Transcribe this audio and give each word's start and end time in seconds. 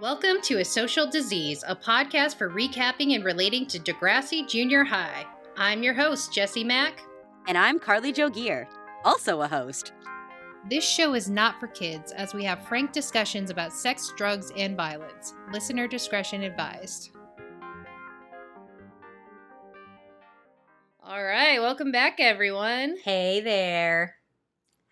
Welcome 0.00 0.40
to 0.42 0.60
A 0.60 0.64
Social 0.64 1.08
Disease, 1.08 1.64
a 1.66 1.74
podcast 1.74 2.36
for 2.36 2.48
recapping 2.48 3.16
and 3.16 3.24
relating 3.24 3.66
to 3.66 3.80
Degrassi 3.80 4.48
Junior 4.48 4.84
High. 4.84 5.26
I'm 5.56 5.82
your 5.82 5.92
host, 5.92 6.32
Jesse 6.32 6.62
Mack. 6.62 7.00
And 7.48 7.58
I'm 7.58 7.80
Carly 7.80 8.12
Joe 8.12 8.28
Gear, 8.30 8.68
also 9.04 9.40
a 9.40 9.48
host. 9.48 9.90
This 10.70 10.88
show 10.88 11.14
is 11.14 11.28
not 11.28 11.58
for 11.58 11.66
kids, 11.66 12.12
as 12.12 12.32
we 12.32 12.44
have 12.44 12.64
frank 12.68 12.92
discussions 12.92 13.50
about 13.50 13.72
sex, 13.72 14.12
drugs, 14.16 14.52
and 14.56 14.76
violence. 14.76 15.34
Listener 15.52 15.88
discretion 15.88 16.44
advised. 16.44 17.10
All 21.02 21.24
right, 21.24 21.60
welcome 21.60 21.90
back, 21.90 22.20
everyone. 22.20 22.98
Hey 23.02 23.40
there. 23.40 24.17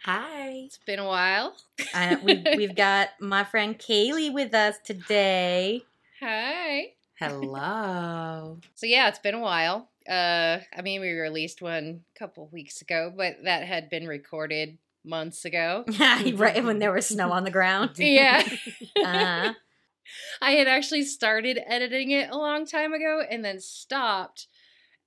Hi. 0.07 0.51
It's 0.67 0.79
been 0.87 1.01
a 1.01 1.05
while. 1.05 1.57
Uh, 1.93 2.15
we've, 2.23 2.47
we've 2.57 2.77
got 2.77 3.09
my 3.19 3.43
friend 3.43 3.77
Kaylie 3.77 4.33
with 4.33 4.55
us 4.55 4.77
today. 4.85 5.83
Hi. 6.21 6.93
Hello. 7.19 8.61
So 8.77 8.87
yeah, 8.87 9.09
it's 9.09 9.19
been 9.19 9.35
a 9.35 9.41
while. 9.41 9.89
Uh, 10.09 10.59
I 10.77 10.83
mean, 10.83 11.01
we 11.01 11.11
released 11.11 11.61
one 11.61 12.03
a 12.15 12.19
couple 12.19 12.49
weeks 12.53 12.83
ago, 12.83 13.13
but 13.17 13.39
that 13.43 13.67
had 13.67 13.91
been 13.91 14.07
recorded 14.07 14.79
months 15.05 15.45
ago. 15.45 15.85
Yeah, 15.89 16.23
right 16.37 16.63
when 16.63 16.79
there 16.79 16.93
was 16.93 17.07
snow 17.07 17.33
on 17.33 17.43
the 17.43 17.51
ground. 17.51 17.99
Yeah. 17.99 18.49
Uh, 19.05 19.55
I 20.41 20.53
had 20.53 20.69
actually 20.69 21.03
started 21.03 21.59
editing 21.67 22.13
it 22.13 22.31
a 22.31 22.39
long 22.39 22.65
time 22.65 22.93
ago 22.93 23.25
and 23.29 23.45
then 23.45 23.59
stopped. 23.59 24.47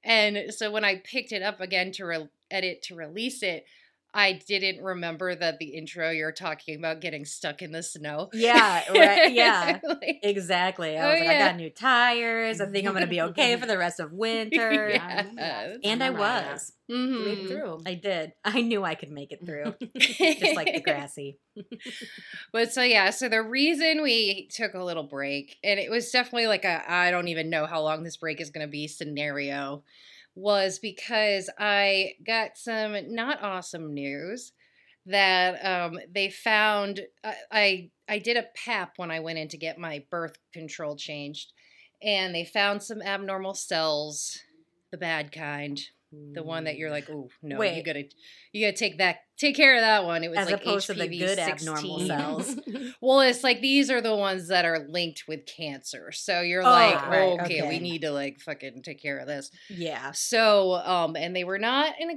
And 0.04 0.54
so 0.54 0.72
when 0.72 0.84
I 0.84 0.98
picked 0.98 1.32
it 1.32 1.42
up 1.42 1.62
again 1.62 1.94
to 1.94 2.06
re- 2.06 2.30
edit 2.52 2.82
to 2.84 2.96
release 2.96 3.44
it, 3.44 3.66
I 4.14 4.34
didn't 4.34 4.84
remember 4.84 5.36
that 5.36 5.60
the 5.60 5.68
intro 5.76 6.10
you're 6.10 6.32
talking 6.32 6.78
about 6.78 7.00
getting 7.00 7.26
stuck 7.26 7.62
in 7.62 7.72
the 7.72 7.84
snow. 7.84 8.30
yeah, 8.34 8.84
right, 8.92 9.32
yeah. 9.32 9.80
Like, 9.84 10.20
Exactly. 10.24 10.98
I 10.98 11.04
Oh, 11.06 11.12
was 11.12 11.20
like, 11.20 11.30
I 11.30 11.38
got 11.40 11.56
new 11.58 11.70
tires. 11.70 12.60
I 12.60 12.66
think 12.66 12.88
I'm 12.88 12.94
going 12.94 13.04
to 13.06 13.10
be 13.10 13.22
okay 13.22 13.56
for 13.60 13.66
the 13.68 13.78
rest 13.78 14.00
of 14.00 14.12
winter. 14.12 14.90
Yeah. 14.90 15.76
And 15.84 16.04
I 16.04 16.10
was. 16.10 16.74
mhm. 16.90 17.24
Made 17.26 17.38
it 17.40 17.48
through. 17.50 17.82
I 17.86 17.94
did. 17.94 18.34
I 18.44 18.62
knew 18.62 18.84
I 18.84 18.96
could 18.96 19.12
make 19.12 19.32
it 19.32 19.46
through, 19.46 19.76
just 20.00 20.56
like 20.56 20.68
Degrassi. 20.74 21.36
But 22.52 22.72
so 22.74 22.82
yeah, 22.82 23.12
so 23.12 23.30
the 23.30 23.42
reason 23.44 24.02
we 24.02 24.48
took 24.52 24.74
a 24.74 24.84
little 24.84 25.04
break, 25.04 25.58
and 25.64 25.80
it 25.80 25.92
was 25.92 26.10
definitely 26.12 26.48
like 26.48 26.66
a 26.66 26.92
I 26.92 27.12
don't 27.12 27.28
even 27.28 27.50
know 27.50 27.66
how 27.66 27.82
long 27.82 28.04
this 28.04 28.18
break 28.18 28.42
is 28.42 28.50
going 28.50 28.66
to 28.66 28.72
be 28.72 28.88
scenario, 28.88 29.84
was 30.36 30.80
because 30.80 31.50
I 31.60 32.14
got 32.26 32.58
some 32.58 32.96
not 33.14 33.44
awesome 33.44 33.94
news 33.94 34.54
that 35.06 35.66
um, 35.66 36.00
they 36.14 36.30
found. 36.30 37.02
I, 37.24 37.36
I 37.52 37.90
I 38.08 38.20
did 38.20 38.38
a 38.38 38.48
PAP 38.56 38.94
when 38.98 39.12
I 39.12 39.20
went 39.20 39.40
in 39.40 39.48
to 39.50 39.58
get 39.58 39.78
my 39.78 40.04
birth 40.10 40.38
control 40.54 40.96
changed, 40.96 41.54
and 42.02 42.34
they 42.34 42.46
found 42.46 42.84
some 42.84 43.02
abnormal 43.02 43.54
cells, 43.54 44.40
the 44.92 44.98
bad 44.98 45.32
kind, 45.32 45.80
the 46.12 46.42
one 46.44 46.64
that 46.64 46.78
you're 46.78 46.90
like, 46.90 47.10
oh 47.10 47.30
no, 47.44 47.58
Wait. 47.58 47.76
you 47.78 47.84
gotta 47.84 48.06
you 48.52 48.66
gotta 48.66 48.78
take 48.78 48.98
that 48.98 49.18
take 49.38 49.56
care 49.56 49.76
of 49.76 49.82
that 49.82 50.06
one. 50.06 50.24
It 50.24 50.30
was 50.30 50.40
As 50.40 50.52
like 50.52 50.62
opposed 50.62 50.88
to 50.88 50.94
the 50.94 51.08
HPV 51.08 51.20
good 51.20 51.38
16. 51.38 51.50
abnormal 51.70 52.00
cells. 52.02 52.56
Well, 53.02 53.22
it's 53.22 53.44
like 53.44 53.62
these 53.62 53.90
are 53.90 54.02
the 54.02 54.16
ones 54.16 54.50
that 54.50 54.66
are 54.66 54.86
linked 54.90 55.24
with 55.28 55.46
cancer. 55.46 56.12
So 56.12 56.42
you're 56.42 56.64
Oh, 56.64 56.70
like, 56.70 57.08
right, 57.08 57.40
okay, 57.42 57.68
we 57.68 57.80
need 57.80 58.02
to 58.02 58.12
like 58.12 58.40
fucking 58.40 58.82
take 58.84 59.02
care 59.02 59.20
of 59.20 59.28
this. 59.28 59.52
Yeah. 59.70 60.12
So, 60.12 60.74
um, 60.74 61.16
and 61.16 61.34
they 61.36 61.44
were 61.46 61.60
not 61.60 61.94
in 62.00 62.10
a 62.12 62.14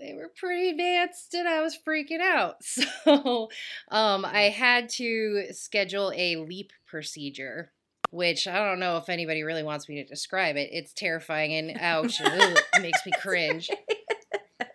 they 0.00 0.14
were 0.14 0.30
pretty 0.36 0.70
advanced 0.70 1.34
and 1.34 1.46
I 1.46 1.60
was 1.62 1.78
freaking 1.86 2.20
out. 2.20 2.56
So, 3.04 3.48
um, 3.90 4.24
I 4.24 4.44
had 4.44 4.88
to 4.90 5.46
schedule 5.52 6.12
a 6.16 6.36
LEEP 6.36 6.72
procedure, 6.86 7.72
which 8.12 8.46
I 8.46 8.58
don't 8.68 8.78
know 8.78 8.98
if 8.98 9.08
anybody 9.08 9.42
really 9.42 9.62
wants 9.62 9.88
me 9.88 9.96
to 9.96 10.04
describe 10.04 10.56
it. 10.56 10.68
It's 10.70 10.92
terrifying 10.92 11.52
and 11.54 11.78
ouch, 11.80 12.20
ugh, 12.20 12.58
it 12.74 12.82
makes 12.82 13.04
me 13.04 13.12
cringe. 13.20 13.70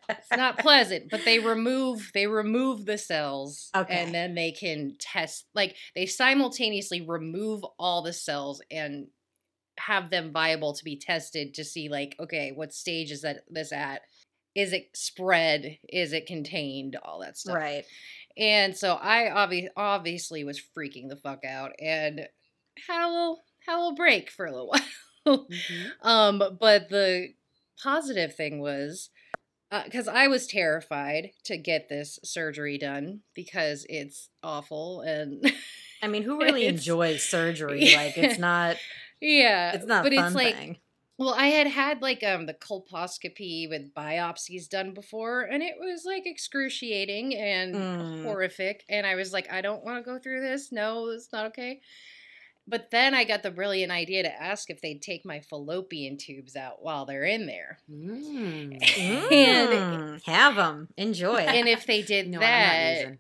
It's 0.10 0.32
not 0.32 0.58
pleasant, 0.60 1.10
but 1.12 1.24
they 1.24 1.40
remove 1.40 2.12
they 2.14 2.28
remove 2.28 2.86
the 2.86 2.98
cells 2.98 3.70
Okay. 3.76 3.94
and 3.96 4.14
then 4.14 4.36
they 4.36 4.52
can 4.52 4.96
test 5.00 5.46
like 5.54 5.76
they 5.96 6.06
simultaneously 6.08 7.02
remove 7.02 7.64
all 7.78 8.02
the 8.02 8.14
cells 8.14 8.62
and 8.72 9.08
have 9.80 10.10
them 10.10 10.32
viable 10.32 10.74
to 10.74 10.84
be 10.84 10.98
tested 10.98 11.54
to 11.54 11.64
see 11.64 11.90
like 11.90 12.16
okay, 12.20 12.52
what 12.54 12.74
stage 12.74 13.12
is 13.12 13.22
that 13.22 13.44
this 13.50 13.72
at? 13.72 14.02
Is 14.56 14.74
it 14.74 14.90
spread? 14.96 15.78
Is 15.88 16.12
it 16.14 16.26
contained? 16.26 16.96
All 17.04 17.20
that 17.20 17.38
stuff. 17.38 17.56
Right. 17.56 17.86
And 18.36 18.76
so 18.76 18.98
I 19.00 19.26
obvi- 19.32 19.70
obviously 19.78 20.44
was 20.44 20.60
freaking 20.60 21.10
the 21.10 21.16
fuck 21.16 21.46
out 21.46 21.74
and 21.80 22.28
had 22.88 23.06
a 23.06 23.10
little 23.10 23.44
had 23.66 23.76
a 23.76 23.80
little 23.80 23.96
break 23.96 24.30
for 24.30 24.46
a 24.46 24.52
little 24.52 24.68
while. 25.26 25.48
Mhm. 25.50 25.92
Um, 26.02 26.40
but 26.60 26.90
the 26.90 27.34
positive 27.82 28.36
thing 28.36 28.60
was 28.60 29.10
because 29.84 30.08
I 30.08 30.28
was 30.28 30.48
terrified 30.48 31.32
to 31.44 31.58
get 31.58 31.90
this 31.90 32.20
surgery 32.24 32.78
done 32.78 33.22
because 33.36 33.86
it's 33.90 34.30
awful 34.42 35.02
and 35.02 35.52
I 36.02 36.08
mean, 36.08 36.24
who 36.24 36.38
really 36.42 36.66
enjoys 36.68 37.24
surgery? 37.24 37.90
Like, 37.94 38.18
it's 38.18 38.40
not. 38.40 38.78
yeah, 39.20 39.74
It's 39.74 39.86
not. 39.86 40.04
But 40.04 40.14
fun 40.14 40.26
it's 40.28 40.36
like 40.36 40.56
thing. 40.56 40.78
well, 41.18 41.34
I 41.34 41.48
had 41.48 41.68
had 41.68 42.02
like 42.02 42.24
um 42.24 42.46
the 42.46 42.54
colposcopy 42.54 43.68
with 43.70 43.94
biopsies 43.94 44.70
done 44.70 44.94
before, 44.94 45.42
and 45.42 45.62
it 45.62 45.76
was 45.80 46.04
like 46.06 46.26
excruciating 46.26 47.36
and 47.36 47.76
Mm. 47.76 48.24
horrific. 48.24 48.86
And 48.88 49.06
I 49.06 49.16
was 49.16 49.34
like, 49.34 49.52
I 49.52 49.60
don't 49.62 49.84
want 49.84 49.98
to 50.04 50.10
go 50.10 50.20
through 50.20 50.42
this. 50.42 50.72
No, 50.72 51.08
it's 51.10 51.34
not 51.34 51.48
okay. 51.48 51.82
But 52.70 52.92
then 52.92 53.14
I 53.14 53.24
got 53.24 53.44
the 53.44 53.52
brilliant 53.52 53.92
idea 53.94 54.24
to 54.24 54.42
ask 54.42 54.70
if 54.70 54.82
they'd 54.82 55.02
take 55.02 55.26
my 55.26 55.40
fallopian 55.40 56.18
tubes 56.18 56.56
out 56.56 56.84
while 56.84 57.06
they're 57.06 57.24
in 57.24 57.46
there. 57.48 57.80
Mm. 57.90 58.78
And 59.32 59.70
Mm, 59.72 60.24
have 60.26 60.56
them. 60.56 60.90
Enjoy. 60.98 61.38
and 61.38 61.68
if 61.68 61.86
they 61.86 62.02
did 62.02 62.26
You 62.26 62.32
know 62.34 62.40
what 62.40 62.48
I'm 62.48 63.04
not 63.04 63.18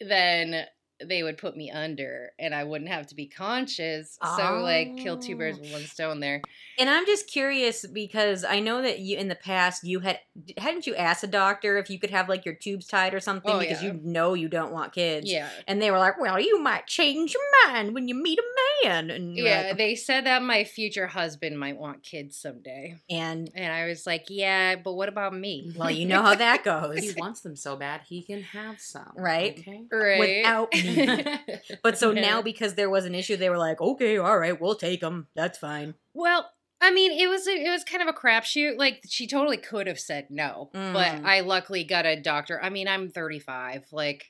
that, 0.00 0.06
then 0.08 0.66
they 1.04 1.22
would 1.22 1.38
put 1.38 1.56
me 1.56 1.70
under 1.70 2.32
and 2.38 2.54
I 2.54 2.64
wouldn't 2.64 2.90
have 2.90 3.06
to 3.08 3.14
be 3.14 3.26
conscious. 3.26 4.18
So 4.36 4.60
like 4.62 4.96
kill 4.98 5.18
two 5.18 5.36
birds 5.36 5.58
Oh. 5.58 5.62
with 5.62 5.72
one 5.72 5.82
stone 5.84 6.20
there. 6.20 6.42
And 6.78 6.88
I'm 6.90 7.06
just 7.06 7.26
curious 7.30 7.86
because 7.86 8.44
I 8.44 8.60
know 8.60 8.82
that 8.82 8.98
you 9.00 9.16
in 9.18 9.28
the 9.28 9.34
past 9.34 9.84
you 9.84 10.00
had 10.00 10.18
hadn't 10.58 10.86
you 10.86 10.94
asked 10.94 11.24
a 11.24 11.26
doctor 11.26 11.78
if 11.78 11.90
you 11.90 11.98
could 11.98 12.10
have 12.10 12.28
like 12.28 12.44
your 12.44 12.54
tubes 12.54 12.86
tied 12.86 13.14
or 13.14 13.20
something 13.20 13.50
Oh, 13.52 13.58
because 13.58 13.82
yeah. 13.82 13.92
you 13.92 14.00
know 14.02 14.34
you 14.34 14.48
don't 14.48 14.72
want 14.72 14.92
kids. 14.92 15.30
Yeah. 15.30 15.48
And 15.66 15.80
they 15.80 15.90
were 15.90 15.98
like, 15.98 16.18
"Well, 16.20 16.38
you 16.40 16.60
might 16.60 16.86
change 16.86 17.34
your 17.34 17.42
mind 17.72 17.94
when 17.94 18.08
you 18.08 18.14
meet 18.14 18.38
a 18.38 18.42
man." 18.84 19.10
And 19.10 19.36
Yeah, 19.36 19.68
like, 19.68 19.76
they 19.78 19.94
said 19.94 20.24
that 20.26 20.42
my 20.42 20.64
future 20.64 21.06
husband 21.06 21.58
might 21.58 21.76
want 21.78 22.02
kids 22.02 22.36
someday. 22.36 22.96
and 23.10 23.50
And 23.54 23.72
I 23.72 23.86
was 23.86 24.06
like, 24.06 24.26
yeah, 24.28 24.76
but 24.76 24.94
what 24.94 25.08
about 25.08 25.34
me? 25.34 25.72
well, 25.76 25.90
you 25.90 26.06
know 26.06 26.22
how 26.22 26.34
that 26.34 26.64
goes, 26.64 26.98
he 26.98 27.12
wants 27.16 27.40
them 27.42 27.56
so 27.56 27.76
bad, 27.76 28.02
he 28.08 28.22
can 28.22 28.42
have 28.42 28.80
some. 28.80 29.12
Right? 29.16 29.58
Okay. 29.58 29.82
Right. 29.90 30.20
without 30.20 30.72
me. 30.74 30.80
But 31.82 31.98
so 31.98 32.12
now 32.12 32.42
because 32.42 32.74
there 32.74 32.90
was 32.90 33.04
an 33.04 33.14
issue, 33.14 33.36
they 33.36 33.50
were 33.50 33.58
like, 33.58 33.80
"Okay, 33.80 34.18
all 34.18 34.38
right, 34.38 34.60
we'll 34.60 34.74
take 34.74 35.00
them. 35.00 35.28
That's 35.34 35.58
fine." 35.58 35.94
Well, 36.14 36.50
I 36.80 36.90
mean, 36.90 37.12
it 37.12 37.28
was 37.28 37.46
a, 37.46 37.52
it 37.52 37.70
was 37.70 37.84
kind 37.84 38.02
of 38.02 38.08
a 38.08 38.18
crapshoot. 38.18 38.76
Like 38.78 39.02
she 39.08 39.26
totally 39.26 39.56
could 39.58 39.86
have 39.86 40.00
said 40.00 40.28
no, 40.30 40.70
but 40.72 40.80
Mm. 41.12 41.24
I 41.24 41.40
luckily 41.40 41.84
got 41.84 42.06
a 42.06 42.20
doctor. 42.20 42.60
I 42.62 42.70
mean, 42.70 42.88
I'm 42.88 43.10
35. 43.10 43.86
Like, 43.92 44.24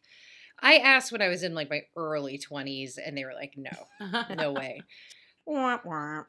I 0.60 0.78
asked 0.78 1.12
when 1.12 1.22
I 1.22 1.28
was 1.28 1.42
in 1.42 1.54
like 1.54 1.70
my 1.70 1.82
early 1.96 2.38
20s, 2.38 2.98
and 3.04 3.16
they 3.16 3.24
were 3.24 3.34
like, 3.34 3.54
no, 3.56 3.70
no 4.34 4.52
way. 4.52 4.80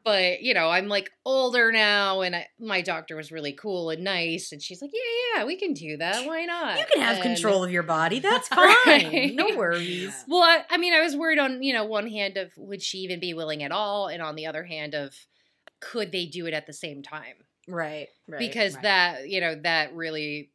But 0.04 0.42
you 0.42 0.54
know, 0.54 0.68
I'm 0.68 0.88
like 0.88 1.10
older 1.24 1.70
now, 1.72 2.22
and 2.22 2.36
I, 2.36 2.46
my 2.58 2.80
doctor 2.80 3.16
was 3.16 3.30
really 3.30 3.52
cool 3.52 3.90
and 3.90 4.02
nice, 4.02 4.52
and 4.52 4.60
she's 4.62 4.82
like, 4.82 4.90
yeah, 4.92 5.40
yeah, 5.40 5.44
we 5.44 5.56
can 5.56 5.74
do 5.74 5.96
that. 5.98 6.26
Why 6.26 6.44
not? 6.44 6.78
You 6.78 6.84
can 6.92 7.02
have 7.02 7.16
And- 7.16 7.22
control 7.22 7.62
of 7.64 7.70
your 7.70 7.82
body. 7.82 8.18
That's 8.20 8.48
fine. 8.48 8.68
Right. 8.86 9.34
No 9.34 9.56
worries. 9.56 10.14
Well, 10.26 10.42
I, 10.42 10.64
I 10.70 10.76
mean, 10.76 10.94
I 10.94 11.00
was 11.00 11.16
worried 11.16 11.38
on 11.38 11.62
you 11.62 11.72
know 11.72 11.84
one 11.84 12.08
hand 12.08 12.36
of 12.36 12.52
would 12.56 12.82
she 12.82 12.98
even 12.98 13.20
be 13.20 13.34
willing 13.34 13.62
at 13.62 13.72
all, 13.72 14.08
and 14.08 14.22
on 14.22 14.34
the 14.34 14.46
other 14.46 14.64
hand 14.64 14.94
of 14.94 15.14
could 15.80 16.12
they 16.12 16.26
do 16.26 16.46
it 16.46 16.54
at 16.54 16.66
the 16.66 16.72
same 16.72 17.02
time? 17.02 17.34
Right. 17.68 18.08
Right. 18.28 18.38
because 18.38 18.74
right. 18.74 18.82
that 18.82 19.28
you 19.28 19.40
know 19.40 19.54
that 19.62 19.94
really 19.94 20.50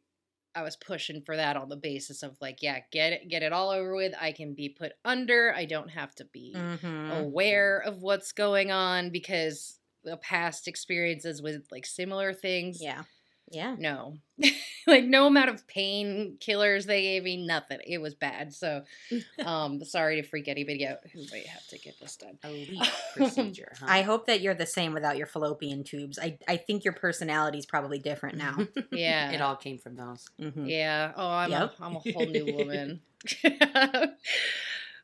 I 0.58 0.62
was 0.62 0.76
pushing 0.76 1.22
for 1.22 1.36
that 1.36 1.56
on 1.56 1.68
the 1.68 1.76
basis 1.76 2.22
of 2.22 2.36
like 2.40 2.62
yeah 2.62 2.80
get 2.90 3.12
it 3.12 3.28
get 3.28 3.42
it 3.42 3.52
all 3.52 3.70
over 3.70 3.94
with 3.94 4.12
I 4.20 4.32
can 4.32 4.54
be 4.54 4.68
put 4.68 4.92
under 5.04 5.54
I 5.54 5.64
don't 5.64 5.88
have 5.90 6.14
to 6.16 6.24
be 6.24 6.52
Mhm. 6.56 7.20
aware 7.20 7.78
of 7.78 8.02
what's 8.02 8.32
going 8.32 8.70
on 8.72 9.10
because 9.10 9.78
the 10.04 10.16
past 10.16 10.66
experiences 10.68 11.40
with 11.42 11.66
like 11.70 11.86
similar 11.86 12.32
things 12.34 12.82
Yeah. 12.82 13.04
Yeah. 13.50 13.76
no 13.78 14.18
like 14.86 15.04
no 15.04 15.26
amount 15.26 15.48
of 15.50 15.66
pain 15.66 16.36
killers 16.38 16.86
they 16.86 17.02
gave 17.02 17.22
me 17.24 17.46
nothing 17.46 17.78
it 17.86 17.98
was 17.98 18.14
bad 18.14 18.52
so 18.54 18.82
um 19.44 19.82
sorry 19.84 20.20
to 20.20 20.28
freak 20.28 20.48
anybody 20.48 20.86
out 20.86 20.98
who 21.12 21.20
might 21.32 21.46
have 21.46 21.66
to 21.68 21.78
get 21.78 21.98
this 22.00 22.16
done 22.16 22.38
A 22.44 22.68
procedure. 23.16 23.72
Huh? 23.80 23.86
I 23.88 24.02
hope 24.02 24.26
that 24.26 24.40
you're 24.40 24.54
the 24.54 24.66
same 24.66 24.92
without 24.92 25.16
your 25.16 25.26
fallopian 25.26 25.82
tubes. 25.84 26.18
I, 26.18 26.38
I 26.46 26.56
think 26.56 26.84
your 26.84 26.94
personality 26.94 27.58
is 27.58 27.66
probably 27.66 27.98
different 27.98 28.36
now. 28.38 28.56
yeah 28.92 29.30
it 29.32 29.40
all 29.40 29.56
came 29.56 29.78
from 29.78 29.96
those. 29.96 30.26
Mhm. 30.40 30.68
Yeah. 30.68 31.12
Oh, 31.16 31.28
I'm 31.28 31.50
Yep. 31.50 31.74
a 31.80 31.84
I'm 31.84 31.96
a 31.96 31.98
whole 32.00 32.26
new 32.26 32.46
woman. 32.54 33.00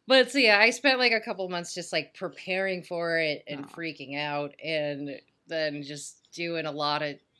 But 0.06 0.30
so 0.30 0.36
yeah, 0.38 0.58
I 0.58 0.68
spent 0.68 0.98
like 0.98 1.12
a 1.12 1.20
couple 1.20 1.48
months 1.48 1.72
just 1.74 1.90
like 1.92 2.12
preparing 2.14 2.82
for 2.82 3.16
it 3.18 3.42
and 3.48 3.64
Aw. 3.64 3.68
freaking 3.68 4.18
out, 4.20 4.52
and 4.62 5.18
then 5.46 5.82
just 5.82 6.18
doing 6.32 6.66
a 6.66 6.70
lot 6.72 7.00
of 7.02 7.14
sh- 7.14 7.33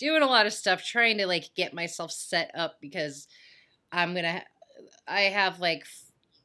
doing 0.00 0.22
a 0.22 0.28
lot 0.28 0.46
of 0.46 0.54
stuff, 0.54 0.84
trying 0.84 1.18
to 1.18 1.28
like 1.28 1.54
get 1.56 1.74
myself 1.74 2.12
set 2.12 2.52
up 2.56 2.78
because 2.82 3.28
I'm 3.92 4.14
gonna. 4.14 4.44
I 5.08 5.22
have 5.22 5.60
like 5.60 5.84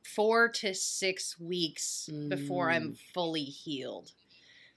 four 0.04 0.50
to 0.50 0.74
six 0.75 1.40
weeks 1.40 2.12
before 2.30 2.72
I'm 2.72 2.92
Mm. 2.92 2.98
fully 3.13 3.46
healed. 3.46 4.12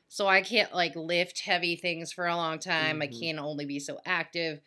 So 0.09 0.27
I 0.27 0.43
can't 0.43 0.75
like 0.75 0.97
lift 0.97 1.41
heavy 1.41 1.77
things 1.77 2.13
for 2.13 2.27
a 2.27 2.37
long 2.37 2.59
time. 2.59 3.03
I 3.03 3.07
Mhm. 3.07 3.09
can 3.09 3.39
only 3.39 3.67
be 3.67 3.79
so 3.81 4.01
active. 4.07 4.61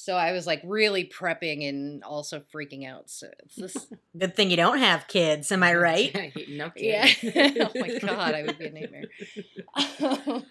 So 0.00 0.14
I 0.14 0.30
was 0.30 0.46
like 0.46 0.62
really 0.64 1.04
prepping 1.04 1.68
and 1.68 2.04
also 2.04 2.40
freaking 2.54 2.88
out. 2.88 3.10
So 3.10 3.26
it's 3.40 3.56
this 3.56 3.86
Good 4.16 4.36
thing 4.36 4.48
you 4.48 4.56
don't 4.56 4.78
have 4.78 5.08
kids, 5.08 5.50
am 5.50 5.64
I 5.64 5.74
right? 5.74 6.14
no 6.50 6.70
Yeah. 6.76 7.08
oh 7.24 7.72
my 7.74 7.98
god, 7.98 8.32
I 8.32 8.44
would 8.44 8.58
be 8.58 8.66
a 8.66 8.70
nightmare. 8.70 10.44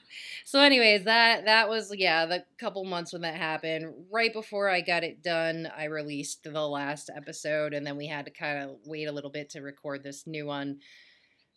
so, 0.44 0.60
anyways, 0.60 1.06
that 1.06 1.46
that 1.46 1.70
was 1.70 1.94
yeah, 1.96 2.26
the 2.26 2.44
couple 2.60 2.84
months 2.84 3.14
when 3.14 3.22
that 3.22 3.36
happened. 3.36 3.94
Right 4.12 4.34
before 4.34 4.68
I 4.68 4.82
got 4.82 5.06
it 5.06 5.24
done, 5.24 5.72
I 5.78 5.86
released 5.86 6.44
the 6.44 6.68
last 6.68 7.10
episode, 7.16 7.74
and 7.74 7.88
then 7.88 7.96
we 7.96 8.08
had 8.08 8.26
to 8.26 8.32
kind 8.32 8.66
of 8.70 8.76
wait 8.86 9.06
a 9.06 9.14
little 9.14 9.32
bit 9.32 9.52
to 9.52 9.62
record 9.62 10.04
this 10.04 10.28
new 10.28 10.46
one. 10.46 10.80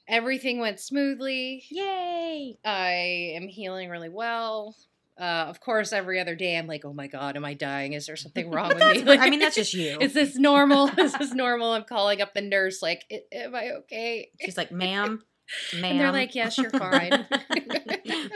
Everything 0.06 0.60
went 0.60 0.78
smoothly. 0.78 1.64
Yay! 1.70 2.56
I 2.64 3.32
am 3.34 3.48
healing 3.48 3.90
really 3.90 4.10
well. 4.10 4.76
Uh, 5.20 5.44
of 5.48 5.60
course, 5.60 5.92
every 5.92 6.18
other 6.18 6.34
day 6.34 6.56
I'm 6.56 6.66
like, 6.66 6.84
oh 6.86 6.94
my 6.94 7.06
god, 7.06 7.36
am 7.36 7.44
I 7.44 7.52
dying? 7.54 7.92
Is 7.92 8.06
there 8.06 8.16
something 8.16 8.50
wrong 8.52 8.68
with 8.70 8.78
me? 8.78 9.02
That's- 9.02 9.18
I 9.20 9.28
mean, 9.28 9.40
that's 9.40 9.56
just 9.56 9.74
you. 9.74 9.98
Is 10.00 10.14
this 10.14 10.36
normal? 10.36 10.88
is 10.98 11.12
this 11.12 11.34
normal? 11.34 11.72
I'm 11.72 11.84
calling 11.84 12.22
up 12.22 12.32
the 12.32 12.40
nurse, 12.40 12.80
like, 12.80 13.04
am 13.32 13.54
I 13.54 13.70
okay? 13.80 14.30
She's 14.40 14.56
like, 14.56 14.72
ma'am, 14.72 15.22
ma'am. 15.74 15.84
And 15.84 16.00
they're 16.00 16.12
like, 16.12 16.34
yes, 16.34 16.56
you're 16.56 16.70
fine. 16.70 17.26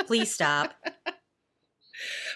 please 0.06 0.34
stop. 0.34 0.74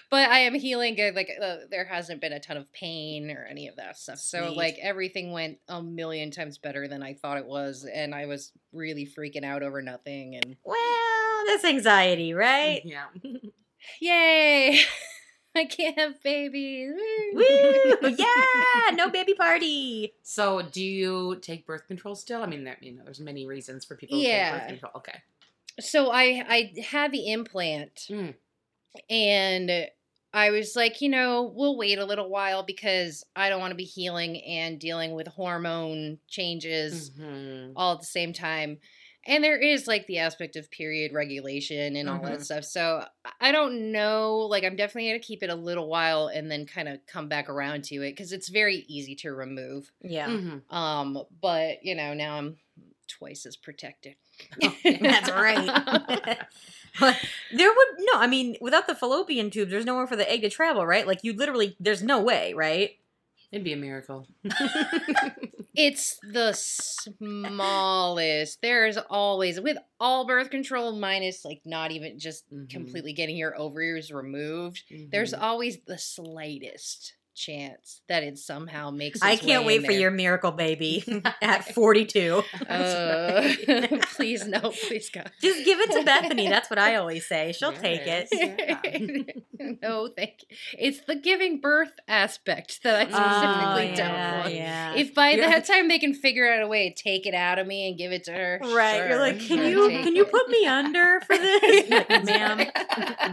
but 0.09 0.29
I 0.29 0.39
am 0.39 0.55
healing 0.55 0.95
good. 0.95 1.13
Like, 1.15 1.29
uh, 1.39 1.57
there 1.69 1.85
hasn't 1.85 2.19
been 2.21 2.33
a 2.33 2.39
ton 2.39 2.57
of 2.57 2.71
pain 2.73 3.29
or 3.29 3.45
any 3.47 3.67
of 3.67 3.75
that 3.75 3.97
stuff. 3.99 4.17
So, 4.17 4.47
Sweet. 4.47 4.57
like, 4.57 4.77
everything 4.81 5.31
went 5.31 5.59
a 5.67 5.83
million 5.83 6.31
times 6.31 6.57
better 6.57 6.87
than 6.87 7.03
I 7.03 7.13
thought 7.13 7.37
it 7.37 7.45
was. 7.45 7.85
And 7.93 8.15
I 8.15 8.25
was 8.25 8.51
really 8.73 9.05
freaking 9.05 9.43
out 9.45 9.61
over 9.61 9.81
nothing. 9.83 10.35
And 10.35 10.55
Well, 10.63 11.43
that's 11.45 11.65
anxiety, 11.65 12.33
right? 12.33 12.81
Yeah. 12.83 13.05
Yay! 13.99 14.79
I 15.55 15.65
can't 15.65 15.97
have 15.97 16.21
babies. 16.23 16.93
Woo! 17.33 17.43
Yeah! 18.17 18.25
No 18.93 19.09
baby 19.09 19.33
party. 19.33 20.13
So, 20.23 20.61
do 20.63 20.83
you 20.83 21.37
take 21.41 21.65
birth 21.65 21.87
control 21.87 22.15
still? 22.15 22.41
I 22.41 22.47
mean, 22.47 22.63
there, 22.63 22.77
you 22.81 22.91
know, 22.93 23.03
there's 23.03 23.19
many 23.19 23.45
reasons 23.45 23.85
for 23.85 23.95
people 23.95 24.17
to 24.19 24.23
Yeah. 24.27 24.51
take 24.51 24.59
birth 24.59 24.67
control. 24.69 24.91
Okay. 24.97 25.19
so 25.79 26.09
I 26.11 26.43
I 26.47 26.73
had 26.81 27.11
the 27.11 27.31
implant 27.31 28.07
Mm. 28.09 28.33
and 29.09 29.87
I 30.33 30.51
was 30.51 30.75
like, 30.75 31.01
you 31.01 31.09
know, 31.09 31.51
we'll 31.55 31.77
wait 31.77 31.97
a 31.99 32.05
little 32.05 32.29
while 32.29 32.63
because 32.63 33.25
I 33.35 33.49
don't 33.49 33.59
want 33.59 33.71
to 33.71 33.75
be 33.75 33.83
healing 33.85 34.41
and 34.43 34.79
dealing 34.79 35.13
with 35.13 35.27
hormone 35.27 36.19
changes 36.27 37.11
Mhm. 37.11 37.73
all 37.75 37.93
at 37.93 37.99
the 37.99 38.05
same 38.05 38.33
time. 38.33 38.79
And 39.29 39.43
there 39.43 39.57
is 39.57 39.87
like 39.87 40.07
the 40.07 40.17
aspect 40.17 40.55
of 40.57 40.69
period 40.71 41.13
regulation 41.13 41.95
and 41.95 42.09
all 42.09 42.19
that 42.23 42.39
Mhm. 42.39 42.43
stuff. 42.43 42.65
So 42.65 43.05
I- 43.23 43.31
I 43.49 43.51
don't 43.53 43.91
know. 43.91 44.39
Like, 44.39 44.63
I'm 44.65 44.75
definitely 44.75 45.09
going 45.09 45.21
to 45.21 45.25
keep 45.25 45.43
it 45.43 45.49
a 45.49 45.55
little 45.55 45.87
while 45.87 46.27
and 46.27 46.51
then 46.51 46.65
kind 46.65 46.89
of 46.89 47.05
come 47.05 47.29
back 47.29 47.47
around 47.49 47.83
to 47.85 47.95
it 47.97 48.11
because 48.11 48.33
it's 48.33 48.49
very 48.49 48.83
easy 48.87 49.15
to 49.17 49.31
remove. 49.33 49.91
Yeah. 50.01 50.27
Mhm. 50.27 50.73
Um, 50.73 51.25
but 51.41 51.83
you 51.85 51.95
know, 51.95 52.13
now 52.13 52.37
I'm 52.37 52.57
twice 53.07 53.45
as 53.45 53.55
protected. 53.55 54.15
That's 54.83 55.29
right. 55.31 56.37
But 56.99 57.17
there 57.53 57.69
would 57.69 57.87
no, 57.99 58.13
I 58.19 58.25
mean, 58.27 58.57
without 58.59 58.87
the 58.87 58.95
fallopian 58.95 59.51
tubes, 59.51 59.69
there's 59.71 59.85
nowhere 59.85 60.07
for 60.07 60.15
the 60.15 60.29
egg 60.29 60.41
to 60.41 60.49
travel, 60.49 60.85
right? 60.85 61.05
Like 61.07 61.23
you 61.23 61.33
literally, 61.33 61.75
there's 61.79 62.01
no 62.03 62.19
way, 62.19 62.53
right? 62.55 62.97
It'd 63.51 63.63
be 63.63 63.73
a 63.73 63.77
miracle. 63.77 64.27
It's 65.81 66.19
the 66.23 66.51
smallest. 66.53 68.59
There's 68.61 68.97
always 68.97 69.61
with 69.61 69.77
all 69.99 70.25
birth 70.27 70.49
control 70.49 70.91
minus 70.91 71.45
like 71.45 71.61
not 71.65 71.91
even 71.91 72.19
just 72.19 72.43
Mhm. 72.51 72.69
completely 72.69 73.13
getting 73.13 73.37
your 73.37 73.57
ovaries 73.57 74.11
removed. 74.11 74.83
There's 75.11 75.33
Mhm. 75.33 75.41
always 75.41 75.77
the 75.87 75.97
slightest 75.97 77.13
chance 77.39 78.01
that 78.09 78.23
it 78.23 78.37
somehow 78.37 78.91
makes. 78.91 79.21
I 79.21 79.35
can't 79.37 79.65
wait 79.65 79.81
for 79.81 79.91
there. 79.91 79.99
your 80.01 80.11
miracle 80.11 80.51
baby 80.51 81.03
at 81.41 81.73
42. 81.73 82.43
Uh, 82.67 83.53
right. 83.67 84.01
please 84.15 84.45
no, 84.45 84.59
please 84.87 85.09
God. 85.09 85.31
Just 85.41 85.63
give 85.65 85.79
it 85.79 85.91
to 85.91 86.03
Bethany. 86.03 86.49
That's 86.49 86.69
what 86.69 86.79
I 86.79 86.95
always 86.95 87.27
say. 87.27 87.53
She'll 87.53 87.73
take 87.73 88.01
it. 88.05 88.27
Yeah. 88.31 89.75
no, 89.81 90.09
thank 90.15 90.41
you. 90.49 90.57
It's 90.77 91.01
the 91.05 91.15
giving 91.15 91.59
birth 91.61 91.93
aspect 92.07 92.83
that 92.83 92.95
I 92.95 93.03
specifically 93.05 93.93
Oh, 93.93 93.95
don't 93.95 94.39
want. 94.39 94.53
yeah. 94.53 94.93
If 94.95 95.13
by 95.15 95.31
You're- 95.31 95.47
that 95.47 95.65
time 95.65 95.87
they 95.87 95.99
can 95.99 96.13
figure 96.13 96.51
out 96.51 96.61
a 96.61 96.67
way 96.67 96.89
to 96.89 96.95
take 97.03 97.25
it 97.25 97.33
out 97.33 97.59
of 97.59 97.67
me 97.67 97.87
and 97.89 97.97
give 97.97 98.11
it 98.11 98.25
to 98.25 98.31
her, 98.33 98.59
Right. 98.63 99.07
You're 99.09 99.19
like, 99.19 99.39
can 99.39 99.65
you 99.69 99.89
can 99.89 100.15
you 100.15 100.25
put 100.25 100.49
me 100.49 100.65
under 100.65 101.21
for 101.21 101.37
this? 101.37 101.89
Like, 101.89 102.25
ma'am, 102.25 102.57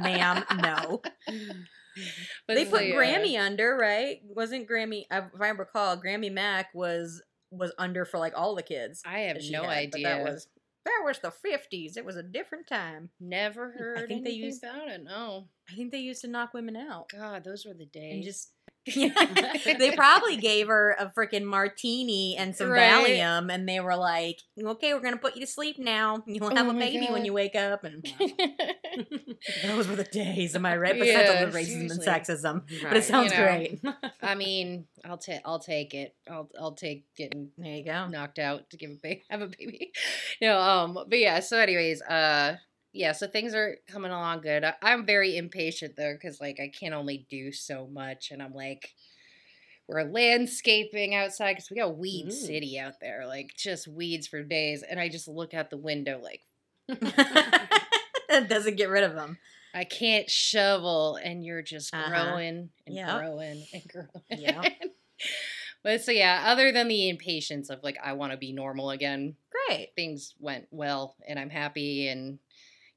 ma'am, 0.02 0.44
no. 0.62 1.02
But 2.46 2.54
They 2.56 2.64
put. 2.64 2.82
Grammy 2.82 3.38
under, 3.38 3.76
right? 3.76 4.18
Wasn't 4.24 4.68
Grammy? 4.68 5.04
If 5.10 5.24
I 5.40 5.48
recall, 5.48 5.96
Grammy 5.96 6.32
Mac 6.32 6.68
was 6.74 7.22
was 7.50 7.72
under 7.78 8.04
for 8.04 8.18
like 8.18 8.32
all 8.36 8.54
the 8.54 8.62
kids. 8.62 9.02
I 9.06 9.20
have 9.20 9.38
no 9.50 9.62
had, 9.62 9.70
idea. 9.94 10.06
that 10.08 10.24
was 10.24 10.48
that 10.84 11.02
was 11.04 11.18
the 11.20 11.30
fifties. 11.30 11.96
It 11.96 12.04
was 12.04 12.16
a 12.16 12.22
different 12.22 12.66
time. 12.66 13.10
Never 13.20 13.70
heard 13.72 14.04
I 14.04 14.06
think 14.06 14.24
they 14.24 14.30
used- 14.32 14.62
about 14.62 14.88
it. 14.88 15.02
No, 15.02 15.48
I 15.70 15.74
think 15.74 15.90
they 15.92 15.98
used 15.98 16.20
to 16.22 16.28
knock 16.28 16.54
women 16.54 16.76
out 16.76 17.08
God, 17.10 17.44
those 17.44 17.64
were 17.66 17.74
the 17.74 17.86
days. 17.86 18.14
and 18.14 18.22
just. 18.22 18.52
they 18.94 19.90
probably 19.96 20.36
gave 20.36 20.68
her 20.68 20.92
a 20.98 21.06
freaking 21.16 21.44
martini 21.44 22.36
and 22.38 22.54
some 22.54 22.70
Right. 22.70 22.90
Valium, 23.20 23.52
and 23.52 23.68
they 23.68 23.80
were 23.80 23.96
like, 23.96 24.40
"Okay, 24.60 24.94
we're 24.94 25.00
gonna 25.00 25.16
put 25.16 25.34
you 25.34 25.40
to 25.40 25.46
sleep 25.46 25.76
now. 25.78 26.22
You'll 26.26 26.54
have 26.54 26.66
Oh 26.66 26.70
a 26.70 26.74
baby 26.74 27.08
when 27.10 27.24
you 27.24 27.32
wake 27.32 27.54
up." 27.56 27.84
And 27.84 28.04
those 29.64 29.88
were 29.88 29.96
the 29.96 30.04
days, 30.04 30.54
am 30.54 30.66
I 30.66 30.76
right? 30.76 30.98
Besides 30.98 31.28
Yeah, 31.30 31.40
all 31.40 31.46
the 31.50 31.52
racism 31.58 31.90
and 31.90 32.00
sexism, 32.00 32.62
but 32.82 32.96
it 32.96 33.04
sounds 33.04 33.32
You 33.32 33.38
know. 33.38 33.44
great. 33.44 33.80
I 34.22 34.34
mean, 34.34 34.86
I'll 35.04 35.18
take 35.18 35.40
I'll 35.44 35.58
take 35.60 35.94
it. 35.94 36.14
I'll 36.30 36.48
I'll 36.60 36.72
take 36.74 37.04
getting 37.16 37.50
There 37.58 37.72
you 37.72 37.84
go. 37.84 38.08
knocked 38.08 38.38
out 38.38 38.70
to 38.70 38.76
give 38.76 38.90
a 38.90 38.94
baby 38.94 39.22
have 39.30 39.42
a 39.42 39.48
baby. 39.48 39.92
no, 40.40 40.58
um, 40.58 40.94
but 41.08 41.18
yeah. 41.18 41.40
So, 41.40 41.58
anyways, 41.58 42.02
uh, 42.02 42.56
yeah. 42.96 43.12
So 43.12 43.26
things 43.26 43.54
are 43.54 43.76
coming 43.88 44.10
along 44.10 44.40
good. 44.42 44.64
I, 44.64 44.74
I'm 44.82 45.06
very 45.06 45.36
impatient 45.36 45.94
though, 45.96 46.14
because 46.14 46.40
like 46.40 46.58
I 46.60 46.68
can 46.68 46.92
only 46.92 47.26
do 47.30 47.52
so 47.52 47.86
much, 47.86 48.30
and 48.30 48.42
I'm 48.42 48.54
like, 48.54 48.94
we're 49.88 50.02
landscaping 50.02 51.14
outside 51.14 51.52
because 51.54 51.70
we 51.70 51.76
got 51.76 51.96
weed 51.96 52.26
Mm. 52.28 52.32
city 52.32 52.78
out 52.78 52.94
there, 53.00 53.26
like 53.26 53.54
just 53.56 53.86
weeds 53.86 54.26
for 54.26 54.42
days, 54.42 54.82
and 54.82 54.98
I 54.98 55.08
just 55.08 55.28
look 55.28 55.54
out 55.54 55.70
the 55.70 55.76
window 55.76 56.20
like 56.22 56.42
it 56.88 58.48
doesn't 58.48 58.76
get 58.76 58.88
rid 58.88 59.04
of 59.04 59.14
them. 59.14 59.38
I 59.74 59.84
can't 59.84 60.28
shovel, 60.30 61.16
and 61.16 61.44
you're 61.44 61.62
just 61.62 61.92
Uh-huh. 61.94 62.08
growing 62.10 62.70
and 62.86 62.96
Yep. 62.96 63.08
growing 63.08 63.66
and 63.72 63.82
growing. 63.88 64.10
Yep. 64.42 64.64
but 65.82 66.02
so 66.02 66.12
yeah, 66.12 66.44
other 66.46 66.72
than 66.72 66.88
the 66.88 67.08
impatience 67.08 67.68
of 67.70 67.82
like 67.82 67.98
I 68.02 68.14
want 68.14 68.32
to 68.32 68.38
be 68.38 68.52
normal 68.52 68.90
again, 68.90 69.36
Great. 69.68 69.90
things 69.94 70.34
went 70.38 70.66
well 70.70 71.16
and 71.28 71.38
I'm 71.38 71.50
happy 71.50 72.08
and 72.08 72.38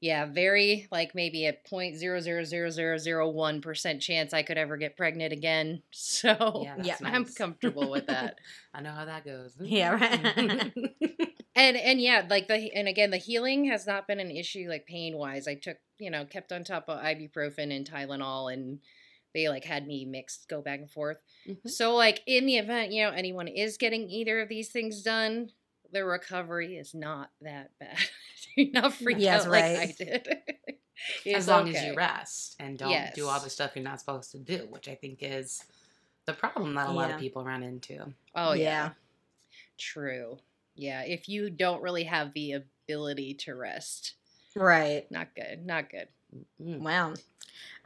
yeah, 0.01 0.25
very 0.25 0.87
like 0.91 1.13
maybe 1.13 1.45
a 1.45 1.53
point 1.53 1.97
zero 1.97 2.19
zero 2.21 2.43
zero 2.43 2.69
zero 2.69 2.97
zero 2.97 3.29
one 3.29 3.61
percent 3.61 4.01
chance 4.01 4.33
I 4.33 4.43
could 4.43 4.57
ever 4.57 4.77
get 4.77 4.95
pregnant 4.97 5.33
again. 5.33 5.83
So 5.91 6.61
Yeah, 6.63 6.75
that's 6.77 6.87
Yeah. 6.87 6.97
I'm 7.03 7.25
comfortable 7.25 7.89
with 7.91 8.07
that. 8.07 8.37
I 8.73 8.81
know 8.81 8.91
how 8.91 9.05
that 9.05 9.25
goes. 9.25 9.55
Yeah, 9.59 9.91
right. 9.91 10.71
and 11.55 11.77
and 11.77 12.01
yeah, 12.01 12.25
like 12.29 12.47
the 12.47 12.71
and 12.73 12.87
again 12.87 13.11
the 13.11 13.17
healing 13.17 13.65
has 13.65 13.85
not 13.85 14.07
been 14.07 14.19
an 14.19 14.31
issue 14.31 14.67
like 14.69 14.85
pain 14.85 15.17
wise. 15.17 15.47
I 15.47 15.55
took 15.55 15.77
you 15.97 16.09
know 16.09 16.25
kept 16.25 16.51
on 16.51 16.63
top 16.63 16.85
of 16.87 16.99
ibuprofen 16.99 17.75
and 17.75 17.89
Tylenol 17.89 18.53
and 18.53 18.79
they 19.33 19.47
like 19.49 19.65
had 19.65 19.85
me 19.85 20.05
mixed 20.05 20.47
go 20.49 20.61
back 20.61 20.79
and 20.79 20.89
forth. 20.89 21.17
Mhm. 21.47 21.69
So 21.69 21.95
like 21.95 22.21
in 22.25 22.45
the 22.45 22.57
event 22.57 22.91
you 22.93 23.03
know 23.03 23.11
anyone 23.11 23.47
is 23.47 23.77
getting 23.77 24.09
either 24.09 24.39
of 24.39 24.49
these 24.49 24.69
things 24.69 25.01
done, 25.03 25.49
the 25.91 26.05
recovery 26.05 26.77
is 26.77 26.93
not 26.93 27.29
that 27.41 27.71
bad. 27.79 27.97
Do 28.55 28.71
not 28.71 28.93
freak 28.93 29.17
Yes, 29.19 29.45
out 29.45 29.51
like. 29.51 29.63
I 29.79 29.95
did. 29.97 30.27
as 30.67 30.75
It's 31.25 31.47
long 31.47 31.69
as 31.69 31.81
you 31.83 31.95
rest 31.95 32.55
and 32.59 32.77
don't 32.77 33.13
do 33.15 33.25
all 33.27 33.39
the 33.39 33.49
stuff 33.49 33.71
you're 33.75 33.83
not 33.85 33.99
supposed 34.01 34.31
to 34.33 34.37
do, 34.39 34.67
which 34.69 34.89
I 34.89 34.95
think 34.95 35.19
is 35.21 35.63
the 36.25 36.33
problem 36.33 36.73
that 36.75 36.89
a 36.89 36.91
lot 36.91 37.09
of 37.11 37.19
people 37.19 37.43
run 37.45 37.63
into. 37.63 38.13
Oh 38.35 38.51
yeah. 38.53 38.63
Yeah. 38.63 38.89
True. 39.77 40.37
Yeah, 40.75 41.01
if 41.03 41.27
you 41.29 41.49
don't 41.49 41.81
really 41.81 42.03
have 42.03 42.33
the 42.33 42.53
ability 42.53 43.35
to 43.45 43.55
rest, 43.55 44.15
Right. 44.55 45.09
not 45.11 45.33
good. 45.35 45.65
Not 45.65 45.89
good. 45.89 46.07
Mm. 46.61 46.79
Wow. 46.79 47.13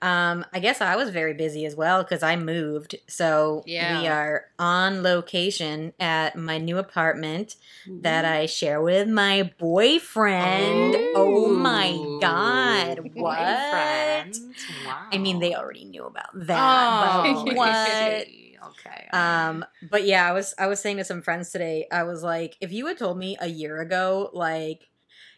Um, 0.02 0.46
I 0.52 0.60
guess 0.60 0.82
I 0.82 0.98
was 0.98 1.12
very 1.12 1.34
busy 1.34 1.66
as 1.66 1.78
well 1.78 2.04
because 2.04 2.24
I 2.24 2.36
moved. 2.36 2.96
So 3.08 3.64
yeah. 3.66 4.02
we 4.02 4.08
are 4.08 4.48
on 4.60 5.02
location 5.02 5.94
at 5.98 6.36
my 6.36 6.58
new 6.58 6.78
apartment 6.78 7.56
that 8.02 8.26
I 8.26 8.46
share 8.46 8.82
with 8.82 9.08
my 9.08 9.52
boyfriend. 9.58 10.98
Oh, 11.16 11.48
my 11.48 11.92
god. 12.20 13.00
What? 13.14 13.38
boyfriend. 13.38 14.38
Wow. 14.86 15.08
I 15.12 15.18
mean, 15.20 15.40
they 15.40 15.56
already 15.56 15.86
knew 15.86 16.04
about 16.04 16.32
that. 16.34 17.26
Oh, 17.26 17.46
but 17.46 17.56
what? 17.56 18.28
Okay. 18.70 19.08
Um, 19.14 19.66
but 19.90 20.06
yeah, 20.06 20.28
I 20.28 20.32
was 20.32 20.54
I 20.58 20.68
was 20.68 20.80
saying 20.80 20.98
to 20.98 21.04
some 21.04 21.22
friends 21.22 21.52
today, 21.52 21.88
I 21.92 22.04
was 22.04 22.24
like, 22.24 22.58
if 22.62 22.72
you 22.72 22.88
had 22.88 22.98
told 22.98 23.18
me 23.18 23.38
a 23.40 23.48
year 23.48 23.82
ago, 23.82 24.30
like, 24.34 24.88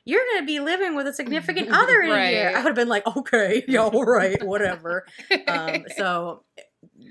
you're 0.05 0.23
gonna 0.33 0.45
be 0.45 0.59
living 0.59 0.95
with 0.95 1.07
a 1.07 1.13
significant 1.13 1.71
other 1.71 2.01
in 2.01 2.11
a 2.11 2.31
year, 2.31 2.49
I 2.51 2.59
would 2.59 2.67
have 2.67 2.75
been 2.75 2.87
like, 2.87 3.05
okay, 3.17 3.63
yeah, 3.67 3.81
all 3.81 4.05
right, 4.05 4.41
whatever. 4.43 5.05
Um, 5.47 5.85
so 5.97 6.43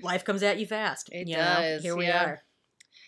life 0.02 0.24
comes 0.24 0.42
at 0.42 0.58
you 0.58 0.66
fast. 0.66 1.10
It 1.12 1.28
you 1.28 1.36
know? 1.36 1.42
does, 1.42 1.82
Here 1.82 1.96
we 1.96 2.06
yeah. 2.06 2.24
are. 2.24 2.42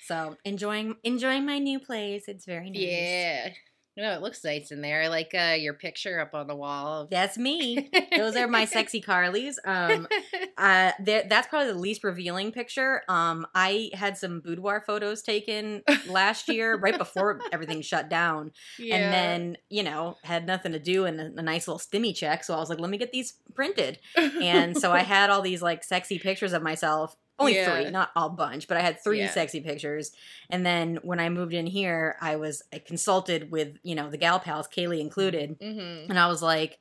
So 0.06 0.36
enjoying 0.44 0.96
enjoying 1.02 1.46
my 1.46 1.58
new 1.58 1.80
place. 1.80 2.24
It's 2.28 2.44
very 2.44 2.70
nice. 2.70 2.82
Yeah. 2.82 3.48
No, 3.96 4.12
it 4.12 4.20
looks 4.20 4.44
nice 4.44 4.70
in 4.70 4.82
there. 4.82 5.02
I 5.04 5.08
like 5.08 5.34
uh, 5.34 5.56
your 5.58 5.72
picture 5.72 6.20
up 6.20 6.34
on 6.34 6.46
the 6.48 6.54
wall. 6.54 7.08
That's 7.10 7.38
me. 7.38 7.90
Those 8.14 8.36
are 8.36 8.46
my 8.46 8.64
sexy 8.76 9.00
Carlys. 9.00 9.54
Um, 9.64 10.06
uh, 10.58 10.92
that's 10.98 11.46
probably 11.48 11.72
the 11.72 11.78
least 11.78 12.04
revealing 12.04 12.52
picture. 12.52 13.02
Um, 13.08 13.46
I 13.54 13.88
had 13.94 14.18
some 14.18 14.40
boudoir 14.40 14.82
photos 14.86 15.22
taken 15.22 15.82
last 16.08 16.48
year, 16.48 16.76
right 16.76 16.98
before 17.06 17.40
everything 17.52 17.80
shut 17.80 18.10
down, 18.10 18.52
Yeah. 18.78 18.96
and 18.96 19.12
then 19.14 19.56
you 19.70 19.82
know 19.82 20.18
had 20.24 20.46
nothing 20.46 20.72
to 20.72 20.78
do 20.78 21.06
and 21.06 21.18
a, 21.18 21.32
a 21.38 21.42
nice 21.42 21.66
little 21.66 21.80
stimmy 21.80 22.14
check. 22.14 22.44
So 22.44 22.54
I 22.54 22.58
was 22.58 22.68
like, 22.68 22.80
let 22.80 22.90
me 22.90 22.98
get 22.98 23.12
these 23.12 23.34
printed, 23.54 23.98
and 24.16 24.76
so 24.76 24.92
I 24.92 25.00
had 25.04 25.30
all 25.30 25.40
these 25.40 25.62
like 25.62 25.82
sexy 25.82 26.18
pictures 26.18 26.52
of 26.52 26.62
myself. 26.62 27.16
Only 27.38 27.54
Yeah. 27.56 27.70
three, 27.82 27.90
not 27.90 28.10
a 28.16 28.28
bunch, 28.30 28.66
but 28.68 28.76
I 28.76 28.80
had 28.80 29.02
three 29.02 29.18
Yeah. 29.20 29.30
sexy 29.30 29.60
pictures. 29.60 30.12
And 30.48 30.64
then 30.64 30.96
when 31.02 31.20
I 31.20 31.28
moved 31.28 31.52
in 31.52 31.66
here, 31.66 32.16
I 32.20 32.36
was 32.36 32.62
I 32.72 32.78
consulted 32.78 33.50
with 33.50 33.76
you 33.82 33.94
know 33.94 34.08
the 34.10 34.16
gal 34.18 34.40
pals, 34.40 34.68
Kaylie 34.68 35.00
included, 35.00 35.58
Mhm. 35.60 36.08
and 36.08 36.18
I 36.18 36.28
was 36.28 36.42
like, 36.42 36.78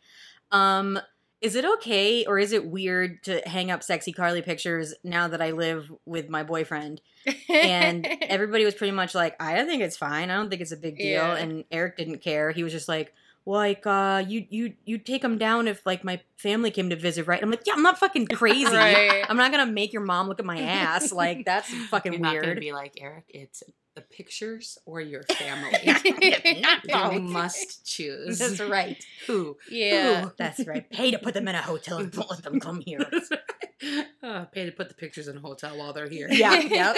um, 0.51 0.99
is 1.41 1.55
it 1.55 1.65
okay 1.65 2.25
or 2.25 2.39
is 2.39 2.53
it 2.53 2.65
weird 2.65 3.21
to 3.23 3.41
hang 3.47 3.69
up 3.69 3.83
sexy 3.83 4.11
Carly 4.13 4.41
pictures 4.41 4.93
now 5.03 5.27
that 5.27 5.41
I 5.41 5.51
live 5.51 5.91
with 6.05 6.29
my 6.29 6.41
boyfriend? 6.43 7.01
And 7.49 8.07
everybody 8.23 8.63
was 8.65 8.73
pretty 8.73 8.91
much 8.93 9.13
like, 9.13 9.35
I 9.39 9.63
think 9.65 9.83
it's 9.83 9.97
fine. 9.97 10.31
I 10.31 10.35
don't 10.35 10.49
think 10.49 10.61
it's 10.61 10.71
a 10.71 10.77
big 10.77 10.97
deal. 10.97 11.05
Yeah. 11.21 11.35
And 11.35 11.65
Eric 11.71 11.97
didn't 11.97 12.19
care. 12.19 12.51
He 12.51 12.63
was 12.63 12.71
just 12.71 12.87
like, 12.87 13.13
like, 13.45 13.85
uh, 13.85 14.23
you 14.27 14.45
you 14.49 14.73
you 14.85 14.97
take 14.97 15.21
them 15.21 15.37
down 15.37 15.67
if 15.67 15.85
like 15.85 16.03
my 16.03 16.19
family 16.37 16.71
came 16.71 16.89
to 16.89 16.95
visit, 16.95 17.27
right? 17.27 17.41
I'm 17.41 17.49
like, 17.51 17.61
yeah, 17.65 17.73
I'm 17.73 17.83
not 17.83 17.97
fucking 17.99 18.27
crazy. 18.33 18.65
Right. 18.75 19.23
I'm 19.29 19.37
not 19.37 19.51
gonna 19.51 19.71
make 19.71 19.93
your 19.93 20.01
mom 20.03 20.27
look 20.27 20.39
at 20.39 20.45
my 20.45 20.59
ass. 20.59 21.11
Like 21.11 21.45
that's 21.45 21.69
fucking 21.89 22.13
You're 22.13 22.21
not 22.21 22.33
gonna 22.35 22.47
weird. 22.47 22.59
be 22.59 22.71
like 22.73 22.93
Eric. 22.99 23.25
It's 23.29 23.63
the 23.95 24.01
pictures 24.01 24.77
or 24.85 25.01
your 25.01 25.23
family. 25.31 25.71
Not 26.61 27.13
you 27.13 27.21
must 27.21 27.85
choose. 27.85 28.39
That's 28.39 28.59
right. 28.59 29.03
Who? 29.27 29.57
yeah. 29.69 30.29
That's 30.37 30.65
right. 30.67 30.89
Pay 30.89 31.11
to 31.11 31.19
put 31.19 31.33
them 31.33 31.47
in 31.47 31.55
a 31.55 31.61
hotel 31.61 31.97
and 31.99 32.11
don't 32.11 32.29
let 32.29 32.43
them 32.43 32.59
come 32.59 32.81
here. 32.85 33.09
Uh, 34.23 34.45
pay 34.45 34.65
to 34.65 34.71
put 34.71 34.87
the 34.87 34.95
pictures 34.95 35.27
in 35.27 35.37
a 35.37 35.39
hotel 35.39 35.77
while 35.77 35.91
they're 35.93 36.09
here. 36.09 36.27
Yeah, 36.31 36.55
yep. 36.59 36.95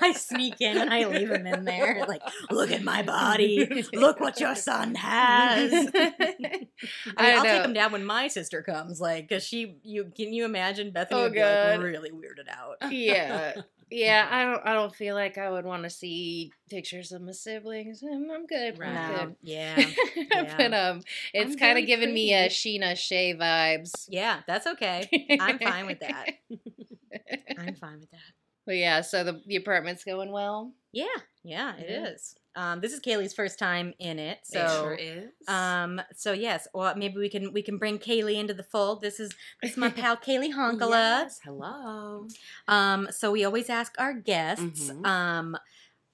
I 0.00 0.14
sneak 0.16 0.60
in 0.60 0.78
and 0.78 0.88
I 0.88 1.04
leave 1.06 1.28
them 1.28 1.46
in 1.46 1.64
there. 1.64 2.04
Like, 2.06 2.22
look 2.50 2.70
at 2.70 2.82
my 2.82 3.02
body. 3.02 3.84
Look 3.92 4.20
what 4.20 4.38
your 4.40 4.54
son 4.54 4.94
has. 4.94 5.72
I 5.94 6.12
mean, 6.38 6.68
I 7.16 7.32
I'll 7.34 7.42
take 7.42 7.62
them 7.62 7.74
down 7.74 7.92
when 7.92 8.04
my 8.04 8.28
sister 8.28 8.62
comes. 8.62 9.00
Like, 9.00 9.28
cause 9.28 9.44
she, 9.44 9.76
you 9.82 10.10
can 10.16 10.32
you 10.32 10.44
imagine 10.44 10.92
Bethany 10.92 11.20
Oh, 11.20 11.24
would 11.24 11.32
be 11.34 11.42
like 11.42 11.80
really 11.80 12.10
weirded 12.10 12.48
out. 12.48 12.92
yeah. 12.92 13.54
Yeah, 13.96 14.26
I 14.28 14.44
don't. 14.44 14.66
I 14.66 14.72
don't 14.72 14.94
feel 14.94 15.14
like 15.14 15.38
I 15.38 15.48
would 15.48 15.64
want 15.64 15.84
to 15.84 15.90
see 15.90 16.50
pictures 16.68 17.12
of 17.12 17.22
my 17.22 17.30
siblings. 17.30 18.02
I'm, 18.02 18.28
I'm 18.28 18.44
good. 18.44 18.76
Right. 18.76 18.90
I'm 18.90 19.28
good. 19.28 19.36
yeah, 19.42 19.80
but 20.56 20.74
um, 20.74 21.02
it's 21.32 21.54
kind 21.54 21.78
of 21.78 21.86
giving 21.86 22.12
me 22.12 22.34
a. 22.34 22.48
Sheena 22.48 22.96
Shea 22.96 23.34
vibes. 23.34 24.06
yeah, 24.08 24.40
that's 24.48 24.66
okay. 24.66 25.08
I'm 25.40 25.60
fine 25.60 25.86
with 25.86 26.00
that. 26.00 26.30
I'm 27.58 27.76
fine 27.76 28.00
with 28.00 28.10
that. 28.10 28.32
But 28.66 28.76
yeah, 28.76 29.02
so 29.02 29.22
the 29.22 29.40
the 29.46 29.56
apartment's 29.56 30.02
going 30.02 30.32
well. 30.32 30.72
Yeah, 30.92 31.06
yeah, 31.44 31.76
it 31.76 31.88
is. 31.90 32.34
Yeah. 32.36 32.40
Um, 32.72 32.80
this 32.80 32.92
is 32.92 33.00
Kaylie's 33.00 33.34
first 33.34 33.58
time 33.58 33.94
in 33.98 34.18
it, 34.20 34.38
so 34.44 34.60
It 34.64 34.70
sure 34.80 34.94
is. 34.94 35.48
Um. 35.48 36.00
So 36.14 36.32
yes, 36.32 36.66
well, 36.74 36.94
maybe 36.96 37.16
we 37.18 37.28
can 37.28 37.52
we 37.52 37.62
can 37.62 37.78
bring 37.78 37.98
Kaylie 37.98 38.36
into 38.38 38.54
the 38.54 38.62
fold. 38.62 39.00
This 39.02 39.18
is 39.20 39.32
this 39.62 39.72
is 39.72 39.76
my 39.76 39.90
pal 40.00 40.16
Kaylie 40.16 40.52
Honkala. 40.54 41.22
Yes, 41.22 41.40
hello. 41.44 42.28
Um. 42.68 43.08
So 43.10 43.30
we 43.32 43.44
always 43.44 43.68
ask 43.70 43.94
our 43.98 44.14
guests, 44.14 44.90
Mhm. 44.90 45.04
um, 45.06 45.56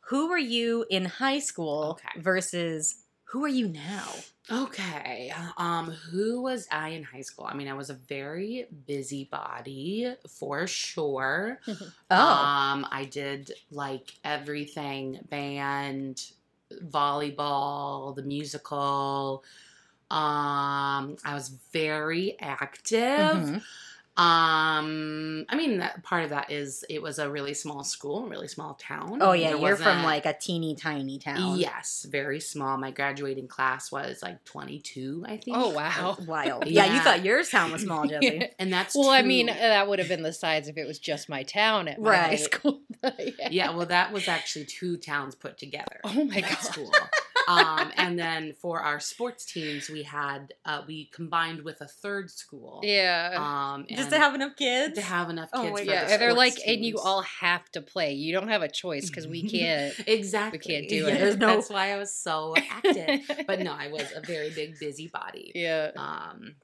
who 0.09 0.29
were 0.29 0.39
you 0.39 0.85
in 0.91 1.05
high 1.05 1.39
school 1.41 1.99
Okay. 2.01 2.21
versus 2.21 3.05
who 3.25 3.45
are 3.45 3.49
you 3.49 3.69
now? 3.69 4.09
Okay. 4.51 4.80
Um, 5.81 5.91
who 5.91 6.43
was 6.43 6.67
I 6.71 6.91
in 6.91 7.03
high 7.03 7.21
school? 7.23 7.47
I 7.49 7.55
mean, 7.55 7.69
I 7.69 7.75
was 7.75 7.91
a 7.91 7.95
very 7.95 8.67
busybody 8.87 10.15
for 10.29 10.67
sure. 10.67 11.61
Oh. 12.13 12.17
Um, 12.17 12.87
I 12.91 13.05
did 13.05 13.53
like 13.71 14.13
everything 14.25 15.21
band, 15.31 16.33
volleyball, 16.87 18.17
the 18.17 18.23
musical. 18.23 19.45
Um, 20.11 21.17
I 21.25 21.35
was 21.35 21.51
very 21.73 22.37
active. 22.41 22.99
Mhm. 23.01 23.63
Um, 24.17 25.47
I 25.49 25.57
mean, 25.57 25.79
that 25.79 26.03
part 26.03 26.25
of 26.25 26.31
that 26.31 26.51
is 26.51 26.85
it 26.91 27.01
was 27.01 27.19
a 27.19 27.31
really 27.31 27.55
small 27.55 27.85
school, 27.85 28.27
really 28.29 28.49
small 28.49 28.75
town. 28.75 29.19
Oh 29.23 29.33
yeah, 29.33 29.53
There 29.53 29.61
you're 29.61 29.77
from 29.77 30.03
like 30.03 30.27
a 30.27 30.35
teeny 30.35 30.75
tiny 30.75 31.19
town. 31.19 31.59
Yes, 31.59 32.07
very 32.11 32.41
small. 32.41 32.77
My 32.77 32.91
graduating 32.91 33.49
class 33.49 33.91
was 33.91 34.23
like 34.23 34.45
22, 34.45 35.25
I 35.27 35.37
think. 35.39 35.57
Oh 35.57 35.71
wow. 35.71 36.19
Wild. 36.27 36.67
Yeah, 36.67 36.93
you 36.93 37.01
thought 37.01 37.25
your 37.25 37.43
town 37.45 37.73
was 37.73 37.83
small, 37.83 38.07
Jesse. 38.09 38.49
And 38.59 38.73
that's 38.73 38.95
Well, 38.95 39.11
I 39.11 39.23
mean, 39.23 39.49
uh, 39.49 39.55
that 39.55 39.89
would 39.89 40.01
have 40.01 40.09
been 40.09 40.23
the 40.23 40.33
size 40.33 40.69
if 40.69 40.77
it 40.77 40.87
was 40.87 40.99
just 40.99 41.29
my 41.29 41.43
town 41.43 41.89
at 41.89 42.01
my 42.01 42.15
high 42.17 42.37
school. 42.37 42.81
yeah. 43.03 43.49
yeah, 43.51 43.71
well, 43.71 43.87
that 43.87 44.13
was 44.13 44.29
actually 44.29 44.67
two 44.67 44.97
towns 44.97 45.35
put 45.35 45.57
together. 45.57 46.01
Oh 46.05 46.25
my 46.25 46.41
god. 46.41 46.59
school. 46.59 46.93
Um, 47.49 47.91
and 47.97 48.19
then 48.19 48.53
for 48.61 48.81
our 48.81 49.01
sports 49.01 49.45
teams, 49.45 49.89
we 49.89 50.03
had 50.03 50.53
uh, 50.65 50.83
we 50.87 51.07
combined 51.13 51.63
with 51.63 51.81
a 51.81 51.87
third 51.89 52.31
school. 52.31 52.81
Yeah. 52.85 53.35
Um, 53.37 53.87
Just 53.89 54.11
to 54.11 54.19
have 54.19 54.35
enough 54.35 54.57
kids. 54.57 54.95
to 54.95 55.03
have 55.03 55.31
enough 55.31 55.49
Oh 55.53 55.63
kids. 55.63 55.73
my 55.73 55.79
for 55.85 55.91
yeah, 55.91 56.05
the 56.05 56.13
and 56.13 56.23
they're 56.23 56.35
like, 56.35 56.53
sports 56.53 56.69
and 56.71 56.85
you 56.85 56.99
all 56.99 57.23
have 57.23 57.69
to 57.73 57.81
play. 57.83 58.13
You 58.13 58.33
don't 58.33 58.49
have 58.49 58.63
a 58.63 58.69
choice 58.69 59.09
because 59.09 59.27
we 59.27 59.49
can't. 59.49 59.95
exactly. 60.07 60.59
We 60.65 60.75
can't 60.75 60.89
do 60.89 61.07
Yeah, 61.07 61.15
it. 61.15 61.19
there's 61.19 61.37
no- 61.37 61.55
That's 61.57 61.71
why 61.71 61.93
I 61.93 61.97
was 61.99 62.15
so 62.15 62.55
active. 62.57 63.31
but 63.47 63.61
no, 63.61 63.73
I 63.73 63.89
was 63.89 64.13
a 64.15 64.21
very 64.21 64.51
big 64.51 64.79
busybody. 64.79 65.53
Yeah. 65.55 65.91
Um, 65.97 66.57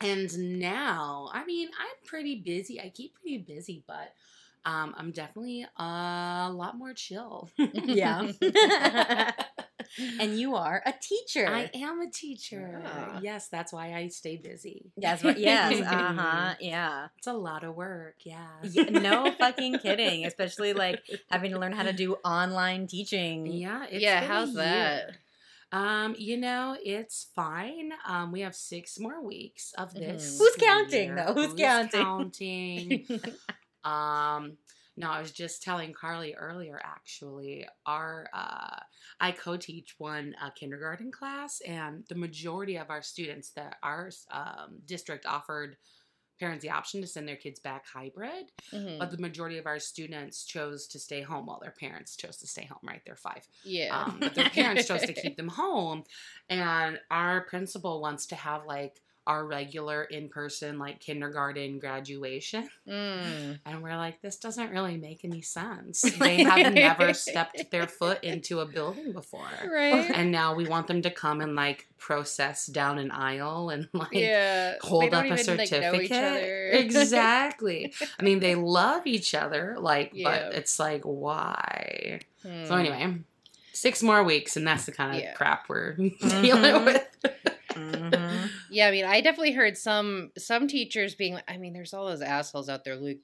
and 0.00 0.58
now, 0.58 1.30
I 1.32 1.44
mean, 1.44 1.68
I'm 1.78 1.96
pretty 2.06 2.42
busy. 2.44 2.80
I 2.80 2.88
keep 2.90 3.14
pretty 3.14 3.38
busy, 3.38 3.84
but 3.86 4.12
um, 4.64 4.94
I'm 4.96 5.10
definitely 5.10 5.66
a 5.76 6.50
lot 6.52 6.76
more 6.76 6.94
chill. 6.94 7.50
yeah. 7.58 8.30
and 10.20 10.38
you 10.38 10.54
are 10.54 10.82
a 10.86 10.92
teacher. 11.00 11.46
I 11.46 11.70
am 11.74 12.00
a 12.00 12.10
teacher. 12.10 12.82
Ah. 12.84 13.20
Yes, 13.22 13.48
that's 13.48 13.72
why 13.72 13.94
I 13.94 14.08
stay 14.08 14.36
busy. 14.36 14.92
That's 14.96 15.22
what. 15.22 15.38
Yes. 15.38 15.80
Uh 15.80 16.12
huh. 16.12 16.54
Yeah. 16.60 17.08
It's 17.18 17.26
a 17.26 17.32
lot 17.32 17.64
of 17.64 17.74
work. 17.74 18.16
Yeah. 18.24 18.46
Yeah, 18.62 18.84
no 18.84 19.32
fucking 19.38 19.78
kidding. 19.80 20.24
Especially 20.24 20.72
like 20.72 21.00
having 21.30 21.52
to 21.52 21.58
learn 21.58 21.72
how 21.72 21.82
to 21.82 21.92
do 21.92 22.14
online 22.24 22.86
teaching. 22.86 23.46
Yeah. 23.46 23.84
It's 23.90 24.02
yeah. 24.02 24.20
been 24.20 24.30
a 24.30 24.32
How's 24.32 24.54
that? 24.54 25.10
Um, 25.72 26.14
you 26.16 26.36
know, 26.36 26.76
it's 26.82 27.26
fine. 27.34 27.92
Um, 28.06 28.30
we 28.30 28.42
have 28.42 28.54
six 28.54 28.98
more 29.00 29.20
weeks 29.20 29.72
of 29.76 29.92
this. 29.92 30.36
Mhm. 30.36 30.38
Who's 30.38 30.56
counting, 30.56 31.08
year. 31.08 31.16
though? 31.16 31.34
Who's 31.34 31.54
counting? 31.54 32.00
counting? 32.00 33.06
Um, 33.84 34.56
no, 34.96 35.10
I 35.10 35.20
was 35.20 35.32
just 35.32 35.62
telling 35.62 35.92
Carly 35.92 36.34
earlier. 36.34 36.80
Actually, 36.84 37.66
our 37.84 38.28
uh, 38.32 38.78
I 39.20 39.32
co-teach 39.32 39.94
one 39.98 40.36
uh, 40.40 40.50
kindergarten 40.50 41.10
class, 41.10 41.60
and 41.62 42.04
the 42.08 42.14
majority 42.14 42.76
of 42.76 42.90
our 42.90 43.02
students 43.02 43.50
that 43.52 43.76
our 43.82 44.10
um, 44.30 44.78
district 44.86 45.26
offered 45.26 45.76
parents 46.40 46.62
the 46.62 46.70
option 46.70 47.00
to 47.00 47.06
send 47.06 47.28
their 47.28 47.36
kids 47.36 47.60
back 47.60 47.86
hybrid, 47.86 48.50
Mhm. 48.72 48.98
but 48.98 49.10
the 49.12 49.18
majority 49.18 49.56
of 49.58 49.66
our 49.66 49.78
students 49.78 50.44
chose 50.44 50.88
to 50.88 50.98
stay 50.98 51.22
home 51.22 51.46
while 51.46 51.60
their 51.60 51.70
parents 51.70 52.16
chose 52.16 52.36
to 52.38 52.46
stay 52.48 52.64
home. 52.64 52.80
Right, 52.82 53.02
they're 53.06 53.14
five. 53.16 53.46
yeah. 53.64 54.04
Um, 54.04 54.18
but 54.20 54.34
their 54.34 54.50
parents 54.50 54.86
chose 54.88 55.02
to 55.02 55.12
keep 55.14 55.36
them 55.36 55.48
home, 55.48 56.04
and 56.48 57.00
our 57.10 57.42
principal 57.42 58.00
wants 58.00 58.26
to 58.26 58.36
have 58.36 58.64
like 58.66 59.00
our 59.26 59.46
regular 59.46 60.04
in 60.04 60.28
person 60.28 60.78
like 60.78 61.00
kindergarten 61.00 61.78
graduation. 61.78 62.68
Mm. 62.88 63.58
And 63.64 63.82
we're 63.82 63.96
like, 63.96 64.20
this 64.20 64.36
doesn't 64.36 64.70
really 64.70 64.96
make 64.96 65.24
any 65.24 65.40
sense. 65.40 66.02
They 66.18 66.42
have 66.44 66.74
never 66.74 67.14
stepped 67.14 67.70
their 67.70 67.86
foot 67.86 68.22
into 68.22 68.60
a 68.60 68.66
building 68.66 69.12
before. 69.12 69.48
Right. 69.66 70.10
And 70.14 70.30
now 70.30 70.54
we 70.54 70.66
want 70.68 70.86
them 70.88 71.00
to 71.02 71.10
come 71.10 71.40
and 71.40 71.54
like 71.56 71.86
process 71.98 72.66
down 72.66 72.98
an 72.98 73.10
aisle 73.10 73.70
and 73.70 73.88
like 73.94 74.12
yeah. 74.12 74.74
hold 74.82 75.14
up 75.14 75.24
a 75.24 75.26
even, 75.26 75.56
like, 75.56 75.68
certificate. 75.68 76.12
other. 76.12 76.68
exactly. 76.72 77.92
I 78.18 78.22
mean, 78.22 78.40
they 78.40 78.54
love 78.80 79.06
each 79.06 79.34
other, 79.34 79.76
like, 79.78 80.10
Yeah. 80.12 80.24
but 80.50 80.54
it's 80.58 80.78
like, 80.78 81.02
why? 81.02 82.20
So 82.42 82.48
Hmm. 82.50 82.72
anyway, 82.74 83.14
six 83.72 84.02
more 84.02 84.22
weeks, 84.22 84.56
and 84.56 84.66
that's 84.66 84.84
the 84.84 84.92
kind 84.92 85.16
of 85.16 85.22
Yeah. 85.22 85.32
crap 85.32 85.68
we're 85.68 85.94
Mhm. 85.98 86.42
dealing 86.42 86.84
with. 86.84 87.08
Mhm. 87.72 88.23
Yeah, 88.74 88.88
I 88.88 88.90
mean, 88.90 89.04
I 89.04 89.20
definitely 89.20 89.52
heard 89.52 89.76
some 89.78 90.32
some 90.36 90.66
teachers 90.68 91.14
being 91.14 91.34
like, 91.34 91.44
I 91.48 91.56
mean, 91.56 91.72
there's 91.72 91.94
all 91.94 92.06
those 92.06 92.22
assholes 92.22 92.68
out 92.68 92.84
there 92.84 92.96
like 92.96 93.20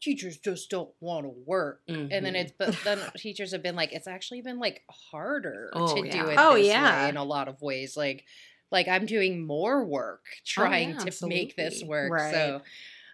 teachers 0.00 0.36
just 0.38 0.68
don't 0.70 0.90
want 1.00 1.24
to 1.24 1.30
work. 1.46 1.80
And 1.88 2.10
then 2.10 2.34
Mhm. 2.34 2.34
it's 2.36 2.52
but 2.58 2.76
then 2.84 2.98
teachers 3.16 3.52
have 3.52 3.62
been 3.62 3.74
like 3.76 3.92
it's 3.92 4.06
actually 4.06 4.42
been 4.42 4.58
like 4.58 4.82
harder 4.90 5.70
Oh, 5.72 5.94
to 5.96 6.06
yeah. 6.06 6.24
do 6.24 6.30
it 6.30 6.36
Oh, 6.38 6.54
this 6.56 6.66
yeah. 6.68 7.04
way 7.04 7.08
in 7.08 7.16
a 7.16 7.24
lot 7.24 7.48
of 7.48 7.60
ways. 7.62 7.96
Like 7.96 8.24
like 8.70 8.86
I'm 8.88 9.06
doing 9.06 9.46
more 9.46 9.84
work 9.84 10.24
trying 10.44 10.96
Oh, 10.98 11.04
yeah, 11.04 11.10
to 11.10 11.26
make 11.26 11.56
this 11.56 11.82
work. 11.82 12.12
Right. 12.12 12.32
So 12.32 12.62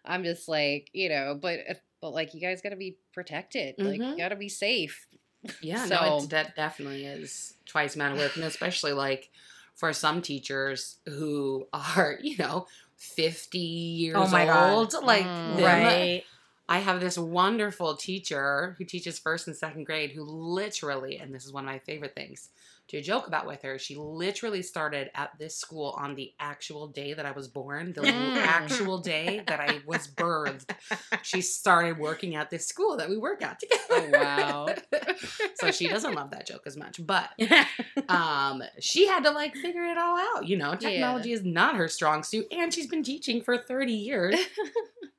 I'm 0.04 0.25
just 0.25 0.49
like, 0.49 0.90
you 0.92 1.08
know, 1.08 1.38
but 1.40 1.60
but 2.00 2.10
like 2.10 2.34
you 2.34 2.40
guys 2.40 2.60
got 2.62 2.70
to 2.70 2.76
be 2.76 2.96
protected. 3.14 3.75
Like 3.78 3.99
you 3.99 4.04
Mhm. 4.04 4.18
got 4.18 4.30
to 4.30 4.37
be 4.37 4.49
safe. 4.49 5.06
Yeah, 5.62 5.87
So- 5.87 5.94
no, 5.94 6.18
it, 6.25 6.30
that 6.30 6.56
definitely 6.56 7.04
is 7.06 7.54
twice 7.64 7.94
amount 7.94 8.14
of 8.14 8.18
work, 8.18 8.37
and 8.37 8.44
especially 8.44 8.92
like 8.92 9.30
for 9.80 9.92
some 9.94 10.20
teachers 10.22 10.99
who 11.06 11.66
are, 11.72 12.18
you 12.22 12.37
know, 12.38 12.66
fifty 12.96 13.58
years 13.58 14.16
Oh 14.18 14.28
my 14.28 14.44
God. 14.44 14.72
old, 14.76 14.94
like 15.04 15.25
Mm. 15.25 15.56
them. 15.56 15.64
Right. 15.64 16.22
I 16.68 16.78
have 16.78 17.00
this 17.00 17.18
wonderful 17.18 17.96
teacher 17.96 18.76
who 18.78 18.84
teaches 18.84 19.18
first 19.18 19.49
and 19.49 19.56
second 19.56 19.87
grade 19.87 20.12
who 20.12 20.22
literally, 20.22 21.16
and 21.16 21.34
this 21.34 21.44
is 21.44 21.52
one 21.52 21.64
of 21.64 21.70
my 21.70 21.80
favorite 21.80 22.14
things 22.14 22.50
to 22.90 23.02
joke 23.02 23.26
about 23.26 23.47
with 23.47 23.62
her, 23.62 23.78
she 23.78 23.94
literally 23.97 24.62
started 24.62 25.11
at 25.14 25.30
this 25.38 25.56
school 25.56 25.94
on 25.99 26.14
the 26.14 26.32
actual 26.38 26.88
day 26.88 27.14
that 27.14 27.25
I 27.26 27.30
was 27.32 27.49
born, 27.49 27.92
the 27.92 28.02
Mm. 28.02 28.37
actual 28.37 28.99
day 28.99 29.42
that 29.47 29.61
I 29.61 29.80
was 29.87 30.09
birthed. 30.09 30.70
She 31.23 31.40
started 31.40 31.99
working 31.99 32.35
at 32.37 32.50
this 32.50 32.66
school 32.66 32.97
that 32.97 33.09
we 33.09 33.16
work 33.16 33.42
at 33.42 33.61
together. 33.61 33.82
Oh, 33.90 34.11
wow. 34.12 34.75
so 35.54 35.70
she 35.70 35.88
doesn't 35.88 36.14
love 36.14 36.30
that 36.32 36.47
joke 36.47 36.62
as 36.66 36.76
much, 36.76 37.00
but 37.04 37.30
um 38.09 38.62
she 38.80 39.06
had 39.06 39.25
to 39.25 39.30
like 39.30 39.54
figure 39.56 39.85
it 39.85 39.99
all 39.99 40.18
out 40.18 40.47
you 40.47 40.56
know 40.56 40.75
technology 40.75 41.32
is 41.32 41.44
not 41.44 41.76
her 41.76 41.88
strong 41.88 42.23
suit 42.23 42.47
and 42.50 42.73
she's 42.73 42.87
been 42.87 43.02
teaching 43.02 43.40
for 43.42 43.56
30 43.56 43.92
years 43.92 44.35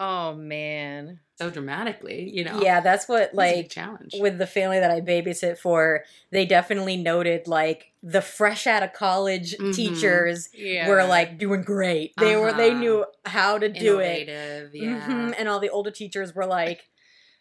oh 0.00 0.34
man. 0.34 1.20
so 1.36 1.50
dramatically 1.50 2.30
you 2.34 2.44
know 2.44 2.60
yeah, 2.60 2.80
that's 2.80 3.08
what 3.08 3.22
It's 3.22 3.32
a 3.32 3.36
big 3.36 3.36
like 3.36 3.70
challenge 3.70 4.16
with 4.18 4.38
the 4.38 4.46
family 4.46 4.78
that 4.80 4.90
I 4.90 5.00
babysit 5.00 5.58
for, 5.58 6.04
they 6.32 6.44
definitely 6.46 6.96
noted 6.96 7.46
like 7.48 7.92
the 8.02 8.20
fresh 8.22 8.66
out 8.66 8.82
of 8.82 8.92
college 8.92 9.54
Mhm. 9.58 9.72
teachers 9.74 10.48
Yeah. 10.52 10.88
were 10.88 11.04
like 11.04 11.38
doing 11.38 11.62
great. 11.62 12.12
They 12.16 12.36
were 12.36 12.52
they 12.52 12.70
Uh-huh. 12.70 12.80
knew 12.80 13.06
how 13.24 13.58
to 13.58 13.68
do 13.68 13.98
it. 14.00 14.28
Innovative, 14.28 14.74
yeah 14.74 15.30
Mhm, 15.30 15.34
And 15.38 15.48
all 15.48 15.60
the 15.60 15.70
older 15.70 15.90
teachers 15.90 16.34
were 16.34 16.46
like, 16.46 16.88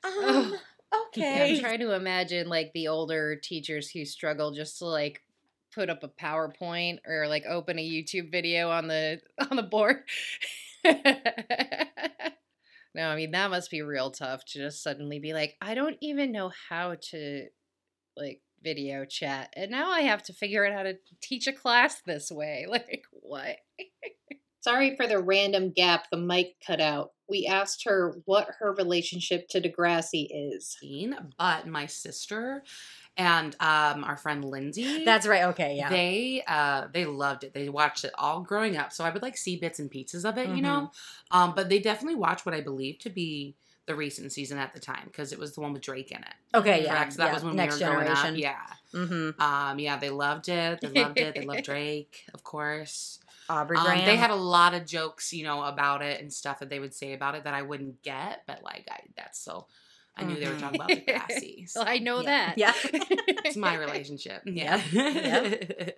um, 0.03 0.55
Yeah, 1.15 1.25
okay. 1.27 1.55
I'm 1.55 1.59
trying 1.59 1.79
to 1.79 1.93
imagine 1.93 2.47
like 2.49 2.71
the 2.73 2.87
older 2.87 3.35
teachers 3.35 3.89
who 3.89 4.05
struggle 4.05 4.51
just 4.51 4.77
to 4.79 4.85
like 4.85 5.21
put 5.73 5.89
up 5.89 6.03
a 6.03 6.09
PowerPoint 6.09 6.99
or 7.07 7.27
like 7.27 7.45
open 7.45 7.79
a 7.79 7.87
YouTube 7.87 8.31
video 8.31 8.69
on 8.69 8.87
the 8.87 9.21
on 9.51 9.57
the 9.57 9.63
board. 9.63 10.03
no, 12.95 13.07
I 13.09 13.15
mean 13.15 13.31
that 13.31 13.51
must 13.51 13.71
be 13.71 13.81
real 13.81 14.11
tough 14.11 14.43
to 14.45 14.59
just 14.59 14.83
suddenly 14.83 15.19
be 15.19 15.33
like, 15.33 15.55
I 15.61 15.75
don't 15.75 15.97
even 16.01 16.31
know 16.31 16.51
how 16.69 16.95
to 17.11 17.47
like 18.17 18.41
video 18.63 19.05
chat, 19.05 19.53
and 19.55 19.71
now 19.71 19.91
I 19.91 20.01
have 20.01 20.23
to 20.23 20.33
figure 20.33 20.65
out 20.65 20.73
how 20.73 20.83
to 20.83 20.95
teach 21.21 21.47
a 21.47 21.53
class 21.53 22.01
this 22.05 22.31
way. 22.31 22.65
Like 22.69 23.03
what? 23.11 23.57
Sorry 24.61 24.97
for 24.97 25.07
the 25.07 25.19
random 25.19 25.71
gap 25.71 26.07
the 26.11 26.17
mic 26.17 26.55
cut 26.65 26.81
out. 26.81 27.11
We 27.29 27.45
asked 27.45 27.85
her 27.85 28.15
what 28.25 28.49
her 28.59 28.73
relationship 28.73 29.47
to 29.49 29.61
Degrassi 29.61 30.27
is. 30.29 30.75
But 31.37 31.65
my 31.67 31.85
sister 31.85 32.63
and 33.19 33.55
um 33.59 34.03
our 34.03 34.17
friend 34.17 34.43
lindsay 34.45 35.03
That's 35.05 35.27
right. 35.27 35.43
Okay. 35.49 35.75
Yeah. 35.75 35.89
They 35.89 36.41
uh 36.47 36.87
they 36.91 37.05
loved 37.05 37.43
it. 37.43 37.53
They 37.53 37.69
watched 37.69 38.03
it 38.05 38.13
all 38.17 38.41
growing 38.41 38.77
up. 38.77 38.91
So 38.91 39.03
I 39.03 39.11
would 39.11 39.21
like 39.21 39.37
see 39.37 39.57
bits 39.57 39.77
and 39.79 39.91
pieces 39.91 40.25
of 40.25 40.37
it, 40.39 40.47
you 40.47 40.53
Mm-hmm. 40.53 40.61
know. 40.63 40.91
Um, 41.31 41.53
but 41.55 41.69
they 41.69 41.79
definitely 41.79 42.15
watched 42.15 42.45
what 42.45 42.55
I 42.55 42.61
believe 42.61 42.97
to 42.99 43.09
be 43.09 43.55
the 43.85 43.95
recent 43.95 44.31
season 44.31 44.57
at 44.57 44.73
the 44.73 44.79
time 44.79 45.03
because 45.05 45.31
it 45.33 45.39
was 45.39 45.53
the 45.55 45.61
one 45.61 45.73
with 45.73 45.81
Drake 45.81 46.11
in 46.11 46.19
it. 46.19 46.33
okay. 46.57 46.83
Yeah. 46.83 46.95
Correct. 46.95 47.13
So 47.13 47.17
that 47.19 47.27
yeah. 47.27 47.33
was 47.33 47.43
when 47.43 47.55
Next 47.55 47.79
we 47.79 47.85
were 47.85 47.91
generation. 47.91 48.15
growing 48.15 48.45
up. 48.45 48.55
Yeah. 48.93 48.99
Mm-hmm. 48.99 49.41
Um, 49.41 49.79
yeah, 49.79 49.97
they 49.97 50.09
loved 50.09 50.47
it. 50.49 50.79
They 50.81 51.01
loved 51.03 51.17
it. 51.19 51.35
They 51.35 51.41
loved 51.45 51.63
Drake, 51.71 52.25
of 52.33 52.43
course. 52.43 53.19
Aubrey 53.49 53.77
Um, 53.77 53.83
Graham. 53.85 54.05
they 54.05 54.15
had 54.15 54.29
a 54.29 54.35
lot 54.35 54.75
of 54.75 54.85
jokes, 54.85 55.33
you 55.33 55.43
know, 55.43 55.63
about 55.63 56.01
it 56.03 56.21
and 56.21 56.31
stuff 56.31 56.59
that 56.59 56.69
they 56.69 56.79
would 56.79 56.93
say 56.93 57.13
about 57.13 57.33
it 57.35 57.43
that 57.45 57.53
I 57.55 57.63
wouldn't 57.63 58.01
get, 58.03 58.43
but 58.47 58.61
like 58.63 58.87
I 58.91 58.99
that's 59.17 59.39
so 59.39 59.65
I 60.19 60.23
knew 60.25 60.35
they 60.39 60.47
were 60.47 60.59
talking 60.59 60.79
about 60.81 60.89
Degrassi. 60.89 61.71
Well, 61.75 61.85
I 61.87 61.99
know 61.99 62.21
Yeah. 62.21 62.53
that. 62.55 62.57
Yeah. 62.57 62.73
It's 63.45 63.57
my 63.57 63.75
relationship. 63.75 64.41
Yeah. 64.45 64.81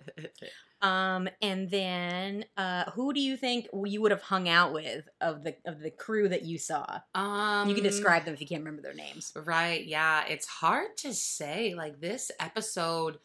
Um, 0.80 1.28
and 1.40 1.70
then 1.70 2.44
uh, 2.56 2.90
who 2.90 3.12
do 3.12 3.20
you 3.20 3.36
think 3.36 3.68
you 3.84 4.02
would 4.02 4.10
have 4.10 4.22
hung 4.22 4.48
out 4.48 4.72
with 4.72 5.08
of 5.20 5.44
the 5.44 5.54
of 5.64 5.78
the 5.78 5.90
crew 5.92 6.28
that 6.28 6.42
you 6.44 6.58
saw? 6.58 6.98
um, 7.14 7.68
you 7.68 7.74
can 7.76 7.84
describe 7.84 8.24
them 8.24 8.34
if 8.34 8.40
you 8.40 8.48
can't 8.48 8.62
remember 8.64 8.82
their 8.82 8.92
names. 8.94 9.32
Right. 9.36 9.86
Yeah. 9.86 10.24
It's 10.28 10.46
hard 10.48 10.96
to 10.98 11.14
say. 11.14 11.74
Like 11.76 12.00
this 12.00 12.32
episode, 12.40 13.18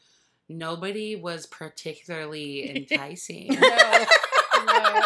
nobody 0.47 1.15
was 1.15 1.47
particularly 1.47 2.69
enticing. 2.75 3.47
No, 3.59 4.05
no. 4.65 5.01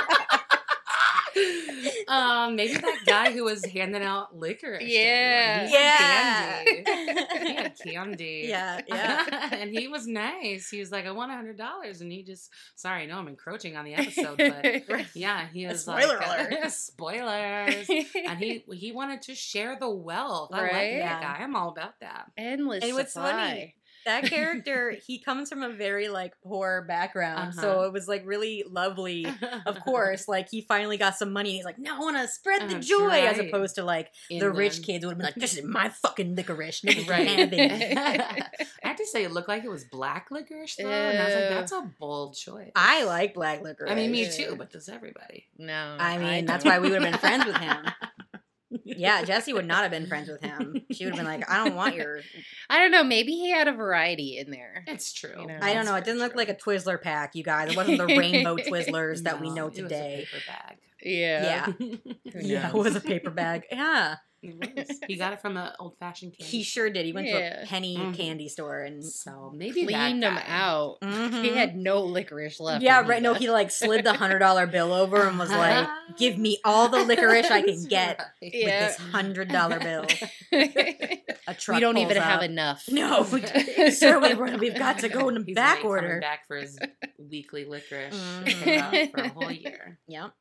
Um, 2.11 2.55
maybe 2.55 2.73
that 2.73 2.99
guy 3.05 3.31
who 3.31 3.43
was 3.43 3.63
handing 3.65 4.03
out 4.03 4.35
licorice. 4.35 4.79
to 4.79 4.85
Yeah. 4.89 5.65
everyone. 5.69 5.69
He 5.69 5.75
had 5.77 6.83
Yeah. 6.83 6.83
Candy. 7.35 7.47
He 7.47 7.55
had 7.55 7.77
candy. 7.79 8.45
Yeah, 8.51 8.81
yeah. 8.87 9.49
and 9.61 9.71
he 9.71 9.87
was 9.87 10.07
nice. 10.07 10.69
He 10.69 10.79
was 10.79 10.91
like, 10.91 11.05
I 11.05 11.11
want 11.11 11.31
a 11.31 11.35
hundred 11.35 11.57
dollars. 11.57 12.01
And 12.01 12.11
he 12.11 12.23
just 12.23 12.49
sorry, 12.75 13.03
I 13.03 13.05
know 13.05 13.17
I'm 13.17 13.27
encroaching 13.27 13.77
on 13.77 13.85
the 13.85 13.93
episode, 13.95 14.37
but 14.37 15.05
yeah, 15.15 15.47
he 15.53 15.65
was 15.67 15.81
Spoiler 15.81 16.17
like 16.17 16.49
alert. 16.51 16.71
spoilers. 16.71 17.89
And 17.89 18.39
he 18.39 18.63
he 18.73 18.91
wanted 18.91 19.21
to 19.23 19.35
share 19.35 19.77
the 19.79 19.89
wealth. 19.89 20.49
I 20.53 20.61
like 20.61 20.71
that 20.71 21.21
guy. 21.21 21.37
I'm 21.43 21.55
all 21.55 21.69
about 21.69 21.99
that. 22.01 22.31
endless 22.37 22.83
And 22.83 22.93
what's 22.93 23.13
funny. 23.13 23.75
That 24.05 24.23
character, 24.29 24.95
he 25.05 25.19
comes 25.19 25.49
from 25.49 25.61
a 25.63 25.69
very 25.69 26.07
like 26.09 26.33
poor 26.43 26.83
background, 26.87 27.53
so 27.53 27.69
Uh-huh. 27.79 27.87
it 27.87 27.93
was 27.93 28.07
like 28.07 28.23
really 28.25 28.63
lovely. 28.67 29.25
Of 29.65 29.79
course, 29.81 30.27
like 30.35 30.49
he 30.49 30.61
finally 30.61 30.97
got 30.97 31.15
some 31.17 31.31
money, 31.33 31.49
and 31.49 31.55
he's 31.57 31.65
like, 31.65 31.79
"No, 31.79 31.95
I 31.95 31.99
want 31.99 32.17
to 32.17 32.27
spread 32.27 32.61
the 32.69 32.75
That's 32.75 32.87
joy," 32.87 33.25
as 33.25 33.39
opposed 33.39 33.75
to 33.75 33.83
like 33.83 34.09
In 34.29 34.39
the 34.39 34.49
rich 34.49 34.81
kids 34.83 35.05
would 35.05 35.11
have 35.11 35.17
been 35.17 35.25
like, 35.25 35.35
"This 35.35 35.55
is 35.57 35.63
my 35.65 35.89
fucking 35.89 36.35
licorice, 36.35 36.81
nigga 36.81 37.07
Right. 37.07 37.27
have 37.27 37.49
it." 37.53 37.71
I 38.83 38.87
have 38.87 38.97
to 38.97 39.05
say, 39.05 39.23
it 39.23 39.31
looked 39.31 39.47
like 39.49 39.63
it 39.63 39.69
was 39.69 39.83
black 39.85 40.27
licorice 40.31 40.75
though, 40.75 40.87
and 40.89 41.21
I 41.21 41.25
was 41.25 41.35
like, 41.35 41.49
that's 41.49 41.71
a 41.71 41.81
bold 41.99 42.35
choice. 42.35 42.71
I 42.75 43.03
like 43.03 43.33
black 43.33 43.61
licorice. 43.61 43.91
I 43.91 43.95
mean, 43.95 44.11
me 44.11 44.29
too, 44.29 44.55
but 44.57 44.71
does 44.71 44.89
everybody? 44.89 45.47
no, 45.57 45.97
I 45.99 46.17
mean, 46.17 46.45
that's 46.45 46.65
why 46.65 46.79
we 46.79 46.89
would 46.89 47.01
have 47.01 47.11
been 47.11 47.19
friends 47.19 47.45
with 47.45 47.57
him. 47.57 47.85
Yeah, 48.83 49.23
Jesse 49.23 49.53
would 49.53 49.65
not 49.67 49.81
have 49.83 49.91
been 49.91 50.07
friends 50.07 50.29
with 50.29 50.41
him. 50.41 50.81
She 50.91 51.05
would 51.05 51.15
have 51.15 51.25
been 51.25 51.39
like, 51.39 51.49
I 51.49 51.63
don't 51.63 51.75
want 51.75 51.95
your. 51.95 52.21
I 52.69 52.77
don't 52.79 52.91
know. 52.91 53.03
Maybe 53.03 53.33
he 53.33 53.51
had 53.51 53.67
a 53.67 53.73
variety 53.73 54.37
in 54.37 54.51
there. 54.51 54.83
It's 54.87 55.11
true. 55.13 55.35
You 55.41 55.47
know. 55.47 55.59
I 55.61 55.73
don't 55.73 55.85
know. 55.85 55.95
It 55.95 56.03
didn't 56.05 56.19
look 56.19 56.31
true. 56.31 56.39
like 56.39 56.49
a 56.49 56.55
Twizzler 56.55 57.01
pack, 57.01 57.35
you 57.35 57.43
guys. 57.43 57.71
It 57.71 57.77
wasn't 57.77 57.97
the 57.97 58.07
rainbow 58.07 58.55
Twizzlers 58.57 59.23
that 59.23 59.41
we 59.41 59.49
No, 59.49 59.55
know 59.55 59.65
it 59.67 59.71
was 59.71 59.79
a 59.79 59.81
today. 59.83 60.27
paper 60.31 60.43
bag. 60.47 60.77
Yeah. 61.03 61.43
Yeah. 61.43 61.65
Who 61.77 61.97
Yeah, 62.41 62.67
it 62.69 62.73
was 62.73 62.95
a 62.95 63.01
paper 63.01 63.29
bag. 63.31 63.63
Yeah, 63.71 64.15
It 64.43 64.75
was. 64.89 64.99
He 65.07 65.17
got 65.17 65.33
it 65.33 65.41
from 65.41 65.55
an 65.57 65.71
old 65.79 65.97
fashioned 65.97 66.31
candy. 66.37 66.45
he 66.57 66.63
sure 66.63 66.89
did. 66.89 67.05
He 67.05 67.13
went 67.13 67.27
to 67.27 67.61
a 67.61 67.65
penny 67.65 67.97
Mhm. 67.97 68.15
candy 68.17 68.47
store 68.49 68.81
and. 68.81 69.03
So 69.03 69.51
maybe 69.55 69.85
Cleaned 69.85 70.23
that 70.23 70.29
him 70.29 70.35
guy. 70.35 70.43
out. 70.47 70.97
He 71.01 71.07
Mhm. 71.49 71.53
had 71.55 71.75
no 71.75 72.01
licorice 72.01 72.59
left. 72.59 72.83
Yeah, 72.83 72.99
when 73.01 73.09
right. 73.09 73.21
No, 73.21 73.33
he 73.33 73.49
like 73.51 73.69
slid 73.71 74.03
the 74.05 74.13
hundred 74.13 74.39
dollar 74.39 74.65
bill 74.67 74.93
over 74.93 75.27
and 75.27 75.37
was 75.37 75.51
like, 75.51 75.87
"Give 76.17 76.37
me 76.37 76.59
all 76.63 76.89
the 76.89 77.03
licorice 77.03 77.49
I 77.51 77.61
can 77.61 77.83
get 77.85 78.17
right. 78.19 78.27
with 78.41 78.53
Yeah. 78.55 78.87
this 78.87 78.97
hundred 78.97 79.49
dollar 79.49 79.79
bill." 79.79 80.05
A 81.47 81.53
truck. 81.55 81.75
we 81.75 81.81
don't 81.81 81.97
even 81.97 82.15
pulls 82.17 82.25
have 82.25 82.43
enough. 82.43 82.83
No, 82.89 83.23
sir, 83.23 84.19
We, 84.19 84.55
we've 84.57 84.77
got 84.77 84.99
to 84.99 85.09
go 85.09 85.29
in 85.29 85.43
He's 85.43 85.55
back 85.55 85.83
order. 85.83 86.19
back 86.19 86.47
for 86.47 86.57
his 86.57 86.77
weekly 87.17 87.65
licorice 87.65 88.13
Mhm. 88.15 89.11
for 89.11 89.21
a 89.21 89.29
whole 89.29 89.51
year. 89.51 89.99
Yep. 90.07 90.31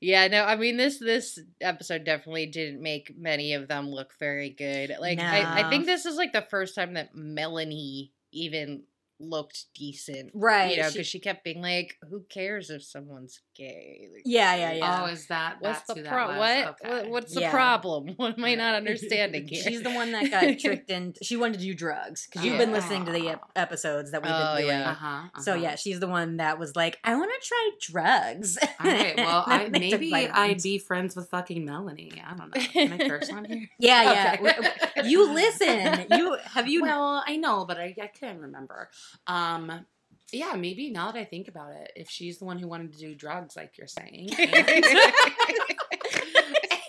Yeah, 0.00 0.28
no, 0.28 0.44
I 0.44 0.56
mean 0.56 0.78
this 0.78 0.98
this 0.98 1.38
episode 1.60 2.04
definitely 2.04 2.46
didn't 2.46 2.82
make 2.82 3.14
many 3.18 3.52
of 3.52 3.68
them 3.68 3.90
look 3.90 4.14
very 4.18 4.48
good. 4.48 4.96
Like 4.98 5.18
I, 5.18 5.60
I 5.66 5.70
think 5.70 5.84
this 5.84 6.06
is 6.06 6.16
like 6.16 6.32
the 6.32 6.46
first 6.48 6.74
time 6.74 6.94
that 6.94 7.14
Melanie 7.14 8.12
even 8.32 8.84
looked 9.20 9.66
decent. 9.74 10.30
Right, 10.34 10.76
You 10.76 10.82
know, 10.82 10.90
because 10.90 11.06
she, 11.06 11.20
kept 11.20 11.44
being 11.44 11.60
like, 11.60 11.96
who 12.08 12.24
cares 12.28 12.70
if 12.70 12.82
someone's 12.82 13.40
gay? 13.54 14.08
Like, 14.12 14.22
Yeah, 14.24 14.54
yeah, 14.56 14.72
yeah. 14.72 15.02
Oh, 15.02 15.06
is 15.06 15.26
that 15.28 15.56
What's 15.60 15.78
that's 15.80 15.86
the 15.88 15.94
who 15.94 16.02
that 16.04 16.12
problem? 16.12 16.38
was? 16.38 16.64
What? 16.64 16.68
Okay. 16.82 16.90
what? 17.02 17.10
What's 17.10 17.34
the 17.34 17.40
Yeah. 17.42 17.50
problem? 17.50 18.08
What 18.16 18.38
am 18.38 18.44
I 18.44 18.54
not 18.54 18.74
understanding 18.82 19.46
here? 19.46 19.62
She's 19.62 19.82
the 19.82 19.90
one 19.90 20.12
that 20.12 20.30
got 20.30 20.58
tricked 20.58 20.90
in. 20.96 21.14
She 21.22 21.36
wanted 21.36 21.58
to 21.60 21.64
do 21.64 21.74
drugs 21.74 22.26
because 22.26 22.44
you've 22.46 22.58
been 22.58 22.72
listening 22.72 23.04
to 23.06 23.12
the 23.12 23.28
ep- 23.30 23.42
episodes 23.56 24.10
that 24.12 24.22
we've 24.22 24.32
Oh, 24.34 24.54
been 24.56 24.64
doing. 24.64 24.78
yeah. 24.78 24.90
Uh-huh, 24.90 25.40
So 25.40 25.52
uh-huh. 25.52 25.62
yeah, 25.62 25.74
she's 25.76 26.00
the 26.00 26.08
one 26.08 26.38
that 26.38 26.58
was 26.58 26.74
like, 26.74 26.98
"I 27.04 27.14
want 27.16 27.30
to 27.40 27.46
try 27.48 27.70
drugs." 27.80 28.58
All 28.62 28.90
right. 28.90 29.16
Well, 29.16 29.44
I, 29.46 29.62
And 29.64 29.74
they 29.74 29.90
took 29.90 30.00
maybe 30.00 30.14
I'd 30.28 30.62
be 30.62 30.78
friends 30.78 31.14
with 31.14 31.28
fucking 31.30 31.64
Melanie. 31.64 32.12
I 32.26 32.36
don't 32.36 32.54
know. 32.54 32.62
Can 32.62 32.92
I 32.94 33.08
curse 33.08 33.30
on 33.30 33.44
here? 33.44 33.68
Yeah, 33.78 34.36
yeah. 34.42 34.50
Okay. 34.98 35.08
You 35.08 35.32
listen. 35.32 36.06
You 36.10 36.36
have 36.44 36.68
you. 36.68 36.82
well, 36.82 37.22
I 37.26 37.36
know, 37.36 37.64
but 37.66 37.78
I, 37.78 37.94
I 38.00 38.06
can't 38.08 38.40
remember. 38.40 38.88
Um, 39.26 39.86
yeah, 40.32 40.54
maybe 40.54 40.90
now 40.90 41.10
that 41.10 41.18
I 41.18 41.24
think 41.24 41.48
about 41.48 41.72
it, 41.72 41.92
if 41.96 42.08
she's 42.08 42.38
the 42.38 42.44
one 42.44 42.58
who 42.58 42.68
wanted 42.68 42.92
to 42.92 42.98
do 42.98 43.14
drugs, 43.14 43.56
like 43.56 43.76
you're 43.76 43.86
saying, 43.86 44.30
and, 44.38 44.84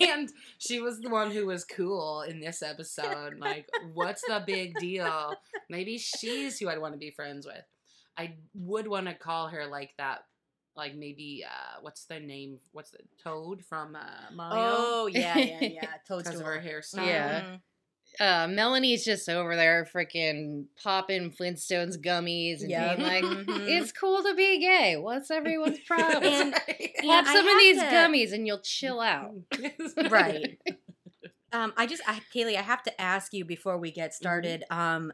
and 0.00 0.32
she 0.58 0.80
was 0.80 1.00
the 1.00 1.10
one 1.10 1.30
who 1.30 1.46
was 1.46 1.64
cool 1.64 2.22
in 2.22 2.40
this 2.40 2.62
episode, 2.62 3.38
like, 3.38 3.68
what's 3.94 4.22
the 4.22 4.42
big 4.46 4.74
deal? 4.78 5.34
Maybe 5.68 5.98
she's 5.98 6.58
who 6.58 6.68
I'd 6.68 6.78
want 6.80 6.94
to 6.94 6.98
be 6.98 7.10
friends 7.10 7.46
with. 7.46 7.64
I 8.16 8.34
would 8.54 8.86
want 8.86 9.06
to 9.06 9.14
call 9.14 9.48
her 9.48 9.66
like 9.66 9.94
that. 9.98 10.24
Like 10.74 10.94
maybe 10.96 11.44
uh 11.46 11.80
what's 11.82 12.06
the 12.06 12.18
name? 12.18 12.58
What's 12.72 12.92
the 12.92 13.00
Toad 13.22 13.62
from 13.62 13.94
uh, 13.94 14.34
Mario? 14.34 14.74
oh 14.74 15.06
yeah, 15.06 15.36
yeah, 15.36 15.58
yeah. 15.60 15.80
because 16.08 16.24
Toadstool. 16.24 16.40
of 16.40 16.46
her 16.46 16.60
hairstyle. 16.60 17.06
Yeah. 17.06 17.40
Mhm. 17.42 17.60
Uh, 18.20 18.46
Melanie's 18.46 19.04
just 19.04 19.28
over 19.28 19.56
there 19.56 19.88
freaking 19.92 20.66
popping 20.82 21.30
Flintstones 21.32 21.96
gummies 21.96 22.60
and 22.60 22.70
Yeah. 22.70 22.94
being 22.94 23.08
like, 23.08 23.24
Mhm. 23.24 23.68
it's 23.68 23.90
cool 23.92 24.22
to 24.22 24.34
be 24.34 24.58
gay. 24.60 24.96
What's 24.98 25.30
everyone's 25.30 25.78
problem? 25.86 26.22
And- 26.24 26.54
Have 27.02 27.26
and 27.26 27.28
I 27.28 27.32
some 27.34 27.48
of 27.48 27.58
these 27.58 27.78
to- 27.78 27.84
gummies 27.86 28.32
and 28.32 28.46
you'll 28.46 28.60
chill 28.60 29.00
out. 29.00 29.32
Right. 30.10 30.58
Um, 31.54 31.72
I 31.76 31.86
just, 31.86 32.02
I, 32.06 32.20
Kaylie, 32.34 32.56
I 32.56 32.62
have 32.62 32.82
to 32.84 33.00
ask 33.00 33.32
you 33.34 33.44
before 33.44 33.76
we 33.78 33.90
Mm-hmm. 33.90 33.94
get 33.96 34.14
started. 34.14 34.64
Um, 34.70 35.12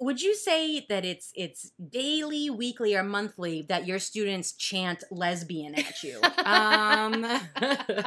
would 0.00 0.22
you 0.22 0.34
say 0.34 0.86
that 0.88 1.04
it's 1.04 1.30
it's 1.34 1.72
daily, 1.90 2.48
weekly, 2.48 2.94
or 2.96 3.02
monthly 3.02 3.62
that 3.68 3.86
your 3.86 3.98
students 3.98 4.52
chant 4.52 5.04
lesbian 5.10 5.74
at 5.74 6.02
you? 6.02 6.18
Um, 6.44 7.20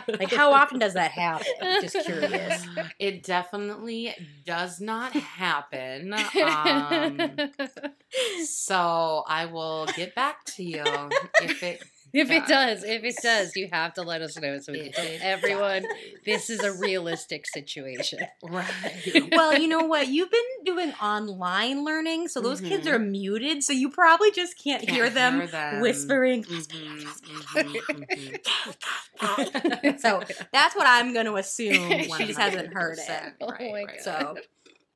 like, 0.08 0.34
how 0.34 0.52
often 0.54 0.80
does 0.80 0.96
that 0.96 1.12
happen? 1.12 1.46
Just 1.82 2.04
curious. 2.06 2.66
It 2.98 3.24
definitely 3.24 4.14
does 4.46 4.82
not 4.82 5.14
happen. 5.14 6.16
Um, 6.44 7.20
so 8.46 9.24
I 9.28 9.46
will 9.46 9.86
get 9.96 10.16
back 10.16 10.44
to 10.56 10.64
you 10.64 10.84
if 11.42 11.64
it. 11.64 11.84
If 12.14 12.32
it 12.32 12.46
does. 12.46 12.84
if 12.84 13.04
it 13.04 13.22
does, 13.22 13.56
you 13.56 13.70
have 13.72 13.94
to 13.96 14.04
let 14.04 14.22
us 14.22 14.38
know 14.38 14.60
so 14.60 14.74
we 14.74 14.80
can 14.82 14.94
tell 14.94 15.06
everyone 15.22 15.88
this 16.26 16.50
is 16.50 16.64
a 16.64 16.72
realistic 16.72 17.46
situation. 17.48 18.20
right. 18.44 19.32
well, 19.36 19.54
you 19.54 19.68
know 19.68 19.86
what? 19.86 20.08
You've 20.10 20.32
been 20.32 20.42
doing 20.66 20.94
online 20.94 21.84
learning, 21.84 22.28
so 22.28 22.42
those 22.42 22.62
kids 22.62 22.88
Mhm. 22.88 22.94
are 22.94 23.00
muted, 23.00 23.64
so 23.64 23.74
you 23.74 23.90
probably 23.90 24.32
just 24.32 24.62
can't, 24.64 24.82
Can't 24.82 24.92
hear 24.92 25.10
them, 25.10 25.34
hear 25.40 25.48
them. 25.48 25.82
whispering. 25.82 26.44
Mhm, 26.44 27.14
mhm, 27.56 28.40
mhm. 29.22 30.00
so 30.00 30.24
that's 30.52 30.76
what 30.76 30.88
I'm 30.88 31.14
going 31.14 31.26
to 31.26 31.36
assume. 31.36 32.04
She 32.04 32.26
just 32.26 32.40
hasn't 32.40 32.74
heard 32.74 33.00
it. 33.00 33.08
100%, 33.10 33.36
Oh 33.42 33.48
right. 33.50 34.02
So 34.02 34.38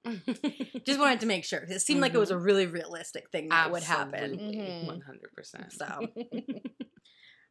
just 0.86 1.00
wanted 1.00 1.20
to 1.22 1.26
make 1.26 1.46
sure. 1.46 1.60
It 1.68 1.82
seemed 1.82 2.02
like 2.02 2.14
it 2.14 2.18
was 2.20 2.32
a 2.32 2.38
really 2.38 2.66
realistic 2.68 3.30
thing 3.32 3.50
that 3.50 3.72
would 3.72 3.84
happen. 3.84 4.42
Absolutely, 4.42 4.66
Mhm. 4.66 4.88
100%. 4.88 5.74
So, 5.74 6.08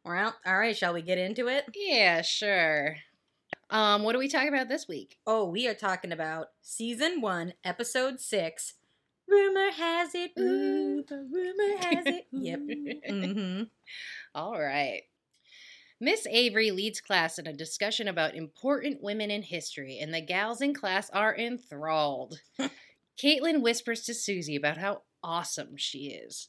well, 0.05 0.35
all 0.45 0.57
right. 0.57 0.75
Shall 0.75 0.93
we 0.93 1.01
get 1.01 1.17
into 1.17 1.47
it? 1.47 1.65
yeah, 1.75 2.21
sure. 2.21 2.97
Um, 3.69 4.03
what 4.03 4.15
are 4.15 4.19
we 4.19 4.29
talking 4.29 4.47
about 4.47 4.69
this 4.69 4.87
week? 4.87 5.17
Oh, 5.27 5.45
we 5.49 5.67
are 5.67 5.73
talking 5.73 6.11
about 6.13 6.47
season 6.61 7.19
one, 7.19 7.53
episode 7.65 8.19
six. 8.21 8.75
Rumor 9.27 9.71
has 9.71 10.15
it, 10.15 10.31
ooh, 10.39 11.03
the 11.05 11.17
rumor 11.17 11.77
has 11.81 12.05
it. 12.05 12.27
Yep. 12.31 12.59
Mm-hmm. 13.09 13.63
All 14.33 14.57
right. 14.57 15.01
Miss 15.99 16.25
Avery 16.27 16.71
leads 16.71 17.01
class 17.01 17.37
in 17.39 17.47
a 17.47 17.51
discussion 17.53 18.07
about 18.07 18.35
important 18.35 19.01
women 19.01 19.29
in 19.31 19.41
history, 19.41 19.97
and 19.99 20.13
the 20.13 20.21
gals 20.21 20.61
in 20.61 20.73
class 20.73 21.09
are 21.09 21.35
enthralled. 21.35 22.39
Caitlin 23.21 23.61
whispers 23.61 24.03
to 24.03 24.13
Susie 24.13 24.55
about 24.55 24.77
how 24.77 25.01
awesome 25.23 25.75
she 25.75 26.07
is. 26.09 26.47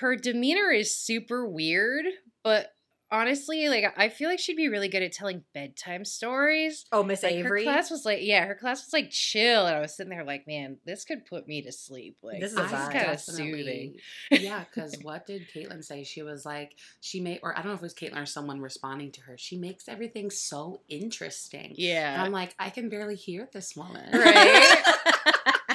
Her 0.00 0.14
demeanor 0.14 0.70
is 0.70 0.94
super 0.94 1.48
weird, 1.48 2.04
but 2.44 2.72
honestly, 3.10 3.70
like 3.70 3.84
I 3.96 4.10
feel 4.10 4.28
like 4.28 4.38
she'd 4.38 4.56
be 4.56 4.68
really 4.68 4.88
good 4.88 5.02
at 5.02 5.12
telling 5.12 5.42
bedtime 5.54 6.04
stories. 6.04 6.84
Oh, 6.92 7.02
Miss 7.02 7.22
Like, 7.22 7.32
Avery. 7.32 7.64
Her 7.64 7.72
class 7.72 7.90
was 7.90 8.04
like, 8.04 8.18
yeah, 8.20 8.44
her 8.46 8.54
class 8.54 8.84
was 8.84 8.92
like 8.92 9.08
chill, 9.10 9.66
and 9.66 9.74
I 9.76 9.80
was 9.80 9.96
sitting 9.96 10.10
there 10.10 10.24
like, 10.24 10.46
man, 10.46 10.76
this 10.84 11.04
could 11.06 11.24
put 11.24 11.48
me 11.48 11.62
to 11.62 11.72
sleep. 11.72 12.18
Like 12.22 12.40
This 12.40 12.50
is 12.52 12.56
this 12.58 12.70
a 12.72 12.74
is 12.76 12.80
vibe. 12.82 12.92
kind 12.92 13.10
of 13.12 13.20
soothing. 13.20 13.94
yeah, 14.30 14.64
because 14.64 14.94
what 15.02 15.26
did 15.26 15.46
Caitlin 15.54 15.82
say? 15.82 16.04
She 16.04 16.22
was 16.22 16.44
like, 16.44 16.72
she 17.00 17.20
made, 17.20 17.40
or 17.42 17.52
I 17.56 17.62
don't 17.62 17.68
know 17.68 17.74
if 17.76 17.80
it 17.80 17.82
was 17.82 17.94
Caitlin 17.94 18.22
or 18.22 18.26
someone 18.26 18.60
responding 18.60 19.10
to 19.12 19.22
her. 19.22 19.38
She 19.38 19.56
makes 19.56 19.88
everything 19.88 20.30
so 20.30 20.82
interesting. 20.90 21.64
And 21.70 21.78
Yeah, 21.78 22.22
I'm 22.22 22.32
like, 22.32 22.54
I 22.58 22.68
can 22.70 22.88
barely 22.90 23.16
hear 23.16 23.48
this 23.52 23.74
woman. 23.74 24.06
Right? 24.12 24.82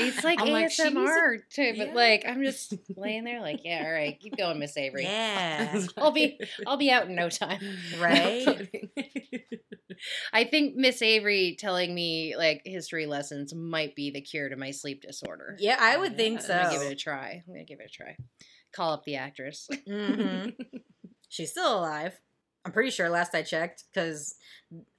it's 0.02 0.24
like 0.24 0.40
I'm 0.40 0.50
like, 0.50 0.68
ASMR 0.70 1.38
too, 1.50 1.74
but 1.78 1.88
Yeah. 1.90 1.94
like 1.94 2.26
I'm 2.28 2.44
just 2.44 2.74
laying 2.96 3.24
there, 3.24 3.42
like, 3.42 3.62
yeah, 3.64 3.84
all 3.86 3.92
right, 3.92 4.20
keep 4.20 4.36
going, 4.38 4.60
Miss 4.60 4.76
Avery. 4.78 5.04
yeah. 5.06 5.80
I'll 5.98 6.12
be, 6.12 6.40
I'll 6.66 6.78
be 6.78 6.92
out 6.92 7.08
in 7.08 7.16
no 7.16 7.30
time. 7.30 7.60
Right? 7.98 8.70
I 10.34 10.44
think 10.46 10.76
Miss 10.76 11.02
Avery 11.02 11.56
telling 11.60 11.94
me 11.94 12.36
like 12.36 12.62
history 12.66 13.06
lessons 13.06 13.54
might 13.54 13.96
be 13.96 14.12
the 14.12 14.22
cure 14.22 14.50
to 14.50 14.56
my 14.56 14.72
sleep 14.72 15.02
disorder. 15.02 15.56
Yeah, 15.60 15.78
I 15.80 15.98
would 15.98 16.18
think 16.18 16.40
Yeah, 16.42 16.46
so. 16.48 16.54
I'm 16.54 16.64
gonna 16.66 16.72
give 16.80 16.82
it 16.82 16.92
a 16.92 16.96
try. 16.96 17.44
I'm 17.48 17.54
gonna 17.54 17.64
give 17.66 17.80
it 17.80 17.86
a 17.88 17.90
try. 17.90 18.18
Call 18.76 18.94
up 18.94 19.04
the 19.06 19.16
actress. 19.18 19.70
hmm 19.88 20.50
She's 21.30 21.52
still 21.52 21.80
alive. 21.80 22.20
I'm 22.66 22.72
pretty 22.72 22.92
sure. 22.92 23.10
Last 23.10 23.36
I 23.36 23.42
checked, 23.44 23.84
because 23.94 24.36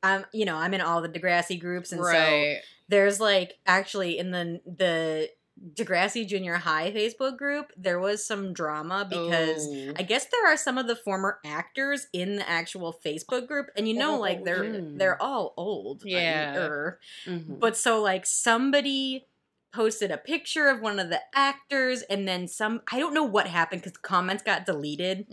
I'm, 0.02 0.24
you 0.33 0.44
know, 0.44 0.57
I'm 0.57 0.74
in 0.74 0.80
all 0.80 1.00
the 1.02 1.09
Degrassi 1.09 1.59
groups, 1.61 1.92
and 1.92 2.02
so 2.04 2.54
there's 2.88 3.20
like 3.20 3.55
actually 3.66 4.18
in 4.18 4.31
the 4.31 4.61
the 4.66 5.31
Degrassi 5.75 6.27
Junior 6.27 6.57
High 6.57 6.90
Facebook 6.90 7.38
group, 7.38 7.70
there 7.77 8.01
was 8.01 8.27
some 8.27 8.53
drama 8.53 9.07
because 9.09 9.66
Oh. 9.68 9.92
I 9.97 10.03
guess 10.03 10.27
there 10.27 10.47
are 10.53 10.57
some 10.57 10.79
of 10.79 10.88
the 10.88 10.97
former 10.97 11.38
actors 11.47 12.09
in 12.12 12.37
the 12.37 12.49
actual 12.51 12.99
Facebook 13.07 13.47
group, 13.47 13.68
and 13.77 13.87
you 13.87 13.94
know, 13.94 14.18
like 14.18 14.44
they're 14.44 14.64
Mm. 14.64 14.99
they're 14.99 15.20
all 15.23 15.55
old, 15.57 16.03
I 16.03 16.07
mean, 16.07 16.14
Yeah. 16.16 16.57
er. 16.57 17.01
Mhm. 17.27 17.61
But 17.61 17.77
so 17.77 18.03
like 18.03 18.27
somebody 18.27 19.27
posted 19.74 20.10
a 20.10 20.16
picture 20.16 20.68
of 20.68 20.80
one 20.80 20.98
of 21.00 21.10
the 21.10 21.20
actors, 21.34 22.02
and 22.02 22.26
then 22.28 22.46
some 22.48 22.80
I 22.92 22.98
don't 22.98 23.12
know 23.14 23.24
what 23.24 23.46
happened 23.48 23.82
because 23.82 23.96
comments 23.98 24.42
got 24.42 24.64
deleted. 24.66 25.26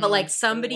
But, 0.00 0.10
like, 0.10 0.26
Mm, 0.26 0.30
somebody. 0.30 0.74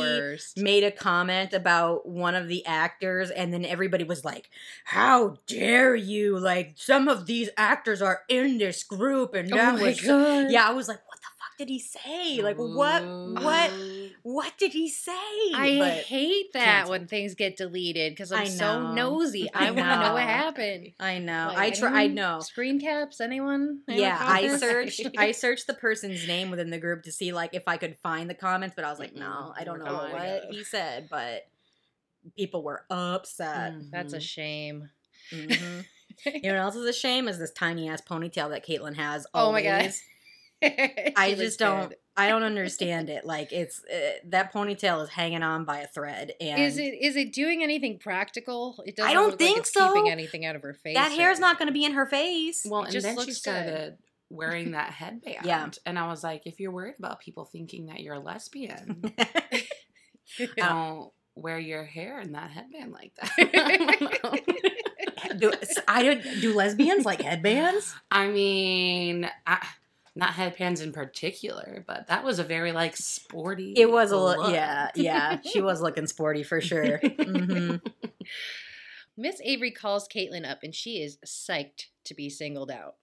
Made 0.57 0.85
a 0.85 0.91
comment 0.91 1.53
about 1.53 2.09
one 2.09 2.35
of 2.35 2.49
the 2.49 2.65
actors, 2.67 3.31
and 3.31 3.53
then 3.53 3.65
everybody 3.65 4.05
was 4.05 4.25
like, 4.25 4.49
"How 4.85 5.37
dare 5.47 5.95
you! 5.95 6.39
Like 6.39 6.75
some 6.77 7.09
of 7.09 7.27
these 7.27 7.51
actors 7.57 8.01
are 8.01 8.23
in 8.29 8.59
this 8.59 8.83
group, 8.83 9.35
and 9.35 9.53
Oh 9.53 9.57
that 9.57 9.75
my 9.77 9.83
was 9.83 10.01
god. 10.01 10.51
yeah." 10.51 10.67
I 10.69 10.73
was 10.73 10.89
like, 10.89 11.01
"What 11.07 11.20
did 11.61 11.69
he 11.69 11.79
say? 11.79 12.41
Like 12.43 12.57
what? 12.57 13.03
What? 13.05 13.71
What 14.23 14.53
did 14.59 14.73
he 14.73 14.89
say?" 14.89 15.13
I 15.55 15.77
But- 15.79 16.05
hate 16.05 16.53
that 16.55 16.65
Cancel. 16.65 16.91
when 16.93 17.07
things 17.07 17.35
get 17.35 17.57
deleted 17.59 18.13
because 18.13 18.33
I'm 18.33 18.47
so 18.47 18.93
nosy. 18.95 19.49
I 19.55 19.67
I, 19.69 19.71
want 19.73 19.89
to 19.89 20.01
know 20.01 20.13
what 20.15 20.23
happened. 20.23 20.93
I 20.99 21.19
know. 21.19 21.49
Like, 21.55 21.59
I 21.59 21.71
try. 21.71 22.03
I 22.03 22.07
know. 22.07 22.41
Screen 22.41 22.81
caps? 22.81 23.21
Anyone? 23.21 23.81
Anyone 23.87 24.03
Yeah, 24.09 24.17
I 24.19 24.57
searched. 24.57 25.03
I 25.19 25.33
searched 25.33 25.67
the 25.67 25.75
person's 25.75 26.27
name 26.27 26.51
within 26.51 26.71
the 26.71 26.79
group 26.81 27.03
to 27.03 27.13
see 27.13 27.33
like 27.33 27.55
if 27.55 27.65
I 27.67 27.77
could 27.77 27.99
find 28.03 28.31
the 28.31 28.35
comments, 28.35 28.75
but 28.75 28.87
I 28.87 28.91
was 28.91 28.99
like, 28.99 29.15
no. 29.15 29.53
I 29.57 29.65
don't 29.65 29.83
Oh 29.83 29.85
know 29.85 29.93
my 29.93 30.13
what 30.13 30.45
he 30.51 30.65
said, 30.65 31.09
but 31.11 31.47
people 32.39 32.63
were 32.63 32.85
upset. 32.91 33.75
That's 33.93 34.15
a 34.15 34.19
Mhm. 34.19 34.23
shame. 34.23 34.91
Mhm. 35.31 35.85
You 36.27 36.43
know 36.43 36.55
what 36.57 36.61
else 36.65 36.77
is 36.77 36.85
a 36.85 36.93
shame 36.93 37.29
is 37.29 37.39
this 37.39 37.51
tiny 37.53 37.89
ass 37.89 38.03
ponytail 38.03 38.51
that 38.51 38.67
Caitlin 38.67 38.97
has. 38.97 39.27
Oh 39.33 39.53
my 39.53 39.63
God. 39.63 39.91
Always. 40.63 40.73
I 40.99 41.13
I 41.17 41.35
just 41.35 41.59
don't. 41.59 41.93
I 42.17 42.29
don't 42.29 42.43
understand 42.43 43.09
it. 43.09 43.25
Like 43.25 43.51
it's 43.53 43.83
uh, 43.85 43.97
that 44.27 44.53
ponytail 44.53 45.03
is 45.03 45.09
hanging 45.09 45.43
on 45.43 45.65
by 45.65 45.79
a 45.79 45.87
thread, 45.87 46.33
and 46.41 46.61
Is 46.61 46.77
it 46.77 46.95
is 47.01 47.17
it 47.17 47.33
doing 47.33 47.63
anything 47.63 47.99
practical? 47.99 48.83
It 48.85 48.97
doesn't 48.97 49.11
I 49.11 49.15
don't 49.15 49.31
look 49.31 49.39
think 49.39 49.57
like 49.57 49.61
it's 49.63 49.73
so. 49.73 49.89
keeping 49.95 50.11
anything 50.11 50.45
out 50.45 50.55
of 50.57 50.63
her 50.63 50.75
face. 50.75 50.97
that 50.97 51.13
hair's 51.13 51.39
or- 51.39 51.43
not 51.43 51.59
going 51.59 51.69
to 51.69 51.73
be 51.73 51.85
in 51.85 51.93
her 51.93 52.05
face. 52.07 52.67
Well, 52.69 52.83
It 52.83 52.87
and 52.87 52.93
just 52.93 53.05
then 53.07 53.15
she 53.15 53.19
looks 53.21 53.27
good. 53.29 53.37
started 53.41 53.97
wearing 54.29 54.73
that 54.73 54.91
headband. 54.93 55.45
Yeah. 55.45 55.69
And 55.87 55.99
I 55.99 56.09
was 56.09 56.23
like, 56.23 56.43
if 56.47 56.61
you're 56.61 56.71
worried 56.73 56.97
about 56.99 57.21
people 57.21 57.47
thinking 57.47 57.87
that 57.87 58.01
you're 58.01 58.15
a 58.15 58.21
lesbian, 58.21 59.13
Um, 60.41 60.49
don't 60.57 61.11
wear 61.35 61.59
your 61.59 61.85
hair 61.85 62.21
in 62.21 62.33
that 62.33 62.51
headband 62.51 62.93
like 62.93 63.13
that. 63.17 64.61
do, 65.39 65.53
I 65.89 66.03
don't. 66.03 66.23
Do 66.41 66.55
lesbians 66.55 67.05
like 67.05 67.23
headbands? 67.23 67.95
I 68.11 68.29
mean, 68.29 69.29
I, 69.47 69.67
not 70.17 70.35
headbands 70.35 70.81
in 70.81 70.93
particular, 70.93 71.85
but 71.87 72.09
that 72.09 72.25
was 72.25 72.39
a 72.39 72.45
very 72.45 72.73
like 72.73 72.97
sporty. 72.97 73.75
It 73.77 73.91
was 73.91 74.11
a 74.11 74.17
little, 74.19 74.45
look. 74.45 74.53
yeah, 74.55 74.91
yeah. 74.95 75.39
She 75.43 75.61
was 75.61 75.81
looking 75.81 76.07
sporty 76.07 76.43
for 76.43 76.61
sure. 76.61 76.99
hmm 76.99 77.77
Miss 79.17 79.41
Avery 79.45 79.71
calls 79.71 80.09
Caitlin 80.09 80.49
up 80.49 80.61
and 80.63 80.75
she 80.75 81.03
is 81.03 81.19
psyched 81.27 81.87
to 82.05 82.15
be 82.15 82.31
singled 82.31 82.71
out. 82.71 82.95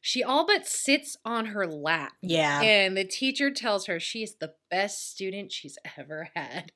She 0.00 0.22
all 0.22 0.46
but 0.46 0.66
sits 0.66 1.16
on 1.24 1.46
her 1.46 1.66
lap. 1.66 2.12
Yeah. 2.22 2.60
And 2.62 2.96
the 2.96 3.04
teacher 3.04 3.50
tells 3.50 3.86
her 3.86 3.98
she 3.98 4.22
is 4.22 4.36
the 4.36 4.52
best 4.70 5.10
student 5.10 5.50
she's 5.50 5.76
ever 5.98 6.28
had. 6.36 6.70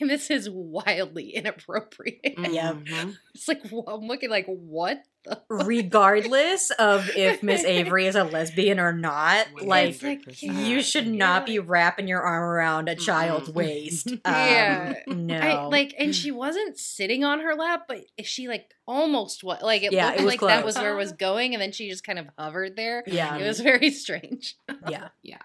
And 0.00 0.08
this 0.08 0.30
is 0.30 0.48
wildly 0.50 1.30
inappropriate. 1.34 2.34
Yeah. 2.38 2.72
Mhm. 2.82 3.16
It's 3.34 3.46
like, 3.48 3.62
wh- 3.70 3.88
I'm 3.88 4.06
looking 4.06 4.30
like, 4.30 4.46
what? 4.46 5.02
Regardless 5.48 6.70
of 6.72 7.10
if 7.14 7.42
Miss 7.42 7.62
Avery 7.64 8.06
is 8.06 8.16
a 8.16 8.24
lesbian 8.24 8.80
or 8.80 8.92
not, 8.92 9.46
like 9.62 10.02
like, 10.02 10.20
you 10.40 10.82
should 10.82 11.06
Yeah, 11.06 11.12
not 11.12 11.46
be 11.46 11.58
wrapping 11.58 12.08
your 12.08 12.22
arm 12.22 12.42
around 12.42 12.88
a 12.88 12.96
child's 12.96 13.50
waist. 13.50 14.08
Um, 14.24 14.34
Yeah. 14.34 14.94
No. 15.08 15.36
I, 15.40 15.68
like, 15.68 15.94
and 15.98 16.14
she 16.14 16.30
wasn't 16.30 16.78
sitting 16.78 17.22
on 17.24 17.40
her 17.40 17.54
lap, 17.54 17.84
but 17.88 18.04
she 18.24 18.48
like 18.48 18.70
almost 18.86 19.44
what? 19.44 19.62
Like 19.62 19.82
it 19.82 19.92
Yeah, 19.92 20.06
looked 20.06 20.20
it 20.20 20.24
was 20.24 20.32
like 20.32 20.40
that 20.40 20.64
was 20.64 20.76
where 20.76 20.94
it 20.94 20.96
was 20.98 21.12
going, 21.12 21.54
and 21.54 21.62
then 21.62 21.72
she 21.72 21.88
just 21.90 22.04
kind 22.04 22.18
of 22.18 22.26
hovered 22.38 22.76
there. 22.76 23.04
yeah. 23.06 23.36
It 23.36 23.46
was 23.46 23.60
very 23.60 23.90
strange, 23.90 24.56
yeah. 24.86 25.08
Yeah, 25.22 25.38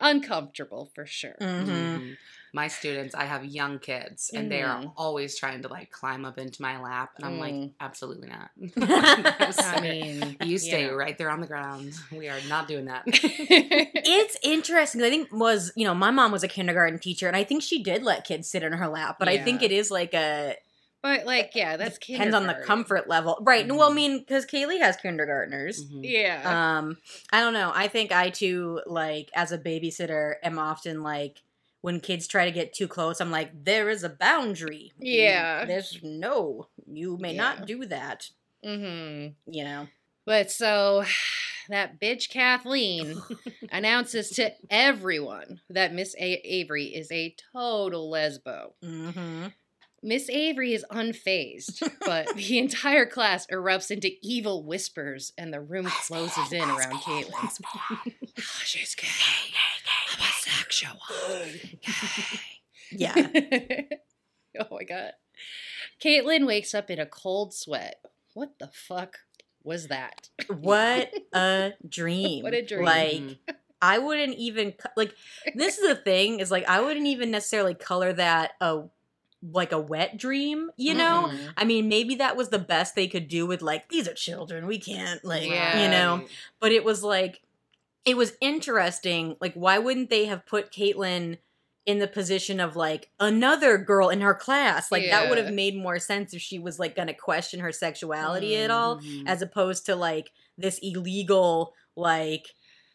uncomfortable 0.00 0.90
for 0.94 1.06
sure. 1.06 1.36
hmm 1.40 1.46
Mhm. 1.46 2.16
My 2.56 2.68
students, 2.68 3.14
I 3.14 3.26
have 3.26 3.44
young 3.44 3.78
kids, 3.78 4.30
and 4.34 4.50
they 4.50 4.62
are 4.62 4.78
Mhm. 4.80 4.92
always 4.96 5.38
trying 5.38 5.60
to 5.60 5.68
like 5.68 5.90
climb 5.90 6.24
up 6.24 6.38
into 6.38 6.62
my 6.62 6.80
lap, 6.80 7.10
and 7.16 7.26
I'm 7.26 7.38
like, 7.38 7.52
Mm. 7.52 7.72
absolutely 7.80 8.28
not. 8.28 8.50
I 9.76 9.78
mean, 9.82 10.36
you 10.40 10.56
stay 10.56 10.84
yeah. 10.84 10.90
right 10.92 11.18
there 11.18 11.28
on 11.30 11.42
the 11.42 11.46
ground. 11.46 11.92
We 12.10 12.28
are 12.30 12.40
not 12.48 12.66
doing 12.66 12.86
that. 12.86 13.04
It's 14.08 14.36
interesting. 14.42 15.02
I 15.02 15.10
think 15.10 15.28
was 15.32 15.70
you 15.76 15.84
know 15.84 15.94
my 15.94 16.10
mom 16.10 16.32
was 16.32 16.42
a 16.42 16.48
kindergarten 16.48 16.98
teacher, 16.98 17.28
and 17.28 17.36
I 17.36 17.44
think 17.44 17.62
she 17.62 17.82
did 17.82 18.02
let 18.02 18.24
kids 18.24 18.48
sit 18.48 18.62
in 18.62 18.72
her 18.72 18.88
lap. 18.88 19.16
But 19.18 19.28
I 19.28 19.36
think 19.36 19.62
it 19.62 19.70
is 19.72 19.90
like 19.90 20.14
a 20.14 20.56
but 21.02 21.26
like, 21.26 21.52
yeah, 21.54 21.76
that's 21.76 21.98
depends 21.98 22.34
on 22.34 22.46
the 22.46 22.54
comfort 22.54 23.06
level, 23.08 23.38
right? 23.42 23.68
Well, 23.68 23.90
I 23.90 23.92
Mhm. 23.92 23.94
mean, 23.94 24.18
because 24.20 24.46
Kaylie 24.46 24.80
has 24.80 24.96
kindergartners. 24.96 25.84
Mhm. 25.84 26.00
Yeah. 26.04 26.78
Um, 26.78 26.96
I 27.32 27.40
don't 27.40 27.52
know. 27.52 27.70
I 27.74 27.88
think 27.88 28.12
I 28.12 28.30
too, 28.30 28.80
like 28.86 29.30
as 29.34 29.52
a 29.52 29.58
babysitter, 29.58 30.34
am 30.42 30.58
often 30.58 31.02
like 31.02 31.42
when 31.86 32.00
kids 32.00 32.26
try 32.26 32.44
to 32.44 32.50
get 32.50 32.72
too 32.74 32.88
close, 32.88 33.20
I'm 33.20 33.30
like, 33.30 33.52
there 33.64 33.88
is 33.88 34.02
a 34.02 34.08
boundary. 34.08 34.92
Yeah. 34.98 35.64
There's 35.66 36.00
no, 36.02 36.66
you 36.92 37.16
may 37.16 37.34
Yeah. 37.34 37.42
not 37.42 37.66
do 37.66 37.84
that. 37.86 38.28
hmm 38.64 39.28
You 39.46 39.62
know. 39.64 39.86
But 40.24 40.50
so 40.50 41.04
that 41.68 42.00
bitch 42.00 42.28
Kathleen 42.28 43.22
announces 43.70 44.30
to 44.30 44.50
everyone 44.68 45.60
that 45.70 45.94
Miss 45.94 46.16
A- 46.18 46.40
Avery 46.44 46.86
is 46.86 47.12
a 47.12 47.36
total 47.52 48.10
lesbo. 48.10 48.72
Mm-hmm. 48.84 49.46
Miss 50.02 50.28
Avery 50.28 50.72
is 50.74 50.84
unfazed, 50.90 51.88
but 52.04 52.34
the 52.34 52.58
entire 52.58 53.06
class 53.06 53.46
erupts 53.46 53.92
into 53.92 54.10
evil 54.22 54.64
whispers 54.64 55.32
and 55.38 55.52
the 55.54 55.60
room 55.60 55.86
closes 55.86 56.52
in 56.52 56.62
around 56.68 57.00
Caitlin. 57.02 57.60
Oh, 58.38 58.42
she's 58.64 58.94
gay. 58.96 59.06
Homosexual. 60.18 60.98
Yeah. 62.92 63.14
oh 64.60 64.66
my 64.70 64.84
god. 64.84 65.12
Caitlin 66.02 66.46
wakes 66.46 66.74
up 66.74 66.90
in 66.90 66.98
a 66.98 67.06
cold 67.06 67.52
sweat. 67.54 68.00
What 68.34 68.58
the 68.58 68.68
fuck 68.72 69.18
was 69.64 69.88
that? 69.88 70.28
what 70.48 71.12
a 71.32 71.72
dream. 71.88 72.42
What 72.42 72.54
a 72.54 72.64
dream. 72.64 72.84
Like 72.84 73.12
Mhm. 73.22 73.38
I 73.82 73.98
wouldn't 73.98 74.36
even 74.36 74.74
like 74.96 75.12
this 75.54 75.78
is 75.78 75.86
the 75.88 75.96
thing 75.96 76.40
is 76.40 76.50
like 76.50 76.66
I 76.68 76.80
wouldn't 76.80 77.06
even 77.06 77.30
necessarily 77.30 77.74
color 77.74 78.12
that 78.14 78.52
a 78.60 78.84
like 79.42 79.70
a 79.72 79.78
wet 79.78 80.16
dream, 80.16 80.70
you 80.76 80.94
know? 80.94 81.28
Mhm. 81.30 81.52
I 81.56 81.64
mean, 81.64 81.88
maybe 81.88 82.16
that 82.16 82.36
was 82.36 82.48
the 82.48 82.58
best 82.58 82.94
they 82.94 83.06
could 83.06 83.28
do 83.28 83.46
with 83.46 83.62
like 83.62 83.88
these 83.90 84.08
are 84.08 84.14
children. 84.14 84.66
We 84.66 84.78
can't 84.78 85.22
like, 85.24 85.48
Yeah. 85.48 85.82
you 85.82 85.88
know. 85.90 86.26
But 86.58 86.72
it 86.72 86.84
was 86.84 87.02
like 87.02 87.42
it 88.06 88.16
was 88.16 88.34
interesting. 88.40 89.36
Like 89.40 89.54
why 89.54 89.78
wouldn't 89.78 90.10
they 90.10 90.26
have 90.26 90.46
put 90.46 90.72
Caitlin 90.72 91.38
in 91.84 91.98
the 91.98 92.08
position 92.08 92.58
of 92.60 92.74
like 92.76 93.10
another 93.20 93.78
girl 93.78 94.08
in 94.08 94.20
her 94.20 94.34
class? 94.34 94.90
Like 94.92 95.04
that 95.10 95.28
would 95.28 95.38
have 95.38 95.52
made 95.52 95.76
more 95.76 95.98
sense 95.98 96.32
if 96.34 96.40
she 96.40 96.58
was 96.58 96.78
like 96.78 96.96
going 96.96 97.08
to 97.08 97.14
question 97.14 97.60
her 97.60 97.72
sexuality 97.72 98.56
at 98.56 98.70
all 98.70 99.00
Mhm. 99.00 99.24
as 99.26 99.42
opposed 99.42 99.86
to 99.86 99.96
like 99.96 100.30
this 100.58 100.78
illegal 100.82 101.74
like 101.96 102.46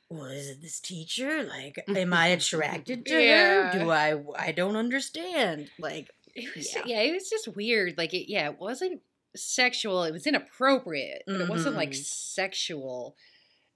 was 0.10 0.48
it 0.50 0.62
this 0.62 0.80
teacher 0.82 1.44
like 1.44 1.76
am 1.88 2.14
i 2.14 2.28
attracted 2.28 3.06
to 3.08 3.18
Yeah. 3.24 3.72
her 3.72 3.80
do 3.80 3.90
i 3.92 4.20
i 4.38 4.52
don't 4.52 4.76
understand 4.76 5.70
like 5.80 6.10
It 6.36 6.54
was, 6.56 6.74
Yeah. 6.76 6.82
yeah. 6.86 7.00
it 7.02 7.14
was 7.14 7.30
just 7.30 7.48
weird. 7.50 7.98
Like 7.98 8.14
it, 8.14 8.30
yeah, 8.32 8.50
it 8.50 8.58
wasn't 8.60 9.02
sexual. 9.36 10.04
It 10.04 10.12
was 10.14 10.26
inappropriate, 10.28 11.24
but 11.28 11.42
it 11.42 11.50
wasn't 11.50 11.76
like 11.76 11.92
Mhm. 11.92 12.04
sexual. 12.06 13.16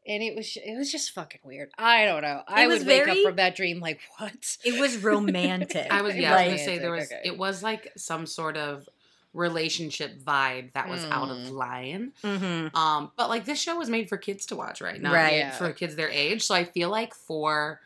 And 0.07 0.21
it 0.21 0.35
was, 0.35 0.55
it 0.63 0.77
was 0.77 0.91
just 0.91 1.11
fucking 1.11 1.41
weird. 1.43 1.71
I 1.77 2.05
don't 2.05 2.21
know. 2.21 2.43
I 2.47 2.67
was 2.67 2.79
would 2.79 2.87
wake 2.87 3.07
up 3.07 3.17
from 3.23 3.35
that 3.37 3.55
dream 3.55 3.79
like, 3.79 3.99
what? 4.17 4.57
it 4.63 4.79
was 4.79 4.97
romantic 5.03 5.87
I 5.89 6.01
was 6.03 6.13
It 6.15 6.21
yeah, 6.21 6.35
I 6.35 6.43
was 6.43 6.45
gonna 6.53 6.57
say 6.59 6.77
there 6.77 6.91
was 6.91 7.05
okay. 7.11 7.21
it 7.23 7.37
was 7.37 7.63
like 7.63 7.91
some 7.97 8.25
sort 8.27 8.55
of 8.57 8.87
relationship 9.33 10.17
vibe 10.21 10.71
that 10.73 10.87
was 10.89 11.03
out 11.05 11.29
of 11.29 11.37
Mm. 11.37 11.51
line. 11.51 12.13
mhm. 12.23 12.75
Um, 12.75 13.11
but 13.17 13.29
like 13.29 13.45
this 13.45 13.59
show 13.59 13.75
was 13.75 13.89
made 13.89 14.07
for 14.09 14.17
kids 14.17 14.45
to 14.47 14.55
watch, 14.55 14.79
right? 14.81 15.01
Not 15.01 15.13
Right. 15.13 15.37
Yeah. 15.37 15.51
for 15.51 15.71
kids 15.73 15.95
their 15.95 16.09
age. 16.09 16.43
So 16.43 16.55
I 16.55 16.63
feel 16.63 16.89
like 16.89 17.13
for 17.13 17.81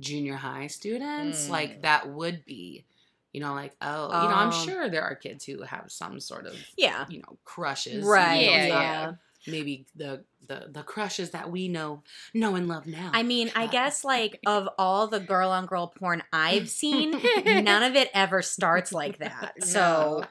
junior 0.00 0.36
high 0.36 0.66
students, 0.68 1.46
Mm. 1.46 1.50
like 1.50 1.82
that 1.82 2.08
would 2.08 2.44
be, 2.46 2.84
you 3.32 3.40
know, 3.40 3.52
like 3.52 3.74
oh, 3.82 4.06
you 4.06 4.28
know, 4.28 4.34
I'm 4.34 4.48
Um, 4.52 4.64
sure 4.64 4.88
there 4.88 5.02
are 5.02 5.14
kids 5.14 5.44
who 5.44 5.62
have 5.62 5.92
some 5.92 6.20
sort 6.20 6.46
of 6.46 6.54
yeah 6.76 7.04
you 7.08 7.18
know 7.18 7.36
crushes, 7.44 8.04
right 8.04 8.40
you 8.40 8.46
know, 8.46 8.52
Yeah, 8.56 8.66
yeah, 8.66 9.12
Maybe 9.46 9.86
the, 9.94 10.24
the 10.48 10.68
the 10.70 10.82
crushes 10.82 11.30
that 11.30 11.50
we 11.50 11.68
know 11.68 12.02
know 12.32 12.54
and 12.54 12.68
love 12.68 12.86
now. 12.86 13.10
i 13.12 13.22
mean 13.22 13.50
i 13.56 13.64
Uh, 13.64 13.70
guess 13.70 14.04
like 14.14 14.40
of 14.46 14.68
all 14.78 15.06
the 15.06 15.20
girl 15.20 15.50
on 15.50 15.66
girl 15.66 15.86
porn 15.88 16.22
i've 16.32 16.68
seen 16.68 17.10
none 17.44 17.82
of 17.82 17.94
it 17.96 18.10
ever 18.14 18.42
starts 18.42 18.92
like 18.92 19.18
that 19.18 19.54
so 19.64 20.24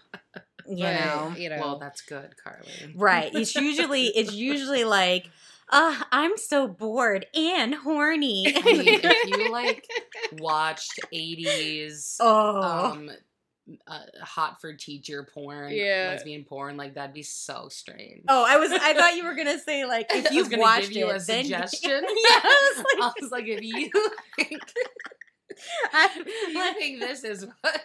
you 0.68 0.78
But, 0.84 0.94
know 0.94 1.34
you 1.38 1.50
know. 1.50 1.58
well, 1.60 1.80
that's 1.80 2.02
good, 2.02 2.36
Carly. 2.42 2.94
Right. 2.96 3.34
It's 3.36 3.54
usually 3.54 4.06
it's 4.08 4.34
usually 4.34 4.86
like, 4.86 5.30
uh, 5.70 5.96
I'm 6.12 6.38
so 6.38 6.68
bored 6.70 7.26
and 7.36 7.76
horny. 7.76 8.46
I 8.56 8.62
mean, 8.62 9.00
if 9.04 9.28
you 9.38 9.52
like 9.52 9.86
watched 10.40 11.00
80s 11.14 12.16
oh. 12.22 12.62
um 12.62 13.12
uh, 13.88 14.00
hot 14.22 14.60
for 14.60 14.74
teacher 14.74 15.28
porn, 15.34 15.72
Yeah. 15.74 16.10
lesbian 16.14 16.44
porn, 16.44 16.76
like 16.78 16.96
that'd 16.96 17.14
be 17.14 17.24
so 17.24 17.68
strange. 17.70 18.24
oh, 18.28 18.46
I 18.48 18.58
was 18.58 18.72
I 18.72 18.94
thought 18.94 19.16
you 19.16 19.24
were 19.24 19.36
gonna 19.36 19.60
say 19.60 19.86
like 19.86 20.08
if 20.10 20.32
you've 20.32 20.52
watched 20.58 20.90
give 20.90 20.98
you 20.98 21.10
it, 21.12 21.22
a 21.22 21.26
then 21.26 21.44
suggestion. 21.46 21.92
yeah, 22.04 22.40
I 22.44 22.74
was 22.76 22.86
like, 22.86 23.04
I 23.04 23.12
was 23.22 23.32
like, 23.32 23.46
if 23.48 23.62
you 23.64 23.90
think, 24.38 24.62
I- 25.94 26.10
if 26.16 26.54
you 26.54 26.74
think 26.80 27.00
this 27.00 27.24
is 27.24 27.46
what 27.62 27.82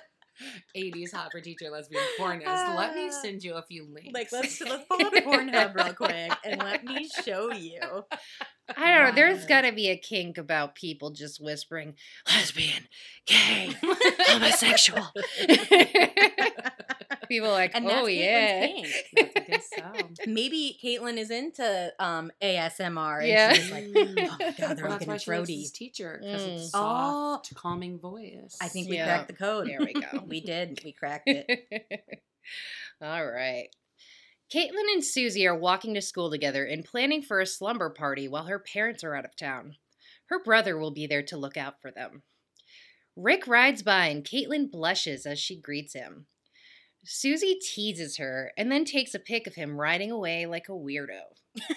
80s 0.77 1.13
hot 1.13 1.33
for 1.33 1.41
teacher 1.41 1.69
lesbian 1.71 2.03
porn 2.17 2.41
is, 2.41 2.47
let 2.47 2.95
me 2.95 3.11
send 3.23 3.43
you 3.43 3.55
a 3.55 3.63
few 3.63 3.85
links. 3.93 4.11
like 4.15 4.31
let's 4.33 4.61
let's 4.61 4.85
pull 4.89 5.05
up 5.07 5.13
Pornhub 5.13 5.75
real 5.75 5.95
quick 5.95 6.33
and 6.45 6.61
let 6.63 6.85
me 6.85 7.09
show 7.25 7.53
you. 7.53 7.81
I 8.77 8.91
don't 8.95 9.05
know. 9.09 9.13
There's 9.15 9.45
got 9.47 9.63
to 9.63 9.73
be 9.73 9.89
a 9.89 9.97
kink 9.97 10.37
about 10.39 10.75
people 10.75 11.11
just 11.11 11.41
whispering 11.43 11.95
lesbian, 12.29 12.85
gay, 13.27 13.75
homosexual. 13.83 15.07
people 17.29 17.49
are 17.49 17.53
like, 17.53 17.73
And 17.75 17.87
that's 17.87 17.97
oh 17.99 18.05
Caitlin's 18.07 18.15
yeah. 18.19 18.67
kink. 18.67 18.87
That's, 19.17 19.37
I 19.37 19.41
guess 19.41 19.71
so. 19.77 19.83
Maybe 20.27 20.79
Caitlin 20.83 21.17
is 21.19 21.31
into 21.31 21.93
um 21.99 22.31
ASMR 22.43 23.19
and 23.21 23.29
Yeah. 23.29 23.53
she's 23.53 23.71
like, 23.71 23.85
oh 23.95 24.05
my 24.17 24.55
god, 24.59 24.77
they're 24.77 24.85
Well, 24.85 24.93
all 24.93 24.99
that's 24.99 24.99
getting 24.99 25.09
why 25.09 25.17
she 25.19 25.31
loves 25.31 25.71
teacher 25.73 26.19
because 26.23 26.43
Mm. 26.43 26.55
it's 26.57 26.71
Oh. 26.75 27.35
soft, 27.35 27.55
calming 27.55 27.99
voice. 27.99 28.57
I 28.61 28.69
think 28.69 28.89
we 28.89 28.97
Yeah. 28.97 29.07
cracked 29.07 29.29
the 29.29 29.35
code. 29.35 29.69
There 29.69 29.79
we 29.81 29.93
go. 29.95 30.25
we 30.27 30.41
did. 30.41 30.81
We 30.85 30.93
cracked 30.93 31.29
it. 31.29 31.91
All 33.03 33.25
right. 33.27 33.69
Caitlin 34.53 34.93
and 34.93 35.05
Susie 35.05 35.47
are 35.47 35.55
walking 35.57 35.95
to 35.95 36.01
school 36.01 36.31
together 36.31 36.65
and 36.65 36.85
planning 36.85 37.23
for 37.23 37.41
a 37.41 37.47
slumber 37.47 37.91
party 37.91 38.29
while 38.29 38.45
her 38.45 38.59
parents 38.59 39.05
are 39.05 39.15
out 39.15 39.27
of 39.27 39.37
town. 39.37 39.77
Her 40.27 40.43
brother 40.43 40.79
will 40.79 40.91
be 40.91 41.07
there 41.07 41.23
to 41.25 41.37
look 41.37 41.57
out 41.57 41.81
for 41.83 41.91
them. 41.91 42.23
Rick 43.15 43.47
rides 43.47 43.83
by 43.83 44.07
and 44.07 44.25
Caitlin 44.25 44.71
blushes 44.71 45.27
as 45.27 45.39
she 45.39 45.57
greets 45.57 45.93
him. 45.93 46.27
Susie 47.05 47.59
teases 47.61 48.17
her 48.17 48.53
and 48.57 48.71
then 48.71 48.85
takes 48.85 49.15
a 49.15 49.19
pic 49.19 49.47
of 49.47 49.55
him 49.55 49.81
riding 49.81 50.11
away 50.11 50.47
like 50.47 50.69
a 50.69 50.73
weirdo. 50.73 51.21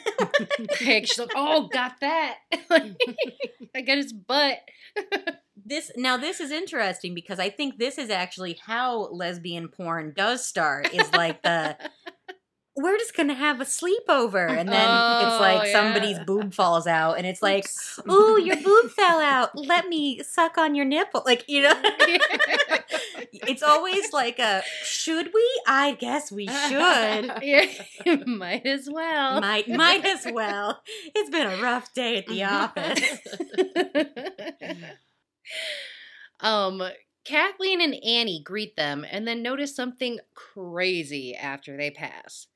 Like, 0.85 1.07
She's 1.07 1.19
like, 1.19 1.31
oh, 1.35 1.67
got 1.67 1.99
that. 2.01 2.37
I 3.75 3.81
got 3.81 3.97
his 3.97 4.13
butt. 4.13 4.59
this 5.65 5.91
now 5.95 6.17
this 6.17 6.39
is 6.39 6.51
interesting 6.51 7.13
because 7.13 7.39
I 7.39 7.49
think 7.49 7.77
this 7.77 7.97
is 7.97 8.09
actually 8.09 8.59
how 8.65 9.09
lesbian 9.11 9.67
porn 9.69 10.13
does 10.15 10.45
start. 10.45 10.93
Is 10.93 11.11
like 11.13 11.41
the 11.43 11.77
we're 12.81 12.97
just 12.97 13.15
gonna 13.15 13.33
have 13.33 13.61
a 13.61 13.65
sleepover, 13.65 14.49
and 14.49 14.69
then 14.69 14.87
Oh, 14.89 15.21
it's 15.27 15.39
like 15.41 15.67
yeah. 15.67 15.73
somebody's 15.73 16.19
boob 16.19 16.53
falls 16.53 16.87
out, 16.87 17.17
and 17.17 17.25
it's 17.27 17.41
like, 17.41 17.65
ooh, 18.09 18.39
your 18.41 18.55
boob 18.63 18.91
fell 18.91 19.19
out. 19.19 19.55
Let 19.55 19.87
me 19.87 20.21
suck 20.23 20.57
on 20.57 20.75
your 20.75 20.85
nipple, 20.85 21.23
like 21.25 21.43
you 21.47 21.63
know. 21.63 21.73
it's 23.47 23.63
always 23.63 24.11
like 24.13 24.39
a 24.39 24.63
should 24.83 25.31
we? 25.33 25.61
I 25.67 25.93
guess 25.99 26.31
we 26.31 26.47
should. 26.47 28.27
might 28.27 28.65
as 28.65 28.89
well. 28.91 29.39
might 29.41 29.67
might 29.69 30.05
as 30.05 30.25
well. 30.31 30.81
It's 31.15 31.29
been 31.29 31.47
a 31.47 31.61
rough 31.61 31.93
day 31.93 32.17
at 32.17 32.27
the 32.27 32.43
office. 32.43 33.17
um, 36.39 36.81
Kathleen 37.23 37.81
and 37.81 37.95
Annie 38.03 38.41
greet 38.43 38.75
them 38.75 39.05
and 39.09 39.27
then 39.27 39.41
notice 39.43 39.75
something 39.75 40.19
crazy 40.33 41.35
after 41.35 41.77
they 41.77 41.91
pass. 41.91 42.47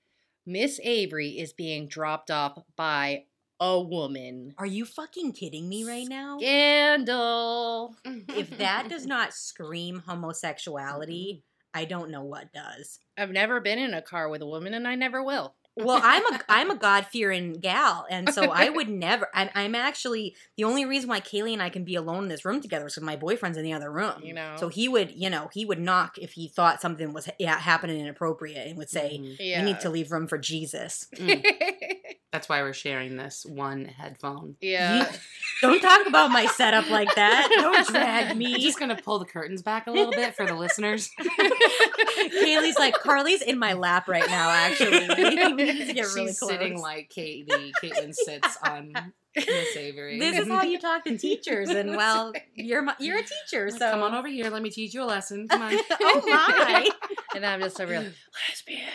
Miss 0.45 0.79
Avery 0.83 1.39
is 1.39 1.53
being 1.53 1.87
dropped 1.87 2.29
off 2.29 2.59
by 2.75 3.23
a 3.59 3.81
woman. 3.81 4.53
Are 4.57 4.65
you 4.65 4.85
fucking 4.85 5.31
kidding 5.31 5.67
me 5.67 5.83
right 5.85 6.07
now? 6.07 6.37
Scandal. 6.37 7.95
If 8.05 8.57
that 8.57 8.87
does 8.89 9.05
not 9.07 9.33
scream 9.33 10.03
homosexuality, 10.05 11.43
I 11.73 11.85
don't 11.85 12.11
know 12.11 12.23
what 12.23 12.53
does. 12.53 12.99
I've 13.17 13.31
never 13.31 13.59
been 13.59 13.79
in 13.79 13.93
a 13.93 14.01
car 14.01 14.29
with 14.29 14.41
a 14.41 14.47
woman 14.47 14.73
and 14.73 14.87
I 14.87 14.95
never 14.95 15.23
will. 15.23 15.55
Well, 15.77 15.99
I'm 16.01 16.25
a 16.33 16.39
I'm 16.47 16.71
a 16.71 16.75
God 16.75 17.05
fearing 17.07 17.53
gal, 17.59 18.05
and 18.09 18.31
so 18.33 18.49
I 18.51 18.69
would 18.69 18.87
never. 18.89 19.27
I'm, 19.33 19.49
I'm 19.53 19.75
actually 19.75 20.35
the 20.55 20.63
only 20.63 20.85
reason 20.85 21.09
why 21.09 21.19
Kaylie 21.19 21.51
and 21.53 21.61
I 21.61 21.69
can 21.69 21.83
be 21.83 21.95
alone 21.95 22.23
in 22.23 22.29
this 22.29 22.45
room 22.45 22.61
together 22.61 22.87
is 22.87 22.95
because 22.95 23.05
my 23.05 23.17
boyfriend's 23.17 23.57
in 23.57 23.63
the 23.65 23.73
other 23.73 23.91
room. 23.91 24.21
You 24.23 24.33
know. 24.33 24.55
So 24.57 24.69
he 24.69 24.87
would, 24.87 25.11
you 25.11 25.29
know, 25.29 25.49
he 25.53 25.65
would 25.65 25.79
knock 25.79 26.17
if 26.17 26.33
he 26.33 26.47
thought 26.47 26.79
something 26.81 27.11
was 27.11 27.25
ha- 27.25 27.57
happening 27.57 27.99
inappropriate 27.99 28.67
and 28.67 28.77
would 28.77 28.89
say, 28.89 29.19
Mhm. 29.21 29.35
yeah. 29.39 29.59
"You 29.59 29.65
need 29.65 29.79
to 29.81 29.89
leave 29.89 30.11
room 30.11 30.27
for 30.27 30.37
Jesus." 30.37 31.07
Mm. 31.15 31.43
That's 32.35 32.49
why 32.49 32.63
we're 32.63 32.73
sharing 32.73 33.15
this 33.15 33.45
one 33.45 33.85
headphone. 33.85 34.57
yeah. 34.59 35.09
Don't 35.61 35.79
talk 35.79 36.05
about 36.05 36.31
my 36.31 36.47
setup 36.47 36.89
like 36.89 37.15
that. 37.15 37.47
Don't 37.49 37.87
drag 37.87 38.35
me. 38.35 38.55
I'm 38.55 38.59
just 38.59 38.77
gonna 38.77 38.97
pull 38.97 39.19
the 39.19 39.25
curtains 39.25 39.61
back 39.61 39.87
a 39.87 39.91
little 39.91 40.11
bit 40.11 40.35
for 40.35 40.45
the 40.45 40.53
listeners. 40.53 41.09
Kaylie's 41.21 42.77
like 42.77 42.93
Carly's 42.95 43.41
in 43.41 43.57
my 43.57 43.71
lap 43.71 44.09
right 44.09 44.27
now. 44.27 44.49
Actually, 44.49 45.07
we 45.07 45.93
get 45.93 46.07
really 46.07 46.27
She's 46.27 46.39
close. 46.39 46.51
sitting 46.51 46.77
like 46.77 47.07
Katie. 47.07 47.71
Caitlin 47.81 48.13
sits 48.13 48.57
on 48.67 48.91
Miss 49.33 49.77
Avery. 49.77 50.19
this 50.19 50.37
is 50.37 50.49
how 50.49 50.63
you 50.63 50.77
talk 50.77 51.05
to 51.05 51.17
teachers, 51.17 51.69
and 51.69 51.95
well, 51.95 52.33
you're 52.53 52.81
my, 52.81 52.95
you're 52.99 53.19
a 53.19 53.23
teacher, 53.23 53.69
so 53.69 53.91
come 53.91 54.03
on 54.03 54.13
over 54.13 54.27
here. 54.27 54.49
Let 54.49 54.61
me 54.61 54.71
teach 54.71 54.93
you 54.93 55.03
a 55.03 55.05
lesson. 55.05 55.47
Come 55.47 55.61
on. 55.61 55.73
oh 56.01 56.21
my! 56.25 56.89
and 57.33 57.45
I'm 57.45 57.61
just 57.61 57.79
a 57.79 57.87
real 57.87 58.03
lesbian. 58.49 58.89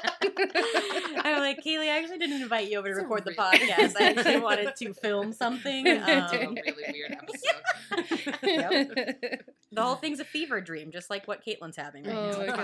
I'm 1.24 1.40
like, 1.40 1.62
Kaylie, 1.64 1.88
I 1.90 1.98
actually 1.98 2.18
didn't 2.18 2.42
invite 2.42 2.70
you 2.70 2.78
over 2.78 2.88
to 2.88 2.92
It's 2.92 3.00
a 3.00 3.02
record 3.02 3.24
the 3.24 3.32
podcast. 3.34 3.94
I 4.00 4.10
actually 4.10 4.40
wanted 4.40 4.74
to 4.76 4.94
film 4.94 5.32
something. 5.32 5.86
It's 5.86 6.06
a 6.06 6.46
Um, 6.46 6.54
really 6.54 6.84
weird 6.92 7.16
episode. 7.22 8.38
Yep. 8.42 9.42
the 9.72 9.82
whole 9.82 9.96
thing's 9.96 10.20
a 10.20 10.24
fever 10.24 10.60
dream, 10.60 10.90
just 10.92 11.10
like 11.10 11.26
what 11.26 11.44
Caitlin's 11.44 11.76
having 11.76 12.04
right 12.04 12.14
Oh 12.16 12.44
now. 12.46 12.54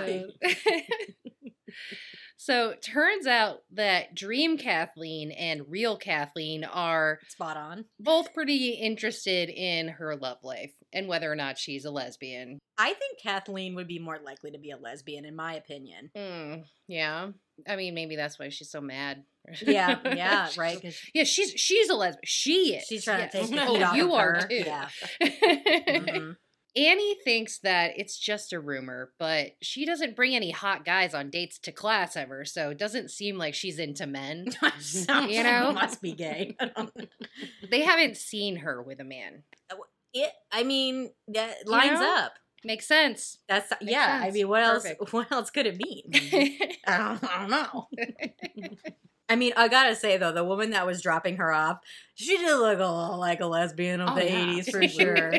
My 2.37 2.43
It's 2.43 2.47
god. 2.47 2.75
fine. 2.75 2.75
so 2.85 2.93
turns 2.93 3.27
out 3.27 3.59
that 3.73 4.15
Dream 4.15 4.59
Kathleen 4.59 5.31
and 5.33 5.63
Real 5.69 5.97
Kathleen 5.97 6.65
are 6.65 7.19
Spot 7.29 7.57
on. 7.57 7.85
both 8.01 8.33
pretty 8.35 8.71
interested 8.71 9.49
in 9.49 9.89
her 9.89 10.17
love 10.17 10.39
life 10.43 10.73
and 10.93 11.09
whether 11.09 11.31
or 11.31 11.37
not 11.37 11.59
she's 11.59 11.85
a 11.85 11.91
lesbian. 11.91 12.59
I 12.79 12.89
think 12.95 13.21
Kathleen 13.23 13.75
would 13.77 13.87
be 13.89 13.99
more 13.99 14.19
likely 14.25 14.51
to 14.51 14.59
be 14.59 14.71
a 14.71 14.77
lesbian, 14.77 15.25
in 15.25 15.37
my 15.37 15.55
opinion. 15.55 16.11
Hmm, 16.17 16.55
yeah. 16.89 17.29
I 17.69 17.77
mean, 17.77 17.95
maybe 17.95 18.17
that's 18.17 18.39
why 18.39 18.49
she's 18.49 18.71
so 18.71 18.81
mad. 18.81 19.23
Yeah, 19.63 19.99
yeah, 20.15 20.49
right. 20.59 20.83
Yeah, 21.15 21.25
she's 21.25 21.51
she's 21.51 21.89
a 21.91 21.95
lesbian. 21.95 22.21
She 22.25 22.75
is. 22.77 22.85
she's 22.89 23.05
trying 23.05 23.21
yes. 23.21 23.33
to 23.33 23.39
take 23.39 23.51
the 23.51 23.63
Oh, 23.67 23.75
heat 23.75 23.83
off 23.83 23.97
you 23.97 24.07
of 24.07 24.13
are 24.13 24.35
her. 24.35 24.49
too. 24.49 24.63
Yeah. 24.67 24.89
Mhm. 25.23 26.37
Annie 26.77 27.15
thinks 27.25 27.59
that 27.61 27.93
it's 27.97 28.19
just 28.19 28.53
a 28.53 28.59
rumor, 28.59 29.13
but 29.19 29.53
she 29.63 29.87
doesn't 29.87 30.17
bring 30.17 30.35
any 30.35 30.51
hot 30.51 30.85
guys 30.85 31.15
on 31.15 31.31
dates 31.31 31.59
to 31.61 31.73
class 31.73 32.17
ever, 32.17 32.45
so 32.45 32.71
it 32.71 32.79
doesn't 32.79 33.11
seem 33.13 33.39
like 33.39 33.55
she's 33.55 33.79
into 33.79 34.07
men. 34.07 34.47
You 35.29 35.43
know? 35.45 35.73
must 35.75 36.03
be 36.03 36.13
gay. 36.13 36.57
They 37.71 37.83
haven't 37.83 38.17
seen 38.17 38.57
her 38.57 38.83
with 38.83 39.01
a 39.01 39.05
man. 39.05 39.45
Uh, 39.71 39.77
it. 40.13 40.33
I 40.53 40.65
mean, 40.65 41.11
that 41.29 41.59
You 41.65 41.71
lines 41.73 42.01
know? 42.01 42.15
up. 42.25 42.33
Makes 42.65 42.87
sense. 42.87 43.39
That's 43.49 43.71
Makes 43.71 43.93
yeah. 43.93 44.21
I 44.23 44.31
mean, 44.31 44.49
what 44.49 44.63
else? 44.63 44.87
What 45.11 45.31
else 45.31 45.51
could 45.51 45.67
it 45.67 45.77
mean? 45.77 46.11
I 46.87 46.97
don't, 46.99 47.25
I 47.25 47.41
don't 47.41 47.51
know. 47.51 47.89
I 49.29 49.37
mean, 49.37 49.53
I 49.57 49.69
gotta 49.69 49.97
say 49.97 50.17
though, 50.19 50.33
the 50.33 50.45
woman 50.45 50.71
that 50.71 50.87
was 50.87 51.01
dropping 51.01 51.37
her 51.39 51.51
off, 51.53 51.79
she 52.15 52.37
did 52.37 52.57
look 52.59 52.79
a 52.79 52.83
little 52.83 53.19
like 53.19 53.41
a 53.41 53.47
lesbian 53.47 54.01
of 54.01 54.11
Oh, 54.11 54.15
the 54.17 54.25
yeah. 54.27 54.47
'80s 54.47 54.71
for 54.71 54.87
sure. 54.89 55.33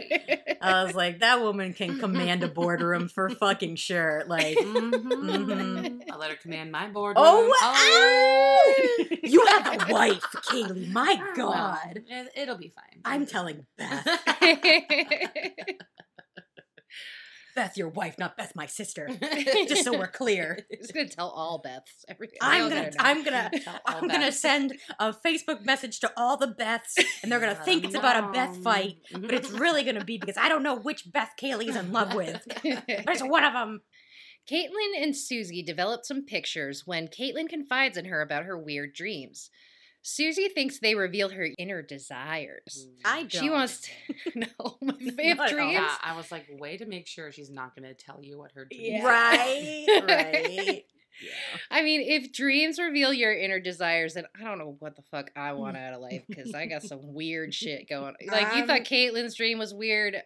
I 0.61 0.83
was 0.83 0.95
like, 0.95 1.19
that 1.19 1.41
woman 1.41 1.73
can 1.73 1.99
command 1.99 2.41
a 2.43 2.47
boardroom 2.47 3.07
for 3.07 3.29
fucking 3.29 3.75
sure. 3.75 4.23
Like, 4.27 4.57
Mhm. 4.57 5.03
Mhm. 5.03 6.01
I 6.11 6.15
let 6.17 6.31
her 6.31 6.35
command 6.37 6.71
my 6.71 6.87
boardroom. 6.87 7.23
oh, 7.27 7.53
Oh. 7.61 8.57
ah! 9.11 9.17
you 9.23 9.45
have 9.45 9.67
a 9.89 9.93
wife, 9.93 10.23
Kaylie. 10.49 10.87
My 10.91 11.21
God, 11.35 12.03
it, 12.07 12.31
it'll 12.35 12.57
be 12.57 12.69
fine. 12.75 13.01
I'm 13.05 13.25
telling 13.27 13.65
Beth. 13.77 14.07
Beth, 17.55 17.77
your 17.77 17.89
wife, 17.89 18.17
not 18.19 18.37
Beth, 18.37 18.53
my 18.55 18.65
sister. 18.65 19.09
Just 19.67 19.83
so 19.85 19.97
we're 19.97 20.07
clear. 20.07 20.65
Just 20.77 20.93
gonna 20.93 21.07
tell 21.07 21.29
all 21.29 21.61
Beths 21.65 22.03
everything. 22.07 22.37
I'm 22.41 22.69
gonna. 22.69 22.91
I'm 22.99 23.23
gonna, 23.23 23.49
I'm 23.85 24.07
gonna 24.07 24.27
Beths. 24.27 24.33
send 24.33 24.73
a 24.99 25.13
Facebook 25.13 25.65
message 25.65 25.99
to 26.01 26.11
all 26.17 26.37
the 26.37 26.47
Beths, 26.47 27.03
and 27.23 27.31
they're 27.31 27.39
gonna 27.39 27.55
think 27.65 27.83
it's 27.85 27.95
about 27.95 28.23
a 28.23 28.31
Beth 28.31 28.61
fight, 28.63 28.97
but 29.11 29.33
it's 29.33 29.49
really 29.51 29.83
gonna 29.83 30.03
be 30.03 30.17
because 30.17 30.37
I 30.37 30.49
don't 30.49 30.63
know 30.63 30.75
which 30.77 31.11
Beth 31.11 31.31
Kaylie's 31.41 31.75
in 31.75 31.91
love 31.91 32.13
with. 32.13 32.41
but 32.45 32.83
it's 32.87 33.23
one 33.23 33.43
of 33.43 33.53
them. 33.53 33.81
Caitlin 34.51 35.01
and 35.01 35.15
Susie 35.15 35.63
develop 35.63 36.05
some 36.05 36.23
pictures 36.23 36.83
when 36.85 37.07
Caitlin 37.07 37.49
confides 37.49 37.97
in 37.97 38.05
her 38.05 38.21
about 38.21 38.43
her 38.45 38.57
weird 38.57 38.93
dreams. 38.93 39.49
Susie 40.07 40.49
thinks 40.49 40.77
they 40.77 40.93
reveal 40.93 41.29
her 41.29 41.47
inner 41.57 41.81
desires. 41.81 42.87
I 43.03 43.23
don't. 43.23 43.31
She 43.31 43.49
wants 43.49 43.89
to 44.27 44.39
know 44.39 44.77
my 44.81 44.93
Not 44.99 45.15
fifth 45.15 45.49
dreams. 45.49 45.73
Yeah, 45.73 45.95
I 46.03 46.15
was 46.15 46.31
like, 46.31 46.45
way 46.59 46.77
to 46.77 46.85
make 46.85 47.07
sure 47.07 47.31
she's 47.31 47.49
not 47.49 47.75
going 47.75 47.87
to 47.87 47.95
tell 47.95 48.19
you 48.21 48.37
what 48.37 48.51
her 48.53 48.65
dreams 48.65 48.83
Yeah. 48.87 49.03
are. 49.03 49.09
Right, 49.09 49.85
right. 50.07 50.83
Yeah. 51.23 51.31
I 51.71 51.81
mean, 51.81 52.01
if 52.01 52.31
dreams 52.31 52.77
reveal 52.77 53.13
your 53.13 53.33
inner 53.33 53.59
desires, 53.59 54.13
then 54.13 54.25
I 54.39 54.43
don't 54.43 54.59
know 54.59 54.75
what 54.79 54.95
the 54.95 55.01
fuck 55.01 55.31
I 55.35 55.53
want 55.53 55.75
out 55.75 55.93
of 55.93 56.01
life 56.01 56.23
because 56.27 56.53
I 56.53 56.67
got 56.67 56.83
some 56.83 56.99
weird 57.15 57.53
shit 57.53 57.89
going. 57.89 58.13
Like 58.27 58.53
you 58.55 58.61
Um, 58.61 58.67
thought 58.67 58.81
Caitlin's 58.81 59.33
dream 59.33 59.57
was 59.57 59.73
weird. 59.73 60.17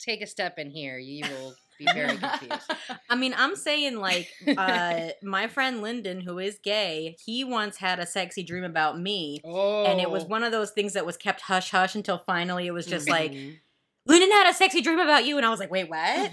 Take 0.00 0.20
a 0.20 0.26
step 0.26 0.58
in 0.58 0.70
here. 0.70 0.98
You 0.98 1.24
will 1.28 1.54
be 1.78 1.86
very 1.94 2.16
confused. 2.16 2.70
I 3.10 3.14
mean, 3.16 3.34
I'm 3.36 3.54
saying 3.56 3.96
like 3.98 4.28
uh, 4.56 5.08
my 5.22 5.46
friend 5.46 5.80
Lyndon, 5.82 6.20
who 6.20 6.38
is 6.38 6.58
gay, 6.62 7.16
he 7.24 7.44
once 7.44 7.76
had 7.78 7.98
a 7.98 8.06
sexy 8.06 8.42
dream 8.42 8.64
about 8.64 8.98
me, 9.00 9.40
Oh, 9.44 9.84
and 9.84 10.00
it 10.00 10.10
was 10.10 10.24
one 10.24 10.42
of 10.44 10.52
those 10.52 10.70
things 10.72 10.92
that 10.94 11.06
was 11.06 11.16
kept 11.16 11.42
hush 11.42 11.70
hush 11.70 11.94
until 11.94 12.18
finally 12.18 12.66
it 12.66 12.72
was 12.72 12.86
just 12.86 13.08
like 13.08 13.32
Mhm. 13.32 13.58
Lyndon 14.06 14.30
had 14.30 14.48
a 14.50 14.54
sexy 14.54 14.80
dream 14.80 14.98
about 14.98 15.24
you, 15.26 15.36
and 15.36 15.44
I 15.46 15.50
was 15.50 15.60
like, 15.60 15.70
wait, 15.70 15.88
what? 15.90 16.30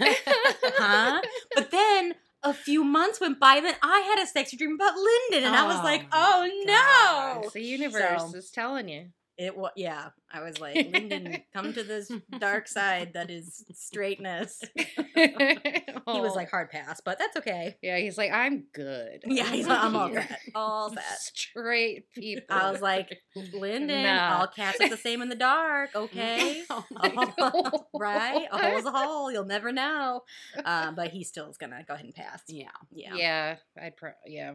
huh? 0.78 1.20
But 1.54 1.70
then 1.70 2.14
a 2.42 2.54
few 2.54 2.84
months 2.84 3.20
went 3.20 3.38
by, 3.40 3.56
and 3.56 3.66
then 3.66 3.74
I 3.82 4.00
had 4.00 4.22
a 4.22 4.26
sexy 4.26 4.56
dream 4.56 4.74
about 4.74 4.94
Lyndon, 4.96 5.46
and 5.46 5.54
I 5.56 5.66
was 5.66 5.76
Oh 5.76 5.82
like, 5.84 6.06
oh 6.12 6.48
no! 6.64 7.42
gosh. 7.42 7.52
the 7.52 7.62
universe 7.62 8.30
So- 8.32 8.36
is 8.38 8.50
telling 8.50 8.88
you. 8.88 9.06
It 9.38 9.56
was 9.56 9.72
yeah. 9.76 10.08
I 10.32 10.42
was 10.42 10.58
like, 10.60 10.74
Lyndon, 10.76 11.42
come 11.54 11.72
to 11.74 11.82
this 11.82 12.10
dark 12.38 12.66
side 12.68 13.12
that 13.14 13.30
is 13.30 13.64
straightness. 13.72 14.62
He 16.08 16.20
was 16.20 16.36
like 16.36 16.50
hard 16.50 16.70
pass, 16.70 17.00
but 17.04 17.18
that's 17.18 17.36
okay. 17.38 17.76
yeah, 17.82 17.98
he's 17.98 18.16
like, 18.16 18.30
I'm 18.30 18.66
good. 18.72 19.22
Yeah, 19.26 19.50
he's 19.50 19.66
like, 19.66 19.80
I'm 19.82 19.96
all 19.96 20.12
set, 20.12 20.38
all 20.54 20.90
set. 20.90 21.02
Straight 21.18 22.12
people. 22.12 22.44
I 22.48 22.70
was 22.70 22.80
like, 22.80 23.18
Lyndon, 23.52 24.04
Nah. 24.04 24.38
all 24.38 24.46
cats 24.46 24.80
are 24.80 24.88
the 24.88 24.96
same 24.96 25.20
in 25.20 25.28
the 25.30 25.34
dark, 25.34 25.90
okay? 25.96 26.62
Oh 26.70 26.84
my 26.92 27.32
Uh, 27.38 27.70
right? 27.98 28.46
A 28.52 28.58
hole's 28.70 28.84
a 28.84 28.90
hole. 28.92 29.32
You'll 29.32 29.46
never 29.46 29.72
know. 29.72 30.22
Um, 30.64 30.94
but 30.94 31.08
he 31.08 31.24
still 31.24 31.50
is 31.50 31.56
gonna 31.58 31.82
go 31.88 31.94
ahead 31.94 32.04
and 32.06 32.14
pass. 32.14 32.42
Yeah. 32.46 32.68
Yeah. 32.92 33.14
Yeah, 33.16 33.56
I'd 33.82 33.96
pro- 33.96 34.10
yeah. 34.26 34.52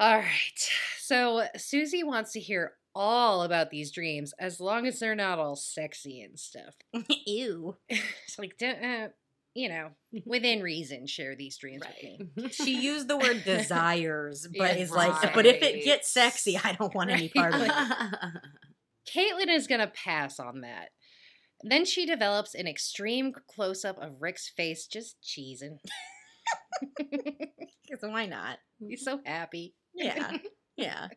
All 0.00 0.16
right. 0.16 0.70
So 0.98 1.44
Susie 1.56 2.02
wants 2.02 2.32
to 2.32 2.40
hear 2.40 2.72
all 2.94 3.42
about 3.42 3.70
these 3.70 3.90
dreams 3.90 4.32
as 4.38 4.60
long 4.60 4.86
as 4.86 4.98
they're 4.98 5.14
not 5.14 5.38
all 5.38 5.56
sexy 5.56 6.20
and 6.20 6.38
stuff. 6.38 6.74
Ew. 7.26 7.76
It's 7.88 8.38
like, 8.38 8.56
don't, 8.58 8.84
uh, 8.84 9.08
you 9.54 9.68
know, 9.68 9.90
within 10.26 10.62
reason, 10.62 11.06
share 11.06 11.34
these 11.34 11.58
dreams 11.58 11.82
with 11.84 12.36
me. 12.36 12.50
She 12.50 12.80
used 12.80 13.08
the 13.08 13.16
word 13.16 13.42
desires, 13.44 14.46
but 14.56 14.76
is 14.76 14.92
like, 14.92 15.34
but 15.34 15.46
if 15.46 15.62
it 15.62 15.84
gets 15.84 16.10
sexy, 16.10 16.58
I 16.62 16.72
don't 16.72 16.94
want 16.94 17.10
any 17.10 17.28
part 17.28 17.54
of 17.54 17.62
it. 17.62 17.72
Caitlin 19.12 19.48
is 19.48 19.66
going 19.66 19.80
to 19.80 19.88
pass 19.88 20.38
on 20.38 20.60
that. 20.60 20.90
Then 21.62 21.84
she 21.84 22.06
develops 22.06 22.54
an 22.54 22.66
extreme 22.66 23.32
close 23.48 23.84
up 23.84 23.98
of 24.00 24.20
Rick's 24.20 24.48
face 24.48 24.86
just 24.86 25.16
cheesing. 25.22 25.78
Because 26.96 28.02
why 28.02 28.26
not? 28.26 28.58
He's 28.78 29.04
so 29.04 29.20
happy. 29.24 29.74
Yeah. 29.94 30.36
Yeah. 30.76 31.08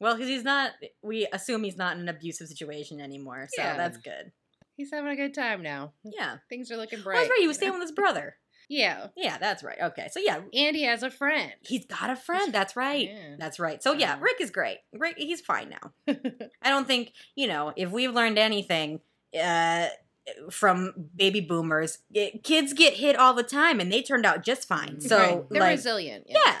Well, 0.00 0.14
because 0.14 0.28
he's 0.28 0.44
not, 0.44 0.72
we 1.02 1.26
assume 1.32 1.64
he's 1.64 1.76
not 1.76 1.96
in 1.96 2.02
an 2.02 2.08
abusive 2.08 2.48
situation 2.48 3.00
anymore. 3.00 3.48
So 3.54 3.62
Yeah. 3.62 3.76
that's 3.76 3.96
good. 3.98 4.32
He's 4.76 4.90
having 4.92 5.10
a 5.10 5.16
good 5.16 5.34
time 5.34 5.62
now. 5.62 5.92
Yeah. 6.04 6.36
Things 6.48 6.70
are 6.70 6.76
looking 6.76 7.00
Oh, 7.00 7.02
bright. 7.02 7.16
that's 7.18 7.30
right. 7.30 7.40
He 7.40 7.48
was 7.48 7.56
staying 7.56 7.72
with 7.72 7.82
his 7.82 7.92
brother. 7.92 8.36
Yeah. 8.70 9.06
Yeah, 9.16 9.38
that's 9.38 9.64
right. 9.64 9.78
Okay. 9.80 10.08
So 10.12 10.20
yeah, 10.20 10.40
And 10.52 10.76
he 10.76 10.82
has 10.82 11.02
a 11.02 11.10
friend. 11.10 11.54
he's 11.62 11.86
got 11.86 12.10
a 12.10 12.16
friend. 12.16 12.52
That's 12.52 12.76
right. 12.76 13.08
Yeah. 13.08 13.36
That's 13.38 13.58
right. 13.58 13.82
So 13.82 13.94
yeah, 13.94 14.18
Rick 14.20 14.42
is 14.42 14.50
great. 14.50 14.76
Rick, 14.92 15.14
he's 15.16 15.40
fine 15.40 15.70
now. 15.70 15.92
I 16.62 16.68
don't 16.68 16.86
think, 16.86 17.14
you 17.34 17.46
know, 17.46 17.72
if 17.76 17.90
we've 17.90 18.12
learned 18.12 18.38
anything 18.38 19.00
uh, 19.42 19.86
from 20.50 20.92
baby 21.16 21.40
boomers, 21.40 22.00
it, 22.12 22.44
kids 22.44 22.74
get 22.74 22.92
hit 22.92 23.16
all 23.16 23.32
the 23.32 23.42
time 23.42 23.80
and 23.80 23.90
they 23.90 24.02
turned 24.02 24.26
out 24.26 24.44
just 24.44 24.68
fine. 24.68 25.00
So, 25.00 25.16
Right. 25.16 25.44
They're 25.50 25.60
like, 25.62 25.76
resilient. 25.78 26.24
yeah. 26.28 26.38
Yeah. 26.44 26.56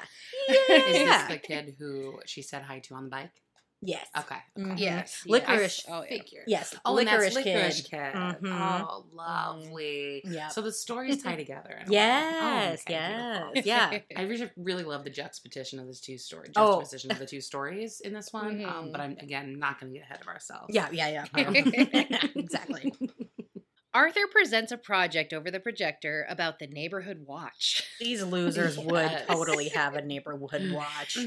Is 0.48 1.08
this 1.08 1.22
the 1.28 1.38
kid 1.38 1.76
who 1.78 2.20
she 2.26 2.42
said 2.42 2.62
hi 2.62 2.78
to 2.80 2.94
on 2.94 3.04
the 3.04 3.10
bike? 3.10 3.30
Yes. 3.80 4.08
Okay. 4.18 4.34
okay. 4.58 4.70
Mhm. 4.72 4.78
Yes. 4.80 5.22
Licorice. 5.24 5.60
Yes. 5.60 5.84
Oh, 5.88 6.02
yeah. 6.02 6.08
Figure. 6.08 6.42
Yes. 6.48 6.74
Oh, 6.84 6.94
licorice, 6.94 7.34
that's 7.34 7.46
licorice 7.46 7.80
kid. 7.82 7.90
kid. 7.90 8.14
Mhm. 8.14 8.82
Oh, 8.88 9.04
lovely. 9.12 10.22
Yeah. 10.24 10.48
So 10.48 10.62
the 10.62 10.72
stories 10.72 11.22
tie 11.22 11.36
together. 11.36 11.78
in 11.82 11.88
a. 11.88 11.92
Yes. 11.92 12.82
Oh, 12.88 12.90
okay, 12.90 12.92
yes. 12.92 13.52
beautiful. 13.52 13.62
Yeah. 13.64 13.98
I 14.16 14.22
really, 14.22 14.50
really 14.56 14.82
love 14.82 15.04
the 15.04 15.10
juxtaposition 15.10 15.78
of 15.78 15.86
these 15.86 16.00
two 16.00 16.18
stories. 16.18 16.50
Oh. 16.56 16.80
Juxtaposition 16.80 17.12
of 17.12 17.20
the 17.20 17.26
two 17.26 17.40
stories 17.40 18.00
in 18.00 18.12
this 18.12 18.32
one. 18.32 18.64
Um, 18.64 18.86
Mhm. 18.88 18.92
but 18.92 19.00
I'm 19.00 19.16
again 19.20 19.60
not 19.60 19.78
going 19.78 19.92
to 19.92 19.98
get 20.00 20.06
ahead 20.08 20.22
of 20.22 20.26
ourselves. 20.26 20.74
Yeah. 20.74 20.88
Yeah. 20.90 21.24
Yeah. 21.36 21.46
Um, 21.46 21.54
exactly. 22.34 22.92
Arthur 23.98 24.28
presents 24.30 24.70
a 24.70 24.78
project 24.78 25.32
over 25.32 25.50
the 25.50 25.58
projector 25.58 26.24
about 26.28 26.60
the 26.60 26.68
neighborhood 26.68 27.24
watch. 27.26 27.82
These 27.98 28.22
losers 28.24 28.78
would 28.78 29.10
totally 29.26 29.70
have 29.70 29.96
a 29.96 30.02
neighborhood 30.02 30.70
watch. 30.70 31.18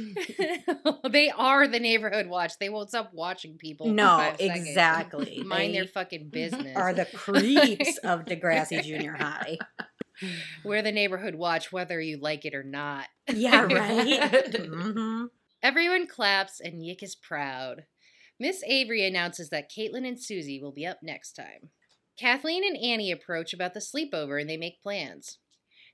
they 1.09 1.29
are 1.31 1.67
the 1.67 1.81
neighborhood 1.81 2.27
watch. 2.27 2.53
They 2.61 2.69
won't 2.69 2.87
stop 2.87 3.11
watching 3.13 3.57
people. 3.57 3.87
No, 3.87 4.33
exactly. 4.39 5.43
Mind 5.45 5.73
They 5.73 5.79
their 5.79 5.87
fucking 5.87 6.29
business. 6.29 6.77
are 6.77 6.93
the 6.93 7.07
creeps 7.13 7.97
of 8.05 8.23
Degrassi 8.23 8.81
Junior 8.81 9.17
High. 9.17 9.57
We're 10.63 10.81
the 10.81 10.93
neighborhood 10.93 11.35
watch, 11.35 11.73
whether 11.73 11.99
you 11.99 12.19
like 12.21 12.45
it 12.45 12.55
or 12.55 12.63
not. 12.63 13.07
Yeah, 13.27 13.63
right. 13.63 14.55
hmm 14.55 15.25
Everyone 15.61 16.07
claps 16.07 16.61
and 16.61 16.81
Yick 16.81 17.03
is 17.03 17.15
proud. 17.15 17.83
Miss 18.39 18.63
Avery 18.65 19.05
announces 19.05 19.49
that 19.49 19.69
Caitlin 19.69 20.07
and 20.07 20.17
Susie 20.17 20.61
will 20.61 20.71
be 20.71 20.85
up 20.85 20.99
next 21.03 21.33
time. 21.33 21.69
Kathleen 22.21 22.63
and 22.63 22.77
Annie 22.77 23.11
approach 23.11 23.51
about 23.53 23.73
the 23.73 23.79
sleepover 23.79 24.39
and 24.39 24.47
they 24.49 24.57
make 24.57 24.81
plans. 24.81 25.39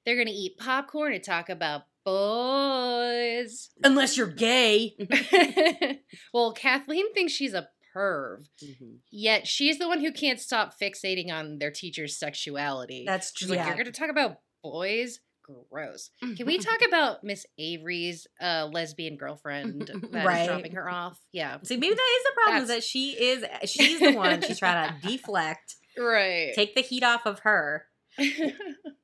They're 0.05 0.15
going 0.15 0.28
to 0.28 0.34
eat 0.34 0.57
popcorn 0.57 1.13
and 1.13 1.23
talk 1.23 1.47
about 1.49 1.84
boys. 2.05 3.69
Unless 3.84 4.17
you're 4.17 4.28
gay. 4.28 4.95
well, 6.34 6.51
Kathleen 6.53 7.13
thinks 7.13 7.34
she's 7.34 7.53
a 7.53 7.69
perv, 7.95 8.47
Mhm. 8.63 8.97
yet 9.11 9.47
she's 9.47 9.80
the 9.80 9.88
one 9.88 10.01
who 10.01 10.11
can't 10.11 10.39
stop 10.39 10.73
fixating 10.80 11.32
on 11.32 11.59
their 11.59 11.71
teacher's 11.71 12.17
sexuality. 12.17 13.03
That's 13.07 13.32
She's 13.36 13.49
yeah. 13.49 13.57
like, 13.57 13.65
You're 13.67 13.75
going 13.75 13.86
to 13.86 13.91
talk 13.91 14.09
about 14.09 14.39
boys? 14.63 15.19
Gross. 15.71 16.09
Can 16.19 16.45
we 16.45 16.57
talk 16.57 16.80
about 16.88 17.23
Miss 17.23 17.45
Avery's 17.57 18.28
uh, 18.41 18.67
lesbian 18.69 19.15
girlfriend 19.15 19.88
that 19.88 20.19
is 20.19 20.25
Right. 20.25 20.45
dropping 20.45 20.73
her 20.73 20.89
off? 20.89 21.17
Yeah. 21.32 21.57
See, 21.63 21.78
maybe 21.78 21.95
that 21.95 22.17
is 22.19 22.23
the 22.25 22.32
problem. 22.36 22.63
Is 22.63 22.67
that 22.69 22.84
she 22.84 23.11
is 23.11 23.45
she's 23.69 23.99
the 24.01 24.11
one. 24.11 24.41
She's 24.41 24.59
trying 24.59 24.93
to 25.01 25.07
deflect, 25.07 25.75
Right. 25.97 26.53
take 26.55 26.75
the 26.75 26.81
heat 26.81 27.03
off 27.03 27.25
of 27.25 27.39
her. 27.39 27.85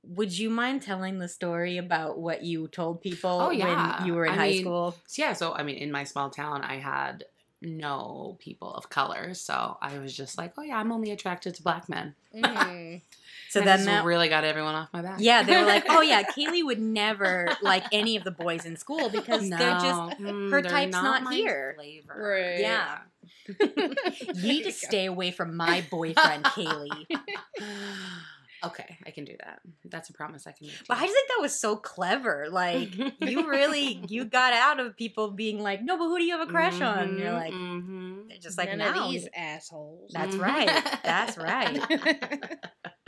Would 0.03 0.37
you 0.37 0.49
mind 0.49 0.81
telling 0.81 1.19
the 1.19 1.27
story 1.27 1.77
about 1.77 2.19
what 2.19 2.43
you 2.43 2.67
told 2.67 3.01
people 3.01 3.39
Oh, 3.41 3.49
yeah. 3.51 3.97
when 3.99 4.07
you 4.07 4.13
were 4.13 4.25
in 4.25 4.33
I 4.33 4.35
high 4.35 4.49
mean, 4.49 4.61
school? 4.61 4.95
Yeah, 5.15 5.33
so 5.33 5.53
I 5.53 5.63
mean, 5.63 5.77
in 5.77 5.91
my 5.91 6.03
small 6.03 6.29
town, 6.29 6.61
I 6.63 6.75
had 6.77 7.25
no 7.61 8.35
people 8.39 8.73
of 8.73 8.89
color, 8.89 9.33
so 9.33 9.77
I 9.81 9.97
was 9.99 10.15
just 10.15 10.37
like, 10.37 10.53
oh 10.57 10.61
yeah, 10.63 10.77
I'm 10.77 10.91
only 10.91 11.11
attracted 11.11 11.55
to 11.55 11.63
black 11.63 11.87
men. 11.89 12.15
Mhm. 12.35 13.01
So 13.49 13.59
And 13.59 13.67
then 13.69 13.85
that, 13.85 14.03
really 14.03 14.29
got 14.29 14.43
everyone 14.43 14.73
off 14.73 14.89
my 14.93 15.03
back. 15.03 15.17
yeah, 15.19 15.43
they 15.43 15.55
were 15.55 15.63
like, 15.65 15.85
oh 15.87 16.01
yeah, 16.01 16.23
Kaylie 16.35 16.63
would 16.65 16.79
never 16.81 17.47
like 17.61 17.83
any 17.91 18.15
of 18.15 18.23
the 18.23 18.31
boys 18.31 18.65
in 18.65 18.77
school 18.77 19.09
because 19.09 19.47
they're 19.47 19.59
just 19.79 20.19
mm, 20.19 20.49
her 20.49 20.59
they're 20.63 20.71
type's 20.71 20.91
not 20.91 21.21
my 21.21 21.35
here. 21.35 21.73
Flavor. 21.77 22.15
Right. 22.17 22.59
Yeah. 22.61 22.97
There 23.47 23.55
you 24.33 24.47
need 24.47 24.63
to 24.63 24.71
stay 24.71 25.05
away 25.05 25.31
from 25.31 25.55
my 25.57 25.81
boyfriend, 25.89 26.43
Kaylie. 26.55 27.05
okay, 28.65 28.97
I 29.05 29.11
can 29.11 29.25
do 29.25 29.35
that. 29.43 29.59
That's 29.85 30.09
a 30.09 30.13
promise 30.13 30.47
I 30.47 30.51
can 30.53 30.67
make. 30.67 30.77
to 30.77 30.85
But 30.87 30.97
I 30.97 31.01
just 31.01 31.13
think 31.13 31.27
that 31.29 31.41
was 31.41 31.59
so 31.59 31.75
clever. 31.75 32.47
Like 32.49 32.95
you 33.19 33.47
really 33.49 34.05
you 34.07 34.25
got 34.25 34.53
out 34.53 34.79
of 34.79 34.95
people 34.97 35.31
being 35.31 35.59
like, 35.61 35.83
no, 35.83 35.97
but 35.97 36.05
who 36.05 36.17
do 36.17 36.23
you 36.23 36.37
have 36.37 36.47
a 36.47 36.51
crush 36.51 36.81
on? 36.81 36.99
And 37.09 37.19
you're 37.19 37.31
Mhm, 37.31 37.33
like, 37.33 37.53
mhm. 37.53 38.27
they're 38.29 38.37
just 38.39 38.57
like, 38.57 38.69
None 38.69 38.79
no. 38.79 39.03
of 39.05 39.11
these 39.11 39.27
assholes. 39.35 40.11
That's 40.13 40.35
Mhm. 40.35 40.41
right. 40.41 40.99
That's 41.03 41.37
right. 41.37 41.81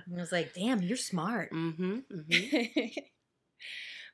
And 0.07 0.17
I 0.17 0.21
was 0.21 0.31
like, 0.31 0.53
damn, 0.53 0.81
you're 0.83 0.97
smart. 0.97 1.51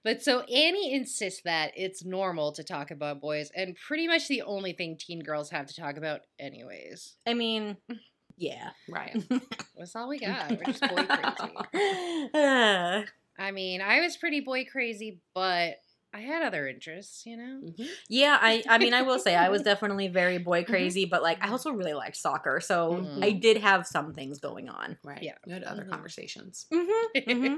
But 0.03 0.23
so 0.23 0.41
Annie 0.41 0.93
insists 0.93 1.41
that 1.45 1.73
it's 1.75 2.03
normal 2.03 2.51
to 2.53 2.63
talk 2.63 2.89
about 2.91 3.21
boys 3.21 3.51
and 3.55 3.75
pretty 3.75 4.07
much 4.07 4.27
the 4.27 4.41
only 4.41 4.73
thing 4.73 4.97
teen 4.97 5.19
girls 5.21 5.49
have 5.51 5.67
to 5.67 5.75
talk 5.75 5.95
about 5.97 6.21
anyways. 6.39 7.15
I 7.27 7.33
mean, 7.35 7.77
yeah. 8.37 8.71
Right. 8.89 9.15
That's 9.77 9.95
all 9.95 10.09
we 10.09 10.19
got. 10.19 10.49
We're 10.49 10.65
just 10.65 10.81
boy 10.87 11.05
crazy. 11.05 12.31
Uh, 12.33 13.03
I 13.39 13.51
mean, 13.51 13.81
I 13.81 14.01
was 14.01 14.17
pretty 14.17 14.41
boy 14.41 14.65
crazy, 14.65 15.21
but 15.33 15.75
I 16.13 16.19
had 16.19 16.43
other 16.43 16.67
interests, 16.67 17.25
you 17.25 17.37
know? 17.37 17.61
Mhm. 17.63 17.87
yeah, 18.09 18.37
I 18.41 18.63
I 18.67 18.79
mean 18.79 18.93
I 18.93 19.03
will 19.03 19.17
say 19.19 19.35
I 19.35 19.49
was 19.49 19.61
definitely 19.61 20.09
very 20.09 20.39
boy 20.39 20.63
crazy, 20.65 21.05
but 21.05 21.21
like 21.23 21.37
I 21.43 21.49
also 21.49 21.71
really 21.71 21.93
liked 21.93 22.17
soccer, 22.17 22.59
so 22.59 22.91
Mhm. 22.93 23.23
I 23.23 23.31
did 23.31 23.57
have 23.57 23.87
some 23.87 24.13
things 24.13 24.39
going 24.39 24.67
on. 24.67 24.97
Right. 25.03 25.21
Yeah. 25.23 25.35
You 25.45 25.53
had 25.53 25.63
other 25.63 25.83
Mhm. 25.83 25.89
conversations. 25.89 26.65
Mm-hmm, 26.73 27.57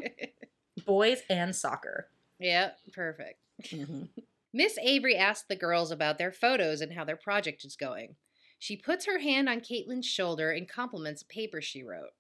Boys 0.86 1.22
and 1.30 1.56
soccer. 1.56 2.10
Yeah, 2.44 2.72
perfect. 2.94 3.40
Mhm. 3.64 4.10
Miss 4.54 4.78
Avery 4.78 5.16
asks 5.16 5.48
the 5.48 5.56
girls 5.56 5.90
about 5.90 6.18
their 6.18 6.32
photos 6.32 6.82
and 6.82 6.94
how 6.94 7.04
their 7.04 7.18
project 7.18 7.66
is 7.66 7.76
going. 7.76 8.16
She 8.60 8.78
puts 8.78 9.06
her 9.06 9.20
hand 9.20 9.50
on 9.50 9.62
Caitlin's 9.62 10.06
shoulder 10.06 10.52
and 10.52 10.70
compliments 10.70 11.22
a 11.22 11.26
paper 11.26 11.62
she 11.62 11.84
wrote. 11.84 12.12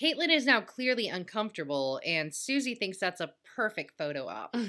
Caitlin 0.00 0.30
is 0.34 0.46
now 0.46 0.60
clearly 0.60 1.08
uncomfortable, 1.08 2.00
and 2.06 2.34
Susie 2.34 2.74
thinks 2.74 2.98
that's 2.98 3.20
a 3.20 3.34
perfect 3.56 3.98
photo 3.98 4.26
op. 4.26 4.56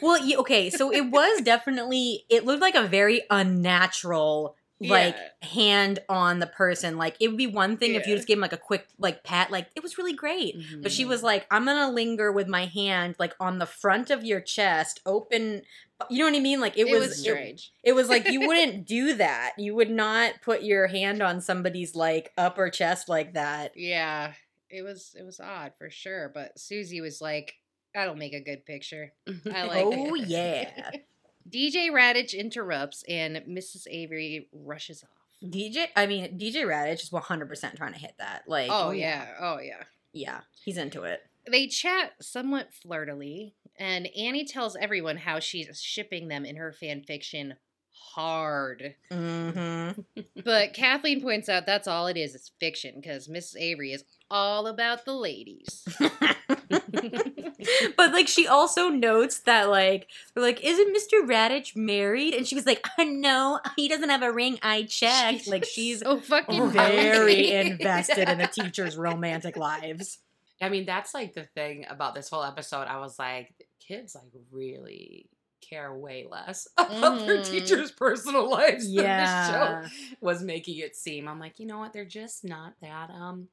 Well, 0.00 0.24
yeah, 0.24 0.38
okay, 0.38 0.68
so 0.70 0.92
it 0.92 1.10
was 1.10 1.40
definitely 1.44 2.24
it 2.28 2.44
looked 2.44 2.60
like 2.60 2.74
a 2.74 2.88
very 2.88 3.22
unnatural 3.30 4.56
like 4.82 5.14
Yeah. 5.16 5.48
hand 5.48 5.98
on 6.08 6.38
the 6.38 6.46
person. 6.46 6.96
Like 6.96 7.16
it 7.20 7.28
would 7.28 7.36
be 7.36 7.46
one 7.46 7.76
thing 7.76 7.94
if 7.94 8.06
you 8.06 8.14
just 8.16 8.26
gave 8.28 8.36
him 8.36 8.40
like 8.42 8.52
a 8.52 8.56
quick 8.58 8.86
like 8.98 9.24
pat, 9.24 9.50
like 9.50 9.68
it 9.76 9.82
was 9.82 9.98
really 9.98 10.12
great. 10.14 10.56
But 10.82 10.92
she 10.92 11.04
Mhm. 11.04 11.08
was 11.08 11.22
like, 11.22 11.46
I'm 11.50 11.64
gonna 11.64 11.90
linger 11.90 12.30
with 12.32 12.48
my 12.48 12.66
hand 12.66 13.16
like 13.18 13.34
on 13.40 13.58
the 13.58 13.66
front 13.66 14.10
of 14.10 14.24
your 14.24 14.40
chest, 14.40 15.00
open. 15.06 15.62
You 16.10 16.18
know 16.18 16.24
what 16.24 16.34
I 16.36 16.40
mean? 16.40 16.60
Like 16.60 16.76
it, 16.76 16.88
It, 16.88 16.92
was, 16.92 17.10
was 17.10 17.20
strange. 17.20 17.70
It, 17.84 17.92
was 17.92 18.08
like 18.08 18.28
you 18.28 18.40
wouldn't 18.48 18.86
do 18.86 19.14
that. 19.14 19.52
You 19.56 19.74
would 19.76 19.90
not 19.90 20.34
put 20.42 20.62
your 20.64 20.88
hand 20.88 21.22
on 21.22 21.40
somebody's 21.40 21.94
like 21.94 22.32
upper 22.36 22.70
chest 22.70 23.08
like 23.08 23.34
that. 23.34 23.72
yeah, 23.76 24.32
it 24.68 24.82
was 24.82 25.14
it 25.18 25.22
was 25.22 25.38
odd 25.38 25.72
for 25.78 25.90
sure. 25.90 26.30
But 26.34 26.58
Susie 26.58 27.00
was 27.00 27.20
like, 27.20 27.54
"That'll 27.94 28.16
make 28.16 28.32
a 28.32 28.40
good 28.40 28.64
picture." 28.66 29.12
I 29.54 29.64
like 29.66 29.84
oh 29.86 30.14
yeah, 30.16 30.90
DJ 31.48 31.90
Raditch 31.90 32.38
interrupts, 32.38 33.04
and 33.08 33.36
Mrs. 33.48 33.86
Avery 33.90 34.48
rushes 34.52 35.02
off. 35.04 35.50
DJ. 35.50 35.86
I 35.96 36.06
mean, 36.06 36.38
DJ 36.38 36.64
Raditch 36.64 37.02
is 37.02 37.12
100 37.12 37.48
percent 37.48 37.76
trying 37.76 37.92
to 37.94 37.98
hit 37.98 38.14
that. 38.18 38.42
Like, 38.46 38.68
Oh 38.70 38.90
yeah, 38.90 39.26
oh 39.40 39.58
yeah. 39.58 39.82
yeah, 40.12 40.40
he's 40.64 40.76
into 40.76 41.02
it. 41.02 41.20
They 41.50 41.66
chat 41.66 42.12
somewhat 42.20 42.72
flirtily, 42.72 43.54
and 43.76 44.08
Annie 44.16 44.44
tells 44.44 44.76
everyone 44.76 45.16
how 45.16 45.40
she's 45.40 45.80
shipping 45.82 46.28
them 46.28 46.44
in 46.44 46.56
her 46.56 46.72
fan 46.72 47.02
fiction 47.02 47.54
hard. 48.14 48.94
Mm-hmm. 49.10 50.00
But 50.44 50.74
Kathleen 50.74 51.20
points 51.20 51.48
out 51.48 51.66
that's 51.66 51.88
all 51.88 52.06
it 52.06 52.16
is. 52.16 52.34
It's 52.34 52.52
fiction 52.60 52.94
because 53.00 53.28
Mrs. 53.28 53.56
Avery 53.58 53.92
is 53.92 54.04
all 54.30 54.66
about 54.66 55.04
the 55.04 55.14
ladies. 55.14 55.84
but 56.92 58.12
like 58.12 58.28
she 58.28 58.46
also 58.46 58.88
notes 58.88 59.40
that 59.40 59.68
like 59.68 60.08
they're 60.34 60.42
like, 60.44 60.62
isn't 60.64 60.96
Mr. 60.96 61.26
Raditch 61.26 61.74
married? 61.76 62.34
And 62.34 62.46
she 62.46 62.54
was 62.54 62.66
like, 62.66 62.86
uh, 62.98 63.04
no, 63.04 63.60
he 63.76 63.88
doesn't 63.88 64.08
have 64.10 64.22
a 64.22 64.32
ring. 64.32 64.58
I 64.62 64.82
checked. 64.84 65.46
like 65.48 65.64
she's 65.70 66.00
so 66.00 66.20
fucking 66.20 66.70
very 66.70 67.10
nosy. 67.12 67.52
invested 67.52 68.28
in 68.28 68.38
the 68.38 68.46
teachers' 68.52 68.96
romantic 68.96 69.56
lives. 69.56 70.18
I 70.60 70.68
mean, 70.68 70.86
that's 70.86 71.12
like 71.14 71.34
the 71.34 71.44
thing 71.54 71.86
about 71.88 72.14
this 72.14 72.28
whole 72.28 72.44
episode. 72.44 72.86
I 72.86 72.98
was 72.98 73.18
like, 73.18 73.52
kids 73.80 74.14
like 74.14 74.30
really 74.52 75.26
care 75.60 75.94
way 75.94 76.26
less 76.28 76.68
about 76.76 77.26
their 77.26 77.38
Mhm. 77.38 77.50
teachers' 77.50 77.90
personal 77.92 78.50
lives 78.50 78.86
than 78.86 79.04
Yeah. 79.04 79.82
the 79.82 79.88
show 79.88 79.94
was 80.20 80.42
making 80.42 80.78
it 80.78 80.94
seem. 80.96 81.28
I'm 81.28 81.38
like, 81.40 81.58
you 81.58 81.66
know 81.66 81.78
what? 81.78 81.92
They're 81.92 82.04
just 82.04 82.44
not 82.44 82.74
that 82.82 83.10
um 83.10 83.48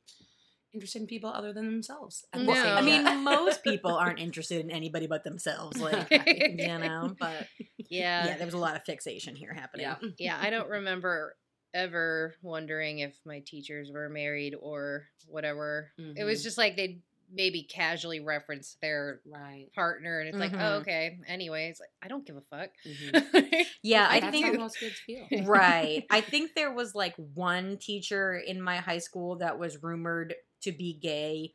interested 0.74 1.02
in 1.02 1.08
people 1.08 1.30
other 1.30 1.52
than 1.54 1.66
themselves. 1.66 2.26
No. 2.36 2.52
I 2.54 2.82
mean, 2.82 3.24
most 3.24 3.64
people 3.64 3.96
aren't 3.98 4.20
interested 4.20 4.60
in 4.64 4.72
anybody 4.72 5.08
but 5.08 5.24
themselves. 5.24 5.80
Like, 5.80 6.08
you 6.28 6.78
know, 6.78 7.16
but 7.20 7.48
Yeah. 7.90 8.28
yeah, 8.28 8.38
there 8.38 8.46
was 8.46 8.54
a 8.54 8.60
lot 8.60 8.76
of 8.76 8.84
fixation 8.84 9.36
here 9.36 9.54
happening. 9.54 9.86
yeah. 9.86 9.98
yeah, 10.18 10.38
I 10.42 10.50
don't 10.50 10.70
remember 10.70 11.36
ever 11.74 12.34
wondering 12.42 13.00
if 13.00 13.16
my 13.26 13.42
teachers 13.46 13.92
were 13.94 14.10
married 14.10 14.56
or 14.60 15.08
whatever. 15.28 15.92
It 15.98 16.24
was 16.24 16.40
Mhm. 16.42 16.44
just 16.44 16.58
like 16.58 16.76
they'd 16.76 17.02
maybe 17.32 17.62
casually 17.62 18.20
reference 18.20 18.78
their 18.82 19.22
Right. 19.24 19.68
partner, 19.76 20.20
and 20.20 20.30
it's 20.30 20.38
like, 20.40 20.52
Mhm. 20.52 20.62
oh, 20.62 20.74
okay. 20.80 21.20
Anyways, 21.28 21.80
like, 21.80 21.92
I 22.02 22.08
don't 22.08 22.26
give 22.26 22.38
a 22.38 22.42
fuck. 22.42 22.72
Mhm. 22.84 23.66
Yeah, 23.84 24.08
I 24.10 24.20
That's 24.20 24.32
think 24.32 24.46
how 24.48 24.54
most 24.54 24.80
kids 24.80 25.00
feel. 25.06 25.28
right. 25.46 26.06
I 26.10 26.22
think 26.22 26.54
there 26.56 26.74
was 26.74 26.96
like 26.96 27.16
one 27.36 27.78
teacher 27.78 28.36
in 28.36 28.60
my 28.62 28.78
high 28.78 28.98
school 28.98 29.36
that 29.38 29.60
was 29.60 29.82
rumored 29.84 30.34
to 30.62 30.72
be 30.72 30.94
gay, 30.94 31.54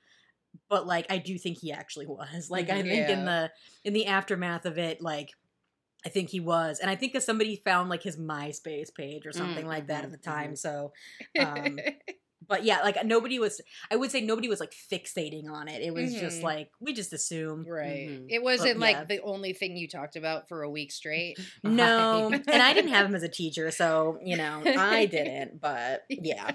but 0.68 0.86
like 0.86 1.06
I 1.10 1.18
do 1.18 1.38
think 1.38 1.58
he 1.58 1.72
actually 1.72 2.06
was. 2.06 2.50
Like 2.50 2.70
I 2.70 2.82
Mhm. 2.82 2.88
think 2.88 3.08
in 3.10 3.24
the 3.24 3.52
in 3.84 3.92
the 3.92 4.06
aftermath 4.06 4.66
of 4.66 4.78
it, 4.78 5.00
like 5.00 5.30
I 6.06 6.10
think 6.10 6.30
he 6.30 6.40
was, 6.40 6.80
and 6.80 6.90
I 6.90 6.96
think 6.96 7.14
that 7.14 7.22
somebody 7.22 7.56
found 7.64 7.88
like 7.90 8.02
his 8.02 8.18
MySpace 8.18 8.94
page 8.94 9.26
or 9.26 9.32
something 9.32 9.66
like 9.66 9.86
that 9.88 10.04
at 10.04 10.10
the 10.10 10.18
mhm, 10.18 10.22
time. 10.22 10.50
mhm. 10.52 10.58
So, 10.58 10.92
um, 11.38 11.78
but 12.46 12.64
yeah, 12.64 12.82
like 12.82 13.02
nobody 13.06 13.38
was. 13.38 13.60
I 13.90 13.96
would 13.96 14.10
say 14.10 14.20
nobody 14.20 14.48
was 14.48 14.60
like 14.60 14.72
fixating 14.72 15.50
on 15.50 15.66
it. 15.68 15.82
It 15.82 15.94
was 15.94 16.12
just 16.18 16.40
Mhm. 16.40 16.42
like 16.42 16.70
we 16.80 16.92
just 16.92 17.12
assume. 17.14 17.64
right. 17.64 18.06
Mhm. 18.10 18.26
It 18.28 18.42
wasn't 18.42 18.80
like 18.80 18.96
yeah. 18.96 19.04
the 19.04 19.22
only 19.22 19.54
thing 19.54 19.76
you 19.78 19.88
talked 19.88 20.16
about 20.16 20.48
for 20.48 20.62
a 20.62 20.70
week 20.70 20.92
straight. 20.92 21.38
No, 21.64 22.28
and 22.28 22.62
I 22.62 22.74
didn't 22.74 22.90
have 22.92 23.06
him 23.06 23.14
as 23.14 23.22
a 23.22 23.28
teacher, 23.28 23.70
so 23.70 24.18
you 24.22 24.36
know 24.36 24.62
I 24.76 25.06
didn't. 25.10 25.60
But 25.60 26.04
yeah, 26.10 26.52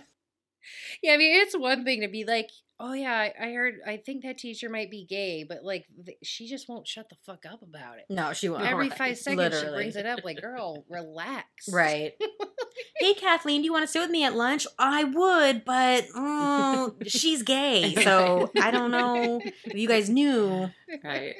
Yeah, 1.02 1.14
I 1.14 1.18
mean, 1.18 1.36
it's 1.42 1.58
one 1.58 1.84
thing 1.84 2.02
to 2.02 2.08
be 2.08 2.26
like, 2.26 2.50
oh, 2.80 2.94
yeah, 2.94 3.30
I, 3.40 3.52
heard, 3.52 3.76
I 3.86 3.98
think 3.98 4.24
that 4.24 4.38
teacher 4.38 4.70
might 4.70 4.90
be 4.90 5.06
gay, 5.06 5.44
but 5.44 5.64
like, 5.64 5.86
th- 6.06 6.18
she 6.24 6.48
just 6.48 6.70
won't 6.70 6.88
shut 6.88 7.10
the 7.10 7.18
fuck 7.26 7.46
up 7.46 7.62
about 7.62 7.98
it. 7.98 8.06
no, 8.10 8.32
she 8.34 8.50
won't. 8.50 8.64
Every 8.66 8.90
five 8.90 9.18
seconds, 9.18 9.38
Literally. 9.54 9.66
she 9.68 9.76
brings 9.76 9.96
it 9.96 10.06
up. 10.06 10.20
Like, 10.24 10.42
girl, 10.42 10.86
relax. 10.90 11.70
Right. 11.72 12.14
hey, 13.00 13.14
Kathleen, 13.16 13.62
do 13.62 13.66
you 13.66 13.74
want 13.74 13.84
to 13.84 13.92
sit 13.92 14.00
with 14.02 14.12
me 14.12 14.24
at 14.24 14.36
lunch? 14.36 14.66
I 14.78 15.04
would, 15.04 15.66
but 15.66 16.06
mm, 16.16 16.94
she's 17.08 17.44
gay, 17.44 17.96
so 17.96 18.52
I 18.62 18.72
don't 18.72 18.92
know 18.92 19.42
if 19.66 19.74
you 19.74 19.88
guys 19.88 20.10
knew. 20.10 20.70
right. 21.04 21.36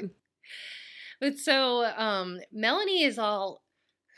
But 1.22 1.38
so, 1.38 1.86
um, 1.98 2.40
Melanie 2.52 3.04
is 3.04 3.20
all, 3.20 3.62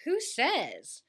who 0.05 0.19
says? 0.19 1.01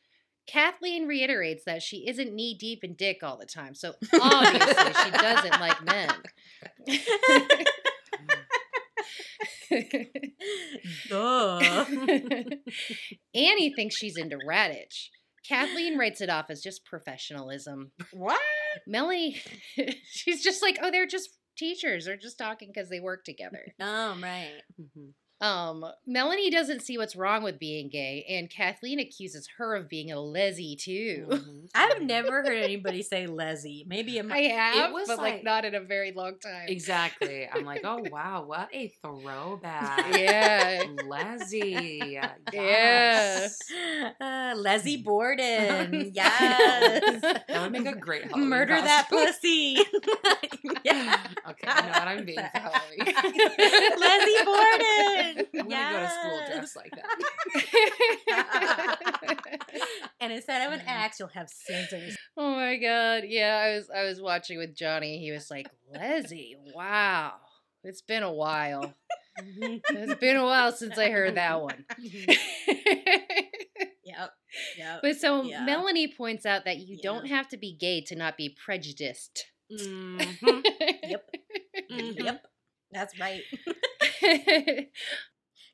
Kathleen 0.52 1.06
reiterates 1.06 1.64
that 1.64 1.82
she 1.82 2.06
isn't 2.06 2.34
knee 2.34 2.54
deep 2.58 2.84
in 2.84 2.94
dick 2.94 3.22
all 3.22 3.38
the 3.38 3.46
time, 3.46 3.74
so 3.74 3.94
obviously 4.20 4.92
she 5.04 5.10
doesn't 5.10 5.60
like 5.60 5.82
men. 5.82 6.10
Duh. 11.08 11.84
Annie 13.34 13.72
thinks 13.74 13.96
she's 13.96 14.16
into 14.18 14.36
Raditch. 14.46 15.08
Kathleen 15.48 15.98
writes 15.98 16.20
it 16.20 16.28
off 16.30 16.50
as 16.50 16.60
just 16.60 16.84
professionalism. 16.84 17.90
What? 18.12 18.40
Melanie, 18.86 19.40
she's 20.04 20.42
just 20.42 20.62
like, 20.62 20.78
oh, 20.82 20.90
they're 20.90 21.06
just 21.06 21.30
teachers. 21.56 22.04
They're 22.04 22.16
just 22.16 22.38
talking 22.38 22.70
because 22.72 22.88
they 22.90 23.00
work 23.00 23.24
together. 23.24 23.74
Oh, 23.80 24.16
right. 24.22 24.60
Mhm. 24.80 25.12
Um, 25.42 25.84
Melanie 26.06 26.50
doesn't 26.50 26.80
see 26.82 26.96
what's 26.96 27.16
wrong 27.16 27.42
with 27.42 27.58
being 27.58 27.88
gay, 27.88 28.24
and 28.28 28.48
Kathleen 28.48 29.00
accuses 29.00 29.48
her 29.58 29.74
of 29.74 29.88
being 29.88 30.12
a 30.12 30.20
lesy 30.20 30.76
too. 30.76 31.26
Mhm. 31.28 31.68
I've 31.74 32.00
never 32.02 32.42
heard 32.42 32.62
anybody 32.62 33.02
say 33.02 33.26
Leslie. 33.26 33.84
Maybe 33.88 34.20
I 34.20 34.38
have, 34.42 34.92
was 34.92 35.08
but 35.08 35.18
like, 35.18 35.34
like- 35.34 35.44
not 35.44 35.64
in 35.64 35.74
a 35.74 35.80
very 35.80 36.12
long 36.12 36.38
time. 36.38 36.66
Exactly. 36.68 37.48
I'm 37.52 37.64
like, 37.64 37.80
oh 37.84 38.04
wow, 38.10 38.44
what 38.46 38.68
a 38.72 38.88
throwback. 39.02 40.16
Yeah. 40.16 40.84
Yeah. 41.52 42.32
Yes. 42.52 43.58
Uh, 44.20 44.54
Leslie 44.56 44.98
Borden. 44.98 46.12
Yes. 46.14 47.20
That 47.20 47.62
would 47.62 47.72
make 47.72 47.86
a 47.86 47.94
great 47.96 48.24
Halloween 48.24 48.48
Murder 48.48 48.74
that 48.80 49.08
pussy. 49.10 49.78
yeah. 50.84 51.18
Okay, 51.50 51.66
I 51.68 51.80
know 51.82 51.88
what 51.98 52.08
I'm 52.08 52.24
being 52.24 52.38
for 52.38 52.58
Halloween. 52.58 53.14
Leslie 53.98 54.44
Borden. 54.44 55.31
I'm 55.54 55.68
gonna 55.68 55.92
go 55.92 56.00
to 56.00 56.08
school 56.10 56.40
dressed 56.46 56.76
like 56.76 56.92
that. 56.92 57.06
and 60.20 60.32
instead 60.32 60.66
of 60.66 60.72
an 60.78 60.84
axe, 60.86 61.18
you'll 61.18 61.28
have 61.28 61.48
scissors. 61.48 62.16
oh 62.36 62.54
my 62.54 62.76
god. 62.76 63.24
Yeah, 63.26 63.60
I 63.64 63.76
was 63.76 63.90
I 63.90 64.04
was 64.04 64.20
watching 64.20 64.58
with 64.58 64.74
Johnny. 64.76 65.18
He 65.18 65.30
was 65.32 65.50
like, 65.50 65.68
Leslie, 65.92 66.56
wow. 66.74 67.32
It's 67.84 68.02
been 68.02 68.22
a 68.22 68.32
while. 68.32 68.94
It's 69.36 70.14
been 70.20 70.36
a 70.36 70.44
while 70.44 70.72
since 70.72 70.96
I 70.98 71.10
heard 71.10 71.34
that 71.36 71.60
one. 71.60 71.84
Yep. 74.04 74.30
Yep. 74.76 74.98
but 75.02 75.16
so 75.16 75.42
Yeah. 75.44 75.64
Melanie 75.64 76.08
points 76.12 76.44
out 76.44 76.64
that 76.66 76.76
you 76.78 76.96
Yeah. 76.96 77.02
don't 77.02 77.26
have 77.28 77.48
to 77.48 77.56
be 77.56 77.72
gay 77.74 78.02
to 78.02 78.16
not 78.16 78.36
be 78.36 78.54
prejudiced. 78.62 79.46
Mhm. 79.72 80.62
Yep. 81.08 81.30
Mhm. 81.90 82.22
Yep. 82.22 82.44
That's 82.90 83.18
right. 83.18 83.42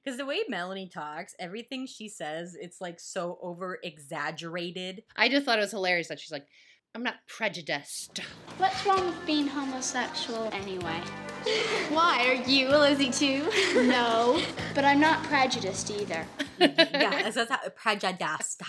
Because 0.05 0.17
the 0.17 0.25
way 0.25 0.41
Melanie 0.49 0.89
talks, 0.89 1.35
everything 1.39 1.87
she 1.87 2.09
says, 2.09 2.57
it's 2.59 2.81
like 2.81 2.99
so 2.99 3.39
over 3.43 3.79
exaggerated. 3.83 5.03
I 5.17 5.29
just 5.29 5.45
thought 5.45 5.59
it 5.59 5.63
was 5.63 5.73
hilarious 5.73 6.09
that 6.09 6.19
she's 6.19 6.33
like, 6.33 6.47
I'm 6.95 7.03
not 7.03 7.17
prejudiced. 7.27 8.21
What's 8.57 8.87
wrong 8.87 9.05
with 9.05 9.27
being 9.27 9.47
homosexual 9.47 10.49
anyway? 10.53 11.01
Why? 11.91 12.27
Are 12.27 12.49
you 12.49 12.69
a 12.69 12.79
Lizzie 12.79 13.11
too? 13.11 13.51
no, 13.87 14.41
but 14.75 14.87
I'm 14.87 14.99
not 14.99 15.23
prejudiced 15.25 15.91
either. 15.91 16.27
Yeah, 16.59 17.31
that's 17.31 17.51
how 17.51 17.59
prejudiced. 17.77 18.63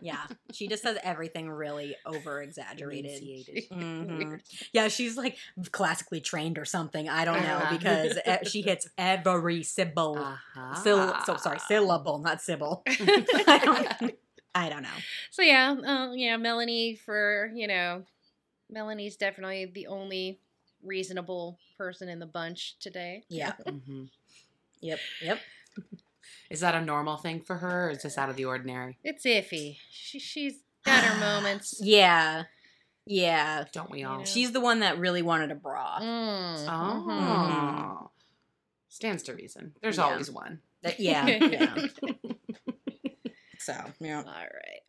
Yeah, 0.00 0.26
she 0.52 0.68
just 0.68 0.82
says 0.82 0.98
everything 1.02 1.50
really 1.50 1.96
over 2.06 2.40
exaggerated. 2.42 3.22
Mhm. 3.72 4.40
Yeah, 4.72 4.88
she's 4.88 5.16
like 5.16 5.36
classically 5.72 6.20
trained 6.20 6.58
or 6.58 6.64
something. 6.64 7.08
I 7.08 7.24
don't 7.24 7.42
know 7.42 7.56
Uh-huh. 7.58 7.76
because 7.78 8.18
she 8.50 8.62
hits 8.62 8.88
every 8.98 9.62
syllable. 9.62 10.18
Uh-huh. 10.18 10.74
Syll- 10.82 11.14
so 11.26 11.36
sorry, 11.36 11.58
syllable, 11.60 12.18
not 12.18 12.40
syllable. 12.42 12.82
I 12.86 13.60
don't. 14.00 14.14
I 14.54 14.68
don't 14.68 14.82
know. 14.82 14.98
So 15.30 15.42
yeah, 15.42 15.74
uh, 15.84 16.12
yeah, 16.14 16.36
Melanie 16.36 16.96
for 16.96 17.50
you 17.54 17.66
know, 17.68 18.04
Melanie's 18.70 19.16
definitely 19.16 19.66
the 19.66 19.86
only 19.88 20.40
reasonable 20.82 21.58
person 21.76 22.08
in 22.08 22.18
the 22.18 22.26
bunch 22.26 22.76
today. 22.80 23.24
Yeah. 23.28 23.52
Mhm. 23.66 24.08
Yep. 24.80 24.98
Yep. 25.22 25.38
Is 26.50 26.60
that 26.60 26.74
a 26.74 26.80
normal 26.80 27.16
thing 27.18 27.40
for 27.40 27.56
her, 27.58 27.88
or 27.88 27.90
is 27.90 28.02
this 28.02 28.16
out 28.18 28.30
of 28.30 28.36
the 28.36 28.44
ordinary? 28.46 28.98
It's 29.04 29.24
iffy. 29.24 29.76
She, 29.90 30.18
she's 30.18 30.54
got 30.84 31.04
her 31.04 31.20
moments. 31.20 31.78
Yeah. 31.82 32.44
Yeah. 33.04 33.64
Don't 33.72 33.90
we 33.90 34.00
You 34.00 34.08
all? 34.08 34.18
know. 34.18 34.24
She's 34.24 34.52
the 34.52 34.60
one 34.60 34.80
that 34.80 34.98
really 34.98 35.22
wanted 35.22 35.50
a 35.50 35.54
bra. 35.54 35.98
Mm, 36.00 36.66
Oh. 36.68 37.04
mhm. 37.08 38.08
Stands 38.88 39.22
to 39.24 39.34
reason. 39.34 39.74
There's 39.82 39.96
Yeah. 39.98 40.04
always 40.04 40.30
one. 40.30 40.60
That- 40.82 40.98
yeah. 41.00 41.26
Yeah. 41.26 41.86
so 43.58 43.74
yeah. 44.00 44.18
All 44.18 44.24
right. 44.32 44.80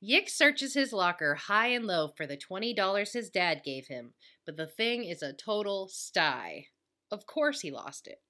Yick 0.00 0.28
searches 0.28 0.74
his 0.74 0.92
locker 0.92 1.34
high 1.34 1.68
and 1.68 1.84
low 1.84 2.08
for 2.16 2.26
the 2.26 2.36
$20 2.36 3.12
his 3.12 3.30
dad 3.30 3.62
gave 3.64 3.88
him, 3.88 4.12
but 4.46 4.56
the 4.56 4.66
thing 4.66 5.02
is 5.04 5.22
a 5.22 5.32
total 5.32 5.88
sty. 5.88 6.66
Of 7.10 7.26
course 7.26 7.60
he 7.62 7.70
lost 7.72 8.06
it. 8.06 8.20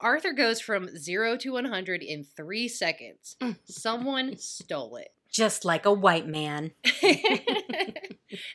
Arthur 0.00 0.32
goes 0.32 0.60
from 0.60 0.96
0 0.96 1.36
to 1.38 1.52
100 1.52 2.02
in 2.02 2.24
3 2.24 2.68
seconds. 2.68 3.36
Mm. 3.40 3.56
Someone 3.64 4.36
stole 4.36 4.96
it. 4.96 5.08
Just 5.30 5.64
like 5.64 5.84
a 5.84 5.92
white 5.92 6.26
man. 6.26 6.72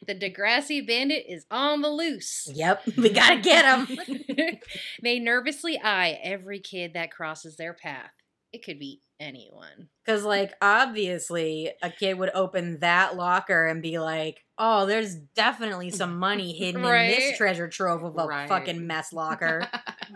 the 0.07 0.15
Degrassi 0.15 0.85
bandit 0.85 1.25
is 1.27 1.45
on 1.51 1.81
the 1.81 1.89
loose. 1.89 2.49
Yep. 2.51 2.83
We 2.97 3.09
gotta 3.09 3.39
get 3.41 3.65
him. 3.65 3.97
they 5.01 5.19
nervously 5.19 5.79
eye 5.79 6.19
every 6.23 6.59
kid 6.59 6.93
that 6.93 7.11
crosses 7.11 7.57
their 7.57 7.73
path. 7.73 8.11
It 8.51 8.63
could 8.65 8.79
be 8.79 9.01
anyone. 9.23 9.89
Because, 10.05 10.23
like, 10.23 10.53
obviously, 10.61 11.71
a 11.81 11.89
kid 11.89 12.17
would 12.19 12.29
open 12.33 12.79
that 12.79 13.15
locker 13.15 13.65
and 13.67 13.81
be 13.81 13.99
like, 13.99 14.43
oh, 14.57 14.85
there's 14.85 15.15
definitely 15.15 15.89
some 15.91 16.17
money 16.19 16.51
hidden 16.57 16.83
in 16.83 17.07
this 17.07 17.37
treasure 17.37 17.67
trove 17.67 18.03
of 18.03 18.17
a 18.17 18.25
Right. 18.27 18.47
fucking 18.49 18.85
mess 18.85 19.11
locker. 19.13 19.67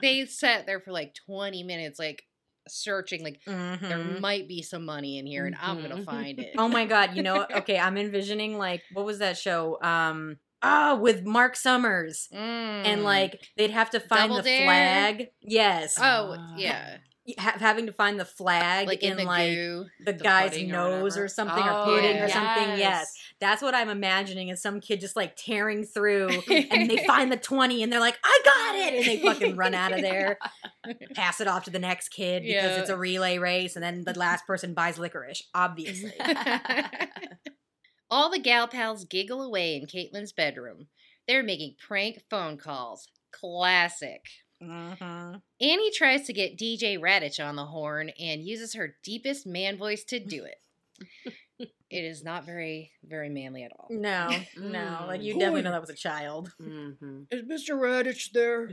They 0.02 0.26
sat 0.26 0.66
there 0.66 0.80
for 0.80 0.92
like 0.92 1.16
20 1.26 1.64
minutes, 1.64 1.98
like 2.00 2.24
searching, 2.68 3.24
like, 3.24 3.40
there 3.46 3.56
Mhm. 3.56 4.20
might 4.20 4.48
be 4.48 4.62
some 4.62 4.84
money 4.84 5.18
in 5.20 5.26
here 5.26 5.46
and 5.46 5.56
I'm 5.62 5.78
going 5.78 5.90
to 5.92 5.98
Mhm. 6.02 6.06
find 6.06 6.38
it. 6.40 6.56
Oh 6.58 6.68
my 6.68 6.86
god, 6.86 7.16
you 7.16 7.24
know, 7.24 7.46
okay, 7.56 7.80
I'm 7.80 7.98
envisioning, 7.98 8.58
like, 8.58 8.84
what 8.92 9.06
was 9.06 9.20
that 9.20 9.38
show? 9.38 9.78
Um, 9.82 10.38
oh, 10.62 10.98
with 10.98 11.24
Marc 11.26 11.56
Summers. 11.56 12.28
Mm. 12.34 12.38
And, 12.86 13.04
like, 13.06 13.40
they'd 13.56 13.72
have 13.72 13.90
to 13.92 14.02
find 14.02 14.24
Double 14.32 14.38
the 14.38 14.50
Dare? 14.50 14.66
flag. 14.66 15.28
Yes. 15.40 15.98
oh, 15.98 16.36
Ah. 16.38 16.56
yeah. 16.58 16.98
Ha- 17.38 17.58
having 17.60 17.88
to 17.88 17.92
find 17.92 18.18
the 18.18 18.24
flag 18.26 18.88
Like 18.88 19.04
in, 19.04 19.12
in 19.12 19.18
the 19.18 19.24
like, 19.26 19.52
goo. 19.54 19.86
the, 20.00 20.14
The 20.14 20.24
guy's 20.24 20.52
pudding 20.52 20.70
or 20.72 20.76
nose 21.02 21.18
or 21.18 21.28
something 21.28 21.62
Oh, 21.62 21.82
or 21.82 21.86
pudding 21.86 22.18
or 22.22 22.30
something. 22.30 22.78
Yes. 22.80 23.14
That's 23.42 23.62
what 23.62 23.76
I'm 23.76 23.90
imagining 23.90 24.48
is 24.48 24.62
some 24.62 24.80
kid 24.80 25.02
just 25.02 25.18
like 25.18 25.36
tearing 25.36 25.84
through 25.84 26.30
and 26.50 26.90
they 26.90 27.06
find 27.06 27.30
the 27.30 27.36
20 27.38 27.84
and 27.84 27.92
they're 27.92 28.00
like, 28.00 28.18
I 28.24 28.40
got 28.46 28.76
it. 28.76 28.94
And 28.94 29.06
they 29.06 29.22
fucking 29.22 29.58
run 29.58 29.74
out 29.74 29.92
of 29.92 30.00
there, 30.02 30.38
pass 31.16 31.42
it 31.42 31.48
off 31.50 31.66
to 31.66 31.70
the 31.70 31.80
next 31.80 32.10
kid 32.10 32.44
because 32.44 32.54
Yeah. 32.54 32.80
it's 32.80 32.90
a 32.90 32.96
relay 32.98 33.38
race. 33.40 33.76
And 33.76 33.84
then 33.84 34.06
the 34.06 34.18
last 34.18 34.48
person 34.48 34.74
buys 34.74 34.98
licorice, 34.98 35.44
obviously. 35.54 36.14
All 38.10 38.30
the 38.30 38.40
gal 38.40 38.68
pals 38.68 39.04
giggle 39.04 39.42
away 39.42 39.76
in 39.76 39.86
Caitlin's 39.86 40.32
bedroom. 40.32 40.88
They're 41.28 41.44
making 41.44 41.76
prank 41.86 42.22
phone 42.30 42.58
calls. 42.58 43.10
Classic. 43.34 44.22
Mhm. 44.62 45.42
Annie 45.62 45.92
tries 45.92 46.26
to 46.28 46.34
get 46.34 46.58
DJ 46.58 46.98
Raditch 46.98 47.44
on 47.44 47.56
the 47.56 47.66
horn 47.66 48.10
and 48.20 48.44
uses 48.44 48.74
her 48.74 48.96
deepest 49.04 49.46
man 49.46 49.78
voice 49.78 50.04
to 50.06 50.20
do 50.20 50.46
it. 50.46 50.62
it 51.60 52.04
is 52.04 52.24
not 52.24 52.46
very, 52.46 52.92
very 53.04 53.30
manly 53.30 53.64
at 53.64 53.72
all. 53.78 53.88
No, 53.90 54.30
no. 54.58 55.06
Like 55.08 55.22
you 55.22 55.34
definitely 55.34 55.62
know 55.64 55.72
that 55.72 55.82
was 55.82 55.90
a 55.90 55.96
child. 55.96 56.52
hmm 56.60 57.24
Is 57.32 57.44
Mr. 57.44 57.76
Raditch 57.76 58.32
there? 58.32 58.70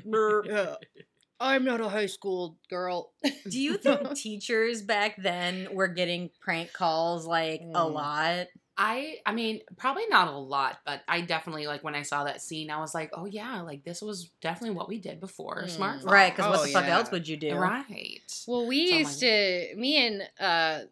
yeah. 0.47 0.77
I'm 1.41 1.65
not 1.65 1.81
a 1.81 1.89
high 1.89 2.07
school 2.07 2.59
girl. 2.71 3.13
Do 3.23 3.61
you 3.61 3.77
think 3.77 4.15
teachers 4.15 4.83
back 4.83 5.17
then 5.21 5.69
were 5.73 5.89
getting 5.89 6.31
prank 6.41 6.73
calls 6.73 7.27
like 7.27 7.61
a 7.61 7.65
Mm. 7.81 7.93
lot? 7.93 8.47
I 8.77 9.19
I 9.25 9.33
mean, 9.33 9.61
probably 9.77 10.07
not 10.09 10.29
a 10.29 10.37
lot, 10.37 10.79
but 10.85 11.03
I 11.07 11.21
definitely 11.21 11.67
like 11.67 11.85
when 11.85 11.95
I 11.95 12.03
saw 12.03 12.25
that 12.25 12.43
scene, 12.43 12.71
I 12.71 12.79
was 12.81 12.95
like, 12.95 13.11
oh 13.13 13.27
yeah, 13.27 13.61
like 13.61 13.85
this 13.85 14.03
was 14.03 14.31
definitely 14.41 14.77
what 14.77 14.89
we 14.89 14.99
did 14.99 15.21
before 15.21 15.65
Mm. 15.65 15.79
smartphone. 15.79 16.05
Right, 16.05 16.33
because 16.33 16.49
what 16.49 16.61
Oh, 16.61 16.63
the 16.63 16.69
fuck 16.73 16.89
else 16.89 17.11
would 17.11 17.29
you 17.29 17.37
do? 17.37 17.55
Right. 17.57 18.21
Well, 18.47 18.67
we 18.67 18.77
So, 18.89 18.97
used 18.99 19.21
to, 19.21 19.75
me 19.77 20.07
and 20.07 20.29
uh, 20.41 20.87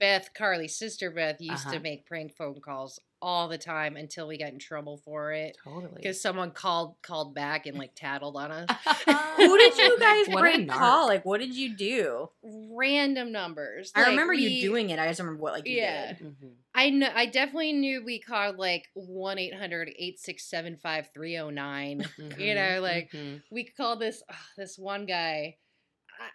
Beth, 0.00 0.30
Carly's 0.34 0.76
sister 0.76 1.10
Beth, 1.10 1.40
used 1.40 1.64
Uh-huh. 1.66 1.74
to 1.74 1.80
make 1.80 2.06
prank 2.06 2.34
phone 2.36 2.60
calls 2.60 2.98
all 3.22 3.48
the 3.48 3.58
time 3.58 3.96
until 3.96 4.26
we 4.26 4.38
got 4.38 4.50
in 4.52 4.58
trouble 4.58 4.96
for 5.04 5.32
it 5.32 5.56
Totally. 5.64 5.92
because 5.96 6.20
someone 6.22 6.50
called 6.52 6.96
called 7.02 7.34
back 7.34 7.66
and 7.66 7.76
like 7.78 7.92
tattled 7.94 8.36
on 8.36 8.50
us. 8.50 8.68
Who 9.36 9.58
did 9.58 9.76
you 9.76 9.98
guys 10.00 10.26
What 10.28 10.38
a 10.38 10.40
prank 10.40 10.70
narc. 10.70 10.74
call? 10.78 11.06
Like, 11.06 11.24
what 11.24 11.40
did 11.40 11.54
you 11.54 11.76
do? 11.76 12.30
Random 12.42 13.30
numbers. 13.32 13.92
I 13.94 14.00
Like, 14.00 14.08
remember 14.10 14.32
we- 14.34 14.46
you 14.46 14.60
doing 14.62 14.90
it. 14.90 14.98
I 14.98 15.06
just 15.08 15.20
remember 15.20 15.40
what 15.42 15.52
like 15.52 15.66
you 15.66 15.76
Yeah. 15.76 16.14
did. 16.14 16.26
Mhm. 16.26 16.52
I 16.74 16.90
know. 16.90 17.10
I 17.14 17.26
definitely 17.26 17.72
knew 17.74 18.02
we 18.04 18.18
called 18.20 18.56
like 18.56 18.88
one 18.94 19.36
800-867-5309. 19.38 22.06
You 22.38 22.54
know, 22.54 22.80
like 22.80 23.10
Mhm. 23.12 23.42
we 23.50 23.64
called 23.64 24.00
this 24.00 24.22
oh, 24.30 24.34
this 24.56 24.78
one 24.78 25.04
guy. 25.06 25.56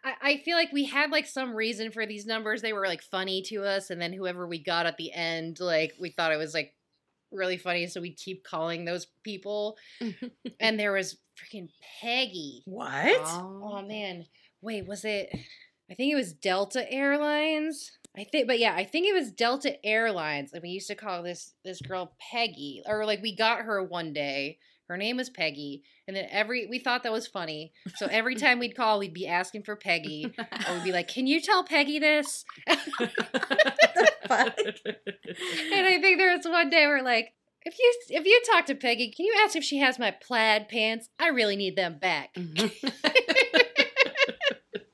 I, 0.04 0.10
I- 0.10 0.16
I 0.32 0.38
feel 0.38 0.58
like 0.58 0.72
we 0.74 0.86
had 0.86 1.12
like 1.12 1.28
some 1.28 1.54
reason 1.56 1.92
for 1.92 2.06
these 2.06 2.26
numbers. 2.26 2.62
They 2.62 2.74
were 2.74 2.88
like 2.88 3.02
funny 3.04 3.42
to 3.44 3.64
us, 3.64 3.90
and 3.92 4.02
then 4.02 4.14
whoever 4.14 4.48
we 4.48 4.60
got 4.64 4.86
at 4.88 4.98
the 4.98 5.12
end, 5.12 5.60
like 5.60 5.94
we 6.00 6.10
thought 6.12 6.32
it 6.32 6.38
was 6.38 6.54
like 6.54 6.74
really 7.36 7.58
funny, 7.58 7.88
so 7.88 8.02
we'd 8.02 8.18
keep 8.18 8.44
calling 8.44 8.86
those 8.86 9.08
people. 9.24 9.78
and 10.60 10.80
there 10.80 10.92
was 10.92 11.18
freaking 11.38 11.70
Peggy. 12.02 12.64
What? 12.66 13.22
Oh, 13.22 13.62
oh 13.64 13.82
man, 13.82 14.26
wait, 14.62 14.88
was 14.88 15.06
it? 15.06 15.30
I 15.90 15.94
think 15.94 16.12
it 16.12 16.16
was 16.16 16.34
Delta 16.34 16.92
Airlines. 16.92 17.92
I 18.18 18.24
think, 18.24 18.48
but 18.48 18.60
yeah, 18.60 18.74
I 18.76 18.86
think 18.86 19.08
it 19.08 19.14
was 19.14 19.32
Delta 19.32 19.86
Airlines, 19.86 20.54
and 20.54 20.64
we 20.64 20.70
used 20.70 20.88
to 20.88 20.96
call 20.96 21.22
this 21.22 21.54
this 21.64 21.82
girl 21.82 22.16
Peggy, 22.32 22.82
or 22.86 23.06
like 23.06 23.22
we 23.22 23.36
got 23.36 23.62
her 23.62 23.84
one 23.84 24.14
day. 24.14 24.58
Her 24.88 24.98
name 24.98 25.18
was 25.18 25.32
Peggy, 25.32 25.84
and 26.08 26.16
then 26.16 26.28
every 26.30 26.68
we 26.68 26.80
thought 26.80 27.04
that 27.04 27.12
was 27.12 27.28
funny. 27.28 27.74
So 27.96 28.08
every 28.10 28.36
time 28.44 28.60
we'd 28.60 28.76
call, 28.76 29.00
we'd 29.00 29.14
be 29.14 29.28
asking 29.28 29.64
for 29.64 29.76
Peggy, 29.76 30.34
and 30.38 30.76
we'd 30.76 30.84
be 30.84 30.92
like, 30.92 31.08
"Can 31.08 31.28
you 31.28 31.42
tell 31.42 31.64
Peggy 31.64 32.00
this?" 32.00 32.46
fuck? 34.28 34.58
And 34.58 35.86
I 35.86 36.00
think 36.02 36.18
there 36.18 36.36
was 36.36 36.46
one 36.46 36.70
day 36.70 36.86
we're 36.88 37.02
like, 37.02 37.34
"If 37.64 37.78
you 37.80 37.94
if 38.10 38.26
you 38.26 38.42
talk 38.52 38.66
to 38.68 38.76
Peggy, 38.76 39.12
can 39.12 39.26
you 39.26 39.36
ask 39.44 39.56
if 39.56 39.64
she 39.64 39.78
has 39.80 39.98
my 40.00 40.12
plaid 40.12 40.68
pants? 40.70 41.10
I 41.20 41.28
really 41.30 41.56
need 41.56 41.76
them 41.76 41.98
back." 42.00 42.36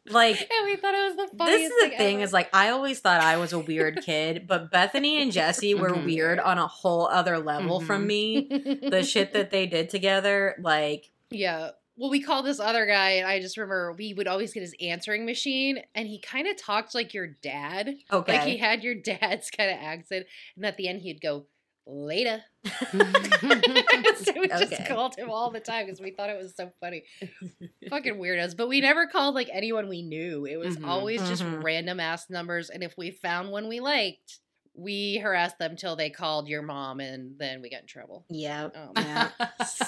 like 0.10 0.36
And 0.52 0.66
we 0.66 0.76
thought 0.76 0.94
it 0.94 1.16
was 1.16 1.30
the 1.32 1.38
funniest 1.38 1.60
this 1.60 1.72
is 1.72 1.84
the 1.84 1.90
thing 1.90 1.98
thing 1.98 2.20
is 2.22 2.34
like 2.34 2.50
I 2.54 2.70
always 2.70 3.00
thought 3.00 3.22
I 3.22 3.38
was 3.38 3.54
a 3.54 3.60
weird 3.60 4.02
kid, 4.04 4.46
but 4.48 4.72
Bethany 4.72 5.22
and 5.22 5.32
Jesse 5.32 5.74
were 5.74 5.92
Mhm. 5.92 6.06
weird 6.06 6.40
on 6.40 6.58
a 6.58 6.68
whole 6.68 7.08
other 7.08 7.40
level 7.40 7.80
from 7.80 8.04
Mhm. 8.04 8.08
me. 8.08 8.48
The 8.90 9.04
shit 9.04 9.34
that 9.34 9.52
they 9.52 9.66
did 9.68 9.90
together, 9.90 10.56
like 10.62 11.10
Yeah. 11.30 11.72
Well, 12.02 12.10
we 12.10 12.20
called 12.20 12.48
this 12.48 12.60
other 12.60 12.88
guy, 12.88 13.12
and 13.12 13.28
I 13.28 13.40
just 13.40 13.58
remember 13.58 13.94
we 13.94 14.16
would 14.16 14.28
always 14.28 14.54
get 14.54 14.62
his 14.62 14.74
answering 14.82 15.24
machine, 15.24 15.84
and 15.94 16.08
he 16.08 16.18
kind 16.18 16.48
of 16.48 16.58
talked 16.58 16.96
like 16.96 17.14
your 17.14 17.28
dad. 17.28 17.96
okay. 18.12 18.34
Like 18.40 18.48
he 18.48 18.58
had 18.58 18.84
your 18.84 18.96
dad's 19.04 19.52
kind 19.52 19.70
of 19.70 19.78
accent, 19.80 20.26
and 20.56 20.66
at 20.66 20.78
the 20.78 20.88
end 20.88 21.02
he'd 21.02 21.22
go, 21.22 21.46
later. 21.86 22.42
so 22.92 24.34
we 24.40 24.48
just 24.48 24.86
called 24.88 25.16
him 25.16 25.30
all 25.30 25.52
the 25.52 25.60
time 25.60 25.86
because 25.86 26.00
we 26.02 26.12
thought 26.12 26.30
it 26.30 26.42
was 26.42 26.56
so 26.56 26.72
funny. 26.80 27.04
Fucking 27.90 28.16
weirdos. 28.16 28.56
But 28.56 28.68
we 28.70 28.82
never 28.82 29.08
called 29.08 29.36
like 29.36 29.50
anyone 29.52 29.90
we 29.90 30.02
knew. 30.02 30.46
It 30.46 30.58
was 30.58 30.78
Mhm. 30.78 30.88
always 30.88 31.22
just 31.28 31.44
Mhm. 31.44 31.64
random 31.64 32.00
ass 32.00 32.30
numbers, 32.30 32.70
and 32.70 32.84
if 32.84 32.98
we 32.98 33.12
found 33.12 33.52
one 33.52 33.68
we 33.68 33.80
liked, 33.80 34.40
we 34.74 35.18
harassed 35.18 35.60
them 35.60 35.76
till 35.76 35.96
they 35.96 36.10
called 36.10 36.48
your 36.48 36.62
mom, 36.62 37.00
and 37.00 37.38
then 37.38 37.62
we 37.62 37.70
got 37.70 37.82
in 37.82 37.88
trouble. 37.88 38.26
yeah. 38.30 38.70
Oh, 38.74 38.92
Yeah. 38.96 39.30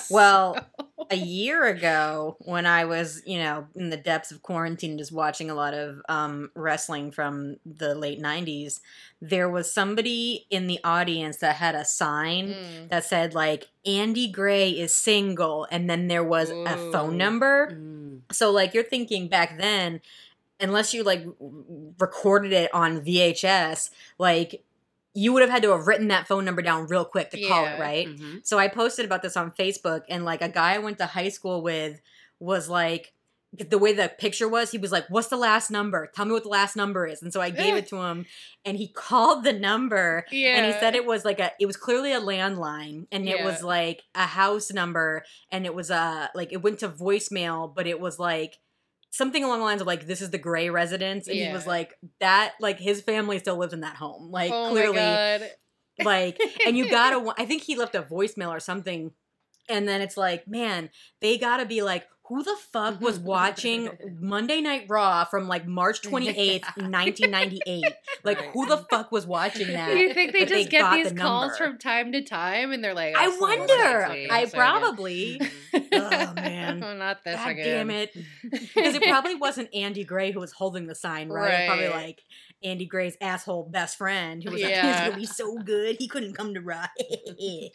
Well, 0.09 0.57
a 1.14 1.18
year 1.18 1.64
ago 1.66 2.36
when 2.39 2.66
I 2.66 2.86
was, 2.86 3.22
you 3.26 3.38
know, 3.38 3.68
in 3.76 3.89
the 3.89 3.97
depths 3.97 4.32
of 4.32 4.41
quarantine, 4.41 4.97
just 4.97 5.11
watching 5.11 5.49
a 5.49 5.55
lot 5.55 5.74
of 5.74 6.01
um, 6.09 6.49
wrestling 6.55 7.11
from 7.11 7.57
the 7.66 7.95
late 7.95 8.20
90s, 8.22 8.82
there 9.22 9.49
was 9.49 9.72
somebody 9.72 10.47
in 10.49 10.68
the 10.68 10.80
audience 10.84 11.38
that 11.38 11.55
had 11.57 11.76
a 11.76 11.86
sign 11.86 12.49
Mm. 12.49 12.89
that 12.89 13.05
said, 13.05 13.34
like, 13.34 13.68
Andy 13.86 14.30
Gray 14.30 14.72
is 14.72 14.93
single. 14.93 15.68
And 15.72 15.89
then 15.89 16.07
there 16.07 16.24
was 16.24 16.49
a 16.49 16.91
phone 16.91 17.16
number. 17.18 17.72
Mm. 17.72 18.22
So, 18.32 18.51
like, 18.51 18.74
you're 18.74 18.84
thinking 18.84 19.28
back 19.30 19.57
then, 19.57 20.01
unless 20.59 20.93
you, 20.93 21.03
like, 21.03 21.26
recorded 21.99 22.51
it 22.51 22.74
on 22.74 23.01
VHS, 23.01 23.89
like, 24.18 24.64
you 25.14 25.32
would 25.34 25.41
have 25.41 25.51
had 25.51 25.61
to 25.64 25.70
have 25.72 25.86
written 25.88 26.07
that 26.07 26.28
phone 26.28 26.43
number 26.45 26.61
down 26.61 26.88
real 26.88 27.05
quick 27.05 27.30
to 27.32 27.41
call 27.47 27.64
Yeah. 27.64 27.76
it, 27.76 27.80
right? 27.80 28.07
Mhm. 28.07 28.45
So 28.45 28.57
I 28.57 28.68
posted 28.68 29.05
about 29.05 29.22
this 29.22 29.38
on 29.38 29.51
Facebook, 29.51 30.03
and 30.09 30.26
like 30.26 30.41
a 30.41 30.49
guy 30.49 30.74
I 30.74 30.80
went 30.80 30.97
to 30.99 31.05
high 31.05 31.30
school 31.30 31.61
with 31.61 32.01
was 32.39 32.68
like, 32.68 33.14
the 33.55 33.78
way 33.78 33.93
the 33.93 34.09
picture 34.18 34.47
was, 34.49 34.72
he 34.72 34.80
was 34.80 34.91
like, 34.91 35.05
"What's 35.09 35.28
the 35.28 35.38
last 35.38 35.70
number? 35.70 36.07
Tell 36.07 36.26
me 36.26 36.32
what 36.32 36.41
the 36.41 36.49
last 36.49 36.76
number 36.76 37.05
is." 37.05 37.22
And 37.22 37.32
so 37.32 37.39
I 37.39 37.51
gave 37.51 37.76
it 37.76 37.86
to 37.89 37.97
him, 37.97 38.26
and 38.66 38.76
he 38.78 38.88
called 38.95 39.43
the 39.43 39.53
number, 39.53 40.26
Yeah. 40.32 40.55
and 40.57 40.66
he 40.66 40.72
said 40.80 40.95
it 40.95 41.05
was 41.05 41.24
like 41.24 41.39
a, 41.39 41.51
it 41.59 41.68
was 41.68 41.78
clearly 41.78 42.11
a 42.11 42.20
landline, 42.20 43.05
and 43.11 43.30
it 43.30 43.43
was 43.45 43.61
like 43.61 44.01
a 44.16 44.26
house 44.26 44.72
number, 44.72 45.24
and 45.51 45.68
it 45.68 45.76
was 45.76 45.91
a 45.91 46.32
like 46.34 46.51
it 46.51 46.64
went 46.64 46.80
to 46.80 46.89
voicemail, 46.89 47.72
but 47.72 47.86
it 47.86 47.99
was 47.99 48.18
like 48.18 48.57
something 49.14 49.43
along 49.43 49.59
the 49.59 49.66
lines 49.66 49.80
of 49.80 49.88
like 49.88 50.07
this 50.07 50.22
is 50.22 50.32
the 50.32 50.39
gray 50.39 50.70
residence 50.70 51.28
and 51.28 51.38
he 51.38 51.53
was 51.53 51.68
like 51.68 51.93
that 52.20 52.53
like 52.59 52.80
his 52.80 52.99
family 52.99 53.38
still 53.38 53.55
lives 53.57 53.72
in 53.72 53.82
that 53.82 53.95
home. 53.95 54.32
Like 54.32 54.51
oh 54.51 54.72
clearly 54.72 54.97
like 56.03 56.39
and 56.66 56.76
you 56.76 56.89
gotta 56.89 57.34
i 57.38 57.45
think 57.45 57.61
he 57.61 57.76
left 57.76 57.93
a 57.93 58.01
voicemail 58.01 58.49
or 58.49 58.59
something 58.59 59.11
and 59.70 59.88
then 59.88 60.01
it's 60.01 60.18
like 60.18 60.47
man 60.47 60.89
they 61.22 61.38
gotta 61.38 61.66
be 61.66 61.84
like 61.84 62.07
who 62.28 62.41
the 62.43 62.55
fuck 62.71 62.95
mm-hmm. 62.95 63.03
was 63.03 63.19
watching 63.19 63.89
monday 64.19 64.61
night 64.61 64.86
raw 64.88 65.24
from 65.26 65.47
like 65.47 65.67
march 65.67 66.01
28th 66.03 66.63
1998 66.78 67.84
like 68.24 68.39
Right. 68.39 68.49
who 68.53 68.65
the 68.67 68.78
fuck 68.89 69.11
was 69.11 69.28
watching 69.28 69.67
that 69.74 69.89
Do 69.91 69.97
you 69.97 70.13
think 70.13 70.32
they 70.32 70.45
just 70.45 70.69
get 70.69 70.91
these 70.93 71.11
the 71.11 71.19
calls 71.19 71.57
from 71.57 71.78
time 71.78 72.11
to 72.13 72.21
time 72.21 72.71
and 72.71 72.84
they're 72.84 72.93
like, 72.93 73.15
i 73.17 73.26
"Oh, 73.28 73.38
wonder 73.39 74.28
i 74.32 74.45
so 74.45 74.57
probably 74.57 75.41
oh 75.74 76.34
man 76.36 76.80
Not 77.03 77.24
this 77.24 77.36
God 77.36 77.49
again. 77.51 77.88
damn 77.88 77.89
it 77.91 78.15
because 78.43 78.95
it 78.95 79.03
probably 79.03 79.36
wasn't 79.36 79.74
Andy 79.74 80.03
Gray 80.05 80.32
who 80.32 80.39
was 80.39 80.53
holding 80.53 80.88
the 80.88 80.95
sign, 80.95 81.28
right? 81.30 81.53
It 81.53 81.57
was 81.59 81.67
probably 81.67 81.89
like 81.89 82.21
Andy 82.63 82.86
Gray's 82.86 83.17
asshole 83.19 83.63
best 83.69 83.97
friend 83.97 84.41
who 84.43 84.51
was 84.51 84.61
like, 84.61 84.71
Yeah. 84.71 84.88
"He's 84.88 85.09
gonna 85.09 85.19
be 85.19 85.26
so 85.26 85.57
good, 85.57 85.97
he 85.99 86.07
couldn't 86.07 86.34
come 86.34 86.53
to 86.53 86.61
Raw." 86.61 86.86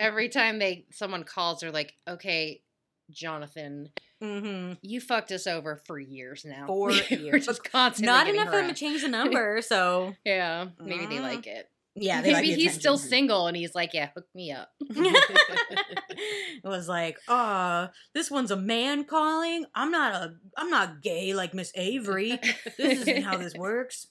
Every 0.01 0.29
time 0.29 0.59
they 0.59 0.87
someone 0.93 1.25
calls, 1.25 1.61
they're 1.61 1.71
like, 1.71 1.95
"Okay, 2.09 2.63
Jonathan, 3.11 3.91
hmm 4.21 4.73
you 4.83 5.01
fucked 5.01 5.33
us 5.33 5.47
over 5.47 5.77
for 5.87 5.99
years 5.99 6.45
now. 6.45 6.67
Four 6.69 6.91
years. 6.93 7.47
just 7.47 7.65
constantly 7.65 8.07
Not 8.13 8.29
enough 8.29 8.47
for 8.51 8.57
them 8.57 8.69
to 8.69 8.75
change 8.75 9.03
the 9.03 9.09
number, 9.19 9.61
so 9.63 10.15
Yeah, 10.25 10.67
maybe 10.81 11.07
they 11.07 11.21
like 11.21 11.47
it. 11.47 11.69
yeah, 11.95 12.21
they 12.21 12.33
like 12.33 12.43
maybe 12.43 12.55
the 12.57 12.63
he's 12.63 12.75
still 12.75 12.99
single 12.99 13.47
and 13.47 13.57
he's 13.57 13.75
like, 13.75 13.95
"Yeah, 13.95 14.11
hook 14.15 14.27
me 14.35 14.53
up." 14.53 14.71
it 14.81 16.61
was 16.65 16.89
like, 16.89 17.19
"Ah, 17.29 17.91
this 18.15 18.31
one's 18.31 18.51
a 18.51 18.57
man 18.57 19.05
calling. 19.05 19.65
I'm 19.75 19.91
not 19.91 20.13
a, 20.15 20.35
I'm 20.57 20.71
not 20.71 21.03
gay 21.03 21.35
like 21.35 21.55
Miss 21.55 21.73
Avery. 21.75 22.39
This 22.77 23.01
isn't 23.01 23.23
how 23.23 23.37
this 23.39 23.55
works." 23.55 24.07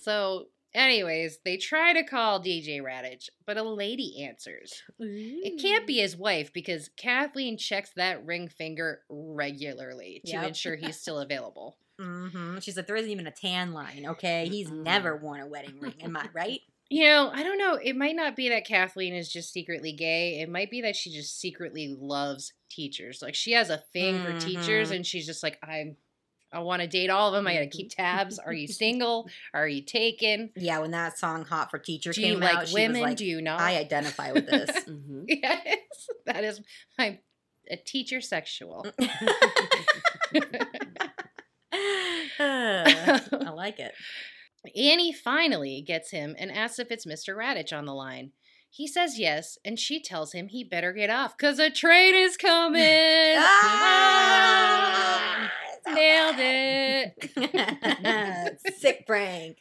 So, 0.00 0.46
anyways, 0.74 1.38
they 1.44 1.56
try 1.56 1.92
to 1.92 2.02
call 2.04 2.40
DJ 2.42 2.80
Raditch, 2.80 3.28
but 3.46 3.56
a 3.56 3.62
lady 3.62 4.24
answers. 4.24 4.82
It 4.98 5.60
can't 5.60 5.86
be 5.86 5.98
his 5.98 6.16
wife 6.16 6.52
because 6.52 6.90
Kathleen 6.96 7.56
checks 7.56 7.90
that 7.96 8.24
ring 8.24 8.48
finger 8.48 9.00
regularly 9.08 10.22
to 10.26 10.32
Yep. 10.32 10.48
ensure 10.48 10.76
he's 10.76 11.00
still 11.00 11.18
available. 11.20 11.78
hmm 12.00 12.58
She's 12.60 12.76
like, 12.76 12.86
there 12.86 12.96
isn't 12.96 13.10
even 13.10 13.26
a 13.26 13.30
tan 13.32 13.72
line. 13.72 14.04
Okay, 14.06 14.48
he's 14.48 14.70
never 14.70 15.16
worn 15.16 15.40
a 15.40 15.46
wedding 15.46 15.78
ring. 15.80 15.94
Am 16.02 16.16
I 16.16 16.28
right? 16.34 16.60
You 16.90 17.04
know, 17.04 17.30
I 17.32 17.42
don't 17.42 17.58
know. 17.58 17.74
It 17.74 17.96
might 17.96 18.16
not 18.16 18.34
be 18.34 18.48
that 18.48 18.66
Kathleen 18.66 19.14
is 19.14 19.30
just 19.30 19.52
secretly 19.52 19.92
gay. 19.92 20.40
It 20.40 20.48
might 20.48 20.70
be 20.70 20.80
that 20.82 20.96
she 20.96 21.10
just 21.12 21.38
secretly 21.38 21.94
loves 21.98 22.54
teachers. 22.70 23.20
Like 23.20 23.34
she 23.34 23.52
has 23.52 23.68
a 23.68 23.82
thing 23.92 24.14
for 24.22 24.32
teachers 24.32 24.90
Mhm. 24.90 24.96
and 24.96 25.06
she's 25.06 25.26
just 25.26 25.42
like, 25.42 25.58
I'm 25.62 25.96
I 26.52 26.60
want 26.60 26.80
to 26.82 26.88
date 26.88 27.10
all 27.10 27.28
of 27.28 27.34
them. 27.34 27.46
I 27.46 27.54
got 27.54 27.60
to 27.60 27.66
keep 27.68 27.90
tabs. 27.90 28.38
Are 28.38 28.52
you 28.52 28.66
single? 28.84 29.28
Are 29.52 29.68
you 29.68 29.82
taken? 29.82 30.50
Yeah, 30.56 30.78
when 30.78 30.92
that 30.92 31.18
song 31.18 31.44
"Hot 31.44 31.70
for 31.70 31.78
Teacher" 31.78 32.12
Do 32.12 32.20
you 32.22 32.28
came 32.34 32.40
like 32.40 32.54
out, 32.56 32.68
she 32.68 32.74
women? 32.74 32.92
was 32.92 33.00
like, 33.10 33.16
Do 33.18 33.26
you 33.26 33.42
not? 33.42 33.60
"I 33.60 33.76
identify 33.78 34.32
with 34.32 34.46
this." 34.46 34.70
Mhm. 34.88 35.24
yes, 35.28 36.08
that 36.26 36.44
is 36.44 36.60
I'm 36.98 37.18
a 37.70 37.76
teacher 37.76 38.20
sexual. 38.22 38.86
I 42.40 43.50
like 43.54 43.78
it. 43.78 43.92
Annie 44.76 45.12
finally 45.12 45.82
gets 45.86 46.10
him 46.10 46.34
and 46.38 46.50
asks 46.50 46.78
if 46.78 46.90
it's 46.90 47.06
Mr. 47.06 47.36
Radich 47.36 47.76
on 47.76 47.84
the 47.84 47.94
line. 47.94 48.32
He 48.70 48.86
says 48.86 49.18
yes, 49.18 49.56
and 49.64 49.78
she 49.78 50.02
tells 50.02 50.32
him 50.32 50.48
he 50.48 50.62
better 50.64 50.92
get 50.92 51.08
off 51.10 51.36
because 51.38 51.58
a 51.58 51.70
train 51.70 52.14
is 52.14 52.36
coming. 52.36 53.36
Ah! 53.38 54.28
Nailed 55.86 56.36
it. 56.38 58.60
Sick 58.78 59.06
prank. 59.06 59.58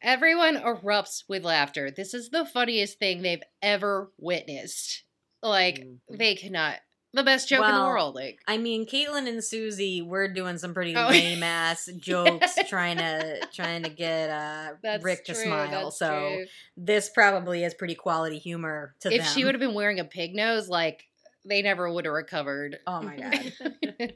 Everyone 0.00 0.56
erupts 0.56 1.24
with 1.28 1.44
laughter. 1.44 1.90
This 1.90 2.14
is 2.14 2.30
the 2.30 2.46
funniest 2.46 2.98
thing 2.98 3.22
they've 3.22 3.42
ever 3.62 4.10
witnessed. 4.18 5.02
Like, 5.42 5.80
Mhm. 5.80 5.98
they 6.18 6.34
cannot. 6.36 6.76
The 7.14 7.24
best 7.24 7.48
joke 7.48 7.64
in 7.66 7.74
the 7.74 7.80
world. 7.80 8.14
Like, 8.14 8.38
I 8.46 8.58
mean, 8.58 8.86
Caitlin 8.86 9.26
and 9.26 9.42
Susie, 9.42 10.02
we're 10.02 10.28
doing 10.28 10.58
some 10.58 10.74
pretty 10.74 10.94
Oh. 10.94 11.06
lame 11.08 11.42
ass 11.42 11.88
jokes, 11.98 12.54
trying 12.68 12.98
to 12.98 13.40
trying 13.52 13.82
to 13.84 13.88
get 13.88 14.28
uh, 14.30 14.74
that's 14.82 15.02
Rick 15.02 15.24
to 15.24 15.32
true, 15.32 15.44
smile. 15.44 15.84
that's 15.86 15.98
So 15.98 16.08
true. 16.10 16.46
this 16.76 17.08
probably 17.08 17.64
is 17.64 17.72
pretty 17.74 17.94
quality 17.94 18.38
humor 18.38 18.94
to 19.00 19.10
if 19.10 19.24
them. 19.24 19.32
she 19.34 19.44
would 19.44 19.54
have 19.54 19.60
been 19.60 19.74
wearing 19.74 19.98
a 19.98 20.04
pig 20.04 20.34
nose, 20.34 20.68
like, 20.68 21.07
they 21.44 21.62
never 21.62 21.90
would 21.90 22.04
have 22.04 22.14
recovered. 22.14 22.78
Oh 22.86 23.02
my 23.02 23.16
god. 23.16 23.52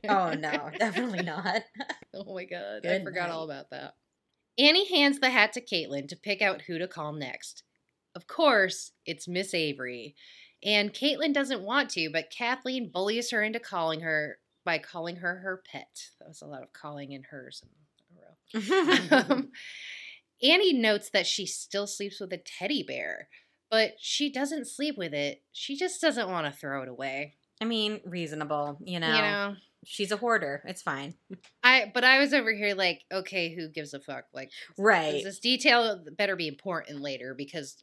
oh 0.09 0.35
no, 0.35 0.71
definitely 0.79 1.23
not. 1.23 1.63
Oh 2.15 2.35
my 2.35 2.45
god, 2.45 2.81
I 2.85 2.99
Good 2.99 3.05
forgot 3.05 3.31
all 3.31 3.45
about 3.45 3.71
that. 3.71 3.95
Annie 4.59 4.87
hands 4.95 5.19
the 5.19 5.31
hat 5.31 5.55
to 5.55 5.63
Caitlin 5.63 6.09
to 6.09 6.17
pick 6.17 6.43
out 6.43 6.61
who 6.61 6.79
to 6.79 6.87
call 6.87 7.15
next. 7.15 7.63
Of 8.15 8.27
course, 8.27 8.93
it's 9.07 9.27
Miss 9.27 9.55
Avery. 9.55 10.15
And 10.63 10.93
Caitlin 10.93 11.33
doesn't 11.33 11.63
want 11.63 11.89
to, 11.93 12.11
but 12.13 12.31
Kathleen 12.37 12.91
bullies 12.93 13.31
her 13.31 13.43
into 13.43 13.59
calling 13.59 14.01
her 14.01 14.37
by 14.65 14.77
calling 14.77 15.17
her 15.17 15.37
her 15.39 15.63
pet. 15.71 16.11
That 16.21 16.29
was 16.29 16.43
a 16.43 16.47
lot 16.47 16.63
of 16.63 16.75
calling 16.75 17.13
in 17.13 17.23
hers 17.31 17.63
in 17.63 18.61
a 18.61 18.71
row. 18.71 19.23
Um, 19.31 19.51
Annie 20.43 20.73
notes 20.73 21.09
that 21.11 21.27
she 21.27 21.47
still 21.47 21.87
sleeps 21.87 22.21
with 22.21 22.33
a 22.33 22.39
teddy 22.39 22.83
bear, 22.83 23.29
but 23.73 23.95
she 23.99 24.31
doesn't 24.31 24.67
sleep 24.67 24.99
with 24.99 25.15
it. 25.15 25.43
She 25.53 25.77
just 25.77 25.99
doesn't 26.01 26.29
want 26.29 26.47
to 26.47 26.53
throw 26.53 26.83
it 26.83 26.89
away. 26.91 27.37
I 27.61 27.65
mean, 27.65 28.01
reasonable. 28.05 28.77
You 28.85 29.01
know, 29.01 29.07
You 29.07 29.23
know, 29.23 29.55
she's 29.85 30.13
a 30.13 30.19
hoarder. 30.19 30.63
It's 30.67 30.83
fine. 30.83 31.15
I 31.65 31.91
but 31.93 32.05
I 32.05 32.19
was 32.19 32.35
over 32.35 32.53
here 32.53 32.75
like, 32.75 33.01
okay, 33.11 33.55
who 33.55 33.69
gives 33.69 33.95
a 33.95 34.01
fuck? 34.01 34.25
Like, 34.35 34.51
Right. 34.77 35.25
This 35.25 35.39
detail 35.39 36.05
better 36.19 36.37
be 36.37 36.49
important 36.49 37.01
later 37.01 37.35
because 37.35 37.83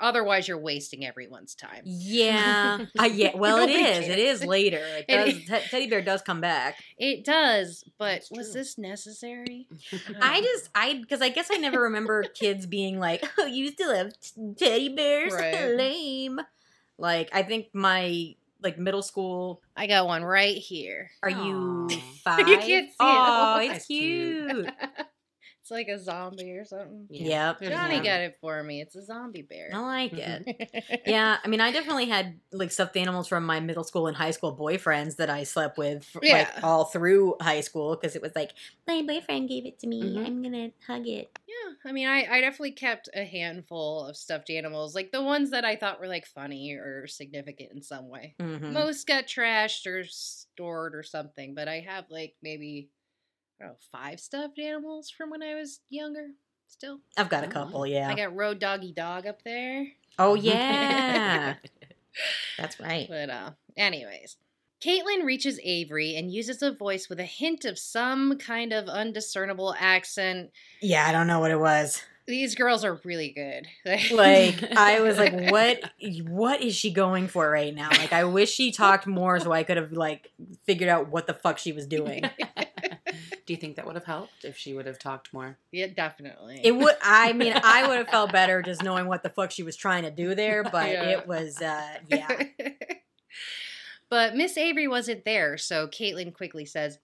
otherwise 0.00 0.48
you're 0.48 0.58
wasting 0.58 1.04
everyone's 1.04 1.54
time. 1.54 1.82
Yeah. 1.84 2.86
Uh, 2.98 3.04
yeah. 3.04 3.36
Well, 3.36 3.58
it 3.58 3.70
is 3.70 3.76
cares. 3.76 4.08
it 4.08 4.18
is 4.18 4.44
later. 4.44 4.78
It 4.78 5.04
It 5.08 5.16
does. 5.16 5.34
is. 5.34 5.44
Te- 5.44 5.68
teddy 5.70 5.86
bear 5.88 6.02
does 6.02 6.22
come 6.22 6.40
back. 6.40 6.76
It 6.98 7.24
does, 7.24 7.84
but 7.98 8.12
That's 8.14 8.30
was 8.30 8.46
true. 8.52 8.60
this 8.60 8.78
necessary? 8.78 9.68
I 10.20 10.40
just, 10.40 10.70
I, 10.74 10.94
because 10.94 11.20
I 11.22 11.28
guess 11.28 11.48
I 11.52 11.56
never 11.56 11.82
remember 11.82 12.22
kids 12.22 12.66
being 12.66 12.98
like, 12.98 13.22
"Oh, 13.38 13.46
you 13.46 13.68
still 13.70 13.94
have 13.94 14.12
t- 14.20 14.54
teddy 14.58 14.88
bears? 14.94 15.32
Right. 15.36 15.74
Lame." 15.74 16.40
Like, 16.98 17.28
I 17.32 17.42
think 17.42 17.66
my 17.74 18.34
like 18.62 18.78
middle 18.78 19.02
school. 19.02 19.60
I 19.76 19.86
got 19.86 20.06
one 20.06 20.24
right 20.24 20.56
here. 20.56 21.10
Are 21.22 21.30
you 21.30 21.88
five? 22.24 22.40
You 22.48 22.56
can't 22.56 22.64
see 22.64 22.72
it. 22.74 22.90
Oh, 23.00 23.54
Oh, 23.56 23.60
it's 23.60 23.72
that's 23.72 23.86
cute. 23.86 24.50
cute. 24.50 24.70
It's 25.66 25.70
like 25.72 25.88
a 25.88 25.98
zombie 25.98 26.52
or 26.52 26.64
something. 26.64 27.06
Yep. 27.10 27.60
Johnny 27.62 27.96
one. 27.96 28.04
got 28.04 28.20
it 28.20 28.38
for 28.40 28.62
me. 28.62 28.80
It's 28.80 28.94
a 28.94 29.04
zombie 29.04 29.42
bear. 29.42 29.70
I 29.74 29.78
like 29.80 30.12
it. 30.12 31.02
yeah, 31.06 31.38
I 31.44 31.48
mean, 31.48 31.60
I 31.60 31.72
definitely 31.72 32.06
had 32.06 32.38
like 32.52 32.70
stuffed 32.70 32.96
animals 32.96 33.26
from 33.26 33.44
my 33.44 33.58
middle 33.58 33.82
school 33.82 34.06
and 34.06 34.16
high 34.16 34.30
school 34.30 34.56
boyfriends 34.56 35.16
that 35.16 35.28
I 35.28 35.42
slept 35.42 35.76
with, 35.76 36.08
f- 36.14 36.20
Yeah. 36.22 36.34
like 36.54 36.62
all 36.62 36.84
through 36.84 37.34
high 37.40 37.62
school, 37.62 37.96
because 37.96 38.14
it 38.14 38.22
was 38.22 38.30
like 38.36 38.52
my 38.86 39.02
boyfriend 39.02 39.48
gave 39.48 39.66
it 39.66 39.80
to 39.80 39.88
me. 39.88 40.02
Mhm. 40.04 40.26
I'm 40.26 40.42
gonna 40.42 40.70
hug 40.86 41.08
it. 41.08 41.36
Yeah, 41.48 41.72
I 41.84 41.90
mean, 41.90 42.06
I, 42.06 42.26
I 42.30 42.40
definitely 42.42 42.72
kept 42.72 43.08
a 43.12 43.24
handful 43.24 44.06
of 44.06 44.16
stuffed 44.16 44.50
animals, 44.50 44.94
like 44.94 45.10
the 45.10 45.22
ones 45.22 45.50
that 45.50 45.64
I 45.64 45.74
thought 45.74 45.98
were 46.00 46.06
like 46.06 46.26
funny 46.26 46.74
or 46.74 47.08
significant 47.08 47.72
in 47.72 47.82
some 47.82 48.08
way. 48.08 48.36
Mhm. 48.40 48.72
Most 48.72 49.04
got 49.08 49.26
trashed 49.26 49.84
or 49.88 50.04
stored 50.04 50.94
or 50.94 51.02
something, 51.02 51.54
but 51.56 51.66
I 51.66 51.80
have 51.80 52.04
like 52.08 52.34
maybe 52.40 52.90
Know 53.60 53.76
five 53.90 54.20
stuffed 54.20 54.58
animals 54.58 55.10
from 55.10 55.30
when 55.30 55.42
I 55.42 55.54
was 55.54 55.80
younger. 55.88 56.28
Still, 56.68 56.98
I've 57.16 57.28
got 57.28 57.44
a 57.44 57.46
Oh, 57.46 57.50
couple. 57.50 57.86
Yeah. 57.86 58.08
I 58.10 58.14
got 58.14 58.34
Road 58.34 58.58
Doggy 58.58 58.92
Dog 58.92 59.26
up 59.26 59.42
there. 59.44 59.86
oh 60.18 60.34
yeah, 60.34 61.54
that's 62.58 62.78
right. 62.80 63.06
But 63.08 63.30
uh, 63.30 63.50
anyways, 63.76 64.36
Caitlin 64.84 65.24
reaches 65.24 65.58
Avery 65.64 66.16
and 66.16 66.30
uses 66.30 66.62
a 66.62 66.72
voice 66.72 67.08
with 67.08 67.20
a 67.20 67.24
hint 67.24 67.64
of 67.64 67.78
some 67.78 68.36
kind 68.38 68.72
of 68.72 68.88
undiscernible 68.88 69.74
accent. 69.78 70.50
Yeah, 70.82 71.06
I 71.06 71.12
don't 71.12 71.26
know 71.28 71.40
what 71.40 71.50
it 71.50 71.60
was. 71.60 72.02
These 72.26 72.56
girls 72.56 72.84
are 72.84 73.00
really 73.04 73.30
good. 73.30 73.68
Like 74.12 74.62
I 74.76 75.00
was 75.00 75.16
like, 75.16 75.50
what? 75.52 75.78
What 76.28 76.60
is 76.60 76.74
she 76.74 76.90
going 76.90 77.28
for 77.28 77.48
right 77.48 77.72
now? 77.74 77.88
Like 77.90 78.12
I 78.12 78.24
wish 78.24 78.50
she 78.52 78.72
talked 78.72 79.06
more 79.06 79.38
so 79.38 79.52
I 79.52 79.62
could 79.62 79.76
have 79.76 79.92
like 79.92 80.32
figured 80.66 80.88
out 80.90 81.08
what 81.10 81.26
the 81.28 81.34
fuck 81.34 81.58
she 81.58 81.72
was 81.72 81.86
doing. 81.86 82.24
Do 83.46 83.52
you 83.52 83.56
think 83.58 83.76
that 83.76 83.86
would 83.86 83.94
have 83.94 84.04
helped 84.04 84.44
if 84.44 84.56
she 84.56 84.74
would 84.74 84.86
have 84.86 84.98
talked 84.98 85.32
more? 85.32 85.56
yeah, 85.70 85.86
definitely. 85.86 86.60
It 86.64 86.72
would. 86.72 86.96
I 87.02 87.32
mean, 87.32 87.54
I 87.64 87.86
would 87.86 87.96
have 87.98 88.08
felt 88.08 88.32
better 88.32 88.60
just 88.60 88.82
knowing 88.82 89.06
what 89.06 89.22
the 89.22 89.30
fuck 89.30 89.52
she 89.52 89.62
was 89.62 89.76
trying 89.76 90.02
to 90.02 90.10
do 90.10 90.34
there, 90.34 90.64
but 90.64 90.90
Yeah. 90.90 91.04
it 91.10 91.26
was, 91.28 91.62
uh 91.62 91.98
yeah. 92.08 92.28
but 94.08 94.34
Miss 94.36 94.56
Avery 94.56 94.88
wasn't 94.88 95.24
there, 95.24 95.56
so 95.58 95.86
Caitlin 95.88 96.32
quickly 96.34 96.64
says, 96.64 96.98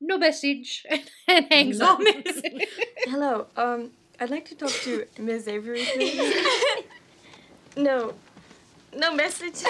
"No 0.00 0.18
message," 0.18 0.84
and 1.28 1.46
hangs 1.50 1.78
No 1.78 1.92
up. 1.94 2.00
message. 2.00 2.66
Hello, 3.04 3.46
um, 3.56 3.90
I'd 4.20 4.30
like 4.30 4.46
to 4.46 4.54
talk 4.56 4.70
to 4.82 5.06
Miss 5.18 5.46
Avery, 5.48 5.84
please. 5.94 6.34
no, 7.76 8.14
no 8.96 9.14
message. 9.14 9.62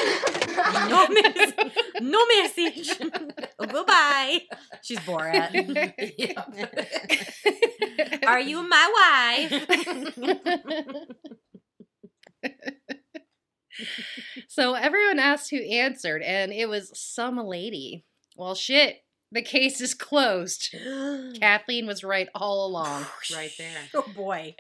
No 0.89 1.07
mess- 1.09 1.53
no 2.01 2.27
message. 2.27 2.91
Goodbye. 3.59 4.41
She's 4.83 4.99
Borat. 5.01 5.53
Are 8.27 8.41
you 8.41 8.67
my 8.69 9.47
wife? 9.51 10.63
so 14.49 14.75
everyone 14.75 15.19
asked 15.19 15.51
who 15.51 15.57
answered, 15.59 16.23
and 16.23 16.53
it 16.53 16.69
was 16.69 16.91
some 16.95 17.37
lady. 17.39 18.05
Well, 18.37 18.55
shit, 18.55 18.97
the 19.33 19.43
case 19.43 19.81
is 19.81 19.95
closed. 19.95 20.75
Kathleen 21.41 21.87
was 21.87 22.05
right 22.05 22.29
all 22.35 22.67
along. 22.67 23.07
Right 23.35 23.53
there. 23.59 23.79
Oh 23.95 24.05
boy. 24.15 24.55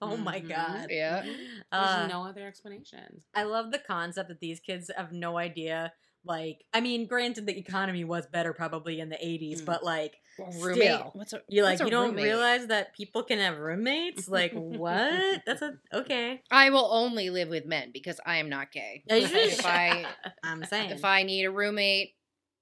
Oh 0.00 0.16
my 0.16 0.40
Mhm. 0.40 0.48
god. 0.48 0.86
Yeah. 0.90 1.22
There's 1.22 1.64
Uh, 1.72 2.06
no 2.06 2.24
other 2.24 2.46
explanation. 2.46 3.22
I 3.34 3.42
love 3.42 3.72
the 3.72 3.80
concept 3.80 4.28
that 4.28 4.38
these 4.40 4.60
kids 4.60 4.90
have 4.96 5.12
no 5.12 5.36
idea. 5.38 5.92
Like, 6.24 6.64
I 6.74 6.80
mean, 6.80 7.06
granted, 7.06 7.46
the 7.46 7.56
economy 7.58 8.04
was 8.04 8.26
better 8.26 8.52
probably 8.52 9.00
in 9.00 9.08
the 9.08 9.16
80s, 9.16 9.62
Mm. 9.62 9.64
but 9.64 9.84
like, 9.84 10.14
Roommate. 10.38 10.82
Still. 10.84 11.10
What's 11.14 11.32
a 11.32 11.42
you're 11.48 11.64
like, 11.64 11.72
what's 11.74 11.80
a 11.82 11.84
you 11.86 11.90
don't 11.90 12.10
roommate? 12.10 12.24
realize 12.24 12.66
that 12.68 12.94
people 12.94 13.24
can 13.24 13.38
have 13.40 13.58
roommates? 13.58 14.28
Like, 14.28 14.52
what? 14.52 15.42
That's 15.46 15.62
a, 15.62 15.72
okay. 15.92 16.42
I 16.50 16.70
will 16.70 16.88
only 16.92 17.30
live 17.30 17.48
with 17.48 17.66
men 17.66 17.90
because 17.92 18.20
I 18.24 18.36
am 18.36 18.48
not 18.48 18.70
gay. 18.70 19.02
if 19.08 19.66
I 19.66 20.06
I'm 20.44 20.64
saying. 20.64 20.90
if 20.90 21.04
I 21.04 21.24
need 21.24 21.44
a 21.44 21.50
roommate, 21.50 22.14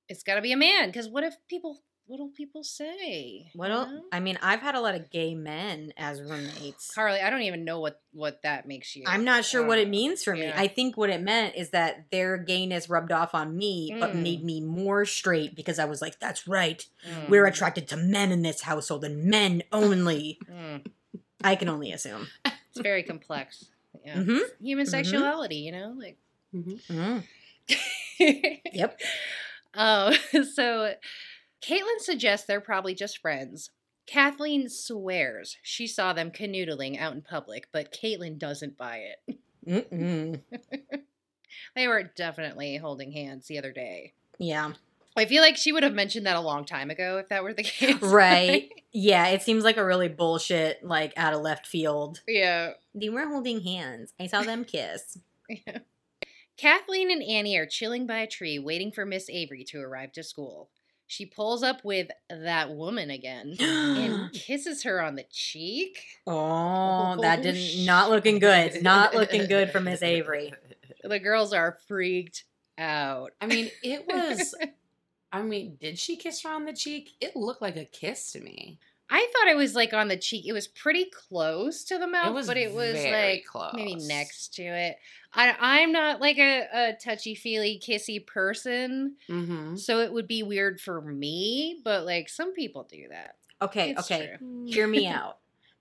it's 0.08 0.22
got 0.22 0.36
to 0.36 0.40
be 0.42 0.52
a 0.52 0.56
man. 0.56 0.88
Because 0.88 1.08
what 1.08 1.22
if 1.24 1.34
people? 1.50 1.82
What 2.08 2.20
will 2.20 2.28
people 2.30 2.62
say? 2.62 3.50
What 3.54 3.66
you 3.66 3.74
know? 3.74 4.02
I 4.12 4.20
mean, 4.20 4.38
I've 4.40 4.60
had 4.60 4.76
a 4.76 4.80
lot 4.80 4.94
of 4.94 5.10
gay 5.10 5.34
men 5.34 5.92
as 5.96 6.22
roommates. 6.22 6.94
Carly, 6.94 7.20
I 7.20 7.30
don't 7.30 7.42
even 7.42 7.64
know 7.64 7.80
what 7.80 8.00
what 8.12 8.42
that 8.42 8.66
makes 8.68 8.94
you. 8.94 9.02
I'm 9.06 9.24
not 9.24 9.44
sure 9.44 9.66
what 9.66 9.80
it 9.80 9.88
uh, 9.88 9.90
means 9.90 10.22
for 10.22 10.36
me. 10.36 10.52
I 10.54 10.68
think 10.68 10.96
what 10.96 11.10
it 11.10 11.20
meant 11.20 11.56
is 11.56 11.70
that 11.70 12.06
their 12.12 12.38
gayness 12.38 12.88
rubbed 12.88 13.10
off 13.10 13.34
on 13.34 13.56
me, 13.56 13.92
but 13.98 14.12
Mm. 14.12 14.22
made 14.22 14.44
me 14.44 14.60
more 14.60 15.04
straight 15.04 15.56
because 15.56 15.80
I 15.80 15.84
was 15.84 16.00
like, 16.00 16.20
that's 16.20 16.46
right. 16.46 16.86
Mm, 17.08 17.28
We're 17.28 17.46
attracted 17.46 17.88
to 17.88 17.96
men 17.96 18.30
in 18.30 18.42
this 18.42 18.62
household 18.62 19.02
and 19.04 19.24
men 19.24 19.64
only. 19.72 20.38
mm. 20.48 20.86
I 21.42 21.56
can 21.56 21.68
only 21.68 21.90
assume. 21.92 22.28
It's 22.44 22.80
very 22.80 23.02
complex. 23.02 23.66
Yeah. 24.04 24.22
hmm 24.22 24.38
Human 24.60 24.86
Mhm. 24.86 24.90
sexuality, 24.90 25.56
you 25.56 25.72
know, 25.72 25.94
like. 25.98 26.18
Mhm. 26.54 27.24
Yep. 28.72 29.00
Oh, 29.74 30.12
so 30.54 30.94
Caitlin 31.62 31.98
suggests 31.98 32.46
they're 32.46 32.60
probably 32.60 32.94
just 32.94 33.18
friends. 33.18 33.70
Kathleen 34.06 34.68
swears 34.68 35.56
she 35.62 35.86
saw 35.86 36.12
them 36.12 36.30
canoodling 36.30 36.98
out 36.98 37.12
in 37.14 37.22
public, 37.22 37.66
but 37.72 37.92
Caitlin 37.92 38.38
doesn't 38.38 38.76
buy 38.78 38.98
it. 39.26 39.38
Mm-mm. 39.66 40.40
They 41.74 41.88
were 41.88 42.02
definitely 42.02 42.76
holding 42.76 43.12
hands 43.12 43.46
the 43.46 43.58
other 43.58 43.72
day. 43.72 44.12
Yeah. 44.38 44.72
I 45.16 45.24
feel 45.24 45.42
like 45.42 45.56
she 45.56 45.72
would 45.72 45.82
have 45.82 45.94
mentioned 45.94 46.26
that 46.26 46.36
a 46.36 46.40
long 46.40 46.64
time 46.66 46.90
ago 46.90 47.16
if 47.18 47.28
that 47.30 47.42
were 47.42 47.54
the 47.54 47.62
case. 47.64 48.00
Right. 48.02 48.70
Yeah, 48.98 49.26
it 49.26 49.42
seems 49.42 49.62
like 49.62 49.76
a 49.76 49.84
really 49.84 50.08
bullshit, 50.08 50.82
like 50.82 51.12
out 51.18 51.34
of 51.34 51.42
left 51.42 51.66
field. 51.66 52.22
yeah. 52.26 52.72
They 52.94 53.10
were 53.10 53.26
holding 53.26 53.60
hands. 53.60 54.14
I 54.18 54.26
saw 54.26 54.40
them 54.42 54.64
kiss. 54.64 55.18
Yeah. 55.50 55.78
Kathleen 56.56 57.10
and 57.10 57.22
Annie 57.22 57.58
are 57.58 57.66
chilling 57.66 58.06
by 58.06 58.18
a 58.20 58.26
tree 58.26 58.58
waiting 58.58 58.90
for 58.90 59.04
Miss 59.04 59.28
Avery 59.28 59.64
to 59.64 59.80
arrive 59.80 60.12
to 60.12 60.22
school. 60.22 60.70
She 61.06 61.24
pulls 61.26 61.62
up 61.62 61.84
with 61.84 62.08
that 62.28 62.74
woman 62.74 63.10
again 63.10 63.54
and 63.60 64.32
kisses 64.32 64.82
her 64.82 65.00
on 65.00 65.14
the 65.14 65.24
cheek. 65.30 66.04
Oh, 66.26 67.16
that 67.20 67.38
Oh, 67.38 67.42
did 67.42 67.86
not 67.86 68.10
looking 68.10 68.38
good. 68.38 68.82
Not 68.82 69.14
looking 69.14 69.46
good 69.46 69.70
for 69.70 69.80
Miss 69.80 70.02
Avery. 70.02 70.52
The 71.04 71.20
girls 71.20 71.52
are 71.52 71.78
freaked 71.86 72.44
out. 72.78 73.30
I 73.40 73.46
mean, 73.46 73.70
it 73.84 74.06
was. 74.08 74.56
I 75.32 75.42
mean, 75.42 75.76
did 75.80 76.00
she 76.00 76.16
kiss 76.16 76.42
her 76.42 76.50
on 76.50 76.64
the 76.64 76.72
cheek? 76.72 77.10
It 77.20 77.36
looked 77.36 77.62
like 77.62 77.76
a 77.76 77.84
kiss 77.84 78.32
to 78.32 78.40
me. 78.40 78.80
I 79.08 79.20
thought 79.32 79.48
it 79.48 79.56
was 79.56 79.74
like 79.76 79.92
on 79.94 80.08
the 80.08 80.16
cheek. 80.16 80.46
It 80.46 80.52
was 80.52 80.66
pretty 80.66 81.06
close 81.06 81.84
to 81.84 81.98
the 81.98 82.06
mouth, 82.08 82.34
was 82.34 82.46
but 82.48 82.56
it 82.56 82.74
was 82.74 82.94
like 83.04 83.44
close. 83.46 83.72
maybe 83.74 83.94
next 83.94 84.54
to 84.54 84.62
it. 84.64 84.98
I, 85.32 85.54
I'm 85.60 85.92
not 85.92 86.20
like 86.20 86.38
a, 86.38 86.66
a 86.72 86.92
touchy 86.94 87.34
feely 87.34 87.80
kissy 87.84 88.24
person, 88.26 89.14
Mm-hmm. 89.28 89.76
so 89.76 90.00
it 90.00 90.12
would 90.12 90.26
be 90.26 90.42
weird 90.42 90.80
for 90.80 91.00
me. 91.00 91.80
But 91.84 92.04
like 92.04 92.28
some 92.28 92.52
people 92.52 92.82
do 92.90 93.06
that. 93.10 93.36
Okay, 93.62 93.90
It's 93.92 94.10
okay. 94.10 94.36
true. 94.38 94.64
Hear 94.66 94.86
me 94.88 95.06
out. 95.08 95.38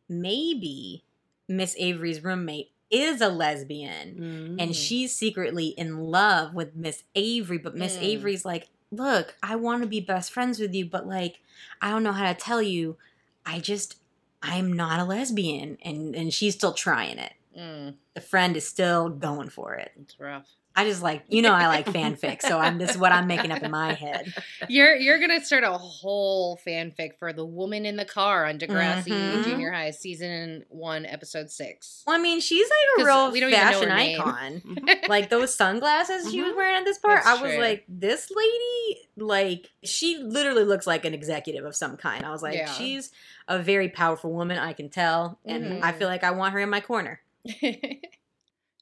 Maybe 0.08 1.04
Miss 1.48 1.76
Avery's 1.80 2.24
roommate 2.24 2.72
is 2.92 3.22
a 3.22 3.28
lesbian 3.30 4.16
Mm-hmm. 4.20 4.60
and 4.60 4.76
she's 4.76 5.14
secretly 5.14 5.68
in 5.70 5.98
love 5.98 6.54
with 6.54 6.76
Miss 6.76 7.04
Avery, 7.16 7.58
but 7.58 7.76
Miss 7.76 7.98
Mm. 7.98 8.04
Avery's 8.04 8.46
like, 8.46 8.70
Look, 8.92 9.36
I 9.44 9.56
want 9.56 9.82
to 9.82 9.90
be 9.90 10.00
best 10.00 10.32
friends 10.32 10.60
with 10.60 10.74
you, 10.74 10.86
but 10.86 11.08
like, 11.08 11.40
I 11.82 11.90
don't 11.90 12.04
know 12.04 12.14
how 12.14 12.32
to 12.32 12.40
tell 12.40 12.62
you. 12.62 12.98
I 13.46 13.60
just, 13.60 13.98
I'm 14.42 14.74
not 14.74 15.00
a 15.00 15.04
lesbian. 15.04 15.78
And, 15.84 16.16
and 16.16 16.34
she's 16.34 16.56
still 16.56 16.74
trying 16.74 17.18
it. 17.20 17.34
Mm, 17.58 17.96
The 18.14 18.22
friend 18.22 18.56
is 18.58 18.68
still 18.68 19.10
going 19.10 19.50
for 19.50 19.74
it. 19.76 19.92
it's 20.02 20.20
rough. 20.20 20.48
I 20.78 20.84
just 20.84 21.02
like, 21.02 21.24
you 21.30 21.42
know, 21.42 21.54
I 21.54 21.68
like 21.68 21.86
fanfic, 21.86 22.42
so 22.42 22.60
I'm 22.60 22.78
this 22.78 22.90
is 22.92 22.98
what 22.98 23.12
I'm 23.14 23.28
making 23.28 23.52
up 23.52 23.64
in 23.64 23.72
my 23.72 23.94
head. 23.94 24.34
You're 24.68 24.96
you're 24.96 25.20
gonna 25.20 25.44
start 25.44 25.64
a 25.64 25.72
whole 25.72 26.60
fanfic 26.68 27.18
for 27.18 27.32
the 27.32 27.46
woman 27.46 27.86
in 27.86 27.96
the 27.96 28.04
car 28.06 28.46
on 28.46 28.60
Degrassi 28.60 29.08
Mhm. 29.08 29.44
Junior 29.46 29.72
High 29.72 29.92
season 29.92 30.66
one 30.70 31.06
episode 31.06 31.50
six. 31.50 32.04
Well, 32.06 32.16
I 32.18 32.20
mean, 32.22 32.42
she's 32.42 32.68
like 32.70 33.04
a 33.04 33.06
real 33.06 33.32
we 33.32 33.40
don't 33.40 33.52
even 33.54 33.62
know 33.64 33.72
fashion 33.72 33.92
icon. 33.92 35.00
like 35.08 35.30
those 35.30 35.56
sunglasses 35.56 36.30
she 36.32 36.42
was 36.42 36.52
Mhm. 36.52 36.56
wearing 36.58 36.76
at 36.76 36.84
this 36.86 36.98
part, 36.98 37.24
That's 37.24 37.40
I 37.40 37.42
was 37.42 37.52
true. 37.54 37.62
like, 37.62 37.86
this 37.88 38.30
lady, 38.36 39.08
like, 39.18 39.70
she 39.84 40.18
literally 40.18 40.64
looks 40.66 40.86
like 40.88 41.06
an 41.06 41.14
executive 41.14 41.64
of 41.64 41.76
some 41.76 41.96
kind. 41.98 42.26
I 42.26 42.32
was 42.32 42.42
like, 42.44 42.56
Yeah. 42.56 42.72
she's 42.74 43.12
a 43.48 43.60
very 43.60 43.88
powerful 43.90 44.32
woman, 44.34 44.58
I 44.58 44.74
can 44.74 44.90
tell, 44.90 45.40
and 45.46 45.84
I 45.84 45.92
Mhm. 45.92 45.98
feel 46.00 46.08
like 46.10 46.24
I 46.24 46.32
want 46.32 46.54
her 46.54 46.60
in 46.60 46.70
my 46.70 46.82
corner. 46.82 47.22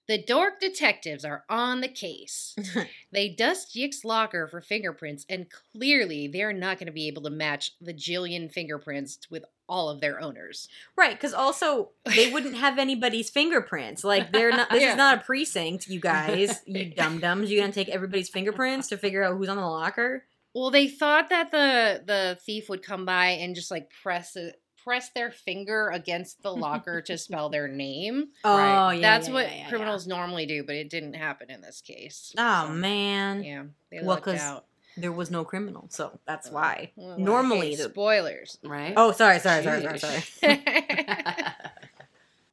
the 0.07 0.21
dork 0.21 0.59
detectives 0.59 1.23
are 1.23 1.45
on 1.49 1.81
the 1.81 1.87
case. 1.87 2.55
they 3.11 3.29
dust 3.29 3.75
Yick's 3.75 4.03
locker 4.03 4.47
for 4.47 4.61
fingerprints, 4.61 5.25
and 5.29 5.47
clearly 5.71 6.27
they're 6.27 6.53
not 6.53 6.77
going 6.77 6.87
to 6.87 6.93
be 6.93 7.07
able 7.07 7.21
to 7.23 7.29
match 7.29 7.71
the 7.79 7.93
jillion 7.93 8.51
fingerprints 8.51 9.19
with 9.29 9.45
all 9.69 9.89
of 9.89 10.01
their 10.01 10.19
owners. 10.21 10.67
Right, 10.97 11.13
because 11.15 11.33
also 11.33 11.91
they 12.05 12.31
wouldn't 12.31 12.55
have 12.57 12.77
anybody's 12.77 13.29
fingerprints. 13.29 14.03
Like 14.03 14.31
they're 14.33 14.51
not. 14.51 14.69
This 14.69 14.81
Yeah. 14.83 14.91
is 14.91 14.97
not 14.97 15.19
a 15.19 15.21
precinct, 15.21 15.87
you 15.87 15.99
guys. 16.01 16.61
You 16.65 16.85
dum 16.97 17.19
dums. 17.19 17.49
You 17.49 17.61
gonna 17.61 17.71
take 17.71 17.89
everybody's 17.89 18.29
fingerprints 18.29 18.89
to 18.89 18.97
figure 18.97 19.23
out 19.23 19.37
who's 19.37 19.49
on 19.49 19.57
the 19.57 19.65
locker? 19.65 20.25
Well, 20.53 20.69
they 20.69 20.87
thought 20.87 21.29
that 21.29 21.49
the 21.51 22.03
the 22.05 22.37
thief 22.45 22.69
would 22.69 22.83
come 22.83 23.05
by 23.05 23.27
and 23.29 23.55
just 23.55 23.71
like 23.71 23.89
press 24.03 24.35
it, 24.35 24.61
press 24.83 25.09
their 25.15 25.31
finger 25.31 25.89
against 25.89 26.41
the 26.43 26.51
locker 26.53 27.01
to 27.01 27.17
spell 27.25 27.49
their 27.49 27.67
name. 27.67 28.25
Oh, 28.43 28.57
Right. 28.57 28.93
yeah. 28.95 29.01
That's 29.01 29.27
yeah, 29.27 29.33
what 29.33 29.45
yeah, 29.47 29.55
yeah, 29.57 29.69
criminals 29.69 30.07
normally 30.07 30.45
do, 30.45 30.63
but 30.63 30.75
it 30.75 30.89
didn't 30.89 31.13
happen 31.13 31.49
in 31.49 31.61
this 31.61 31.81
case. 31.81 32.33
Oh 32.37 32.65
So, 32.67 32.73
man, 32.73 33.43
Yeah, 33.43 33.63
they 33.91 33.99
Well, 33.99 34.07
lucked 34.09 34.25
'cause 34.25 34.39
out. 34.39 34.65
there 34.97 35.11
was 35.11 35.31
no 35.31 35.43
criminal, 35.43 35.87
so 35.89 36.19
that's 36.27 36.49
uh, 36.49 36.53
why. 36.53 36.91
Well, 36.95 37.17
Normally, 37.17 37.69
hey, 37.71 37.75
the- 37.77 37.89
spoilers. 37.89 38.57
Right? 38.63 38.93
Oh, 38.95 39.11
sorry, 39.11 39.39
sorry, 39.39 39.63
sorry, 39.63 39.81
sorry, 39.81 39.99
sorry. 39.99 40.23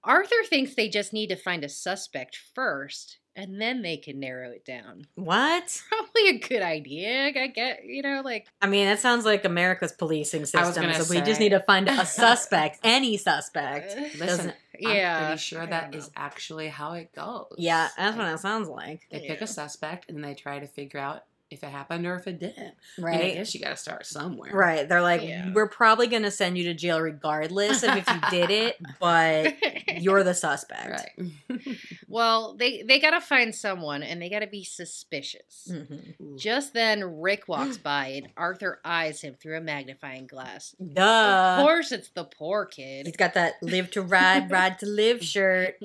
Arthur 0.03 0.35
thinks 0.49 0.75
they 0.75 0.89
just 0.89 1.13
need 1.13 1.29
to 1.29 1.37
find 1.37 1.63
a 1.65 1.69
suspect 1.69 2.39
first, 2.55 3.19
and 3.37 3.61
then 3.61 3.83
they 3.83 3.97
can 3.97 4.19
narrow 4.19 4.51
it 4.51 4.65
down. 4.65 5.07
What? 5.15 5.83
Probably 5.89 6.29
a 6.31 6.39
good 6.39 6.63
idea. 6.63 7.27
I 7.27 7.47
get, 7.49 7.85
you 7.85 8.03
know, 8.03 8.23
like 8.25 8.47
I 8.63 8.67
mean, 8.67 8.87
that 8.87 8.99
sounds 9.01 9.25
like 9.25 9.45
America's 9.45 9.93
policing 9.93 10.47
system. 10.47 10.83
gonna 10.83 10.95
So 11.03 11.11
we 11.15 11.21
just 11.21 11.39
need 11.41 11.51
to 11.51 11.61
find 11.61 11.89
a 11.89 12.05
suspect, 12.07 12.81
any 12.83 13.17
suspect. 13.17 13.93
Uh, 13.93 14.01
Listen, 14.01 14.27
Doesn't- 14.27 14.55
I'm 14.83 14.97
yeah, 14.97 15.27
pretty 15.27 15.41
sure 15.41 15.61
I 15.63 15.67
that 15.67 15.93
don't 15.93 15.99
is 16.01 16.07
know. 16.07 16.13
actually 16.17 16.69
how 16.69 16.93
it 16.95 17.13
goes. 17.15 17.55
Yeah, 17.59 17.89
that's 17.99 18.17
what 18.17 18.27
it 18.29 18.39
sounds 18.41 18.69
like. 18.69 19.03
They 19.11 19.21
pick 19.21 19.43
a 19.43 19.47
suspect 19.47 20.09
and 20.09 20.25
they 20.25 20.33
try 20.35 20.59
to 20.59 20.67
figure 20.67 20.99
out 21.01 21.23
if 21.51 21.63
it 21.65 21.69
happened 21.71 22.07
or 22.07 22.15
if 22.17 22.27
it 22.27 22.39
didn't. 22.39 22.75
I, 22.99 23.01
mean, 23.01 23.09
I 23.09 23.19
Right? 23.19 23.35
guess 23.35 23.55
you 23.55 23.61
got 23.61 23.71
to 23.71 23.77
start 23.77 24.07
somewhere. 24.07 24.53
Right. 24.53 24.89
They're 24.89 25.03
like, 25.03 25.23
Yeah. 25.23 25.53
we're 25.53 25.69
probably 25.69 26.07
going 26.07 26.23
to 26.23 26.31
send 26.31 26.57
you 26.57 26.65
to 26.65 26.75
jail 26.75 27.01
regardless 27.01 27.83
of 27.83 27.97
if 27.97 28.09
you 28.09 28.21
did 28.31 28.51
it, 28.51 28.77
but 29.01 29.55
you're 30.01 30.23
the 30.23 30.35
suspect. 30.35 31.11
Right. 31.19 31.59
well, 32.09 32.55
they 32.57 32.83
they 32.83 32.99
gotta 33.01 33.21
find 33.21 33.55
someone, 33.55 34.03
and 34.03 34.21
they 34.23 34.29
gotta 34.29 34.47
be 34.47 34.65
suspicious. 34.65 35.69
Mhm. 35.71 36.39
Just 36.39 36.73
then, 36.75 37.21
Rick 37.21 37.49
walks 37.49 37.79
by, 37.79 38.07
and 38.09 38.29
Arthur 38.37 38.81
eyes 38.85 39.21
him 39.21 39.35
through 39.35 39.57
a 39.59 39.61
magnifying 39.61 40.27
glass. 40.27 40.75
Duh. 40.81 41.57
Of 41.59 41.65
course, 41.67 41.93
it's 41.93 42.11
the 42.11 42.25
poor 42.25 42.65
kid. 42.67 43.07
He's 43.07 43.17
got 43.17 43.35
that 43.35 43.55
live 43.63 43.91
to 43.93 44.03
ride, 44.03 44.51
ride 44.51 44.79
to 44.81 44.87
live 44.87 45.23
shirt. 45.25 45.77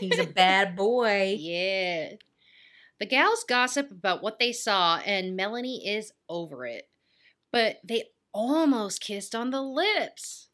He's 0.00 0.18
a 0.18 0.26
bad 0.26 0.76
boy. 0.76 1.36
yeah. 1.38 2.12
The 3.02 3.06
gals 3.06 3.42
gossip 3.42 3.90
about 3.90 4.22
what 4.22 4.38
they 4.38 4.52
saw, 4.52 4.98
and 4.98 5.34
Melanie 5.34 5.88
is 5.88 6.12
over 6.28 6.64
it. 6.66 6.88
But 7.50 7.80
they 7.82 8.04
almost 8.32 9.00
kissed 9.00 9.34
on 9.34 9.50
the 9.50 9.60
lips. 9.60 10.50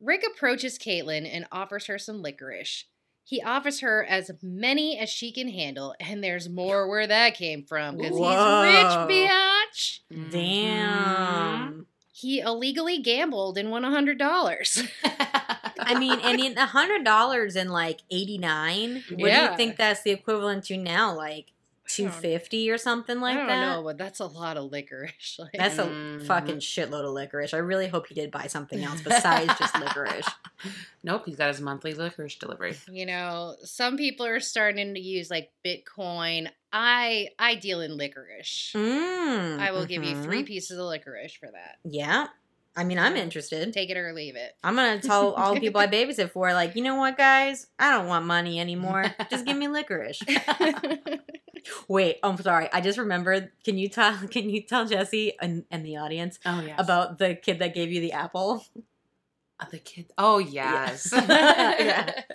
Rick 0.00 0.24
approaches 0.26 0.78
Caitlin 0.78 1.28
and 1.30 1.46
offers 1.52 1.88
her 1.88 1.98
some 1.98 2.22
licorice. 2.22 2.86
He 3.22 3.42
offers 3.42 3.80
her 3.80 4.02
as 4.02 4.30
many 4.42 4.98
as 4.98 5.10
she 5.10 5.30
can 5.30 5.50
handle, 5.50 5.94
and 6.00 6.24
there's 6.24 6.48
more 6.48 6.88
where 6.88 7.06
that 7.06 7.34
came 7.34 7.64
from 7.64 7.98
because 7.98 8.16
he's 8.16 8.18
rich, 8.18 9.28
biatch. 9.28 10.00
Mm-hmm. 10.10 10.30
Damn. 10.30 11.86
He 12.12 12.40
illegally 12.40 12.96
gambled 12.96 13.58
and 13.58 13.70
won 13.70 13.84
a 13.84 13.90
hundred 13.90 14.16
dollars. 14.16 14.82
I 15.78 15.98
mean, 15.98 16.18
and 16.20 16.40
in 16.40 16.56
a 16.56 16.64
hundred 16.64 17.04
dollars 17.04 17.56
in 17.56 17.68
like 17.68 18.00
eighty 18.10 18.38
nine, 18.38 19.04
what 19.10 19.30
do 19.30 19.36
you 19.38 19.56
think 19.58 19.76
that's 19.76 20.00
the 20.00 20.12
equivalent 20.12 20.64
to 20.64 20.78
now? 20.78 21.14
Like 21.14 21.52
two 21.96 22.08
fifty 22.10 22.70
or 22.70 22.78
something 22.78 23.20
like 23.20 23.36
that. 23.36 23.42
I 23.42 23.46
don't 23.46 23.60
that? 23.60 23.76
know, 23.76 23.82
but 23.82 23.98
that's 23.98 24.20
a 24.20 24.26
lot 24.26 24.56
of 24.56 24.70
licorice. 24.70 25.36
Like, 25.38 25.52
That's 25.54 25.78
a 25.78 25.84
Mhm. 25.86 26.26
fucking 26.26 26.56
shitload 26.58 27.04
of 27.04 27.12
licorice. 27.12 27.54
I 27.54 27.58
really 27.58 27.88
hope 27.88 28.06
he 28.08 28.14
did 28.14 28.30
buy 28.30 28.46
something 28.46 28.82
else 28.82 29.00
besides 29.04 29.52
just 29.58 29.74
licorice. 29.78 30.28
Nope, 31.02 31.22
he's 31.24 31.36
got 31.36 31.48
his 31.48 31.60
monthly 31.62 31.94
licorice 31.94 32.34
delivery. 32.36 32.76
you 32.90 33.06
know, 33.06 33.56
some 33.64 33.96
people 33.96 34.26
are 34.26 34.40
starting 34.40 34.92
to 34.94 35.00
use 35.00 35.30
like 35.30 35.50
Bitcoin. 35.64 36.50
I 36.72 37.30
I 37.38 37.54
deal 37.54 37.80
in 37.80 37.96
licorice. 37.96 38.72
Mm, 38.74 39.58
I 39.58 39.70
will 39.72 39.86
give 39.86 40.04
you 40.04 40.22
three 40.22 40.42
pieces 40.44 40.78
of 40.78 40.84
licorice 40.84 41.32
for 41.32 41.50
that. 41.50 41.78
Yeah. 41.84 42.26
I 42.76 42.84
mean, 42.84 42.98
I'm 42.98 43.16
interested. 43.16 43.72
Take 43.72 43.90
it 43.90 43.96
or 43.96 44.12
leave 44.12 44.36
it. 44.36 44.52
I'm 44.62 44.76
gonna 44.76 45.00
tell 45.02 45.34
all 45.34 45.54
the 45.54 45.60
people 45.60 45.80
I 45.80 45.86
babysit 45.88 46.30
for, 46.30 46.52
like, 46.52 46.76
you 46.76 46.82
know 46.82 46.94
what, 46.96 47.16
guys? 47.16 47.66
I 47.78 47.90
don't 47.96 48.06
want 48.06 48.26
money 48.26 48.60
anymore. 48.60 49.04
Just 49.30 49.44
give 49.44 49.56
me 49.56 49.66
licorice. 49.68 50.20
Wait, 51.88 52.16
oh, 52.22 52.30
I'm 52.30 52.38
sorry. 52.38 52.68
I 52.72 52.80
just 52.80 52.98
remembered. 52.98 53.50
Can 53.64 53.76
you 53.76 53.88
tell? 53.88 54.16
Can 54.28 54.48
you 54.48 54.62
tell 54.62 54.86
Jesse 54.86 55.34
and, 55.40 55.64
and 55.70 55.84
the 55.84 55.96
audience 55.98 56.38
Oh 56.46 56.62
yes. 56.62 56.76
about 56.78 57.18
the 57.18 57.34
kid 57.34 57.58
that 57.58 57.74
gave 57.74 57.90
you 57.92 58.00
the 58.00 58.12
apple? 58.12 58.64
Uh, 59.60 59.66
the 59.70 59.78
kid. 59.78 60.06
Oh 60.18 60.38
yes. 60.38 61.10
Yeah. 61.12 62.12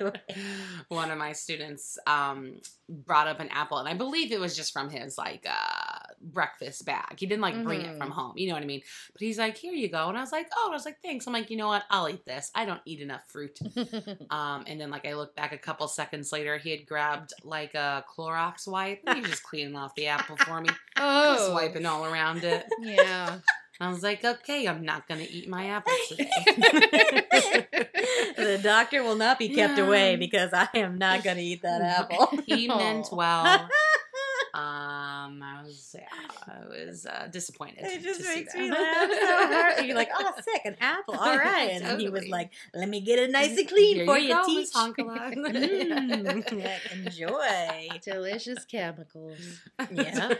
One 0.88 1.10
of 1.10 1.18
my 1.18 1.32
students 1.32 1.98
um, 2.06 2.60
brought 2.88 3.28
up 3.28 3.40
an 3.40 3.48
apple, 3.50 3.78
and 3.78 3.88
I 3.88 3.94
believe 3.94 4.32
it 4.32 4.40
was 4.40 4.56
just 4.56 4.72
from 4.72 4.90
his 4.90 5.16
like 5.16 5.46
uh, 5.48 5.98
breakfast 6.20 6.84
bag. 6.84 7.18
He 7.18 7.26
didn't 7.26 7.42
like 7.42 7.62
bring 7.62 7.82
it 7.82 7.96
from 7.98 8.10
Mhm. 8.10 8.14
home. 8.14 8.32
You 8.36 8.48
know 8.48 8.54
what 8.54 8.62
I 8.62 8.66
mean? 8.66 8.80
But 9.12 9.20
he's 9.22 9.38
like, 9.38 9.56
"Here 9.56 9.72
you 9.72 9.88
go," 9.88 10.08
and 10.08 10.16
I 10.16 10.20
was 10.20 10.32
like, 10.32 10.48
"Oh," 10.56 10.62
and 10.66 10.72
I 10.74 10.76
was 10.76 10.84
like, 10.86 11.00
"Thanks." 11.02 11.26
I'm 11.26 11.32
like, 11.32 11.50
"You 11.50 11.56
know 11.56 11.68
what? 11.68 11.84
I'll 11.90 12.08
eat 12.08 12.24
this. 12.24 12.50
I 12.54 12.64
don't 12.64 12.80
eat 12.84 13.00
enough 13.00 13.22
fruit." 13.28 13.58
Um, 14.30 14.64
and 14.66 14.80
then 14.80 14.90
like 14.90 15.06
I 15.06 15.12
looked 15.14 15.36
back 15.36 15.52
a 15.52 15.58
couple 15.58 15.86
seconds 15.88 16.32
later, 16.32 16.56
he 16.56 16.70
had 16.70 16.86
grabbed 16.86 17.32
like 17.44 17.74
a 17.74 18.04
Clorox 18.08 18.66
wipe. 18.66 19.02
and 19.06 19.16
He 19.16 19.20
was 19.22 19.30
just 19.30 19.42
cleaning 19.42 19.76
off 19.76 19.94
the 19.94 20.06
apple 20.06 20.36
for 20.36 20.60
me, 20.60 20.70
oh, 20.96 21.34
just 21.34 21.52
wiping 21.52 21.84
all 21.86 22.06
around 22.06 22.44
it. 22.44 22.64
Yeah. 22.80 23.38
I 23.84 23.90
was 23.90 24.02
like, 24.02 24.24
okay, 24.24 24.66
I'm 24.66 24.84
not 24.84 25.08
gonna 25.08 25.26
eat 25.28 25.48
my 25.48 25.66
apple 25.66 25.92
today. 26.08 26.30
the 28.36 28.60
doctor 28.62 29.02
will 29.02 29.16
not 29.16 29.38
be 29.38 29.48
kept 29.48 29.78
away 29.78 30.16
because 30.16 30.50
I 30.52 30.68
am 30.74 30.98
not 30.98 31.24
going 31.24 31.36
to 31.36 31.42
eat 31.42 31.62
that 31.62 31.82
apple. 32.10 32.38
he 32.46 32.68
meant 32.68 33.08
well. 33.12 33.68
Um, 34.54 35.42
I 35.42 35.62
was, 35.64 35.96
yeah, 35.98 36.04
I 36.46 36.66
was 36.68 37.06
uh, 37.06 37.26
disappointed. 37.32 37.86
It 37.86 38.02
just 38.02 38.20
to 38.20 38.26
see 38.26 38.34
makes 38.34 38.52
that. 38.52 38.60
me 38.60 38.70
laugh 38.70 39.10
so 39.10 39.46
hard. 39.46 39.86
You're 39.86 39.96
like, 39.96 40.10
oh, 40.14 40.30
sick, 40.42 40.60
an 40.66 40.76
apple. 40.78 41.14
All 41.14 41.38
right. 41.38 41.70
And 41.72 41.82
then 41.86 41.98
he 41.98 42.10
was 42.10 42.28
like, 42.28 42.50
let 42.74 42.86
me 42.86 43.00
get 43.00 43.18
it 43.18 43.30
nice 43.30 43.56
and 43.56 43.66
clean 43.66 43.96
Here 43.96 44.04
for 44.04 44.18
you 44.18 44.28
you, 44.28 44.44
teach. 44.44 44.74
Mm, 44.74 46.62
yeah, 46.62 46.78
enjoy. 46.92 47.98
Delicious 48.02 48.66
chemicals. 48.66 49.38
Yeah. 49.90 50.34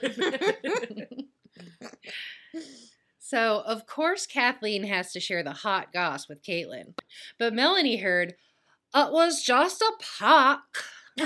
So, 3.33 3.63
of 3.65 3.87
course, 3.87 4.27
Kathleen 4.27 4.85
has 4.85 5.11
to 5.13 5.19
share 5.19 5.43
the 5.43 5.53
hot 5.55 5.91
goss 5.91 6.29
with 6.29 6.43
Caitlin. 6.43 6.93
But 7.39 7.55
Melanie 7.55 7.97
heard, 7.97 8.35
it 8.95 9.11
was 9.11 9.43
just 9.43 9.81
a 9.81 9.91
puck. 10.19 10.85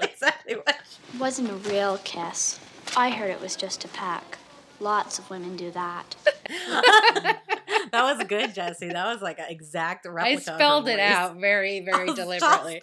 exactly 0.00 0.54
what. 0.54 0.78
Wasn't 1.18 1.50
a 1.50 1.54
real 1.68 1.98
kiss. 2.04 2.60
I 2.96 3.10
heard 3.10 3.30
it 3.30 3.40
was 3.40 3.56
just 3.56 3.84
a 3.84 3.88
peck. 3.88 4.38
Lots 4.78 5.18
of 5.18 5.28
women 5.28 5.56
do 5.56 5.72
that. 5.72 6.14
that 6.70 7.40
was 7.92 8.22
good, 8.28 8.54
Jesse. 8.54 8.90
That 8.90 9.12
was 9.12 9.22
like 9.22 9.40
an 9.40 9.46
exact 9.48 10.06
I 10.06 10.10
replica. 10.10 10.36
of 10.36 10.42
spelled 10.56 10.86
her 10.86 10.92
it 10.92 10.98
voice. 10.98 11.16
out 11.16 11.40
very, 11.40 11.80
very 11.80 12.06
deliberately. 12.14 12.80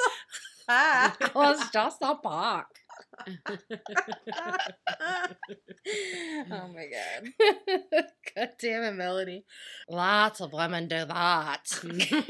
It 0.67 1.33
was 1.33 1.69
just 1.69 1.99
a 2.01 2.15
puck. 2.15 2.72
Oh 6.51 6.67
my 6.73 6.87
god. 6.87 7.23
God 8.35 8.49
damn 8.59 8.83
it, 8.83 8.93
Melody. 8.93 9.45
Lots 9.89 10.41
of 10.41 10.53
women 10.53 10.87
do 10.87 11.05
that. 11.05 11.79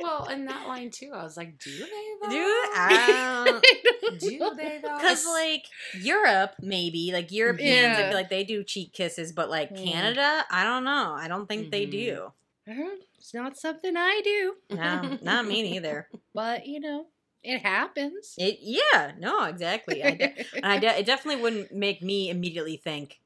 well, 0.00 0.28
in 0.28 0.44
that 0.46 0.66
line 0.68 0.90
too, 0.90 1.10
I 1.14 1.22
was 1.24 1.36
like, 1.36 1.58
do 1.58 1.70
they 1.76 1.84
though? 2.22 2.28
I 2.74 3.60
do 4.20 4.50
they 4.56 4.80
though? 4.82 4.96
Because 4.98 5.26
like 5.26 5.64
Europe, 6.00 6.54
maybe 6.60 7.10
like 7.12 7.32
Europeans, 7.32 7.98
I 7.98 8.08
feel 8.08 8.16
like 8.16 8.30
they 8.30 8.44
do 8.44 8.62
cheek 8.64 8.92
kisses, 8.92 9.32
but 9.32 9.50
like 9.50 9.70
Mm. 9.74 9.82
Canada, 9.82 10.44
I 10.50 10.64
don't 10.64 10.84
know. 10.84 11.14
I 11.16 11.28
don't 11.28 11.46
think 11.46 11.70
they 11.70 11.86
Mhm. 11.86 11.90
do. 11.90 12.32
Uh-huh. 12.70 12.96
It's 13.18 13.34
not 13.34 13.56
something 13.56 13.96
I 13.96 14.20
do, 14.22 14.54
No, 14.70 15.16
not 15.22 15.46
me 15.46 15.62
neither. 15.62 16.08
but 16.34 16.66
you 16.66 16.80
know, 16.80 17.06
it 17.48 17.62
happens. 17.62 18.34
It 18.36 18.58
yeah, 18.60 19.12
no, 19.18 19.44
exactly. 19.44 20.04
I 20.04 20.10
de- 20.10 20.44
I 20.62 20.78
de- 20.78 20.98
it 20.98 21.06
definitely 21.06 21.42
wouldn't 21.42 21.72
make 21.72 22.02
me 22.02 22.28
immediately 22.28 22.76
think 22.76 23.20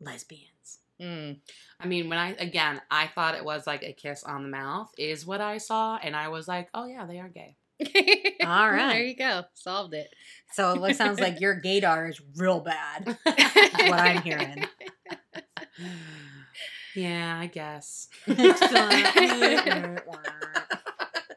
lesbians. 0.00 0.78
Mm. 1.00 1.40
I 1.78 1.86
mean, 1.86 2.08
when 2.08 2.18
I 2.18 2.30
again, 2.38 2.80
I 2.90 3.08
thought 3.08 3.34
it 3.34 3.44
was 3.44 3.66
like 3.66 3.82
a 3.82 3.92
kiss 3.92 4.24
on 4.24 4.42
the 4.42 4.48
mouth 4.48 4.90
is 4.96 5.26
what 5.26 5.42
I 5.42 5.58
saw, 5.58 5.98
and 6.02 6.16
I 6.16 6.28
was 6.28 6.48
like, 6.48 6.70
oh 6.72 6.86
yeah, 6.86 7.04
they 7.04 7.18
are 7.20 7.28
gay. 7.28 7.56
All 8.44 8.70
right. 8.70 8.94
There 8.94 9.02
you 9.04 9.16
go. 9.16 9.42
Solved 9.54 9.92
it. 9.92 10.08
So 10.52 10.82
it 10.86 10.96
sounds 10.96 11.20
like 11.20 11.38
your 11.40 11.60
gaydar 11.60 12.08
is 12.08 12.20
real 12.36 12.60
bad. 12.60 13.18
What 13.24 14.00
I'm 14.00 14.22
hearing. 14.22 14.64
yeah, 16.96 17.38
I 17.38 17.46
guess. 17.46 18.08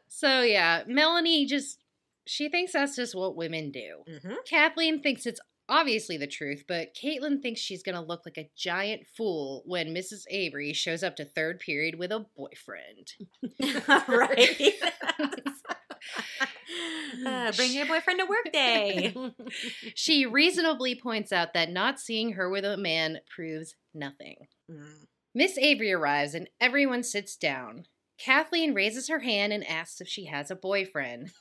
So 0.07 0.41
yeah, 0.41 0.83
Melanie 0.87 1.45
just 1.45 1.80
she 2.27 2.49
thinks 2.49 2.73
that's 2.73 2.95
just 2.95 3.15
what 3.15 3.35
women 3.35 3.71
do. 3.71 4.03
Mhm. 4.07 4.37
Kathleen 4.45 5.01
thinks 5.01 5.25
it's 5.25 5.39
obviously 5.69 6.17
the 6.17 6.27
truth, 6.27 6.65
but 6.67 6.93
Caitlin 6.93 7.41
thinks 7.41 7.61
she's 7.61 7.83
gonna 7.83 8.03
look 8.03 8.21
like 8.25 8.37
a 8.37 8.49
giant 8.55 9.07
fool 9.07 9.63
when 9.65 9.93
Mrs. 9.93 10.23
Avery 10.29 10.73
shows 10.73 11.03
up 11.03 11.15
to 11.15 11.25
third 11.25 11.59
period 11.59 11.95
with 11.95 12.11
a 12.11 12.25
boyfriend. 12.35 13.13
right. 14.07 14.73
Uh, 17.25 17.51
bring 17.51 17.73
your 17.73 17.85
boyfriend 17.85 18.19
to 18.19 18.25
work 18.25 18.51
day. 18.51 19.13
She 19.95 20.25
reasonably 20.25 20.95
points 20.95 21.31
out 21.31 21.53
that 21.53 21.69
not 21.69 21.99
seeing 21.99 22.33
her 22.33 22.49
with 22.49 22.65
a 22.65 22.77
man 22.77 23.19
proves 23.29 23.75
nothing. 23.93 24.47
Mm. 24.69 25.05
Miss 25.35 25.57
Avery 25.57 25.91
arrives 25.91 26.33
and 26.33 26.49
everyone 26.59 27.03
sits 27.03 27.35
down. 27.35 27.83
Kathleen 28.17 28.73
raises 28.73 29.09
her 29.09 29.19
hand 29.19 29.51
and 29.53 29.65
asks 29.67 29.99
if 30.01 30.07
she 30.07 30.25
has 30.25 30.49
a 30.49 30.55
boyfriend. 30.55 31.31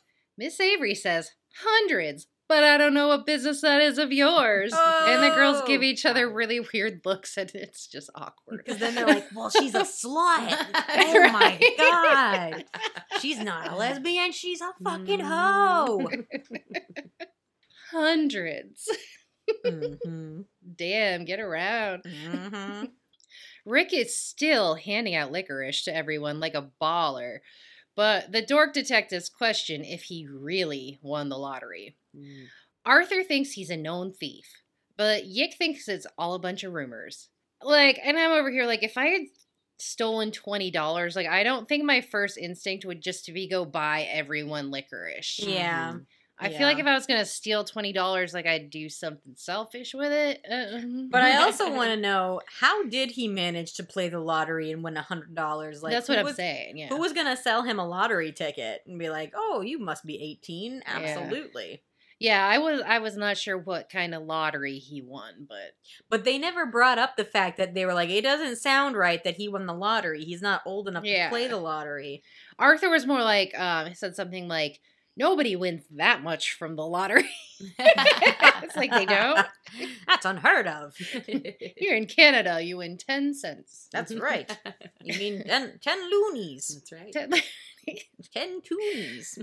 Miss 0.41 0.59
Avery 0.59 0.95
says, 0.95 1.33
Hundreds, 1.63 2.27
but 2.49 2.65
I 2.65 2.79
don't 2.79 2.95
know 2.95 3.09
what 3.09 3.27
business 3.27 3.61
that 3.61 3.83
is 3.83 3.99
of 3.99 4.11
yours. 4.11 4.73
And 4.75 5.23
the 5.23 5.35
girls 5.35 5.61
give 5.67 5.83
Oh. 5.83 5.85
each 5.85 6.07
other 6.07 6.33
really 6.33 6.61
weird 6.73 7.03
looks 7.05 7.37
and 7.37 7.51
it's 7.55 7.87
just 7.87 8.09
awkward. 8.15 8.63
Because 8.65 8.81
then 8.81 8.95
they're 8.95 9.07
like, 9.07 9.27
well, 9.35 9.51
she's 9.51 9.75
a 9.75 9.81
slut. 9.85 10.67
Oh 10.75 11.29
my 11.33 11.61
God. 11.77 12.65
She's 13.21 13.39
not 13.39 13.71
a 13.71 13.77
lesbian. 13.77 14.33
She's 14.33 14.63
a 14.63 14.73
fucking 14.83 15.21
hoe. 15.21 16.09
Hundreds. 17.91 18.89
hmm 19.65 20.41
Damn, 20.77 21.25
get 21.27 21.39
around. 21.41 22.03
hmm 22.07 22.85
Rick 23.67 23.93
is 23.93 24.17
still 24.17 24.75
handing 24.77 25.15
out 25.15 25.33
licorice 25.33 25.85
to 25.85 25.95
everyone 25.95 26.41
like 26.41 26.55
a 26.55 26.71
baller, 26.81 27.41
but 28.01 28.33
the 28.33 28.41
dork 28.41 28.73
detectives 28.73 29.29
question 29.29 29.85
if 29.85 30.05
he 30.05 30.27
really 30.27 30.99
won 31.03 31.29
the 31.29 31.37
lottery. 31.37 31.99
Mm. 32.17 32.47
Arthur 32.87 33.23
thinks 33.23 33.51
he's 33.51 33.69
a 33.69 33.77
known 33.77 34.15
thief, 34.15 34.47
but 34.97 35.27
Yick 35.27 35.55
thinks 35.59 35.87
it's 35.87 36.07
all 36.17 36.33
a 36.33 36.39
bunch 36.39 36.65
of 36.65 36.73
rumors. 36.73 37.29
Like, 37.63 38.01
and 38.03 38.19
I'm 38.19 38.31
over 38.31 38.51
here 38.51 38.65
like, 38.65 38.83
if 38.83 38.97
I 38.97 39.09
had 39.09 39.23
stolen 39.79 40.33
twenty 40.33 40.71
dollars, 40.71 41.15
like, 41.15 41.27
I 41.27 41.43
don't 41.43 41.69
think 41.69 41.85
my 41.85 42.01
first 42.01 42.39
instinct 42.39 42.87
would 42.87 43.03
just 43.03 43.27
to 43.27 43.33
be 43.33 43.47
go 43.51 43.67
buy 43.67 44.09
everyone 44.11 44.71
licorice. 44.71 45.39
Yeah. 45.39 45.93
Mhm. 45.93 46.07
I 46.41 46.49
feel 46.49 46.67
like 46.67 46.79
if 46.79 46.87
I 46.87 46.95
was 46.95 47.07
gonna 47.07 47.25
steal 47.27 47.65
twenty 47.65 47.93
dollars, 47.93 48.33
like 48.35 48.47
I'd 48.47 48.71
do 48.71 48.89
something 48.89 49.35
selfish 49.37 49.95
with 49.95 50.11
it. 50.13 50.41
Uh, 50.51 51.07
But 51.11 51.23
I 51.23 51.43
also 51.43 51.71
want 51.75 51.91
to 51.91 51.97
know 51.97 52.41
how 52.61 52.85
did 52.85 53.11
he 53.13 53.29
manage 53.29 53.75
to 53.75 53.85
play 53.85 54.09
the 54.09 54.21
lottery 54.21 54.71
and 54.73 54.83
win 54.83 54.97
a 54.97 55.03
hundred 55.03 55.35
dollars? 55.35 55.83
Like 55.83 55.93
that's 55.93 56.09
what 56.09 56.19
I'm 56.19 56.25
was- 56.25 56.37
saying. 56.37 56.79
Yeah. 56.79 56.89
Who 56.89 56.97
was 56.99 57.13
gonna 57.13 57.37
sell 57.37 57.63
him 57.63 57.79
a 57.79 57.87
lottery 57.87 58.33
ticket 58.33 58.83
and 58.87 58.99
be 58.99 59.11
like, 59.11 59.33
"Oh, 59.37 59.61
you 59.61 59.79
must 59.79 60.05
be 60.05 60.21
18." 60.21 60.83
Absolutely. 60.87 61.83
Yeah, 62.19 62.47
I 62.47 62.59
was 62.59 62.83
I 62.87 62.99
was 62.99 63.17
not 63.17 63.39
sure 63.39 63.57
what 63.57 63.89
kind 63.89 64.15
of 64.15 64.23
lottery 64.25 64.79
he 64.79 65.01
won, 65.01 65.47
but 65.49 65.73
But 66.11 66.25
they 66.25 66.37
never 66.37 66.67
brought 66.67 66.99
up 66.99 67.17
the 67.17 67.25
fact 67.25 67.57
that 67.57 67.73
they 67.73 67.87
were 67.87 67.95
like, 67.95 68.11
"It 68.11 68.21
doesn't 68.23 68.57
sound 68.57 68.95
right 68.95 69.25
that 69.25 69.37
he 69.37 69.49
won 69.49 69.65
the 69.67 69.73
lottery. 69.73 70.23
He's 70.25 70.43
not 70.43 70.61
old 70.67 70.87
enough 70.87 71.05
Yeah. 71.05 71.25
to 71.25 71.31
play 71.31 71.47
the 71.49 71.57
lottery." 71.57 72.23
Arthur 72.59 72.91
was 72.91 73.07
more 73.07 73.23
like 73.23 73.59
um 73.59 73.87
he 73.87 73.95
said 73.95 74.15
something 74.17 74.49
like 74.49 74.81
nobody 75.21 75.55
wins 75.55 75.85
that 75.97 76.23
much 76.23 76.55
from 76.55 76.75
the 76.77 76.87
lottery. 76.87 77.29
it's 77.79 78.75
like 78.75 78.91
they 78.91 79.05
don't. 79.05 79.47
That's 80.09 80.25
unheard 80.25 80.67
of. 80.67 80.97
Here 81.77 81.95
in 81.95 82.07
Canada, 82.07 82.61
you 82.63 82.79
win 82.79 82.97
10 82.97 83.35
cents. 83.35 83.89
That's 83.93 84.15
right. 84.15 84.51
You 85.03 85.19
mean 85.19 85.45
10, 85.45 85.79
10 85.81 86.11
loonies, 86.11 86.69
That's 86.75 86.93
right. 86.93 87.13
10 87.13 87.33
10 88.35 88.61
toonies. 88.61 89.39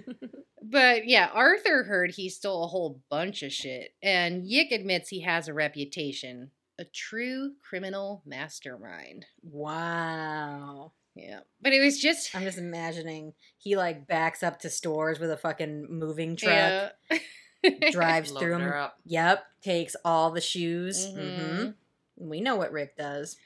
but 0.64 1.08
yeah, 1.08 1.30
Arthur 1.34 1.84
heard 1.84 2.12
he 2.12 2.30
stole 2.30 2.64
a 2.64 2.68
whole 2.68 3.02
bunch 3.10 3.44
of 3.44 3.54
shit, 3.54 3.94
and 4.02 4.46
Yick 4.46 4.72
admits 4.72 5.10
he 5.10 5.22
has 5.22 5.48
a 5.48 5.54
reputation. 5.54 6.52
A 6.80 6.86
true 6.86 7.54
criminal 7.68 8.22
mastermind. 8.26 9.26
Wow. 9.42 10.94
Yeah. 11.18 11.40
But 11.62 11.74
it 11.74 11.80
was 11.80 12.00
just 12.00 12.36
I'm 12.36 12.44
just 12.44 12.58
imagining 12.58 13.34
he 13.58 13.76
like 13.76 14.08
backs 14.08 14.44
up 14.44 14.60
to 14.62 14.70
stores 14.70 15.20
with 15.20 15.32
a 15.32 15.38
fucking 15.38 15.88
moving 15.90 16.36
truck, 16.36 16.94
Yeah. 17.12 17.20
drives 17.92 18.32
Loaded 18.32 18.46
through 18.46 18.58
them. 18.60 18.72
up. 18.74 18.98
Yep, 19.06 19.44
takes 19.62 19.96
all 20.06 20.32
the 20.32 20.42
shoes. 20.42 21.06
Mhm. 21.08 21.58
hmm 22.18 22.30
We 22.30 22.42
know 22.42 22.56
what 22.56 22.72
Rick 22.72 22.96
does. 22.98 23.38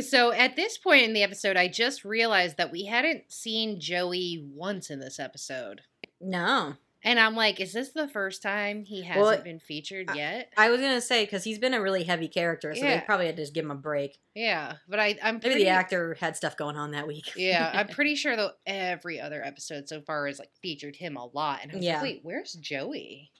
So 0.00 0.32
at 0.32 0.56
this 0.56 0.76
point 0.76 1.04
in 1.04 1.12
the 1.12 1.22
episode, 1.22 1.56
I 1.56 1.68
just 1.68 2.04
realized 2.04 2.56
that 2.56 2.72
we 2.72 2.86
hadn't 2.86 3.30
seen 3.30 3.78
Joey 3.78 4.44
once 4.52 4.90
in 4.90 4.98
this 4.98 5.20
episode. 5.20 5.82
No, 6.20 6.74
And 7.04 7.20
I'm 7.20 7.34
like, 7.36 7.60
is 7.60 7.72
this 7.74 7.90
the 7.92 8.08
first 8.08 8.42
time 8.42 8.84
he 8.84 9.02
hasn't 9.02 9.22
Well, 9.22 9.42
been 9.42 9.60
featured 9.60 10.10
yet? 10.16 10.50
I 10.56 10.70
was 10.70 10.80
gonna 10.80 11.02
say 11.02 11.24
because 11.24 11.44
he's 11.44 11.58
been 11.58 11.74
a 11.74 11.80
really 11.82 12.04
heavy 12.04 12.28
character, 12.28 12.74
so 12.74 12.80
they 12.80 13.02
probably 13.04 13.26
had 13.26 13.36
to 13.36 13.42
just 13.42 13.52
give 13.54 13.64
him 13.66 13.70
a 13.70 13.74
break. 13.76 14.18
yeah, 14.34 14.76
but 14.88 14.98
I, 14.98 15.18
I'm 15.22 15.38
Maybe 15.42 15.56
the 15.56 15.68
actor 15.68 16.16
had 16.18 16.34
stuff 16.36 16.56
going 16.56 16.76
on 16.76 16.92
that 16.92 17.06
week. 17.06 17.32
yeah, 17.36 17.70
I'm 17.74 17.88
pretty 17.94 18.14
sure 18.14 18.36
though 18.36 18.52
every 18.66 19.20
other 19.20 19.44
episode 19.44 19.86
so 19.88 20.00
far 20.00 20.26
has 20.26 20.38
like 20.38 20.50
featured 20.62 20.96
him 20.96 21.16
a 21.16 21.26
lot. 21.26 21.60
And 21.62 21.70
I 21.72 21.76
was 21.76 21.84
Yeah. 21.84 21.94
like, 21.96 22.02
wait, 22.02 22.20
where's 22.22 22.54
Joey? 22.54 23.30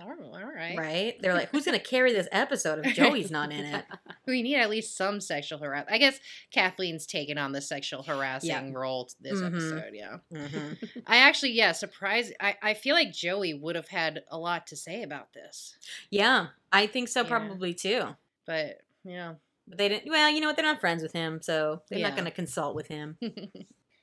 All 0.00 0.08
right, 0.08 0.18
all 0.44 0.52
right. 0.54 0.78
right? 0.78 1.16
They're 1.20 1.34
like, 1.34 1.48
who's 1.50 1.64
gonna 1.64 1.78
carry 1.94 2.12
this 2.12 2.28
episode 2.30 2.84
if 2.86 2.94
Joey's 2.94 3.30
not 3.30 3.50
in 3.52 3.64
it? 3.64 3.84
We 4.26 4.42
need 4.42 4.56
at 4.56 4.70
least 4.70 4.96
some 4.96 5.20
sexual 5.20 5.58
harassment. 5.58 5.92
I 5.92 5.98
guess 5.98 6.20
Kathleen's 6.52 7.04
taken 7.06 7.36
on 7.36 7.50
the 7.50 7.60
sexual 7.60 8.04
harassing 8.04 8.72
role 8.74 9.06
t- 9.06 9.14
this 9.20 9.40
Mhm. 9.40 9.46
episode. 9.46 9.90
Yeah. 9.92 10.18
hmm 10.32 10.72
I 11.08 11.16
actually, 11.16 11.52
yeah, 11.52 11.72
surprised. 11.72 12.32
I, 12.38 12.54
I 12.62 12.74
feel 12.74 12.94
like 12.94 13.12
Joey 13.12 13.54
would 13.54 13.74
have 13.74 13.88
had 13.88 14.22
a 14.30 14.38
lot 14.38 14.68
to 14.68 14.76
say 14.76 15.02
about 15.02 15.32
this, 15.32 15.74
Yeah, 16.10 16.48
I 16.70 16.86
think 16.86 17.08
so. 17.08 17.22
Yeah. 17.22 17.28
Probably 17.28 17.74
too. 17.74 18.02
but 18.46 18.82
Yeah. 19.04 19.34
But 19.66 19.78
they 19.78 19.88
didn't. 19.88 20.08
Well, 20.10 20.30
you 20.30 20.40
know 20.40 20.46
what? 20.46 20.54
They're 20.56 20.64
not 20.64 20.80
friends 20.80 21.02
with 21.02 21.12
him, 21.12 21.40
so 21.42 21.82
they're 21.88 21.98
Yeah. 21.98 22.08
not 22.08 22.16
going 22.16 22.24
to 22.26 22.30
consult 22.30 22.76
with 22.76 22.86
him. 22.86 23.18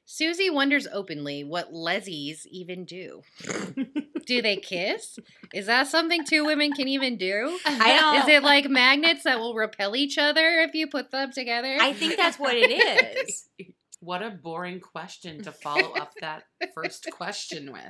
Susie 0.05 0.49
wonders 0.49 0.87
openly 0.91 1.43
what 1.45 1.71
lesies 1.73 2.45
even 2.47 2.83
do. 2.85 3.21
Do 4.27 4.41
they 4.41 4.57
kiss? 4.57 5.17
Is 5.53 5.65
that 5.65 5.87
something 5.87 6.23
two 6.25 6.45
women 6.45 6.73
can 6.73 6.87
even 6.87 7.17
do? 7.17 7.57
I 7.65 7.97
don't. 7.99 8.21
Is 8.23 8.27
it 8.27 8.43
like 8.43 8.69
magnets 8.69 9.23
that 9.23 9.39
will 9.39 9.55
repel 9.55 9.95
each 9.95 10.17
other 10.17 10.59
if 10.61 10.73
you 10.75 10.87
put 10.87 11.09
them 11.11 11.31
together? 11.31 11.77
I 11.81 11.93
think 11.93 12.17
that's 12.17 12.37
what 12.37 12.53
it 12.55 12.69
is. 12.71 13.47
What 13.99 14.21
a 14.21 14.29
boring 14.29 14.79
question 14.79 15.41
to 15.41 15.51
follow 15.63 15.91
up 15.93 16.11
that 16.21 16.43
first 16.75 17.07
question 17.11 17.71
with. 17.71 17.81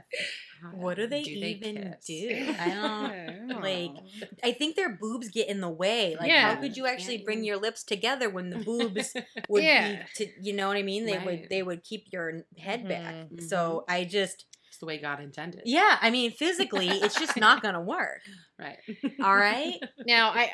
How 0.61 0.69
What 0.69 0.95
do 0.95 1.05
they 1.05 1.19
even 1.19 1.75
kiss? 1.75 2.05
do? 2.05 2.55
I 2.59 2.69
don't. 2.69 3.61
like, 3.61 3.91
Oh. 3.91 4.27
I 4.41 4.53
think 4.53 4.77
their 4.77 4.97
boobs 5.01 5.27
get 5.27 5.49
in 5.49 5.59
the 5.59 5.69
way. 5.69 6.15
Like, 6.17 6.29
Yeah. 6.29 6.55
how 6.55 6.61
could 6.61 6.77
you 6.77 6.85
actually 6.87 7.17
bring 7.17 7.43
your 7.43 7.57
lips 7.57 7.83
together 7.83 8.29
when 8.29 8.49
the 8.51 8.59
boobs 8.59 9.13
would 9.49 9.63
Yeah. 9.63 10.03
be 10.17 10.25
to 10.25 10.31
you 10.41 10.53
know 10.53 10.69
what 10.69 10.77
I 10.77 10.81
mean? 10.83 11.05
They 11.05 11.17
would 11.19 11.47
they 11.49 11.61
would 11.61 11.83
keep 11.83 12.05
your 12.13 12.45
head 12.57 12.87
back. 12.87 13.27
Mhm. 13.29 13.43
So 13.49 13.83
I 13.89 14.05
just 14.05 14.45
The 14.79 14.85
way 14.85 14.99
God 14.99 15.19
intended. 15.21 15.61
yeah, 15.65 15.97
I 16.01 16.09
mean 16.11 16.31
physically 16.31 16.87
it's 16.89 17.19
just 17.19 17.35
not 17.37 17.61
gonna 17.63 17.81
work. 17.81 18.21
Right. 18.59 18.77
All 19.23 19.35
right? 19.35 19.75
now 20.05 20.29
I 20.31 20.53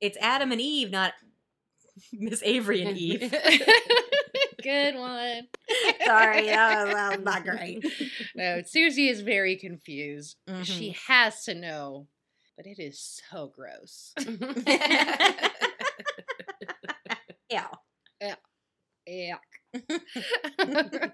It's 0.00 0.16
Adam 0.20 0.52
and 0.52 0.60
Eve, 0.60 0.90
not 0.90 1.12
Miss 2.12 2.42
Avery 2.44 2.82
and 2.82 2.96
Eve. 3.08 3.20
good 4.62 4.94
one. 4.96 5.42
Sorry, 6.04 6.46
that 6.46 6.84
was, 6.86 6.94
that 6.94 7.16
was 7.18 7.24
not 7.24 7.44
great. 7.44 7.84
No, 8.34 8.62
Susie 8.66 9.08
is 9.08 9.20
very 9.20 9.56
confused. 9.56 10.36
Mhm. 10.48 10.64
She 10.64 10.96
has 11.08 11.44
to 11.44 11.54
know, 11.54 12.06
but 12.56 12.66
it 12.66 12.78
is 12.80 13.20
so 13.30 13.52
gross. 13.54 14.12
Yeah. 17.50 17.68
Yeah. 18.18 19.36
Yuck. 19.76 21.12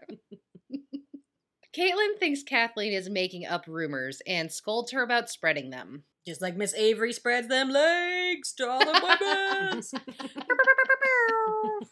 Caitlin 1.79 2.19
thinks 2.19 2.43
Kathleen 2.43 2.93
is 2.93 3.09
making 3.09 3.47
up 3.47 3.67
rumors 3.69 4.21
and 4.27 4.51
scolds 4.51 4.91
her 4.91 5.03
about 5.03 5.31
spreading 5.31 5.71
them. 5.71 6.03
Just 6.27 6.43
like 6.43 6.57
Miss 6.57 6.75
Avery 6.75 7.13
spreads 7.13 7.47
them 7.47 7.71
legs 7.71 8.53
to 8.55 8.69
all 8.69 8.81
the 8.81 9.71
boys. 9.73 9.95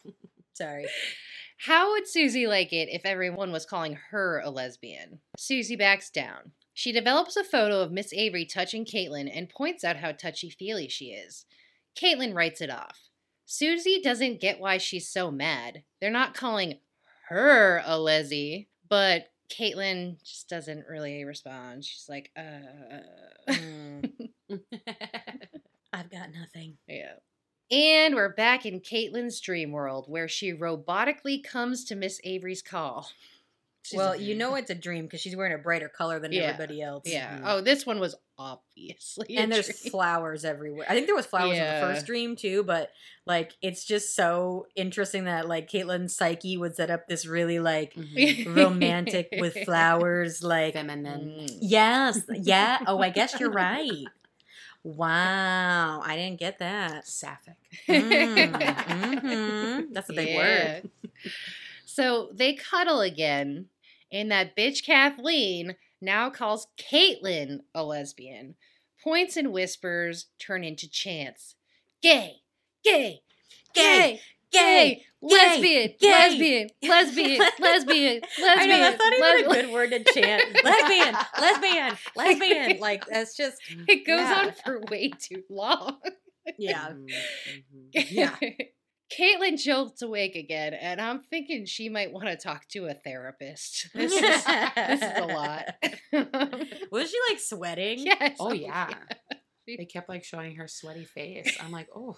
Sorry. 0.54 0.86
How 1.58 1.92
would 1.92 2.08
Susie 2.08 2.48
like 2.48 2.72
it 2.72 2.88
if 2.90 3.02
everyone 3.04 3.52
was 3.52 3.64
calling 3.64 3.96
her 4.10 4.40
a 4.44 4.50
lesbian? 4.50 5.20
Susie 5.38 5.76
backs 5.76 6.10
down. 6.10 6.50
She 6.74 6.90
develops 6.90 7.36
a 7.36 7.44
photo 7.44 7.80
of 7.80 7.92
Miss 7.92 8.12
Avery 8.12 8.44
touching 8.44 8.84
Caitlin 8.84 9.30
and 9.32 9.48
points 9.48 9.84
out 9.84 9.98
how 9.98 10.10
touchy 10.10 10.50
feely 10.50 10.88
she 10.88 11.06
is. 11.06 11.46
Caitlin 11.96 12.34
writes 12.34 12.60
it 12.60 12.70
off. 12.70 12.98
Susie 13.46 14.00
doesn't 14.02 14.40
get 14.40 14.58
why 14.58 14.78
she's 14.78 15.08
so 15.08 15.30
mad. 15.30 15.84
They're 16.00 16.10
not 16.10 16.34
calling 16.34 16.80
her 17.28 17.82
a 17.86 17.98
leslie, 17.98 18.68
but 18.88 19.28
Caitlin 19.48 20.22
just 20.22 20.48
doesn't 20.48 20.86
really 20.88 21.24
respond. 21.24 21.84
She's 21.84 22.08
like, 22.08 22.30
uh. 22.36 23.50
Mm, 23.50 24.10
I've 25.92 26.10
got 26.10 26.30
nothing. 26.34 26.76
Yeah. 26.86 27.14
And 27.70 28.14
we're 28.14 28.34
back 28.34 28.64
in 28.64 28.80
Caitlin's 28.80 29.40
dream 29.40 29.72
world 29.72 30.06
where 30.08 30.28
she 30.28 30.52
robotically 30.52 31.42
comes 31.42 31.84
to 31.86 31.96
Miss 31.96 32.20
Avery's 32.22 32.62
call. 32.62 33.08
She's 33.86 33.96
well, 33.96 34.10
like, 34.10 34.20
you 34.20 34.34
know 34.34 34.54
it's 34.56 34.70
a 34.70 34.74
dream 34.74 35.04
because 35.04 35.20
she's 35.20 35.36
wearing 35.36 35.52
a 35.54 35.58
brighter 35.58 35.88
color 35.88 36.18
than 36.18 36.32
Yeah. 36.32 36.42
everybody 36.44 36.82
else. 36.82 37.04
yeah. 37.06 37.38
Mhm. 37.38 37.42
Oh, 37.44 37.60
this 37.60 37.86
one 37.86 38.00
was 38.00 38.16
obviously. 38.36 39.36
a 39.36 39.40
and 39.40 39.52
there's 39.52 39.66
dream. 39.66 39.90
flowers 39.92 40.44
everywhere. 40.44 40.86
I 40.88 40.94
think 40.94 41.06
there 41.06 41.14
was 41.14 41.26
flowers 41.26 41.56
in 41.56 41.62
the 41.64 41.80
first 41.80 42.04
dream 42.06 42.34
too, 42.36 42.64
but 42.64 42.90
like 43.26 43.52
it's 43.62 43.84
just 43.84 44.16
so 44.16 44.66
interesting 44.74 45.24
that 45.24 45.46
like 45.48 45.70
Caitlin's 45.70 46.16
psyche 46.16 46.56
would 46.56 46.74
set 46.74 46.90
up 46.90 47.06
this 47.06 47.26
really 47.26 47.60
like 47.60 47.94
Mhm. 47.94 48.56
romantic 48.56 49.28
with 49.38 49.56
flowers. 49.64 50.42
Like 50.42 50.74
Feminine. 50.74 51.46
Mm. 51.48 51.58
yes, 51.60 52.20
yeah. 52.30 52.78
Oh, 52.86 52.98
I 53.00 53.10
guess 53.10 53.38
you're 53.38 53.50
right. 53.52 54.06
Wow, 54.82 56.00
I 56.04 56.14
didn't 56.16 56.38
get 56.38 56.60
that. 56.60 57.06
Sapphic. 57.08 57.56
Mm, 57.88 58.52
mhm. 58.52 59.86
That's 59.92 60.08
a 60.10 60.12
big 60.12 60.36
word. 60.36 60.90
So 61.84 62.30
they 62.32 62.54
cuddle 62.54 63.00
again, 63.00 63.66
and 64.12 64.30
that 64.30 64.56
bitch 64.56 64.84
Kathleen 64.84 65.76
now 66.00 66.30
calls 66.30 66.68
Caitlin 66.78 67.60
a 67.74 67.82
lesbian. 67.84 68.54
Points 69.02 69.36
and 69.36 69.52
whispers 69.52 70.26
turn 70.38 70.64
into 70.64 70.90
chants. 70.90 71.54
Gay, 72.02 72.36
gay, 72.84 73.20
gay, 73.74 74.20
gay, 74.52 75.02
lesbian, 75.20 75.94
lesbian, 76.02 76.68
lesbian, 76.82 77.40
lesbian, 77.58 78.20
lesbian. 78.20 78.22
I 78.42 78.66
know 78.66 78.78
that's 78.78 78.98
not 79.02 79.12
even 79.12 79.50
a 79.50 79.54
good 79.54 79.72
word 79.72 79.90
to 79.90 80.04
chant. 80.12 80.64
lesbian, 80.64 81.16
lesbian, 81.40 81.96
lesbian. 82.16 82.78
Like 82.80 83.06
that's 83.06 83.36
just 83.36 83.56
It 83.88 84.06
goes 84.06 84.30
on 84.30 84.52
for 84.64 84.80
way 84.90 85.10
too 85.10 85.42
long. 85.50 85.98
yeah. 86.58 86.90
Mhm, 87.48 87.94
mhm. 87.94 88.10
Yeah. 88.10 88.36
Caitlin 89.10 89.60
jolts 89.62 90.02
awake 90.02 90.34
again, 90.34 90.74
and 90.74 91.00
I'm 91.00 91.20
thinking 91.20 91.64
she 91.64 91.88
might 91.88 92.12
want 92.12 92.26
to 92.26 92.36
talk 92.36 92.66
to 92.68 92.86
a 92.86 92.94
therapist. 92.94 93.88
This 93.94 94.12
is, 94.12 94.20
this 94.20 95.02
is 95.02 95.18
a 95.18 95.26
lot. 95.26 95.64
Was 96.90 97.10
she 97.10 97.18
like 97.30 97.38
sweating? 97.38 97.98
yes. 98.00 98.36
Oh 98.40 98.52
yeah. 98.52 98.88
They 99.66 99.84
kept 99.84 100.08
like 100.08 100.22
showing 100.22 100.54
her 100.56 100.68
sweaty 100.68 101.04
face. 101.04 101.56
I'm 101.60 101.72
like, 101.72 101.88
oh, 101.94 102.16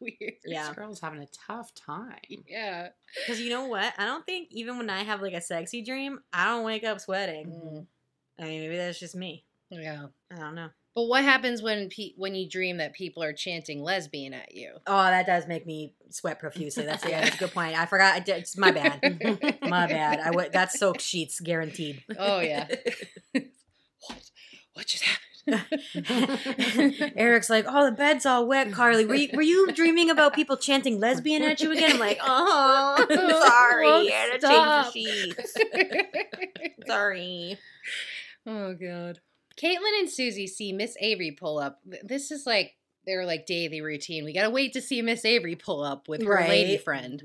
Weird. 0.00 0.34
Yeah. 0.44 0.66
this 0.66 0.76
girl's 0.76 1.00
having 1.00 1.22
a 1.22 1.28
tough 1.46 1.72
time. 1.74 2.44
Yeah. 2.48 2.88
Because 3.24 3.40
you 3.40 3.50
know 3.50 3.66
what? 3.66 3.92
I 3.98 4.04
don't 4.04 4.26
think 4.26 4.48
even 4.50 4.78
when 4.78 4.90
I 4.90 5.04
have 5.04 5.22
like 5.22 5.32
a 5.34 5.40
sexy 5.40 5.82
dream, 5.82 6.18
I 6.32 6.46
don't 6.46 6.64
wake 6.64 6.82
up 6.82 7.00
sweating. 7.00 7.46
Mm, 7.52 7.86
I 8.40 8.48
mean, 8.48 8.60
maybe 8.62 8.76
that's 8.76 8.98
just 8.98 9.14
me. 9.14 9.44
yeah. 9.70 10.06
I 10.32 10.36
don't 10.40 10.56
know. 10.56 10.70
But 10.98 11.06
what 11.06 11.22
happens 11.22 11.62
when 11.62 11.88
pe- 11.90 12.14
when 12.16 12.34
you 12.34 12.48
dream 12.48 12.78
that 12.78 12.92
people 12.92 13.22
are 13.22 13.32
chanting 13.32 13.84
lesbian 13.84 14.34
at 14.34 14.56
you? 14.56 14.72
Oh, 14.84 15.04
that 15.04 15.26
does 15.26 15.46
make 15.46 15.64
me 15.64 15.94
sweat 16.10 16.40
profusely. 16.40 16.86
That's 16.86 17.06
yeah, 17.06 17.20
that's 17.20 17.36
a 17.36 17.38
good 17.38 17.54
point. 17.54 17.78
I 17.78 17.86
forgot. 17.86 18.16
I 18.16 18.18
did, 18.18 18.38
it's 18.38 18.58
my 18.58 18.72
bad. 18.72 19.00
My 19.62 19.86
bad. 19.86 20.18
I 20.18 20.32
would. 20.32 20.52
That's 20.52 20.76
soaked 20.76 21.00
sheets, 21.00 21.38
guaranteed. 21.38 22.02
Oh 22.18 22.40
yeah. 22.40 22.66
what? 23.32 23.44
What 24.74 24.86
just 24.88 25.04
happened? 25.04 25.22
Eric's 27.16 27.48
like, 27.48 27.66
"Oh, 27.68 27.84
the 27.84 27.92
bed's 27.96 28.26
all 28.26 28.48
wet, 28.48 28.72
Carly. 28.72 29.06
Were 29.06 29.14
you, 29.14 29.28
were 29.34 29.42
you 29.42 29.70
dreaming 29.70 30.10
about 30.10 30.34
people 30.34 30.56
chanting 30.56 30.98
lesbian 30.98 31.44
at 31.44 31.60
you 31.60 31.70
again?" 31.70 31.92
I'm 31.92 32.00
like, 32.00 32.18
"Oh, 32.20 33.06
sorry. 33.08 33.86
I 33.86 34.10
had 34.10 34.40
to 34.40 34.48
change 34.48 34.84
the 34.84 34.90
sheets. 35.36 35.54
Sorry." 36.88 37.56
Oh 38.44 38.74
god. 38.74 39.20
Caitlin 39.60 39.98
and 39.98 40.10
Susie 40.10 40.46
see 40.46 40.72
Miss 40.72 40.96
Avery 41.00 41.30
pull 41.32 41.58
up. 41.58 41.80
This 42.02 42.30
is 42.30 42.46
like 42.46 42.76
their 43.06 43.24
like 43.24 43.46
daily 43.46 43.80
routine. 43.80 44.24
We 44.24 44.32
gotta 44.32 44.50
wait 44.50 44.72
to 44.74 44.82
see 44.82 45.02
Miss 45.02 45.24
Avery 45.24 45.56
pull 45.56 45.82
up 45.82 46.08
with 46.08 46.22
her 46.24 46.46
lady 46.48 46.72
Right. 46.72 46.82
friend. 46.84 47.22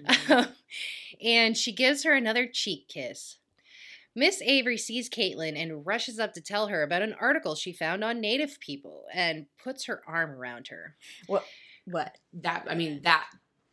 Mhm, 0.00 0.16
mhm. 0.26 0.54
and 1.22 1.56
she 1.56 1.72
gives 1.72 2.04
her 2.04 2.12
another 2.14 2.46
cheek 2.46 2.88
kiss. 2.88 3.38
Miss 4.14 4.40
Avery 4.42 4.78
sees 4.78 5.10
Caitlin 5.10 5.60
and 5.60 5.84
rushes 5.84 6.20
up 6.20 6.34
to 6.34 6.40
tell 6.40 6.68
her 6.68 6.82
about 6.82 7.02
an 7.02 7.14
article 7.20 7.56
she 7.56 7.72
found 7.72 8.04
on 8.04 8.20
Native 8.20 8.60
people 8.60 9.06
and 9.12 9.46
puts 9.62 9.86
her 9.86 10.02
arm 10.06 10.30
around 10.30 10.68
her. 10.68 10.96
What? 11.26 11.44
What? 11.84 12.16
That 12.32 12.66
I 12.70 12.76
mean 12.76 13.00
that 13.02 13.26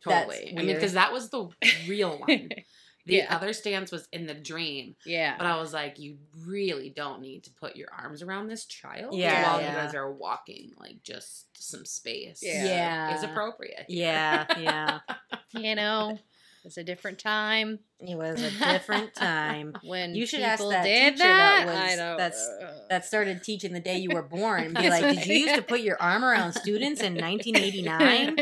That's 0.04 0.26
totally. 0.26 0.54
I 0.58 0.62
mean 0.62 0.74
because 0.74 0.94
that 0.94 1.12
was 1.12 1.30
the 1.30 1.48
real 1.86 2.18
one. 2.18 2.50
The 3.04 3.16
Yeah. 3.16 3.34
other 3.34 3.52
stance 3.52 3.90
was 3.90 4.06
in 4.12 4.26
the 4.26 4.34
dream, 4.34 4.94
yeah. 5.04 5.36
but 5.36 5.46
I 5.46 5.56
was 5.58 5.72
like, 5.72 5.98
you 5.98 6.18
really 6.46 6.88
don't 6.90 7.20
need 7.20 7.42
to 7.44 7.50
put 7.50 7.74
your 7.74 7.88
arms 7.92 8.22
around 8.22 8.46
this 8.46 8.64
child 8.64 9.14
Yeah, 9.16 9.42
while 9.50 9.60
yeah. 9.60 9.70
you 9.70 9.76
guys 9.76 9.94
are 9.94 10.10
walking. 10.12 10.70
Like 10.78 11.02
just 11.02 11.46
some 11.60 11.84
space, 11.84 12.40
Yeah. 12.42 12.64
Yeah. 12.64 13.16
is 13.16 13.24
appropriate. 13.24 13.86
Yeah, 13.88 14.46
yeah. 14.58 15.00
you 15.52 15.74
know, 15.74 16.16
it's 16.64 16.76
a 16.76 16.84
different 16.84 17.18
time 17.18 17.80
It 17.98 18.16
was 18.16 18.40
a 18.40 18.50
different 18.72 19.14
time. 19.16 19.74
when 19.82 20.14
You 20.14 20.24
should 20.24 20.42
ask 20.42 20.58
people 20.60 20.70
that 20.70 20.84
did 20.84 21.14
teacher 21.16 21.24
that 21.26 21.64
that. 21.64 21.66
was- 21.66 21.76
I 21.92 21.96
don't 21.96 22.16
that's- 22.18 22.48
know. 22.60 22.68
That 22.88 23.04
started 23.04 23.42
teaching 23.42 23.72
the 23.72 23.80
day 23.80 23.98
you 23.98 24.10
were 24.10 24.22
born 24.22 24.64
and 24.64 24.74
be 24.76 24.88
like, 24.90 25.02
"Did 25.02 25.26
you 25.26 25.38
used 25.38 25.54
to 25.56 25.62
put 25.62 25.80
your 25.80 26.00
arm 26.00 26.24
around 26.24 26.52
students 26.52 27.00
in 27.00 27.14
1989? 27.16 28.36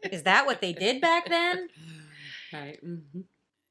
Is 0.12 0.22
that 0.22 0.46
what 0.46 0.60
they 0.62 0.72
did 0.72 1.00
back 1.02 1.28
then?" 1.28 1.68
Right. 2.52 2.78
hmm 2.80 3.20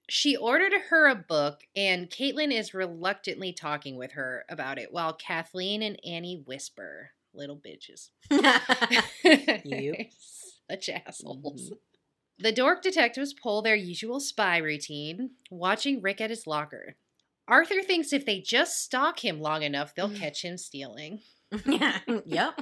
She 0.10 0.36
ordered 0.36 0.74
her 0.90 1.08
a 1.08 1.16
book, 1.16 1.62
and 1.76 2.10
Caitlin 2.10 2.52
is 2.52 2.74
reluctantly 2.74 3.54
talking 3.54 3.96
with 3.96 4.12
her 4.14 4.44
about 4.50 4.78
it 4.78 4.92
while 4.92 5.14
Kathleen 5.14 5.82
and 5.82 6.00
Annie 6.06 6.44
whisper, 6.46 7.12
little 7.34 7.58
bitches. 7.58 8.10
You. 9.66 9.96
Such 10.70 10.90
assholes. 10.90 11.70
Mhm. 11.72 11.78
The 12.40 12.52
dork 12.52 12.82
detectives 12.82 13.34
pull 13.34 13.62
their 13.62 13.76
usual 13.76 14.20
spy 14.20 14.58
routine, 14.58 15.32
watching 15.52 16.02
Rick 16.02 16.20
at 16.20 16.30
his 16.30 16.48
locker. 16.48 16.96
Arthur 17.48 17.82
thinks 17.82 18.12
if 18.14 18.26
they 18.26 18.40
just 18.40 18.82
stalk 18.82 19.24
him 19.24 19.40
long 19.40 19.64
enough, 19.64 19.94
they'll 19.96 20.10
catch 20.10 20.44
him 20.44 20.58
stealing. 20.58 21.22
Yeah. 21.68 22.00
yep. 22.26 22.62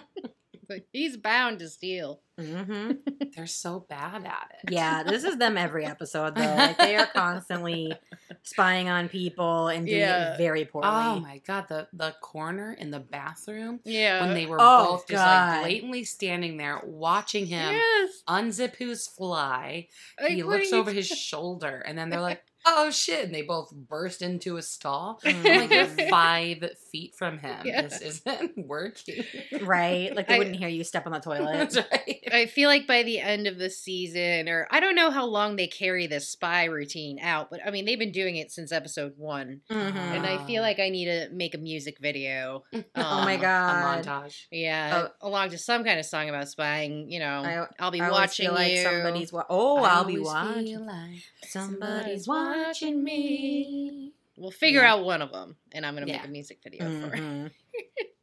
He's 0.92 1.18
bound 1.18 1.60
to 1.60 1.70
steal. 1.70 2.22
hmm 2.40 2.92
They're 3.36 3.48
so 3.48 3.86
bad 3.90 4.26
at 4.26 4.52
it. 4.64 4.72
Yeah, 4.74 5.04
this 5.04 5.24
is 5.24 5.38
them 5.38 5.58
every 5.58 5.86
episode 5.86 6.36
though. 6.36 6.42
Like 6.56 6.78
they 6.78 6.96
are 6.96 7.06
constantly 7.08 7.94
spying 8.44 8.90
on 8.90 9.10
people 9.10 9.68
and 9.68 9.86
doing 9.86 10.00
Yeah. 10.00 10.34
it 10.34 10.38
very 10.38 10.66
poorly. 10.66 10.88
Oh 10.90 11.20
my 11.20 11.40
god, 11.46 11.68
the 11.70 11.88
the 11.94 12.14
corner 12.22 12.74
in 12.74 12.92
the 12.92 13.00
bathroom 13.00 13.80
Yeah. 13.86 14.22
when 14.26 14.34
they 14.34 14.46
were 14.46 14.58
Oh, 14.60 14.92
both 14.98 15.08
just 15.08 15.24
like 15.24 15.62
blatantly 15.64 16.04
standing 16.04 16.58
there 16.58 16.82
watching 16.86 17.46
him 17.46 17.74
yes. 17.74 18.10
unzip 18.28 18.76
his 18.76 19.08
fly. 19.08 19.88
Like, 20.20 20.32
he 20.32 20.44
looks 20.44 20.72
are 20.72 20.76
you 20.76 20.82
over 20.82 20.92
his 20.92 21.08
shoulder 21.08 21.84
and 21.86 21.98
then 21.98 22.10
they're 22.10 22.22
like, 22.22 22.44
"Oh 22.66 22.90
shit!" 22.92 23.26
and 23.26 23.34
they 23.36 23.42
both 23.42 23.72
burst 23.74 24.22
into 24.22 24.58
a 24.58 24.62
stall. 24.62 25.20
I'm 25.26 25.44
like, 25.44 25.72
"You're 25.72 25.86
five 26.10 26.64
feet 26.92 27.16
from 27.16 27.38
him. 27.40 27.66
Yeah. 27.66 27.82
This 27.84 28.02
isn't 28.02 28.54
working." 28.68 29.24
Right? 29.62 30.16
Like 30.16 30.28
they 30.28 30.36
I- 30.36 30.38
wouldn't 30.38 30.56
hear 30.56 30.68
you 30.70 30.84
step 30.84 31.06
on 31.06 31.12
the 31.14 31.20
toilet. 31.22 31.54
That's 31.72 31.78
right. 31.78 32.24
I 32.32 32.46
feel 32.46 32.70
like 32.70 32.88
by 32.88 33.04
the 33.04 33.20
end 33.20 33.48
of 33.48 33.58
the 33.58 33.70
season, 33.70 34.48
or 34.50 34.68
I 34.72 34.80
don't 34.80 34.96
know 34.96 35.12
how 35.12 35.26
long 35.26 35.56
they 35.56 35.68
carry 35.68 36.08
this 36.08 36.30
spy 36.30 36.66
routine 36.66 37.20
out, 37.20 37.50
but 37.50 37.60
I 37.66 37.72
mean, 37.72 37.86
they've 37.86 38.00
been 38.00 38.12
doing 38.12 38.36
it 38.38 38.52
since 38.52 38.72
episode 38.72 39.14
one. 39.18 39.62
Mhm. 39.70 39.96
And 39.96 40.26
I 40.26 40.46
feel 40.46 40.62
Um, 40.62 40.68
like 40.68 40.80
I 40.80 40.90
need 40.90 41.06
to 41.06 41.30
make 41.32 41.56
a 41.56 41.58
music 41.58 41.98
video. 42.00 42.64
Oh 42.74 42.82
my 42.96 43.36
um, 43.36 43.42
God. 43.42 44.06
A 44.06 44.10
montage. 44.10 44.46
Yeah, 44.52 45.08
along 45.22 45.50
to 45.52 45.58
some 45.58 45.84
kind 45.84 46.00
of 46.00 46.06
song 46.06 46.30
about 46.30 46.48
spying. 46.50 47.10
You 47.10 47.20
know, 47.20 47.42
I- 47.44 47.66
I, 47.80 47.84
will 47.86 47.92
be 47.92 48.02
I 48.02 48.10
watching 48.12 48.46
feel 48.48 48.54
like 48.54 48.72
you. 48.74 48.84
somebody's 48.84 49.32
wa- 49.34 49.46
oh, 49.50 49.84
I 49.84 49.90
I'll 49.96 50.04
be 50.06 50.20
watching. 50.20 50.66
feel 50.66 50.86
like 50.86 51.22
Somebody's 51.48 52.26
somebody's 52.26 52.28
watching 52.58 53.04
me. 53.04 54.14
We'll 54.38 54.52
figure 54.52 54.82
Yeah. 54.82 54.94
out 54.94 55.04
one 55.06 55.22
of 55.22 55.32
them, 55.32 55.56
and 55.72 55.86
I'm 55.86 55.94
gonna 55.94 56.08
Yeah. 56.08 56.18
make 56.18 56.26
a 56.28 56.30
music 56.32 56.60
video 56.64 56.90
for 57.02 57.14
it. 57.16 57.52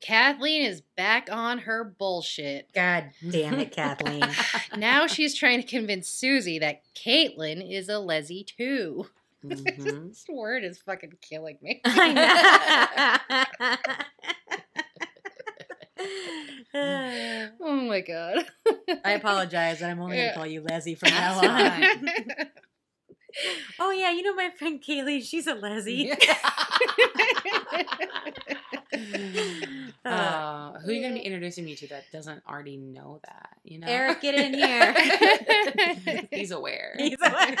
Kathleen 0.00 0.62
is 0.66 0.82
back 0.96 1.28
on 1.32 1.60
her 1.60 1.82
bullshit. 1.82 2.70
God 2.74 3.10
damn 3.30 3.54
it, 3.54 3.72
Kathleen. 3.76 4.22
now 4.76 5.06
she's 5.06 5.34
trying 5.34 5.62
to 5.62 5.66
convince 5.66 6.08
Susie 6.08 6.58
that 6.58 6.82
Caitlin 6.94 7.66
is 7.68 7.88
a 7.88 7.98
Leslie 7.98 8.44
too. 8.44 9.06
Mhm. 9.44 10.08
This 10.08 10.24
word 10.28 10.62
is 10.64 10.78
fucking 10.78 11.14
killing 11.20 11.58
me. 11.62 11.80
I 11.84 12.12
know. 15.94 17.48
oh 17.60 17.76
my 17.88 18.00
god. 18.00 18.44
I 19.04 19.12
apologize, 19.12 19.80
but 19.80 19.86
I'm 19.90 20.00
only 20.00 20.16
gonna 20.16 20.34
call 20.34 20.46
you 20.46 20.60
Leslie 20.62 20.94
from 20.94 21.10
now 21.10 21.38
on. 21.40 22.50
Oh 23.78 23.90
yeah, 23.90 24.10
you 24.12 24.22
know 24.22 24.34
my 24.34 24.50
friend 24.50 24.82
Kaylie, 24.82 25.22
she's 25.22 25.46
a 25.46 25.54
Leslie. 25.54 26.12
Uh, 30.04 30.08
Uh, 30.08 30.78
who 30.80 30.90
are 30.90 30.92
you 30.92 31.00
going 31.00 31.14
to 31.14 31.18
be 31.20 31.24
introducing 31.24 31.64
me 31.64 31.74
to 31.76 31.88
that 31.88 32.04
doesn't 32.12 32.42
already 32.48 32.76
know 32.76 33.20
that? 33.24 33.48
You 33.64 33.78
know, 33.80 33.86
Eric, 33.88 34.20
get 34.20 34.34
in 34.34 34.52
here. 34.54 34.94
He's 36.30 36.50
aware. 36.50 36.94
He's 36.98 37.16
aware. 37.20 37.56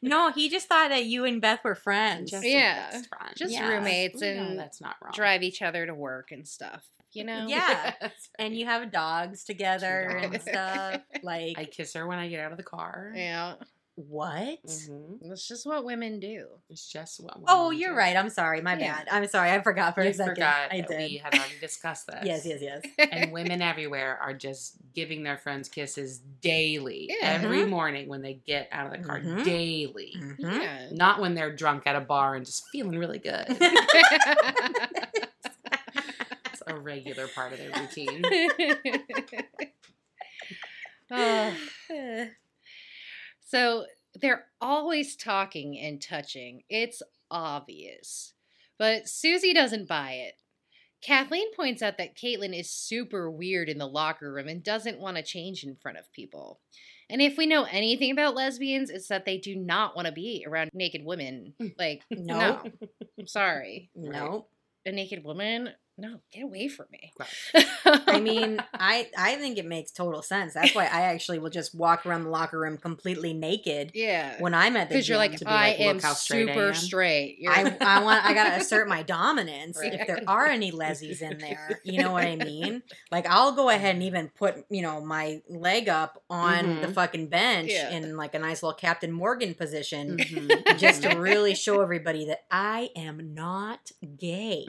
no, 0.00 0.32
he 0.32 0.48
just 0.48 0.66
thought 0.68 0.88
that 0.88 1.04
you 1.04 1.24
and 1.26 1.40
Beth 1.42 1.60
were 1.62 1.74
friends. 1.74 2.30
Just 2.30 2.44
Yeah. 2.46 2.88
a 2.88 2.92
best 2.92 3.08
friend. 3.08 3.34
Just 3.36 3.52
Yes. 3.52 3.68
roommates 3.68 4.20
We 4.22 4.32
know 4.34 4.42
and 4.44 4.58
that's 4.58 4.80
not 4.80 4.96
wrong. 5.02 5.12
Drive 5.14 5.42
each 5.42 5.60
other 5.62 5.84
to 5.86 5.94
work 5.94 6.32
and 6.32 6.48
stuff. 6.48 6.82
You 7.12 7.24
know? 7.24 7.46
Yeah. 7.46 7.92
That's 8.00 8.30
and 8.38 8.56
you 8.56 8.64
have 8.64 8.90
dogs 8.90 9.44
together 9.44 10.08
Two 10.22 10.26
and 10.28 10.42
stuff. 10.42 11.02
Like 11.22 11.58
I 11.58 11.66
kiss 11.66 11.92
her 11.94 12.06
when 12.06 12.18
I 12.18 12.28
get 12.28 12.40
out 12.40 12.52
of 12.52 12.56
the 12.56 12.64
car. 12.64 13.12
Yeah. 13.14 13.54
What? 13.94 14.62
Mhm. 14.64 15.18
That's 15.22 15.46
just 15.46 15.66
what 15.66 15.84
women 15.84 16.18
do. 16.18 16.46
It's 16.70 16.90
just 16.90 17.20
what. 17.22 17.38
Oh, 17.46 17.70
you're 17.70 17.92
do. 17.92 17.96
right. 17.98 18.16
I'm 18.16 18.30
sorry. 18.30 18.62
My 18.62 18.76
Yeah. 18.78 18.96
bad. 19.04 19.08
I'm 19.10 19.26
sorry. 19.28 19.50
I 19.50 19.60
forgot 19.60 19.94
for 19.94 20.02
You 20.02 20.08
a 20.10 20.14
second. 20.14 20.34
forgot 20.34 20.72
I 20.72 20.78
that 20.80 20.88
did. 20.88 21.10
we 21.10 21.16
had 21.18 21.34
already 21.34 21.58
discussed 21.60 22.06
this. 22.08 22.24
Yes, 22.24 22.46
yes, 22.46 22.60
yes. 22.62 22.82
and 23.12 23.30
women 23.32 23.60
everywhere 23.60 24.16
are 24.18 24.32
just 24.32 24.76
giving 24.94 25.22
their 25.24 25.36
friends 25.36 25.68
kisses 25.68 26.20
daily, 26.40 27.08
Yeah. 27.10 27.28
every 27.32 27.66
morning 27.66 28.08
when 28.08 28.22
they 28.22 28.34
get 28.34 28.68
out 28.72 28.86
of 28.86 28.92
the 29.00 29.06
car, 29.06 29.20
Mhm. 29.20 29.44
daily. 29.44 30.14
Mhm. 30.16 30.36
Yeah. 30.62 30.88
Not 30.92 31.20
when 31.20 31.34
they're 31.34 31.54
drunk 31.54 31.86
at 31.86 31.94
a 31.94 32.00
bar 32.00 32.34
and 32.34 32.46
just 32.46 32.66
feeling 32.72 32.98
really 32.98 33.18
good. 33.18 33.44
it's 36.46 36.62
a 36.66 36.74
regular 36.78 37.28
part 37.28 37.52
of 37.52 37.58
their 37.58 37.70
routine. 37.78 38.22
Oh. 41.10 41.54
So 43.52 43.84
they're 44.18 44.46
always 44.62 45.14
talking 45.14 45.78
and 45.78 46.00
touching. 46.00 46.62
It's 46.70 47.02
obvious. 47.30 48.32
But 48.78 49.10
Susie 49.10 49.52
doesn't 49.52 49.86
buy 49.86 50.12
it. 50.12 50.36
Kathleen 51.02 51.52
points 51.54 51.82
out 51.82 51.98
that 51.98 52.16
Caitlin 52.16 52.58
is 52.58 52.70
super 52.70 53.30
weird 53.30 53.68
in 53.68 53.76
the 53.76 53.86
locker 53.86 54.32
room 54.32 54.48
and 54.48 54.62
doesn't 54.62 55.00
want 55.00 55.18
to 55.18 55.22
change 55.22 55.64
in 55.64 55.76
front 55.76 55.98
of 55.98 56.10
people. 56.14 56.60
And 57.10 57.20
if 57.20 57.36
we 57.36 57.44
know 57.44 57.64
anything 57.70 58.10
about 58.10 58.34
lesbians, 58.34 58.88
it's 58.88 59.08
that 59.08 59.26
they 59.26 59.36
do 59.36 59.54
not 59.54 59.94
want 59.94 60.06
to 60.06 60.12
be 60.12 60.46
around 60.48 60.70
naked 60.72 61.04
women. 61.04 61.52
Mm. 61.60 61.74
Like, 61.78 62.00
No. 62.10 62.38
no. 62.38 62.72
I'm 63.20 63.26
sorry. 63.26 63.90
Nope. 63.94 64.48
A 64.86 64.92
naked 64.92 65.24
woman? 65.24 65.68
No, 65.98 66.20
get 66.32 66.42
away 66.44 66.68
from 66.68 66.86
me. 66.90 67.12
I 67.84 68.18
mean, 68.18 68.58
I 68.74 69.08
I 69.16 69.36
think 69.36 69.58
it 69.58 69.66
makes 69.66 69.92
total 69.92 70.22
sense. 70.22 70.54
That's 70.54 70.74
why 70.74 70.84
I 70.84 71.02
actually 71.02 71.38
will 71.38 71.50
just 71.50 71.74
walk 71.74 72.06
around 72.06 72.24
the 72.24 72.30
locker 72.30 72.58
room 72.58 72.78
completely 72.78 73.34
naked 73.34 73.92
yeah. 73.94 74.36
when 74.40 74.54
I'm 74.54 74.74
at 74.76 74.88
the 74.88 74.94
Because 74.94 75.08
you're 75.08 75.18
like, 75.18 75.38
be 75.38 75.44
I 75.46 75.68
like, 75.68 75.80
am 75.80 76.00
straight 76.00 76.48
I 76.48 76.52
super 76.54 76.68
am." 76.68 76.74
straight. 76.74 77.36
You're- 77.40 77.54
I, 77.54 77.76
I 77.98 78.02
want 78.02 78.24
I 78.24 78.32
gotta 78.32 78.56
assert 78.60 78.88
my 78.88 79.02
dominance 79.02 79.78
Right. 79.78 79.92
if 79.92 80.06
there 80.06 80.22
are 80.26 80.46
any 80.46 80.72
lesies 80.72 81.20
in 81.20 81.36
there. 81.38 81.78
You 81.84 82.00
know 82.02 82.12
what 82.12 82.24
I 82.24 82.36
mean? 82.36 82.82
Like 83.10 83.26
I'll 83.28 83.52
go 83.52 83.68
ahead 83.68 83.94
and 83.94 84.02
even 84.02 84.30
put 84.30 84.64
you 84.70 84.80
know 84.80 85.04
my 85.04 85.42
leg 85.48 85.90
up 85.90 86.22
on 86.30 86.80
the 86.80 86.86
Mhm. 86.88 86.94
fucking 86.94 87.28
bench 87.28 87.70
Yeah. 87.70 87.90
in 87.90 88.16
like 88.16 88.34
a 88.34 88.38
nice 88.38 88.62
little 88.62 88.76
Captain 88.76 89.12
Morgan 89.12 89.54
position, 89.54 90.16
Mhm. 90.16 90.78
just 90.78 91.02
to 91.02 91.10
really 91.18 91.54
show 91.54 91.82
everybody 91.82 92.24
that 92.26 92.44
I 92.50 92.88
am 92.96 93.34
not 93.34 93.92
gay. 94.18 94.66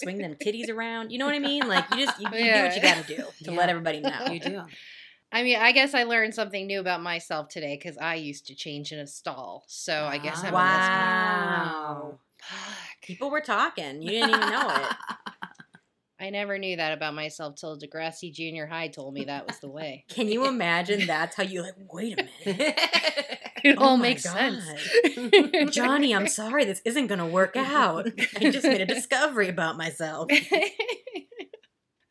Swing 0.00 0.18
them 0.18 0.34
titties 0.40 0.70
around. 0.70 1.10
You 1.12 1.18
know 1.18 1.26
what 1.26 1.34
I 1.34 1.38
mean? 1.38 1.66
Like 1.68 1.90
you 1.90 2.04
just 2.06 2.20
you, 2.20 2.28
you 2.32 2.54
do 2.54 2.62
what 2.62 2.76
you 2.76 2.82
gotta 2.82 3.04
do 3.04 3.16
to 3.44 3.50
Yeah. 3.52 3.58
let 3.58 3.68
everybody 3.68 4.00
know. 4.00 4.26
You 4.30 4.40
do. 4.40 4.62
I 5.32 5.44
mean, 5.44 5.58
I 5.60 5.70
guess 5.70 5.94
I 5.94 6.02
learned 6.02 6.34
something 6.34 6.66
new 6.66 6.80
about 6.80 7.02
myself 7.02 7.48
today 7.48 7.76
because 7.80 7.96
I 7.96 8.16
used 8.16 8.46
to 8.48 8.54
change 8.56 8.90
in 8.90 8.98
a 8.98 9.06
stall. 9.06 9.64
So 9.68 10.04
I 10.04 10.18
guess 10.18 10.42
I'm 10.42 10.54
a 10.54 10.56
Wow. 10.56 12.18
Fuck. 12.42 13.02
People 13.02 13.30
were 13.30 13.40
talking. 13.40 14.02
You 14.02 14.10
didn't 14.10 14.30
even 14.30 14.50
know 14.50 14.68
it. 14.68 14.88
I 16.18 16.30
never 16.30 16.58
knew 16.58 16.76
that 16.76 16.92
about 16.92 17.14
myself 17.14 17.54
till 17.54 17.78
Degrassi 17.78 18.32
Junior 18.32 18.66
High 18.66 18.88
told 18.88 19.14
me 19.14 19.24
that 19.24 19.46
was 19.46 19.58
the 19.60 19.68
way. 19.70 20.04
Can 20.08 20.28
you 20.28 20.46
imagine 20.46 21.06
that's 21.06 21.34
how 21.36 21.44
you 21.44 21.62
like, 21.62 21.74
wait 21.90 22.18
a 22.18 22.24
minute. 22.46 23.29
It 23.64 23.76
Oh 23.78 23.82
all 23.84 23.96
my 23.96 24.02
makes 24.02 24.22
sense. 24.22 24.64
God. 25.16 25.70
Johnny, 25.72 26.14
I'm 26.14 26.26
sorry, 26.26 26.64
this 26.64 26.82
isn't 26.84 27.06
gonna 27.08 27.26
work 27.26 27.56
out. 27.56 28.06
I 28.40 28.50
just 28.50 28.66
made 28.66 28.80
a 28.80 28.86
discovery 28.94 29.48
about 29.48 29.76
myself. 29.76 30.30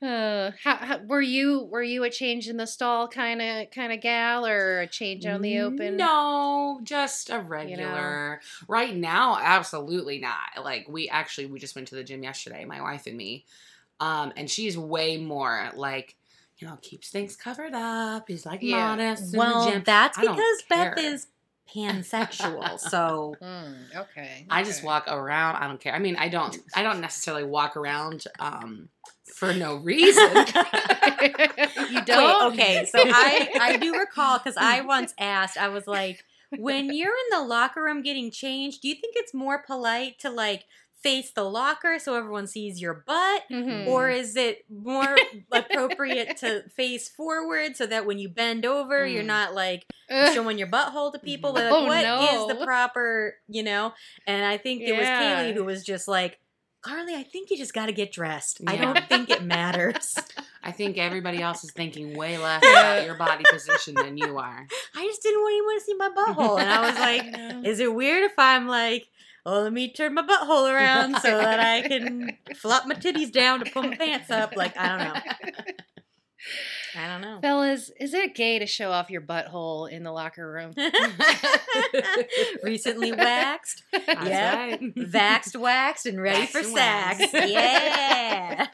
Uh, 0.01 0.51
how, 0.63 0.77
how, 0.77 0.97
were 0.99 1.21
you 1.21 1.63
were 1.65 1.83
you 1.83 2.05
a 2.05 2.09
change 2.09 2.47
in 2.47 2.55
the 2.55 2.65
stall 2.65 3.09
kind 3.09 3.41
of 3.41 3.69
kind 3.71 3.91
of 3.91 3.99
gal 3.99 4.45
or 4.45 4.79
a 4.79 4.87
change 4.87 5.25
on 5.25 5.41
the 5.41 5.59
open? 5.59 5.97
No, 5.97 6.79
just 6.83 7.29
a 7.29 7.39
regular. 7.39 8.39
Right 8.69 8.95
now, 8.95 9.37
absolutely 9.37 10.19
not. 10.19 10.63
Like 10.63 10.87
we 10.87 11.09
actually 11.09 11.47
we 11.47 11.59
just 11.59 11.75
went 11.75 11.89
to 11.89 11.95
the 11.95 12.03
gym 12.05 12.23
yesterday, 12.23 12.63
my 12.63 12.81
wife 12.81 13.07
and 13.07 13.17
me. 13.17 13.43
Um, 13.99 14.31
and 14.37 14.49
she's 14.49 14.77
way 14.77 15.17
more 15.17 15.69
like, 15.75 16.15
you 16.59 16.67
know, 16.69 16.77
keeps 16.81 17.09
things 17.09 17.35
covered 17.35 17.73
up. 17.73 18.29
He's 18.29 18.45
like 18.45 18.61
Yeah. 18.63 18.91
modest. 18.95 19.23
in 19.23 19.31
the 19.31 19.37
Well, 19.37 19.81
that's 19.83 20.17
because 20.17 20.63
Beth 20.69 20.95
care. 20.95 20.97
is 20.97 21.27
pansexual. 21.75 22.79
So 22.79 23.35
Mm, 23.41 23.95
okay. 23.95 24.45
I 24.49 24.63
just 24.63 24.83
walk 24.83 25.07
around. 25.07 25.55
I 25.57 25.67
don't 25.67 25.79
care. 25.79 25.93
I 25.93 25.99
mean, 25.99 26.15
I 26.17 26.29
don't. 26.29 26.57
I 26.75 26.83
don't 26.83 27.01
necessarily 27.01 27.43
walk 27.43 27.77
around 27.77 28.25
um, 28.39 28.89
for 29.33 29.53
no 29.53 29.77
reason. 29.77 30.23
you 31.91 32.01
don't. 32.05 32.51
Wait, 32.57 32.59
okay, 32.59 32.85
so 32.85 32.99
I 32.99 33.49
I 33.61 33.77
do 33.77 33.97
recall 33.97 34.37
because 34.37 34.57
I 34.57 34.81
once 34.85 35.13
asked, 35.19 35.57
I 35.57 35.69
was 35.69 35.87
like, 35.87 36.23
when 36.57 36.93
you're 36.93 37.09
in 37.13 37.37
the 37.39 37.43
locker 37.43 37.83
room 37.83 38.01
getting 38.01 38.31
changed, 38.31 38.81
do 38.81 38.87
you 38.87 38.95
think 38.95 39.15
it's 39.15 39.33
more 39.33 39.61
polite 39.61 40.19
to 40.19 40.29
like 40.29 40.65
face 41.01 41.31
the 41.31 41.43
locker 41.43 41.97
so 41.99 42.15
everyone 42.15 42.45
sees 42.47 42.81
your 42.81 43.03
butt? 43.07 43.43
Mhm. 43.51 43.87
Or 43.87 44.09
is 44.09 44.35
it 44.35 44.65
more 44.69 45.15
appropriate 45.51 46.37
to 46.37 46.63
face 46.75 47.09
forward 47.09 47.75
so 47.75 47.85
that 47.85 48.05
when 48.05 48.19
you 48.19 48.29
bend 48.29 48.65
over, 48.65 49.05
you're 49.05 49.23
Mm. 49.23 49.27
not 49.27 49.53
like 49.55 49.85
Ugh. 50.09 50.33
showing 50.33 50.57
your 50.57 50.67
butthole 50.67 51.11
to 51.13 51.19
people? 51.19 51.53
Like, 51.53 51.65
Oh, 51.71 51.85
what 51.85 51.99
is 51.99 52.03
no. 52.03 52.47
the 52.47 52.65
proper, 52.65 53.35
you 53.47 53.63
know? 53.63 53.93
And 54.27 54.45
I 54.45 54.57
think 54.57 54.81
it 54.81 54.93
was 54.93 55.05
Kaylie 55.07 55.53
who 55.53 55.63
was 55.63 55.83
just 55.83 56.07
like, 56.07 56.39
Carly, 56.81 57.13
I 57.13 57.23
think 57.23 57.49
you 57.51 57.57
just 57.57 57.73
got 57.73 57.87
to 57.87 57.91
get 57.91 58.11
dressed. 58.13 58.61
I 58.65 58.77
don't 58.77 59.03
think 59.09 59.29
it 59.29 59.43
matters. 59.43 60.15
I 60.63 60.71
think 60.71 60.97
everybody 60.97 61.41
else 61.41 61.63
is 61.65 61.71
thinking 61.71 62.15
way 62.15 62.37
less 62.37 62.61
about 62.63 63.05
your 63.05 63.15
body 63.15 63.43
position 63.49 63.95
than 63.95 64.17
you 64.17 64.37
are. 64.37 64.65
I 64.95 65.05
just 65.05 65.21
didn't 65.21 65.41
want 65.41 65.53
anyone 65.53 65.77
to 65.79 65.83
see 65.85 65.93
my 65.95 66.09
butthole. 66.09 66.59
And 66.59 66.69
I 66.69 66.81
was 66.89 66.97
like, 66.99 67.23
Yeah. 67.25 67.61
is 67.69 67.79
it 67.81 67.93
weird 67.93 68.23
if 68.23 68.33
I'm 68.37 68.67
like, 68.67 69.07
oh, 69.51 69.61
let 69.63 69.73
me 69.73 69.91
turn 69.91 70.13
my 70.13 70.21
butthole 70.21 70.71
around 70.71 71.15
so 71.21 71.37
that 71.37 71.59
I 71.59 71.87
can 71.87 72.37
flop 72.55 72.85
my 72.85 72.95
titties 72.95 73.31
down 73.31 73.63
to 73.63 73.71
pull 73.71 73.83
my 73.83 73.95
pants 73.95 74.29
up. 74.29 74.55
Like, 74.55 74.77
I 74.77 74.87
don't 74.89 74.99
know. 74.99 75.21
I 76.95 77.07
don't 77.07 77.21
know. 77.21 77.39
Fellas, 77.41 77.91
is 77.99 78.13
it 78.13 78.33
gay 78.33 78.59
to 78.59 78.65
show 78.65 78.91
off 78.91 79.09
your 79.09 79.21
butthole 79.21 79.89
in 79.91 80.03
the 80.03 80.11
locker 80.11 80.49
room? 80.51 80.73
Recently 82.63 83.11
waxed. 83.11 83.83
Yeah. 84.07 84.55
right. 84.55 84.95
Vaxed, 84.95 85.55
waxed, 85.55 86.05
and 86.05 86.21
ready 86.21 86.39
Waxed 86.39 86.51
for 86.53 86.59
and 86.59 86.67
sex. 86.67 87.19
waxed. 87.33 87.49
Yeah. 87.49 88.67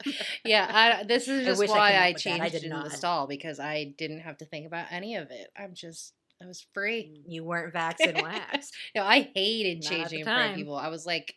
yeah, 0.44 0.70
I, 1.00 1.04
this 1.04 1.28
is 1.28 1.44
just 1.46 1.62
I 1.62 1.66
why 1.66 1.96
I, 1.98 2.12
changed 2.14 2.42
I 2.42 2.48
did 2.48 2.64
it 2.64 2.70
in 2.70 2.82
the 2.82 2.90
stall 2.90 3.26
because 3.26 3.60
I 3.60 3.92
didn't 3.98 4.20
have 4.20 4.38
to 4.38 4.44
think 4.44 4.66
about 4.66 4.86
any 4.90 5.16
of 5.16 5.30
it. 5.30 5.48
I'm 5.58 5.74
just, 5.74 6.14
I 6.42 6.46
was 6.46 6.66
free. 6.74 7.22
You 7.26 7.44
weren't 7.44 7.74
vaxxed 7.74 8.06
and 8.14 8.22
waxed. 8.22 8.74
No, 8.94 9.02
I 9.02 9.30
hated 9.34 9.82
Not 9.82 9.90
changing 9.90 10.18
in 10.20 10.24
front 10.24 10.50
of 10.50 10.56
people. 10.56 10.76
I 10.76 10.88
was 10.88 11.06
like, 11.06 11.34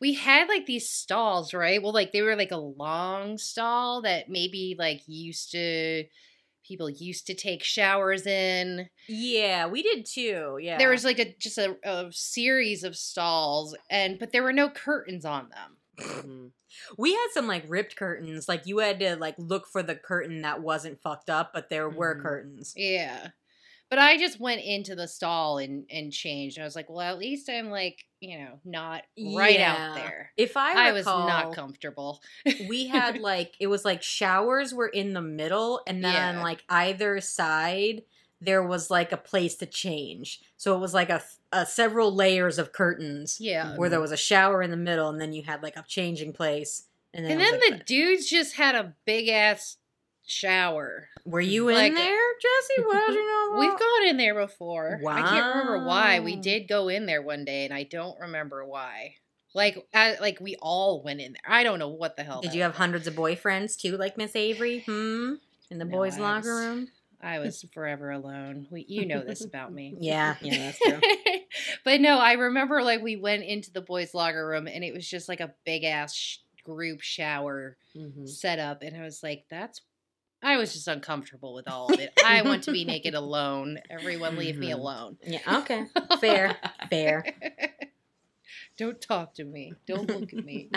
we 0.00 0.14
had 0.14 0.48
like 0.48 0.66
these 0.66 0.88
stalls, 0.90 1.54
right? 1.54 1.82
Well, 1.82 1.92
like 1.94 2.12
they 2.12 2.22
were 2.22 2.36
like 2.36 2.50
a 2.50 2.56
long 2.56 3.38
stall 3.38 4.02
that 4.02 4.28
maybe 4.28 4.76
like 4.78 5.02
used 5.06 5.52
to 5.52 6.04
people 6.66 6.88
used 6.90 7.26
to 7.26 7.34
take 7.34 7.62
showers 7.62 8.26
in. 8.26 8.88
Yeah, 9.08 9.66
we 9.66 9.82
did 9.82 10.06
too. 10.06 10.58
Yeah. 10.60 10.78
There 10.78 10.90
was 10.90 11.04
like 11.04 11.18
a 11.18 11.34
just 11.38 11.58
a, 11.58 11.76
a 11.84 12.08
series 12.10 12.84
of 12.84 12.96
stalls, 12.96 13.76
and 13.90 14.18
but 14.18 14.32
there 14.32 14.42
were 14.42 14.52
no 14.52 14.68
curtains 14.68 15.24
on 15.24 15.48
them. 15.50 15.76
Mhm. 15.96 16.50
we 16.98 17.12
had 17.12 17.28
some 17.32 17.46
like 17.46 17.64
ripped 17.68 17.94
curtains. 17.96 18.48
Like 18.48 18.66
you 18.66 18.78
had 18.78 18.98
to 19.00 19.14
like 19.16 19.36
look 19.38 19.68
for 19.68 19.82
the 19.82 19.94
curtain 19.94 20.42
that 20.42 20.60
wasn't 20.60 21.00
fucked 21.00 21.30
up, 21.30 21.52
but 21.54 21.70
there 21.70 21.88
were 21.88 22.16
Mhm. 22.16 22.22
curtains. 22.22 22.72
Yeah. 22.76 23.28
But 23.94 24.02
I 24.02 24.18
just 24.18 24.40
went 24.40 24.60
into 24.60 24.96
the 24.96 25.06
stall 25.06 25.58
and 25.58 25.84
and 25.88 26.12
changed. 26.12 26.58
I 26.58 26.64
was 26.64 26.74
like, 26.74 26.90
well, 26.90 27.00
at 27.08 27.16
least 27.16 27.48
I'm 27.48 27.70
like, 27.70 28.04
you 28.18 28.40
know, 28.40 28.58
not 28.64 29.02
right 29.36 29.56
Yeah. 29.56 29.90
out 29.90 29.94
there. 29.94 30.32
If 30.36 30.56
I 30.56 30.88
I 30.88 30.90
was 30.90 31.06
not 31.06 31.54
comfortable. 31.54 32.20
we 32.68 32.88
had 32.88 33.18
like 33.30 33.54
it 33.60 33.68
was 33.68 33.84
like 33.84 34.02
showers 34.02 34.74
were 34.74 34.88
in 34.88 35.12
the 35.12 35.22
middle 35.22 35.80
and 35.86 36.02
then 36.02 36.34
Yeah. 36.36 36.42
like 36.42 36.64
either 36.68 37.20
side 37.20 38.02
there 38.40 38.64
was 38.64 38.90
like 38.90 39.12
a 39.12 39.16
place 39.16 39.54
to 39.58 39.64
change 39.66 40.40
so 40.56 40.74
it 40.74 40.80
was 40.80 40.92
like 40.92 41.08
a, 41.08 41.22
a 41.52 41.64
several 41.64 42.12
layers 42.12 42.58
of 42.58 42.72
curtains 42.72 43.38
Yeah. 43.40 43.76
where 43.76 43.88
there 43.88 44.00
was 44.00 44.10
a 44.12 44.16
shower 44.16 44.60
in 44.60 44.72
the 44.72 44.76
middle 44.76 45.08
and 45.08 45.20
then 45.20 45.32
you 45.32 45.44
had 45.44 45.62
like 45.62 45.76
a 45.76 45.84
changing 45.86 46.32
place 46.32 46.82
and 47.14 47.24
then, 47.24 47.32
And 47.32 47.40
then 47.40 47.60
like, 47.70 47.78
the 47.78 47.84
dudes 47.84 48.28
just 48.28 48.56
had 48.56 48.74
a 48.74 48.94
big 49.06 49.28
ass 49.28 49.76
shower. 50.26 51.08
were 51.24 51.40
you 51.40 51.68
in 51.68 51.76
like- 51.76 51.94
there 51.94 52.18
jesse 52.40 52.82
what 52.86 53.06
did 53.08 53.14
you 53.16 53.26
know 53.26 53.58
We've 53.58 53.70
gone 53.78 54.08
in 54.08 54.16
there 54.16 54.34
before. 54.34 55.00
I 55.08 55.22
can't 55.22 55.54
remember 55.54 55.86
why. 55.86 56.18
We 56.20 56.34
did 56.36 56.66
go 56.66 56.88
in 56.88 57.06
there 57.06 57.22
one 57.22 57.44
day, 57.44 57.64
and 57.64 57.72
I 57.72 57.84
don't 57.84 58.18
remember 58.18 58.64
why. 58.64 59.14
Like, 59.54 59.86
I, 59.94 60.16
like 60.20 60.40
we 60.40 60.56
all 60.60 61.02
went 61.04 61.20
in 61.20 61.34
there. 61.34 61.42
I 61.54 61.62
don't 61.62 61.78
know 61.78 61.88
what 61.90 62.16
the 62.16 62.24
hell. 62.24 62.40
did 62.40 62.52
you 62.54 62.62
have 62.62 62.72
was. 62.72 62.78
hundreds 62.78 63.06
of 63.06 63.14
boyfriends 63.14 63.76
too 63.80 63.96
like 63.96 64.16
miss 64.18 64.34
avery 64.34 64.80
hmm 64.80 65.34
in 65.70 65.78
the 65.78 65.84
No, 65.84 65.90
boys 65.92 66.16
I 66.18 66.20
locker 66.20 66.54
was- 66.54 66.64
room 66.64 66.88
I 67.22 67.38
was 67.38 67.64
forever 67.72 68.10
alone. 68.10 68.66
We, 68.70 68.84
you 68.88 69.06
know 69.06 69.22
this 69.22 69.44
about 69.50 69.72
me. 69.72 69.94
yeah 70.00 70.34
yeah 70.42 70.58
that's 70.72 70.78
true 70.78 71.00
but 71.84 72.00
no, 72.00 72.18
I 72.18 72.32
remember 72.32 72.82
like 72.82 73.02
we 73.02 73.14
went 73.16 73.44
into 73.44 73.70
the 73.70 73.80
boys' 73.80 74.14
locker 74.14 74.44
room, 74.46 74.66
and 74.66 74.82
it 74.82 74.92
was 74.92 75.08
just 75.08 75.28
like 75.28 75.40
a 75.40 75.54
big 75.64 75.84
ass 75.84 76.12
sh- 76.14 76.38
group 76.64 77.00
shower 77.02 77.76
Mhm. 77.96 78.28
set 78.28 78.58
up, 78.58 78.82
and 78.82 78.96
I 78.96 79.02
was 79.04 79.22
like, 79.22 79.44
that's. 79.48 79.80
I 80.44 80.56
was 80.58 80.72
just 80.74 80.86
uncomfortable 80.86 81.54
with 81.54 81.66
all 81.68 81.92
of 81.92 81.98
it. 81.98 82.12
I 82.24 82.42
want 82.42 82.64
to 82.64 82.72
be 82.72 82.84
naked 82.84 83.14
alone. 83.24 83.78
Everyone 83.90 84.36
leave 84.36 84.56
me 84.58 84.68
Mhm. 84.68 84.74
alone. 84.74 85.18
yeah 85.24 85.40
okay 85.60 85.86
fair 86.20 86.56
fair 86.90 87.24
Don't 88.76 89.00
talk 89.00 89.34
to 89.34 89.44
me. 89.44 89.72
Don't 89.86 90.08
look 90.10 90.32
at 90.32 90.44
me. 90.44 90.68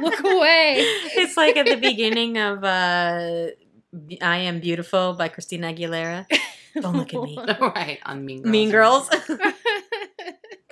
look 0.00 0.18
away. 0.20 0.76
It's 1.14 1.36
like 1.36 1.56
at 1.58 1.66
the 1.66 1.76
beginning 1.76 2.38
of 2.38 2.64
uh, 2.64 3.48
I 4.22 4.36
Am 4.38 4.60
Beautiful 4.60 5.12
by 5.12 5.28
Christina 5.28 5.74
Aguilera. 5.74 6.24
Don't 6.80 6.96
look 6.96 7.12
at 7.12 7.20
me. 7.22 7.38
right 7.60 7.98
on 8.06 8.24
Mean 8.24 8.40
Girls. 8.42 8.50
Mean 8.50 8.70
Girls. 8.70 9.08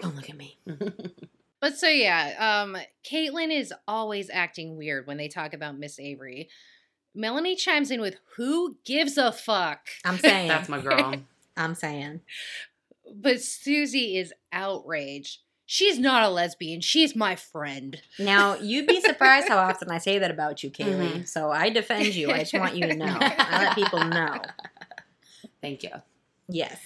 Don't 0.00 0.16
look 0.16 0.30
at 0.30 0.36
me. 0.36 0.58
but 1.60 1.76
so 1.76 1.88
yeah, 1.88 2.62
um, 2.64 2.76
Caitlin 3.04 3.50
is 3.54 3.74
always 3.86 4.30
acting 4.32 4.76
weird 4.78 5.06
when 5.06 5.18
they 5.18 5.28
talk 5.28 5.52
about 5.52 5.78
Miss 5.78 5.98
Avery. 5.98 6.48
Melanie 7.14 7.56
chimes 7.56 7.90
in 7.90 8.00
with 8.00 8.16
"Who 8.36 8.76
gives 8.84 9.16
a 9.16 9.32
fuck?" 9.32 9.88
I'm 10.04 10.18
saying. 10.18 10.48
That's 10.48 10.68
my 10.68 10.80
girl. 10.80 11.14
I'm 11.56 11.74
saying. 11.74 12.20
But 13.14 13.40
Susie 13.42 14.16
is 14.18 14.32
outraged. 14.52 15.40
She's 15.66 15.98
not 15.98 16.22
a 16.22 16.28
lesbian. 16.30 16.80
She's 16.80 17.14
my 17.14 17.36
friend. 17.36 18.00
Now, 18.18 18.54
you'd 18.56 18.86
be 18.86 19.00
surprised 19.02 19.48
how 19.48 19.58
often 19.68 19.90
I 19.90 19.98
say 19.98 20.18
that 20.18 20.30
about 20.30 20.62
you, 20.62 20.70
Kaylie. 20.70 21.12
Mhm. 21.20 21.28
So 21.28 21.50
I 21.50 21.68
defend 21.68 22.14
you. 22.14 22.30
I 22.30 22.38
just 22.40 22.54
want 22.54 22.74
you 22.74 22.86
to 22.86 22.94
know. 22.96 23.18
I 23.20 23.64
let 23.64 23.74
people 23.74 24.02
know. 24.04 24.40
Thank 25.60 25.82
you. 25.82 25.90
Yes. 26.48 26.78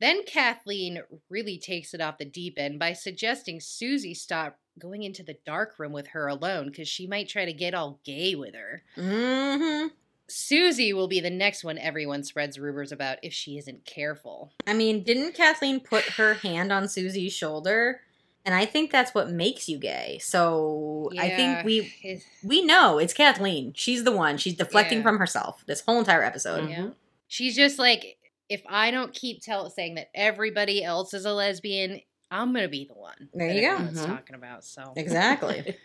Then 0.00 0.24
Kathleen 0.24 1.02
really 1.28 1.58
takes 1.58 1.92
it 1.94 2.00
off 2.00 2.18
the 2.18 2.24
deep 2.24 2.54
end 2.58 2.78
by 2.78 2.92
suggesting 2.94 3.60
Susie 3.60 4.14
stop 4.14 4.58
going 4.78 5.02
into 5.02 5.22
the 5.22 5.36
dark 5.44 5.78
room 5.78 5.92
with 5.92 6.08
her 6.08 6.26
alone 6.26 6.66
because 6.66 6.88
she 6.88 7.06
might 7.06 7.28
try 7.28 7.44
to 7.44 7.52
get 7.52 7.74
all 7.74 8.00
gay 8.04 8.34
with 8.34 8.54
her. 8.54 8.82
Mm-hmm. 8.96 9.88
Susie 10.28 10.92
will 10.92 11.08
be 11.08 11.20
the 11.20 11.28
next 11.30 11.64
one 11.64 11.76
everyone 11.76 12.22
spreads 12.22 12.58
rumors 12.58 12.92
about 12.92 13.18
if 13.22 13.32
she 13.32 13.58
isn't 13.58 13.84
careful. 13.84 14.52
I 14.66 14.74
mean, 14.74 15.02
didn't 15.02 15.34
Kathleen 15.34 15.80
put 15.80 16.04
her 16.04 16.34
hand 16.34 16.72
on 16.72 16.88
Susie's 16.88 17.32
shoulder? 17.32 18.00
And 18.46 18.54
I 18.54 18.64
think 18.64 18.90
that's 18.90 19.12
what 19.12 19.28
makes 19.28 19.68
you 19.68 19.76
gay. 19.76 20.18
So 20.22 21.10
I 21.18 21.28
think 21.30 21.64
we 21.64 21.92
it- 22.02 22.24
we 22.42 22.62
know 22.64 22.98
it's 22.98 23.12
Kathleen. 23.12 23.72
She's 23.76 24.04
the 24.04 24.12
one. 24.12 24.38
She's 24.38 24.54
deflecting 24.54 24.98
Yeah. 24.98 25.02
from 25.04 25.18
herself 25.18 25.62
this 25.66 25.80
whole 25.82 25.98
entire 25.98 26.22
episode. 26.22 26.70
Yeah. 26.70 26.90
She's 27.28 27.54
just 27.54 27.78
like, 27.78 28.16
if 28.50 28.62
I 28.68 28.90
don't 28.90 29.14
keep 29.14 29.40
tell 29.42 29.70
saying 29.70 29.94
that 29.94 30.10
everybody 30.14 30.84
else 30.84 31.14
is 31.14 31.24
a 31.24 31.32
lesbian, 31.32 32.00
I'm 32.30 32.52
gonna 32.52 32.68
be 32.68 32.84
the 32.84 32.94
one. 32.94 33.28
There 33.32 33.50
you 33.50 33.62
go. 33.62 33.72
everyone's 33.74 34.02
Mhm. 34.02 34.06
talking 34.06 34.34
about. 34.36 34.64
So 34.64 34.92
Exactly. 34.96 35.76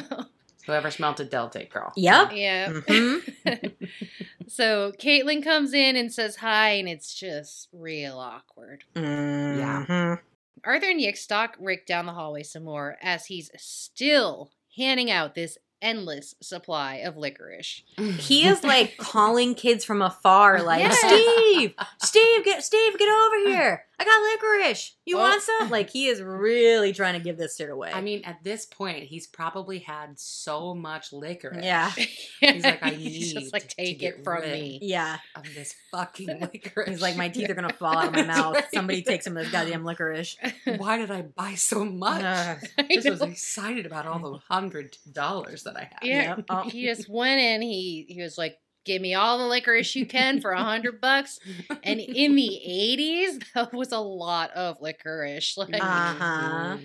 Whoever 0.67 0.91
smelt 0.91 1.21
it, 1.21 1.31
they'll 1.31 1.49
take 1.49 1.73
girl. 1.73 1.93
Yep. 1.97 2.31
yeah. 2.35 2.71
Mhm. 2.71 3.73
so 4.49 4.93
Caitlin 4.99 5.43
comes 5.45 5.73
in 5.73 5.95
and 5.97 6.13
says 6.13 6.37
hi, 6.37 6.71
and 6.71 6.89
it's 6.89 7.15
just 7.15 7.69
real 7.73 8.19
awkward. 8.19 8.83
Mhm. 8.95 10.19
Arthur 10.65 10.91
and 10.91 11.01
Yick 11.01 11.17
stalk 11.17 11.57
Rick 11.61 11.87
down 11.87 12.07
the 12.07 12.13
hallway 12.13 12.43
some 12.43 12.65
more 12.65 12.97
as 13.01 13.27
he's 13.27 13.51
still 13.57 14.51
handing 14.77 15.11
out 15.11 15.35
this 15.37 15.57
endless 15.83 16.35
supply 16.43 16.97
of 16.97 17.17
licorice. 17.17 17.83
He 17.97 18.47
is 18.47 18.63
like 18.65 18.97
calling 18.99 19.55
kids 19.55 19.85
from 19.85 20.03
afar, 20.03 20.63
like 20.63 20.81
Yeah. 20.81 20.91
Steve, 20.91 21.75
Steve, 22.03 22.45
get 22.45 22.65
Steve, 22.65 22.99
get 22.99 23.09
over 23.09 23.49
here. 23.51 23.85
I 23.99 24.05
got 24.05 24.21
licorice. 24.61 24.95
You 25.07 25.17
Oh. 25.17 25.21
want 25.21 25.43
some? 25.43 25.71
Like 25.71 25.89
he 25.91 26.07
is 26.09 26.21
really 26.21 26.93
trying 26.93 27.15
to 27.15 27.21
give 27.21 27.39
this 27.39 27.57
shit 27.57 27.71
away. 27.71 27.91
I 27.95 28.01
mean, 28.03 28.23
at 28.25 28.45
this 28.45 28.67
point, 28.67 29.05
he's 29.05 29.27
probably 29.27 29.79
had 29.79 30.19
so 30.19 30.75
much 30.75 31.13
licorice. 31.13 31.65
yeah, 31.65 31.91
He's 32.41 32.63
like, 32.63 32.83
I 32.83 32.91
He's 32.95 33.33
just 33.33 33.45
need 33.47 33.53
like, 33.55 33.69
to 33.69 33.77
take 33.77 34.03
it 34.03 34.23
from 34.23 34.43
me. 34.43 34.79
yeah. 34.83 35.17
Of 35.35 35.45
this 35.55 35.75
fucking 35.93 36.41
licorice. 36.53 36.89
He's 36.91 37.01
like, 37.03 37.17
my 37.17 37.29
teeth 37.31 37.49
are 37.49 37.55
gonna 37.55 37.73
fall 37.73 37.97
out 37.97 38.09
of 38.09 38.13
my 38.13 38.25
mouth. 38.25 38.63
Somebody 38.75 39.03
take 39.03 39.23
some 39.23 39.37
of 39.37 39.43
this 39.45 39.53
goddamn 39.53 39.85
licorice. 39.85 40.37
Why 40.77 40.99
did 40.99 41.11
I 41.11 41.23
buy 41.23 41.55
so 41.55 41.85
much? 41.85 42.23
Ugh. 42.23 42.59
I 42.79 42.83
Just 42.97 43.09
was 43.09 43.23
excited 43.23 43.87
about 43.87 44.07
all 44.07 44.19
the 44.19 44.39
hundred 44.53 44.97
dollars 45.11 45.63
that 45.63 45.77
I 45.77 45.89
had. 45.91 45.99
Yeah, 46.03 46.37
Yep. 46.37 46.45
Oh. 46.51 46.69
he 46.69 46.85
just 46.85 47.09
went 47.09 47.41
in. 47.41 47.63
He 47.63 48.05
he 48.09 48.21
was 48.23 48.37
like, 48.37 48.59
"Give 48.87 49.03
me 49.03 49.13
all 49.15 49.37
the 49.37 49.45
licorice 49.45 49.95
you 49.95 50.07
can 50.07 50.41
for 50.41 50.53
a 50.53 50.63
hundred 50.63 51.01
bucks." 51.03 51.39
And 51.85 52.01
in 52.01 52.35
the 52.37 52.57
eighties, 52.65 53.39
that 53.55 53.75
was 53.75 53.93
a 53.93 53.99
lot 53.99 54.51
of 54.53 54.81
licorice. 54.81 55.59
Like, 55.59 55.75
Uh-huh. 55.83 56.79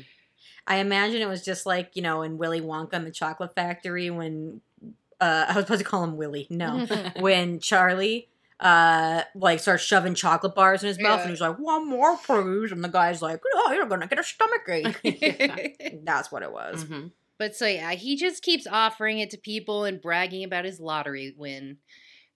I 0.67 0.75
imagine 0.77 1.21
it 1.21 1.27
was 1.29 1.43
just 1.45 1.65
like 1.65 1.91
you 1.95 2.01
know 2.01 2.21
in 2.23 2.37
Willy 2.37 2.59
Wonka 2.61 2.93
and 2.93 3.05
the 3.07 3.11
Chocolate 3.11 3.55
Factory 3.55 4.09
when 4.09 4.61
uh, 5.21 5.45
I 5.49 5.53
was 5.55 5.63
supposed 5.65 5.79
to 5.79 5.85
call 5.85 6.03
him 6.03 6.17
Willy. 6.17 6.47
No, 6.49 6.85
when 7.19 7.59
Charlie 7.59 8.27
uh 8.59 9.23
like 9.33 9.59
starts 9.59 9.81
shoving 9.83 10.13
chocolate 10.13 10.53
bars 10.53 10.83
in 10.83 10.87
his 10.87 10.99
mouth 10.99 11.17
Yeah. 11.17 11.21
and 11.21 11.29
he's 11.31 11.41
like 11.41 11.57
one 11.57 11.89
more 11.89 12.15
please 12.15 12.71
and 12.71 12.83
the 12.83 12.89
guy's 12.89 13.19
like 13.19 13.41
oh 13.55 13.71
you're 13.73 13.87
gonna 13.87 14.05
get 14.05 14.19
a 14.19 14.23
stomach 14.23 14.61
ache 14.69 16.01
that's 16.05 16.31
what 16.31 16.43
it 16.43 16.51
was 16.51 16.85
Mhm. 16.85 17.09
But 17.41 17.55
so 17.55 17.65
yeah, 17.65 17.93
he 17.93 18.15
just 18.17 18.43
keeps 18.43 18.67
offering 18.67 19.17
it 19.17 19.31
to 19.31 19.37
people 19.37 19.83
and 19.85 19.99
bragging 19.99 20.43
about 20.43 20.63
his 20.63 20.79
lottery 20.79 21.33
win. 21.35 21.77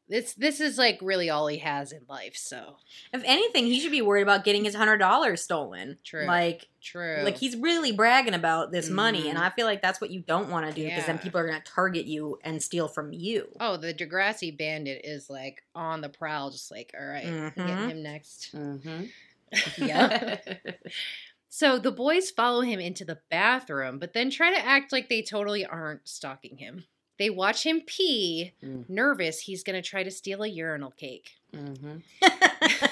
This 0.09 0.33
this 0.33 0.59
is 0.59 0.79
like 0.79 0.97
really 0.99 1.29
all 1.29 1.45
he 1.45 1.59
has 1.59 1.91
in 1.91 2.01
life. 2.09 2.35
So 2.35 2.77
if 3.13 3.21
anything 3.23 3.67
he 3.67 3.79
should 3.79 3.91
be 3.91 4.01
worried 4.01 4.23
about 4.23 4.43
getting 4.45 4.63
his 4.65 4.73
hundred 4.73 4.97
dollars 4.97 5.43
stolen 5.43 5.99
True. 6.03 6.25
like 6.25 6.69
true. 6.81 7.21
like 7.23 7.37
he's 7.37 7.55
really 7.55 7.91
bragging 7.91 8.33
about 8.33 8.71
this 8.71 8.89
money 8.89 9.29
and 9.29 9.37
Mhm. 9.37 9.43
i 9.43 9.49
feel 9.51 9.67
like 9.67 9.81
that's 9.83 10.01
what 10.01 10.09
you 10.09 10.21
don't 10.21 10.49
want 10.49 10.65
to 10.67 10.73
do 10.73 10.85
because 10.85 11.05
then 11.05 11.19
people 11.19 11.39
are 11.39 11.45
gonna 11.47 11.61
target 11.65 12.05
you 12.07 12.39
and 12.43 12.61
steal 12.63 12.87
from 12.87 13.13
you 13.13 13.47
oh, 13.59 13.77
the 13.77 13.93
Degrassi 13.93 14.55
Bandit 14.57 15.01
is 15.03 15.29
like 15.29 15.61
on 15.75 16.01
the 16.01 16.09
prowl, 16.09 16.49
just 16.49 16.71
like 16.71 16.91
all 16.99 17.05
right, 17.05 17.25
Mhm. 17.25 17.55
getting 17.55 17.89
him 17.91 18.01
next. 18.03 18.55
Mhm. 18.55 19.09
Yep. 19.77 20.47
So 21.57 21.79
the 21.79 21.89
boys 21.89 22.31
follow 22.31 22.59
him 22.59 22.81
into 22.81 23.05
the 23.05 23.19
bathroom, 23.31 23.97
but 23.97 24.11
then 24.11 24.29
try 24.29 24.53
to 24.53 24.59
act 24.59 24.91
like 24.91 25.07
they 25.07 25.21
totally 25.21 25.65
aren't 25.65 26.05
stalking 26.05 26.57
him. 26.57 26.83
They 27.17 27.29
watch 27.29 27.65
him 27.65 27.79
pee, 27.79 28.51
Mm. 28.61 28.89
nervous 28.89 29.39
he's 29.39 29.63
going 29.63 29.81
to 29.81 29.89
try 29.89 30.03
to 30.03 30.11
steal 30.11 30.43
a 30.43 30.47
urinal 30.49 30.91
cake. 30.91 31.31
hmm 31.53 31.99
Like, 32.21 32.91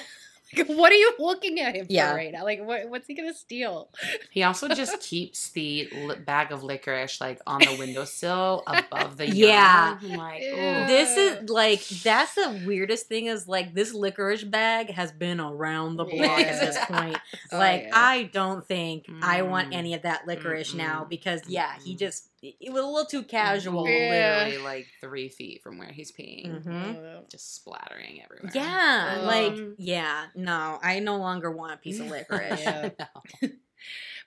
what 0.66 0.92
are 0.92 0.96
you 0.96 1.14
looking 1.18 1.60
at 1.60 1.74
him 1.74 1.86
Yeah. 1.88 2.10
for 2.10 2.16
right 2.16 2.32
now? 2.32 2.44
Like, 2.44 2.62
what, 2.64 2.88
what's 2.88 3.06
he 3.06 3.14
going 3.14 3.30
to 3.32 3.38
steal? 3.38 3.88
He 4.30 4.42
also 4.42 4.68
just 4.68 5.00
keeps 5.10 5.50
the 5.50 5.88
li- 5.94 6.16
bag 6.16 6.52
of 6.52 6.62
licorice 6.62 7.20
like 7.20 7.40
on 7.46 7.60
the 7.60 7.76
windowsill 7.78 8.62
above 8.66 9.16
the 9.16 9.28
Yeah. 9.34 9.98
I'm 10.00 10.08
like, 10.14 10.40
this 10.40 11.16
is 11.16 11.48
like 11.50 11.86
that's 11.88 12.34
the 12.34 12.62
weirdest 12.66 13.06
thing 13.06 13.26
is 13.26 13.46
like 13.48 13.74
this 13.74 13.92
licorice 13.94 14.44
bag 14.44 14.90
has 14.90 15.12
been 15.12 15.40
around 15.40 15.96
the 15.96 16.04
block 16.04 16.40
at 16.40 16.60
this 16.60 16.76
Yeah. 16.76 16.86
point. 16.86 17.18
Oh, 17.52 17.58
like 17.58 17.82
yeah. 17.84 17.90
I 17.94 18.24
don't 18.32 18.66
think 18.66 19.06
I 19.22 19.42
want 19.42 19.70
Mm. 19.70 19.74
any 19.76 19.94
of 19.94 20.02
that 20.02 20.26
licorice 20.26 20.74
now 20.74 21.04
Mm-mm. 21.04 21.08
because 21.08 21.42
yeah, 21.48 21.72
he 21.82 21.94
Mm-mm. 21.94 21.98
just 21.98 22.28
it 22.60 22.72
was 22.72 22.82
a 22.82 22.86
little 22.86 23.06
too 23.06 23.22
casual. 23.22 23.88
Yeah. 23.88 24.44
literally 24.44 24.58
like 24.62 24.86
three 25.00 25.28
feet 25.28 25.62
from 25.62 25.78
where 25.78 25.90
he's 25.92 26.12
peeing, 26.12 26.62
Mhm. 26.64 27.28
just 27.30 27.54
splattering 27.56 28.20
everywhere. 28.22 28.50
Yeah, 28.54 29.16
Um, 29.20 29.26
like 29.26 29.74
yeah, 29.78 30.26
no, 30.34 30.78
I 30.82 30.98
no 31.00 31.16
longer 31.16 31.50
want 31.50 31.72
a 31.72 31.76
piece 31.78 32.00
of 32.00 32.06
licorice. 32.10 32.60
Yeah. 32.60 32.90
No. 32.98 33.48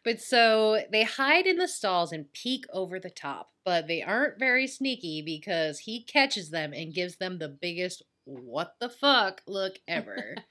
But 0.03 0.22
so 0.22 0.84
they 0.91 1.03
hide 1.03 1.48
in 1.48 1.57
the 1.57 1.68
stalls 1.68 2.11
and 2.14 2.31
peek 2.31 2.65
over 2.72 2.99
the 2.99 3.10
top, 3.10 3.52
but 3.65 3.88
they 3.88 4.02
aren't 4.03 4.39
very 4.39 4.68
sneaky 4.68 5.22
because 5.22 5.80
he 5.80 6.03
catches 6.03 6.49
them 6.52 6.72
and 6.73 6.94
gives 6.94 7.18
them 7.18 7.39
the 7.39 7.49
biggest 7.49 8.03
what 8.23 8.76
the 8.80 8.89
fuck 8.89 9.41
look 9.48 9.80
ever. 9.88 10.35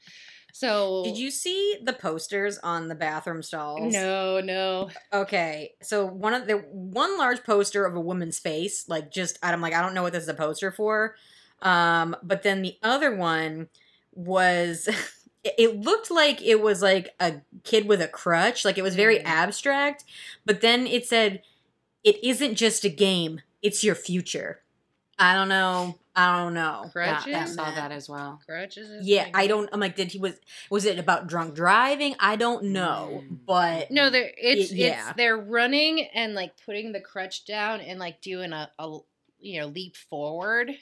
so 0.59 1.03
Did 1.05 1.19
you 1.19 1.31
see 1.31 1.77
the 1.83 1.93
posters 1.93 2.57
on 2.59 2.89
the 2.89 2.95
bathroom 2.95 3.43
stalls? 3.43 3.93
No, 3.93 4.41
no. 4.41 4.89
Okay, 5.13 5.75
so 5.83 6.07
one 6.07 6.33
of 6.33 6.47
the 6.47 6.55
one 6.71 7.19
large 7.19 7.45
poster 7.45 7.85
of 7.85 7.95
a 7.95 8.01
woman's 8.01 8.39
face, 8.39 8.89
like 8.89 9.11
just 9.11 9.39
I'm 9.43 9.61
like 9.61 9.75
I 9.75 9.83
don't 9.83 9.93
know 9.93 10.03
what 10.03 10.15
this 10.15 10.23
is 10.23 10.29
a 10.31 10.35
poster 10.35 10.71
for, 10.71 11.15
um, 11.61 12.17
but 12.23 12.43
then 12.43 12.63
the 12.63 12.77
other 12.83 13.15
one 13.15 13.69
was 14.15 14.89
it- 15.45 15.79
looked 15.81 16.11
like 16.11 16.41
it 16.41 16.63
was 16.63 16.81
like 16.81 17.11
a 17.21 17.35
kid 17.63 17.87
with 17.87 18.01
a 18.01 18.09
crutch, 18.09 18.65
like 18.65 18.79
it 18.79 18.83
was 18.83 18.97
very 18.97 19.19
Mm. 19.19 19.25
abstract, 19.27 20.05
but 20.47 20.63
then 20.63 20.87
it 20.87 21.07
said 21.07 21.43
it 22.03 22.23
isn't 22.25 22.55
just 22.55 22.83
a 22.85 22.89
game, 22.89 23.43
it's 23.61 23.85
your 23.85 23.95
future. 23.95 24.63
I 25.19 25.35
don't 25.35 25.49
know. 25.49 25.99
I 26.15 26.43
don't 26.43 26.55
know. 26.55 26.83
Yeah, 26.85 26.91
Crutches? 27.21 27.35
I 27.35 27.45
saw 27.45 27.71
that 27.75 27.93
as 27.93 28.09
well. 28.09 28.41
Crutches? 28.47 28.89
is 28.91 29.07
Yeah, 29.07 29.25
like- 29.25 29.37
I 29.37 29.47
don't. 29.47 29.69
I'm 29.73 29.81
like, 29.81 29.97
did 29.97 30.13
he 30.13 30.19
was 30.19 30.35
was 30.71 30.85
it 30.85 30.99
about 30.99 31.27
drunk 31.27 31.55
driving? 31.55 32.15
I 32.21 32.37
don't 32.37 32.65
know, 32.67 33.23
Mm. 33.25 33.39
but 33.47 33.91
No, 33.91 34.09
they're 34.11 34.31
it's 34.37 34.73
yeah. 34.73 35.09
it's 35.09 35.17
they're 35.17 35.37
running 35.37 36.01
and 36.15 36.35
like 36.35 36.53
putting 36.65 36.93
the 36.93 37.01
crutch 37.01 37.45
down 37.45 37.81
and 37.81 37.99
like 37.99 38.21
doing 38.21 38.53
a, 38.53 38.71
a 38.79 38.99
you 39.41 39.61
know 39.61 39.67
leap 39.67 39.97
forward. 39.97 40.73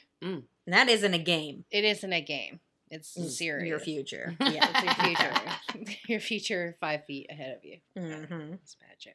that 0.67 0.89
isn't 0.89 1.13
a 1.13 1.19
game. 1.19 1.65
It 1.71 1.83
isn't 1.83 2.11
a 2.13 2.21
game. 2.21 2.59
It's 2.89 3.17
It's 3.17 3.37
serious. 3.37 3.67
Your 3.67 3.79
future. 3.79 4.35
Yeah, 4.39 4.49
Yeah. 4.53 4.69
it's 4.73 4.83
your 4.83 5.15
future. 5.85 5.97
your 6.07 6.19
future 6.19 6.77
five 6.79 7.03
feet 7.05 7.27
ahead 7.29 7.57
of 7.57 7.63
you. 7.65 7.77
hmm 7.97 8.53
It's 8.53 8.75
a 8.75 8.77
bad 8.85 8.99
joke. 8.99 9.13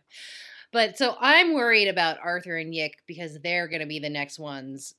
But 0.73 0.99
so 0.99 1.17
I'm 1.19 1.55
worried 1.55 1.89
about 1.89 2.19
Arthur 2.23 2.57
and 2.57 2.75
Yick 2.75 2.99
because 3.07 3.39
they're 3.41 3.67
going 3.69 3.81
to 3.81 3.87
be 3.87 3.99
the 3.99 4.11
next 4.11 4.39
ones 4.39 4.95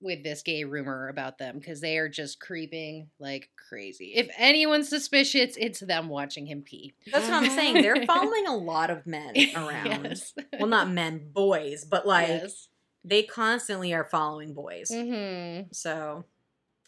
with 0.00 0.22
this 0.22 0.42
gay 0.42 0.62
rumor 0.64 1.08
about 1.08 1.38
them 1.38 1.58
because 1.58 1.80
they 1.80 1.98
are 1.98 2.08
just 2.08 2.38
creeping 2.40 3.08
like 3.18 3.48
crazy. 3.68 4.12
If 4.14 4.28
anyone's 4.38 4.88
suspicious, 4.88 5.56
it's 5.58 5.80
them 5.80 6.08
watching 6.08 6.46
him 6.46 6.62
pee. 6.62 6.94
That's 7.10 7.28
what 7.28 7.42
I'm 7.42 7.50
saying. 7.50 7.82
They're 7.82 8.04
following 8.06 8.46
a 8.46 8.56
lot 8.56 8.90
of 8.90 9.06
men 9.06 9.34
around. 9.56 9.86
yes. 10.04 10.34
Well, 10.58 10.68
not 10.68 10.88
men, 10.90 11.30
boys, 11.32 11.84
but 11.84 12.06
like 12.06 12.28
yes. 12.28 12.68
they 13.04 13.22
constantly 13.24 13.92
are 13.92 14.04
following 14.04 14.54
boys. 14.54 14.90
Mm-hmm. 14.92 15.68
So 15.72 16.24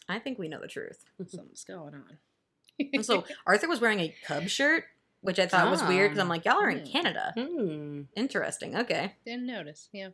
I 0.08 0.18
think 0.20 0.38
we 0.38 0.48
know 0.48 0.60
the 0.60 0.68
truth. 0.68 1.04
Something's 1.28 1.64
going 1.64 1.94
on. 1.94 3.02
So 3.02 3.24
Arthur 3.46 3.68
was 3.68 3.80
wearing 3.80 4.00
a 4.00 4.14
Cub 4.24 4.48
shirt, 4.48 4.84
which 5.20 5.38
I 5.38 5.46
thought 5.46 5.70
was 5.70 5.82
weird 5.82 6.10
because 6.12 6.22
I'm 6.22 6.28
like, 6.28 6.44
y'all 6.44 6.62
are 6.62 6.70
in 6.70 6.78
Hmm. 6.86 6.92
Canada. 6.92 7.32
Hmm. 7.36 8.02
Interesting. 8.16 8.76
Okay. 8.76 9.14
Didn't 9.26 9.46
notice. 9.46 9.88
Yeah. 9.92 10.10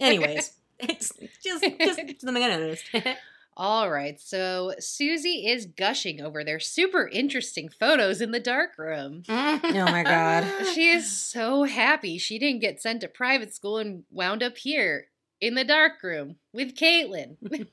Anyways, 0.00 0.52
it's 0.80 1.12
just 1.42 1.64
just 1.80 2.20
something 2.20 2.42
I 2.42 2.48
noticed. 2.48 2.84
All 3.56 3.90
right, 3.90 4.20
so 4.20 4.74
Susie 4.78 5.48
is 5.48 5.66
gushing 5.66 6.20
over 6.20 6.44
their 6.44 6.60
super 6.60 7.08
interesting 7.08 7.68
photos 7.68 8.20
in 8.20 8.30
the 8.30 8.38
dark 8.38 8.78
room. 8.78 9.24
Oh 9.28 9.60
my 9.62 10.04
god. 10.04 10.46
She 10.74 10.90
is 10.90 11.10
so 11.10 11.64
happy 11.64 12.18
she 12.18 12.38
didn't 12.38 12.60
get 12.60 12.80
sent 12.80 13.00
to 13.00 13.08
private 13.08 13.52
school 13.52 13.78
and 13.78 14.04
wound 14.12 14.44
up 14.44 14.58
here 14.58 15.08
in 15.40 15.54
the 15.54 15.64
dark 15.64 16.02
room 16.04 16.36
with 16.52 16.76
Caitlin. 16.76 17.36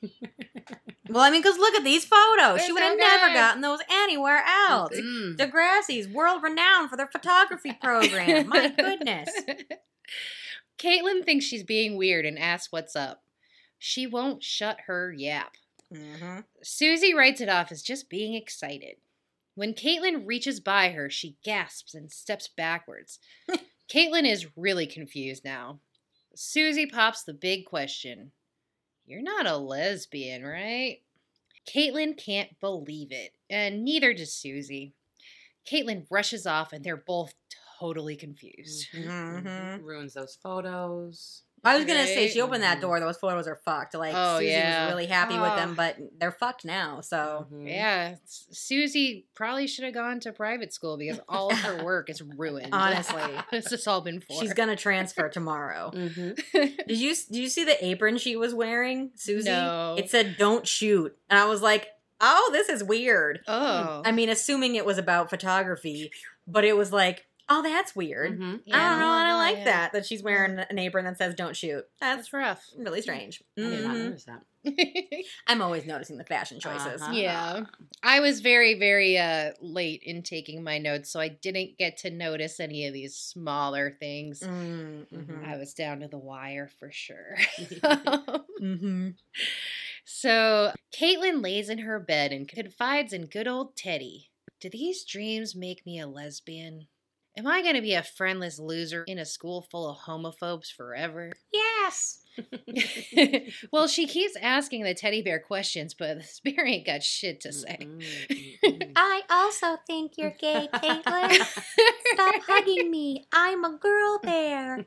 Well, 1.08 1.24
I 1.24 1.30
mean, 1.30 1.42
because 1.42 1.58
look 1.58 1.76
at 1.76 1.84
these 1.84 2.04
photos. 2.04 2.58
They're 2.58 2.66
she 2.66 2.72
would 2.72 2.82
so 2.82 2.90
have 2.90 2.98
never 2.98 3.34
gotten 3.34 3.62
those 3.62 3.80
anywhere 3.92 4.44
else. 4.68 4.92
Mm. 4.98 5.38
Degrassi's 5.38 6.08
world 6.08 6.42
renowned 6.42 6.90
for 6.90 6.98
their 6.98 7.08
photography 7.08 7.74
program. 7.74 8.50
My 8.50 8.70
goodness. 8.70 9.30
Caitlin 10.78 11.24
thinks 11.24 11.46
she's 11.46 11.64
being 11.64 11.98
weird 11.98 12.26
and 12.26 12.38
asks 12.38 12.72
what's 12.72 12.96
up. 12.96 13.24
She 13.78 14.08
won't 14.08 14.44
shut 14.44 14.82
her 14.88 15.12
yap. 15.12 15.56
Mm-hmm. 15.94 16.40
Susie 16.64 17.14
writes 17.14 17.42
it 17.42 17.50
off 17.50 17.72
as 17.72 17.82
just 17.82 18.10
being 18.10 18.34
excited. 18.34 18.96
When 19.56 19.74
Caitlin 19.74 20.26
reaches 20.26 20.60
by 20.60 20.90
her, 20.90 21.10
she 21.10 21.38
gasps 21.44 21.94
and 21.94 22.12
steps 22.12 22.50
backwards. 22.50 23.20
Caitlin 23.90 24.30
is 24.30 24.58
really 24.58 24.88
confused 24.88 25.46
now. 25.46 25.80
Susie 26.36 26.86
pops 26.86 27.24
the 27.24 27.34
big 27.34 27.66
question 27.66 28.32
You're 29.06 29.22
not 29.22 29.46
a 29.46 29.58
lesbian, 29.58 30.44
right? 30.44 31.00
Caitlin 31.66 32.18
can't 32.18 32.60
believe 32.60 33.12
it, 33.12 33.34
and 33.50 33.84
neither 33.84 34.14
does 34.14 34.34
Susie. 34.34 34.94
Caitlin 35.66 36.06
rushes 36.12 36.46
off, 36.46 36.74
and 36.74 36.84
they're 36.84 36.98
both 36.98 37.34
totally 37.80 38.16
confused. 38.16 38.88
Mhm. 38.94 39.82
Ruins 39.84 40.14
those 40.14 40.38
photos. 40.42 41.42
I 41.64 41.76
was 41.78 41.86
gonna 41.86 42.06
say 42.06 42.28
she 42.28 42.42
opened 42.42 42.62
that 42.62 42.78
Mhm. 42.78 42.82
door. 42.82 43.00
Those 43.00 43.18
photos 43.18 43.48
are 43.48 43.56
fucked. 43.66 43.96
Like 43.96 44.14
Oh, 44.16 44.38
Susie 44.38 44.52
yeah. 44.52 44.86
was 44.86 44.94
really 44.94 45.08
happy 45.08 45.34
with 45.34 45.50
Oh. 45.52 45.56
them, 45.56 45.74
but 45.74 45.98
they're 46.20 46.32
fucked 46.32 46.64
now. 46.64 47.02
So 47.02 47.48
Mhm. 47.52 47.68
Yeah, 47.68 48.16
Susie 48.52 49.26
probably 49.34 49.66
should 49.66 49.84
have 49.84 49.94
gone 49.96 50.20
to 50.22 50.32
private 50.32 50.74
school 50.74 50.96
because 50.96 51.20
all 51.28 51.52
of 51.52 51.58
her 51.60 51.84
work 51.84 52.10
is 52.12 52.22
ruined. 52.22 52.70
Honestly. 52.72 53.24
this 53.52 53.72
has 53.72 53.88
all 53.88 54.02
been 54.02 54.22
for. 54.22 54.40
she's 54.40 54.54
gonna 54.54 54.76
transfer 54.76 55.28
tomorrow. 55.28 55.90
Mhm. 55.92 56.36
Did 56.88 56.98
you 56.98 57.16
did 57.16 57.36
you 57.36 57.50
see 57.50 57.64
the 57.64 57.84
apron 57.84 58.20
she 58.20 58.36
was 58.36 58.54
wearing, 58.54 59.10
Susie? 59.16 59.50
No. 59.50 59.96
It 59.98 60.12
said 60.12 60.36
"Don't 60.38 60.68
shoot," 60.68 61.18
and 61.32 61.40
I 61.40 61.46
was 61.46 61.64
like, 61.64 61.88
"Oh, 62.22 62.50
this 62.54 62.70
is 62.70 62.84
weird." 62.84 63.40
oh, 63.48 64.04
I 64.06 64.12
mean, 64.12 64.30
assuming 64.30 64.76
it 64.76 64.86
was 64.86 65.00
about 65.00 65.32
photography, 65.32 66.12
but 66.48 66.64
it 66.64 66.78
was 66.78 66.94
like, 66.94 67.25
"Oh, 67.50 67.62
that's 67.64 67.96
weird." 67.96 68.40
Mhm. 68.40 68.62
I 68.74 68.90
don't 68.90 69.00
know. 69.00 69.08
I 69.10 69.28
don't 69.28 69.38
like 69.38 69.58
yeah. 69.58 69.64
that 69.66 69.94
that 69.94 70.06
she's 70.06 70.24
wearing 70.24 70.58
an 70.60 70.80
apron 70.80 71.06
that 71.06 71.18
says 71.18 71.36
"Don't 71.36 71.56
shoot." 71.56 71.86
That's 72.00 72.18
That's 72.30 72.34
rough. 72.34 72.64
really 72.78 73.02
strange. 73.02 73.42
I 73.58 73.62
did 73.62 73.84
not 73.84 73.96
Mhm. 73.96 74.04
notice 74.06 74.26
that. 74.26 74.44
I'm 75.48 75.62
always 75.62 75.86
noticing 75.86 76.18
the 76.18 76.24
fashion 76.24 76.60
choices. 76.60 77.00
Uh-huh. 77.02 77.12
Yeah. 77.14 77.66
I 78.04 78.20
was 78.20 78.40
very, 78.42 78.74
very 78.80 79.16
uh, 79.18 79.52
late 79.62 80.02
in 80.04 80.24
taking 80.24 80.64
my 80.64 80.80
notes, 80.80 81.12
so 81.12 81.20
I 81.20 81.28
didn't 81.30 81.78
get 81.78 81.98
to 81.98 82.10
notice 82.10 82.60
any 82.60 82.88
of 82.88 82.94
these 82.94 83.16
smaller 83.16 83.96
things. 84.00 84.40
Mm, 84.40 85.06
Mhm. 85.08 85.26
mhm. 85.28 85.46
I 85.48 85.58
was 85.58 85.76
down 85.76 86.00
to 86.00 86.08
the 86.08 86.18
wire 86.18 86.68
for 86.80 86.92
sure. 86.92 87.38
Mm-hmm. 88.62 89.10
so 90.06 90.72
Caitlin 90.98 91.44
lays 91.44 91.70
in 91.70 91.80
her 91.80 92.00
bed 92.00 92.32
and 92.32 92.48
confides 92.48 93.12
in 93.14 93.26
good 93.26 93.48
old 93.48 93.76
Teddy. 93.76 94.32
Do 94.62 94.70
these 94.70 95.04
dreams 95.04 95.56
make 95.56 95.86
me 95.86 96.00
a 96.00 96.08
lesbian? 96.08 96.88
Am 97.38 97.48
I 97.48 97.62
going 97.62 97.76
to 97.76 97.82
be 97.82 97.94
a 97.94 98.04
friendless 98.04 98.60
loser 98.60 99.04
in 99.08 99.20
a 99.20 99.26
school 99.26 99.62
full 99.70 99.90
of 99.90 99.98
homophobes 100.00 100.72
forever? 100.74 101.34
Yes. 101.54 102.22
well, 103.72 103.88
she 103.88 104.08
keeps 104.08 104.36
asking 104.42 104.84
the 104.84 104.94
teddy 104.94 105.22
bear 105.22 105.40
questions, 105.40 105.94
but 105.94 106.18
the 106.44 106.52
bear 106.54 106.66
ain't 106.66 106.86
got 106.86 107.04
shit 107.04 107.42
to 107.42 107.52
say. 107.54 107.78
I 108.96 109.22
also 109.30 109.78
think 109.88 110.14
you're 110.18 110.32
gay, 110.40 110.68
Caitlin. 110.74 111.42
Stop 112.14 112.36
hugging 112.48 112.90
me. 112.90 113.26
I'm 113.34 113.64
a 113.64 113.78
girl 113.78 114.20
bear. 114.24 114.86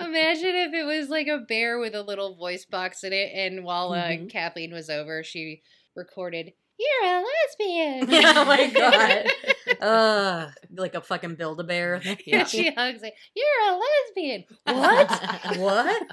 Imagine 0.00 0.54
if 0.56 0.72
it 0.74 0.84
was 0.86 1.08
like 1.08 1.26
a 1.26 1.38
bear 1.38 1.78
with 1.78 1.94
a 1.94 2.02
little 2.02 2.34
voice 2.34 2.64
box 2.64 3.04
in 3.04 3.12
it, 3.12 3.30
and 3.34 3.64
while 3.64 3.92
uh, 3.92 4.04
Mhm. 4.08 4.30
Kathleen 4.30 4.72
was 4.72 4.88
over, 4.90 5.22
she 5.22 5.62
recorded, 5.94 6.52
You're 6.78 7.12
a 7.12 7.24
lesbian. 7.24 8.24
oh 8.26 8.44
my 8.44 8.70
god. 8.70 9.26
Ugh, 9.80 10.50
like 10.74 10.94
a 10.94 11.00
fucking 11.00 11.34
build 11.36 11.60
a 11.60 11.64
bear. 11.64 12.00
Yeah. 12.26 12.44
She 12.44 12.70
hugs 12.70 13.02
it. 13.02 13.14
You're 13.34 13.74
a 13.74 13.78
lesbian. 13.78 14.44
What? 14.64 15.56
what? 15.58 16.08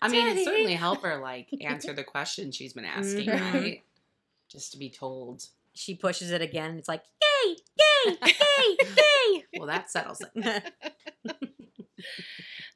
I 0.00 0.08
mean, 0.08 0.26
Daddy. 0.26 0.40
it 0.40 0.44
certainly 0.44 0.74
help 0.74 1.02
her 1.02 1.18
like 1.18 1.48
answer 1.60 1.92
the 1.92 2.04
question 2.04 2.50
she's 2.52 2.72
been 2.72 2.84
asking, 2.84 3.28
Mhm. 3.28 3.52
right? 3.54 3.82
Just 4.48 4.72
to 4.72 4.78
be 4.78 4.90
told. 4.90 5.46
She 5.74 5.94
pushes 5.94 6.30
it 6.30 6.42
again. 6.42 6.76
It's 6.78 6.88
like 6.88 7.02
gay, 7.20 7.56
gay, 7.78 8.16
gay, 8.24 8.76
gay. 8.96 9.44
Well, 9.58 9.66
that 9.68 9.90
settles 9.90 10.20
it. 10.34 10.72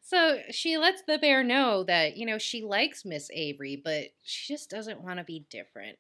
So 0.03 0.39
she 0.53 0.79
lets 0.79 1.03
the 1.03 1.19
bear 1.19 1.43
know 1.43 1.83
that, 1.83 2.17
you 2.17 2.27
know, 2.27 2.39
she 2.39 2.63
likes 2.63 3.05
Miss 3.05 3.29
Avery, 3.33 3.75
but 3.83 4.05
she 4.23 4.55
just 4.55 4.71
doesn't 4.71 5.01
want 5.01 5.19
to 5.19 5.25
be 5.25 5.45
different. 5.51 5.99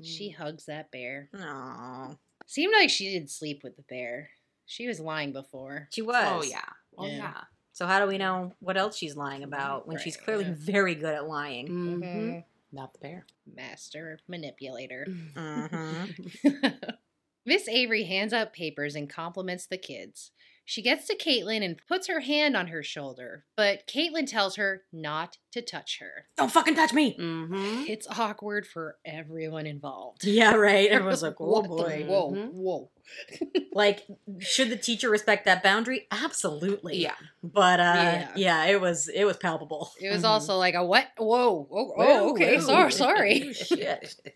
She 0.00 0.30
hugs 0.30 0.66
that 0.66 0.92
bear. 0.92 1.28
Aw. 1.36 2.14
Seemed 2.48 2.72
like 2.72 2.88
she 2.88 3.12
did 3.12 3.30
sleep 3.30 3.62
with 3.62 3.76
the 3.76 3.82
bear. 3.82 4.30
She 4.64 4.88
was 4.88 4.98
lying 5.00 5.32
before. 5.32 5.88
She 5.92 6.00
was. 6.00 6.24
Oh 6.26 6.42
yeah. 6.42 6.62
Oh 6.96 7.06
Yeah. 7.06 7.16
yeah. 7.16 7.40
So 7.72 7.86
how 7.86 8.00
do 8.00 8.06
we 8.06 8.16
know 8.18 8.54
what 8.60 8.78
else 8.78 8.96
she's 8.96 9.14
lying 9.16 9.42
about 9.44 9.86
when 9.86 9.98
she's 9.98 10.16
clearly 10.16 10.44
yeah. 10.44 10.54
very 10.56 10.94
good 10.94 11.14
at 11.14 11.28
lying? 11.28 11.66
hmm 11.66 12.02
Mhm. 12.02 12.44
Not 12.72 12.94
the 12.94 12.98
bear. 13.00 13.26
Master 13.54 14.18
manipulator. 14.26 15.06
Mm-hmm. 15.36 16.68
Miss 17.46 17.68
Avery 17.68 18.04
hands 18.04 18.32
out 18.32 18.52
papers 18.54 18.94
and 18.94 19.08
compliments 19.10 19.66
the 19.66 19.78
kids. 19.78 20.30
She 20.70 20.82
gets 20.82 21.06
to 21.06 21.16
Caitlin 21.16 21.64
and 21.64 21.80
puts 21.88 22.08
her 22.08 22.20
hand 22.20 22.54
on 22.54 22.66
her 22.66 22.82
shoulder, 22.82 23.46
but 23.56 23.86
Caitlin 23.86 24.26
tells 24.26 24.56
her 24.56 24.82
not 24.92 25.38
to 25.52 25.62
touch 25.62 25.98
her. 25.98 26.26
Don't 26.36 26.52
fucking 26.52 26.74
touch 26.74 26.92
me. 26.92 27.16
Mm-hmm. 27.18 27.84
It's 27.88 28.06
awkward 28.18 28.66
for 28.66 28.98
everyone 29.02 29.64
involved. 29.66 30.24
Yeah, 30.26 30.52
right. 30.56 30.90
Everyone's 30.90 31.22
like, 31.22 31.36
oh 31.40 31.46
What 31.62 31.68
boy. 31.68 32.04
Whoa, 32.06 32.32
Mhm. 32.32 32.52
whoa. 32.52 32.90
Like, 33.72 34.02
should 34.40 34.68
the 34.68 34.76
teacher 34.76 35.08
respect 35.08 35.46
that 35.46 35.62
boundary? 35.62 36.06
Absolutely. 36.10 36.98
Yeah. 36.98 37.14
But 37.42 37.80
uh 37.80 37.82
Yeah. 37.96 38.28
yeah, 38.36 38.64
it 38.66 38.78
was 38.78 39.08
it 39.08 39.24
was 39.24 39.38
palpable. 39.38 39.92
It 40.02 40.10
was 40.10 40.22
Mhm. 40.24 40.28
also 40.28 40.56
like 40.58 40.74
a 40.74 40.84
what? 40.84 41.06
Whoa. 41.16 41.66
Oh, 41.70 41.84
Whoa, 41.94 41.94
oh 41.96 42.30
okay. 42.32 42.56
whoa. 42.56 42.60
Sorry. 42.60 42.92
Sorry. 42.92 43.44
Oh, 43.48 43.52
shit. 43.52 44.20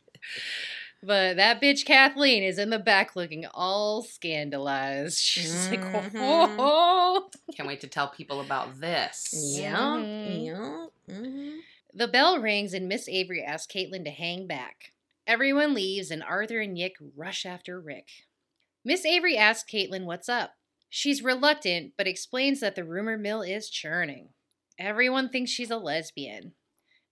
But 1.04 1.36
that 1.36 1.60
bitch 1.60 1.84
Kathleen 1.84 2.42
is 2.44 2.58
in 2.58 2.70
the 2.70 2.78
back 2.78 3.16
looking 3.16 3.44
all 3.52 4.02
scandalized. 4.02 5.18
She's 5.22 5.68
like, 5.70 5.80
Mhm. 5.80 6.56
oh. 6.58 7.28
Can't 7.56 7.68
wait 7.68 7.80
to 7.80 7.88
tell 7.88 8.08
people 8.08 8.40
about 8.40 8.80
this. 8.80 9.34
Yeah. 9.58 9.74
Mhm. 9.76 10.46
Yeah. 10.46 10.86
mhm. 11.14 11.58
The 11.94 12.08
bell 12.08 12.38
rings 12.38 12.72
and 12.72 12.88
Miss 12.88 13.08
Avery 13.08 13.42
asks 13.42 13.72
Caitlin 13.72 14.04
to 14.04 14.10
hang 14.10 14.46
back. 14.46 14.92
Everyone 15.26 15.74
leaves 15.74 16.10
and 16.10 16.22
Arthur 16.22 16.60
and 16.60 16.78
Yick 16.78 16.94
rush 17.16 17.44
after 17.44 17.80
Rick. 17.80 18.08
Miss 18.84 19.04
Avery 19.04 19.36
asks 19.36 19.70
Caitlin 19.70 20.04
what's 20.04 20.28
up. 20.28 20.54
She's 20.88 21.22
reluctant, 21.22 21.92
but 21.96 22.06
explains 22.06 22.60
that 22.60 22.74
the 22.76 22.84
rumor 22.84 23.16
mill 23.18 23.42
is 23.42 23.70
churning. 23.70 24.30
Everyone 24.78 25.28
thinks 25.28 25.50
she's 25.50 25.70
a 25.70 25.76
lesbian. 25.76 26.52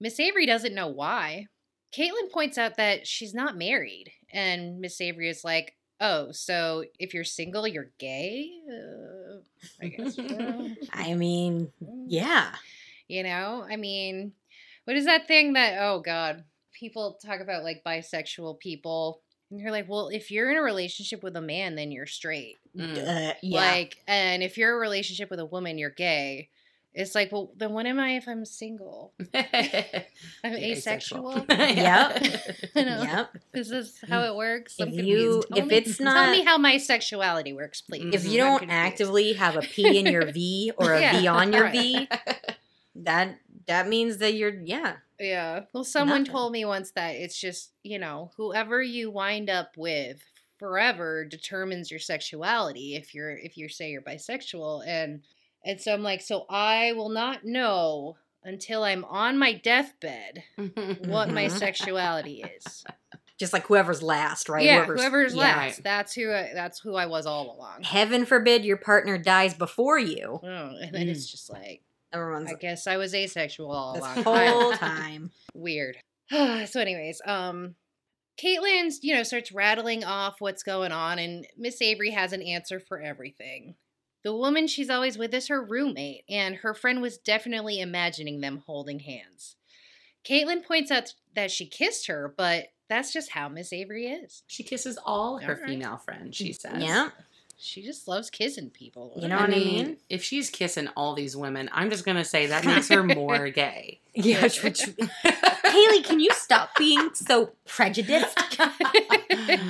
Miss 0.01 0.19
Avery 0.21 0.47
doesn't 0.47 0.75
know 0.75 0.89
why. 0.89 1.47
Caitlin 1.93 2.31
points 2.31 2.59
out 2.59 2.77
that 2.77 3.07
she's 3.07 3.35
not 3.35 3.57
married, 3.57 4.13
and 4.33 4.81
Miss 4.81 5.01
Avery 5.01 5.29
is 5.29 5.45
like, 5.45 5.77
"Oh, 6.01 6.33
so 6.33 6.85
if 6.99 7.15
you're 7.15 7.25
single, 7.25 7.67
you're 7.67 7.91
gay?" 7.99 8.51
Uh, 8.69 9.41
I 9.83 9.89
guess. 9.89 10.19
I 10.93 11.15
mean, 11.15 11.73
yeah. 12.07 12.55
you 13.09 13.23
know, 13.23 13.67
I 13.69 13.77
mean, 13.77 14.33
what 14.85 14.97
is 14.97 15.07
that 15.07 15.27
thing 15.27 15.55
that, 15.55 15.79
oh 15.81 16.01
God, 16.01 16.45
people 16.81 17.19
talk 17.25 17.41
about 17.41 17.63
like 17.63 17.85
bisexual 17.85 18.59
people. 18.59 19.21
And 19.51 19.61
you're 19.61 19.71
like, 19.71 19.89
well, 19.89 20.09
if 20.09 20.31
you're 20.31 20.51
in 20.51 20.57
a 20.57 20.63
relationship 20.63 21.23
with 21.23 21.37
a 21.37 21.41
man, 21.41 21.75
then 21.75 21.91
you're 21.93 22.07
straight. 22.07 22.57
Mm. 22.77 22.97
Uh, 22.97 23.35
yeah. 23.43 23.61
Like, 23.61 23.99
and 24.07 24.43
if 24.43 24.57
you're 24.57 24.71
in 24.71 24.77
a 24.77 24.81
relationship 24.81 25.31
with 25.31 25.41
a 25.41 25.47
woman, 25.47 25.77
you're 25.77 25.91
gay. 25.91 26.49
It's 26.93 27.15
like, 27.15 27.31
well, 27.31 27.53
then 27.57 27.73
what 27.73 27.87
am 27.87 28.01
I 28.01 28.17
if 28.17 28.27
I'm 28.27 28.45
single? 28.45 29.13
I'm 29.35 29.45
You're 30.45 30.55
asexual. 30.77 31.45
Yep. 31.49 32.23
You 32.75 32.85
know, 32.85 33.03
Yep. 33.03 33.37
Is 33.55 33.69
this 33.69 33.99
how 34.09 34.23
it 34.25 34.35
works? 34.35 34.75
If 34.79 34.93
you. 34.95 35.43
Tell 35.49 35.59
if 35.59 35.67
me- 35.67 35.77
it's 35.77 36.01
not, 36.01 36.15
tell 36.27 36.31
me 36.33 36.43
how 36.45 36.59
my 36.59 36.79
sexuality 36.79 37.53
works, 37.53 37.81
please. 37.81 38.13
if 38.15 38.25
Mhm. 38.25 38.31
you 38.31 38.39
don't 38.39 38.71
actively 38.71 39.35
have 39.35 39.57
a 39.57 39.61
P 39.63 39.99
in 39.99 40.07
your 40.07 40.33
V 40.33 40.73
or 40.77 40.95
a 40.95 40.99
V 40.99 41.19
Yeah, 41.25 41.33
on 41.33 41.53
your 41.53 41.65
right. 41.65 41.73
V, 41.73 42.09
that 42.97 43.39
that 43.67 43.89
means 43.89 44.19
that 44.19 44.35
you're 44.35 44.55
yeah. 44.65 44.97
Yeah. 45.19 45.65
Well, 45.73 45.85
someone 45.85 46.21
Nothing. 46.23 46.33
told 46.33 46.53
me 46.53 46.65
once 46.65 46.91
that 46.93 47.11
it's 47.17 47.39
just, 47.39 47.71
you 47.83 47.99
know, 47.99 48.33
whoever 48.37 48.83
you 48.83 49.11
wind 49.11 49.49
up 49.51 49.77
with 49.77 50.23
forever 50.59 51.25
determines 51.25 51.91
your 51.91 52.01
sexuality 52.01 52.97
if 52.97 53.15
you're 53.15 53.31
if 53.37 53.57
you 53.57 53.69
say 53.69 53.91
you're 53.91 54.03
bisexual 54.03 54.85
and 54.87 55.23
and 55.65 55.81
so 55.81 55.93
I'm 55.93 56.03
like, 56.03 56.23
so 56.23 56.47
I 56.49 56.93
will 56.93 57.11
not 57.11 57.45
know 57.45 58.17
until 58.43 58.83
I'm 58.85 59.05
on 59.05 59.39
my 59.39 59.53
deathbed 59.53 60.43
what 61.05 61.31
my 61.31 61.49
sexuality 61.49 62.45
is. 62.57 62.85
Just 63.39 63.55
like 63.55 63.67
whoever's 63.67 64.03
last, 64.03 64.51
right? 64.51 64.67
Yeah, 64.67 64.85
whoever's 64.85 65.35
yeah. 65.35 65.41
last. 65.41 65.83
That's 65.83 66.13
who 66.13 66.31
I, 66.31 66.51
that's 66.53 66.79
who 66.79 66.95
I 66.95 67.07
was 67.07 67.25
all 67.25 67.57
along. 67.57 67.85
Heaven 67.85 68.27
forbid 68.27 68.67
your 68.67 68.77
partner 68.77 69.17
dies 69.17 69.55
before 69.55 69.99
you. 69.99 70.41
Oh, 70.43 70.47
and 70.79 70.95
then 70.95 71.09
it's 71.09 71.31
just 71.31 71.49
like 71.49 71.81
Everyone's 72.13 72.51
I 72.51 72.57
guess 72.57 72.87
I 72.87 72.97
was 72.97 73.15
asexual 73.15 73.71
all 73.71 73.95
this 73.95 74.03
along. 74.03 74.25
whole 74.25 74.73
time. 74.77 75.31
weird. 75.55 75.97
so, 76.31 76.81
anyways, 76.81 77.23
um, 77.25 77.77
Caitlin, 78.43 78.93
you 79.03 79.15
know, 79.15 79.23
starts 79.23 79.53
rattling 79.53 80.05
off 80.05 80.37
what's 80.41 80.63
going 80.63 80.93
on, 80.93 81.19
and 81.19 81.47
Miss 81.57 81.81
Avery 81.81 82.11
has 82.11 82.33
an 82.33 82.43
answer 82.43 82.81
for 82.81 83.01
everything. 83.01 83.75
The 84.23 84.35
woman 84.35 84.67
she's 84.67 84.91
always 84.91 85.17
with 85.17 85.33
is 85.33 85.49
her 85.49 85.63
roommate, 85.63 86.25
and 86.29 86.57
her 86.57 86.75
friend 86.75 87.01
was 87.01 87.17
definitely 87.19 87.81
imagining 87.81 88.41
them 88.41 88.63
holding 88.67 89.01
hands. 89.01 89.57
Caitlin 90.25 90.63
points 90.65 90.91
out 90.91 91.15
that 91.35 91.51
she 91.51 91.65
kissed 91.67 92.07
her, 92.09 92.33
but 92.37 92.67
that's 92.89 93.13
just 93.13 93.31
how 93.31 93.49
Miss 93.49 93.73
Avery 93.73 94.07
is. 94.09 94.43
She 94.47 94.63
kisses 94.63 94.99
all 95.05 95.39
her 95.39 95.55
Alright. 95.55 95.69
female 95.69 95.97
friends, 95.97 96.37
she 96.37 96.53
says. 96.53 96.83
Yeah. 96.83 97.11
She 97.63 97.83
just 97.83 98.09
loves 98.09 98.31
kissing 98.31 98.71
people. 98.71 99.13
You 99.17 99.29
know 99.29 99.37
what 99.37 99.51
I 99.51 99.53
mean? 99.53 99.99
If 100.09 100.23
she's 100.23 100.49
kissing 100.51 100.89
all 100.97 101.15
these 101.15 101.37
women, 101.37 101.69
I'm 101.73 101.91
just 101.91 102.05
gonna 102.07 102.25
say 102.25 102.47
that 102.47 102.65
makes 102.67 102.89
her 102.89 103.03
more 103.03 103.49
gay. 103.51 104.01
Yeah. 104.15 104.49
tr- 104.49 104.71
tr- 104.71 104.91
Haley, 105.65 106.03
can 106.03 106.19
you 106.19 106.31
stop 106.33 106.71
being 106.77 107.11
so 107.15 107.53
prejudiced? 107.65 108.37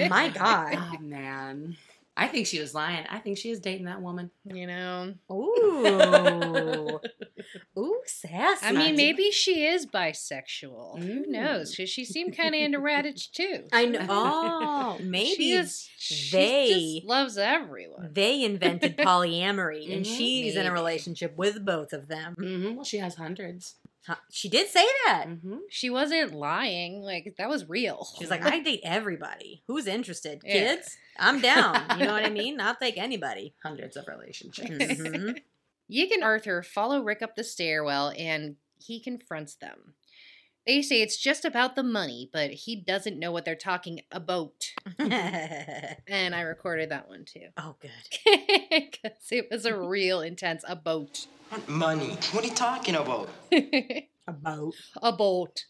My 0.09 0.31
God. 0.35 0.75
Oh 0.77 0.97
man. 1.01 1.77
I 2.23 2.27
think 2.27 2.47
she 2.47 2.61
was 2.61 2.75
lying. 2.75 3.07
I 3.09 3.19
think 3.19 3.39
she 3.39 3.51
is 3.51 3.61
dating 3.61 3.87
that 3.87 4.03
woman. 4.03 4.31
you 4.45 4.67
know, 4.67 5.15
Ooh. 5.33 7.01
Ooh, 7.79 8.01
sassy. 8.05 8.67
I 8.67 8.73
mean, 8.73 8.95
maybe 8.97 9.31
she 9.31 9.65
is 9.65 9.87
bisexual. 9.87 10.99
Who 11.03 11.27
knows? 11.27 11.31
knows? 11.31 11.77
'Cause 11.77 11.89
she 11.89 12.05
seemed 12.05 12.37
kind 12.37 12.55
of 12.55 12.61
into 12.61 12.79
Raditch 12.79 13.31
too. 13.33 13.65
I 13.73 13.87
know. 13.87 14.07
Oh, 14.09 14.99
maybe 15.03 15.35
she 15.35 15.53
is. 15.53 15.89
She 15.99 16.31
they- 16.37 16.95
just 16.99 17.07
loves 17.07 17.39
everyone. 17.39 18.11
they 18.13 18.45
invented 18.45 18.97
polyamory 18.99 19.93
and 19.93 20.05
Mhm. 20.05 20.17
she's 20.17 20.57
in 20.57 20.67
a 20.67 20.73
relationship 20.73 21.37
with 21.39 21.65
both 21.65 21.93
of 21.93 22.09
them. 22.09 22.35
hmm 22.39 22.75
Well, 22.77 22.85
she 22.85 22.99
has 22.99 23.15
hundreds. 23.15 23.77
Huh, 24.07 24.17
She 24.31 24.49
did 24.49 24.69
say 24.69 24.85
that. 25.07 25.27
hmm 25.27 25.59
She 25.69 25.91
wasn't 25.91 26.33
lying. 26.35 27.03
Like 27.03 27.35
that 27.39 27.49
was 27.49 27.69
real. 27.69 28.07
She's 28.19 28.31
like, 28.31 28.45
I 28.45 28.61
date 28.61 28.81
everybody. 28.83 29.63
Who's 29.69 29.87
interested? 29.87 30.41
Yeah. 30.45 30.53
Kids? 30.77 30.97
I'm 31.19 31.41
down. 31.41 31.85
You 31.99 32.07
know 32.07 32.13
what 32.13 32.25
I 32.25 32.31
mean? 32.31 32.61
I'll 32.61 32.75
take 32.77 32.97
anybody. 32.97 33.55
Hundreds 33.63 33.97
of 33.97 34.07
relationships. 34.09 34.69
Mhm. 34.71 35.39
Yick 35.89 36.13
and 36.13 36.23
Arthur 36.25 36.63
follow 36.63 37.03
Rick 37.03 37.21
up 37.21 37.35
the 37.37 37.45
stairwell, 37.45 38.13
and 38.17 38.57
he 38.79 39.01
confronts 39.03 39.57
them. 39.57 39.95
They 40.71 40.83
say 40.83 41.03
it's 41.03 41.17
just 41.17 41.45
about 41.45 41.75
the 41.75 41.83
money, 41.83 42.31
but 42.33 42.51
he 42.53 42.77
doesn't 42.77 43.19
know 43.19 43.33
what 43.33 43.45
they're 43.45 43.57
talking 43.57 44.03
about. 44.13 44.71
And 45.01 46.33
I 46.33 46.43
recorded 46.43 46.91
that 46.93 47.09
one 47.09 47.25
too. 47.25 47.49
oh, 47.57 47.75
good. 47.81 47.91
Because 48.71 49.33
it 49.33 49.49
was 49.51 49.65
a 49.67 49.77
real 49.77 50.21
intense 50.21 50.63
about. 50.69 51.27
What 51.49 51.69
money? 51.69 52.17
What 52.31 52.45
are 52.45 52.47
you 52.47 52.55
talking 52.55 52.95
about? 52.95 53.31
A 53.51 54.33
boat. 54.33 54.77
a 55.03 55.11
boat. 55.11 55.65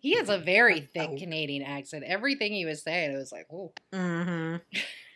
he 0.00 0.16
has 0.18 0.28
a 0.28 0.36
very 0.36 0.80
A 0.80 0.82
thick 0.82 1.08
boat. 1.08 1.18
Canadian 1.18 1.62
accent. 1.62 2.04
Everything 2.06 2.52
he 2.52 2.66
was 2.66 2.82
saying, 2.82 3.12
it 3.12 3.16
was 3.16 3.32
like, 3.32 3.46
oh. 3.50 3.72
Mm-hmm. 3.90 4.56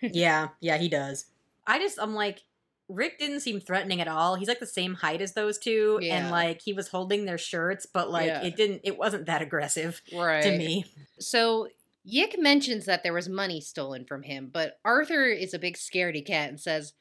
yeah, 0.01 0.49
yeah, 0.61 0.78
he 0.78 0.89
does. 0.89 1.27
I 1.66 1.78
just, 1.78 1.99
I'm 2.01 2.15
like, 2.15 2.43
Rick 2.88 3.18
didn't 3.18 3.40
seem 3.40 3.60
threatening 3.60 4.00
at 4.00 4.09
all. 4.09 4.34
He's 4.34 4.48
like 4.48 4.59
the 4.60 4.66
same 4.66 4.94
height 4.94 5.20
as 5.22 5.32
those 5.34 5.59
two, 5.59 5.98
Yeah. 6.02 6.16
and 6.18 6.30
like 6.30 6.60
he 6.62 6.72
was 6.72 6.88
holding 6.88 7.24
their 7.24 7.38
shirts, 7.38 7.86
but 7.86 8.10
like 8.10 8.26
Yeah. 8.26 8.42
it 8.42 8.56
didn't, 8.56 8.82
it 8.84 8.98
wasn't 8.98 9.26
that 9.26 9.40
aggressive 9.42 10.02
Right. 10.14 10.42
to 10.42 10.56
me. 10.59 10.84
So 11.18 11.68
Yick 12.04 12.38
mentions 12.38 12.84
that 12.86 13.02
there 13.02 13.12
was 13.12 13.28
money 13.28 13.60
stolen 13.60 14.04
from 14.04 14.24
him, 14.24 14.50
but 14.52 14.78
Arthur 14.84 15.26
is 15.26 15.54
a 15.54 15.59
big 15.59 15.76
scaredy 15.76 16.24
cat 16.26 16.48
and 16.50 16.60
says, 16.60 16.92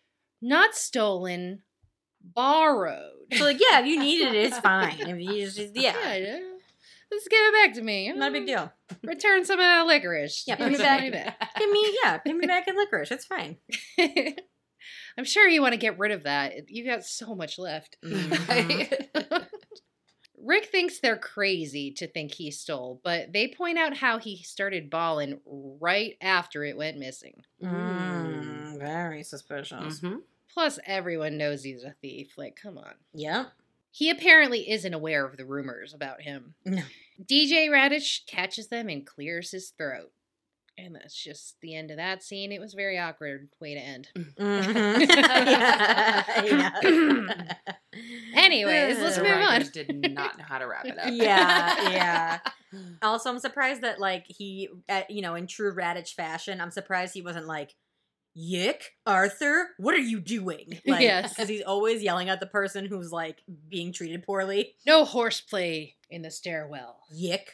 not 0.42 0.76
stolen, 0.76 1.64
borrowed. 2.24 3.12
So 3.34 3.44
like, 3.44 3.60
yeah, 3.60 3.80
if 3.80 3.86
you 3.88 4.00
need 4.00 4.22
it, 4.22 4.36
it's 4.36 4.60
fine. 4.72 5.00
If 5.00 5.20
you 5.20 5.46
just, 5.46 5.76
yeah, 5.76 6.16
yeah. 6.16 6.40
Just 7.12 7.30
give 7.30 7.40
it 7.42 7.54
back 7.66 7.74
to 7.74 7.82
me. 7.82 8.10
not 8.14 8.30
a 8.30 8.32
big 8.32 8.46
deal. 8.46 8.72
Return 9.04 9.44
some 9.44 9.60
of 9.60 9.64
that 9.66 9.86
licorice. 9.86 10.46
Yeah, 10.48 10.56
Give 10.56 10.72
me 10.72 10.78
back. 10.78 11.12
back. 11.12 11.56
Give 11.58 11.70
me, 11.70 11.98
yeah, 12.04 12.18
pay 12.20 12.32
me 12.34 12.48
back 12.48 12.68
in 12.70 12.78
licorice. 12.78 13.12
It's 13.12 13.26
fine. 13.26 13.58
I'm 15.18 15.26
sure 15.26 15.48
you 15.48 15.62
want 15.62 15.74
to 15.74 15.78
get 15.80 16.00
rid 16.00 16.12
of 16.12 16.24
that. 16.24 16.70
You 16.70 16.86
got 16.86 17.04
so 17.06 17.36
much 17.36 17.58
left. 17.60 17.98
Mhm. 18.04 19.48
Rick 20.44 20.66
thinks 20.72 21.00
they're 21.00 21.18
crazy 21.18 21.92
to 21.92 22.08
think 22.08 22.34
he 22.34 22.50
stole, 22.50 23.00
but 23.04 23.32
they 23.32 23.48
point 23.50 23.78
out 23.78 23.96
how 23.98 24.18
he 24.18 24.42
started 24.42 24.90
balling 24.90 25.40
right 25.46 26.18
after 26.20 26.64
it 26.66 26.76
went 26.76 26.98
missing. 26.98 27.44
Mm, 27.64 28.80
very 28.80 29.22
suspicious. 29.24 30.00
hmm 30.00 30.16
Plus, 30.52 30.80
everyone 30.86 31.38
knows 31.38 31.64
he's 31.64 31.84
a 31.84 31.96
thief. 32.02 32.34
Like, 32.38 32.56
come 32.62 32.78
on. 32.80 32.94
Yep. 33.14 33.52
He 33.92 34.10
apparently 34.10 34.70
isn't 34.72 34.94
aware 34.94 35.26
of 35.26 35.38
the 35.38 35.46
rumors 35.46 35.94
about 35.94 36.22
him. 36.24 36.56
No. 36.66 36.82
DJ 37.24 37.68
Raditch 37.70 38.26
catches 38.26 38.68
them 38.68 38.90
and 38.90 39.06
clears 39.06 39.52
his 39.52 39.70
throat. 39.70 40.12
And 40.84 40.96
that's 40.96 41.14
just 41.16 41.62
the 41.62 41.76
end 41.76 41.92
of 41.92 41.98
that 41.98 42.24
scene. 42.24 42.52
It 42.52 42.60
was 42.60 42.74
a 42.74 42.76
very 42.76 42.98
awkward 42.98 43.50
way 43.60 43.76
to 43.76 43.80
end. 43.80 44.08
Mhm. 44.18 45.08
yeah. 45.10 46.42
yeah. 46.44 47.54
Anyways, 48.36 48.98
let's 49.00 49.18
The 49.18 49.24
move 49.24 49.32
on. 49.34 49.38
writers 49.40 49.70
did 49.70 49.90
not 50.16 50.38
know 50.40 50.46
how 50.48 50.58
to 50.58 50.66
wrap 50.68 50.86
it 50.86 50.98
up. 50.98 51.10
Yeah, 51.12 51.90
yeah. 51.92 52.40
Also, 53.04 53.30
I'm 53.30 53.40
surprised 53.40 53.82
that 53.82 54.00
like 54.00 54.26
he, 54.28 54.70
uh, 54.90 55.02
you 55.10 55.22
know, 55.22 55.36
in 55.36 55.46
true 55.46 55.74
Raditch 55.76 56.14
fashion, 56.16 56.60
I'm 56.60 56.72
surprised 56.72 57.14
he 57.14 57.22
wasn't 57.22 57.46
like, 57.46 57.76
"Yick, 58.34 58.96
Arthur, 59.06 59.70
what 59.78 59.94
are 59.94 60.00
you 60.00 60.20
doing?" 60.20 60.80
Like, 60.88 61.02
Yes. 61.02 61.30
because 61.36 61.50
he's 61.50 61.62
always 61.64 62.02
yelling 62.02 62.30
at 62.30 62.40
the 62.40 62.48
person 62.48 62.86
who's 62.86 63.12
like 63.12 63.44
being 63.68 63.92
treated 63.94 64.24
poorly. 64.24 64.74
No 64.88 65.06
horseplay 65.06 65.96
in 66.10 66.22
the 66.24 66.32
stairwell. 66.32 67.02
Yick. 67.12 67.52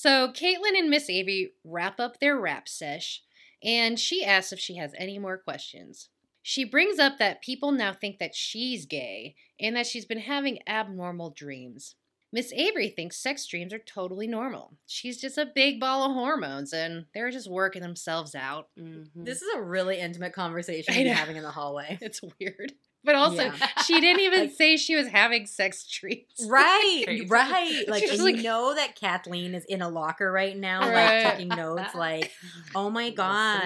So 0.00 0.28
Caitlin 0.30 0.78
and 0.78 0.88
Miss 0.90 1.10
Avery 1.10 1.54
wrap 1.64 1.98
up 1.98 2.20
their 2.20 2.38
rap 2.38 2.68
sesh, 2.68 3.24
and 3.64 3.98
she 3.98 4.24
asks 4.24 4.52
if 4.52 4.60
she 4.60 4.76
has 4.76 4.94
any 4.96 5.18
more 5.18 5.36
questions. 5.36 6.08
She 6.40 6.62
brings 6.62 7.00
up 7.00 7.18
that 7.18 7.42
people 7.42 7.72
now 7.72 7.92
think 7.92 8.20
that 8.20 8.32
she's 8.32 8.86
gay 8.86 9.34
and 9.58 9.74
that 9.74 9.88
she's 9.88 10.04
been 10.04 10.20
having 10.20 10.60
abnormal 10.68 11.30
dreams. 11.30 11.96
Miss 12.32 12.52
Avery 12.52 12.90
thinks 12.90 13.16
sex 13.16 13.44
dreams 13.44 13.72
are 13.72 13.80
totally 13.80 14.28
normal. 14.28 14.76
She's 14.86 15.20
just 15.20 15.36
a 15.36 15.50
big 15.52 15.80
ball 15.80 16.04
of 16.08 16.12
hormones 16.12 16.72
and 16.72 17.06
they're 17.12 17.32
just 17.32 17.50
working 17.50 17.82
themselves 17.82 18.36
out. 18.36 18.68
Mhm. 18.78 19.08
This 19.16 19.42
is 19.42 19.48
a 19.56 19.60
really 19.62 19.98
intimate 19.98 20.32
conversation 20.32 20.94
I 20.94 20.98
to 20.98 21.02
be 21.04 21.08
know. 21.08 21.14
having 21.16 21.36
in 21.38 21.42
the 21.42 21.50
hallway. 21.50 21.98
It's 22.02 22.20
weird. 22.38 22.74
But 23.04 23.14
also, 23.14 23.44
Yeah. 23.44 23.52
she 23.86 24.00
didn't 24.00 24.20
even 24.20 24.40
Like- 24.40 24.52
say 24.52 24.76
she 24.76 24.94
was 24.96 25.06
having 25.08 25.46
sex 25.46 25.86
treats. 25.86 26.26
Right, 26.48 27.24
right. 27.28 27.84
Like, 27.88 28.02
She's 28.02 28.12
and 28.12 28.22
like- 28.22 28.36
you 28.36 28.42
know 28.42 28.74
that 28.74 28.94
Kathleen 28.96 29.54
is 29.54 29.64
in 29.64 29.82
a 29.82 29.88
locker 29.88 30.30
right 30.30 30.56
now, 30.56 30.80
Right. 30.80 31.24
like 31.24 31.32
taking 31.32 31.48
notes. 31.48 31.94
Like, 31.94 32.32
oh 32.74 32.90
my 32.90 33.10
god, 33.10 33.62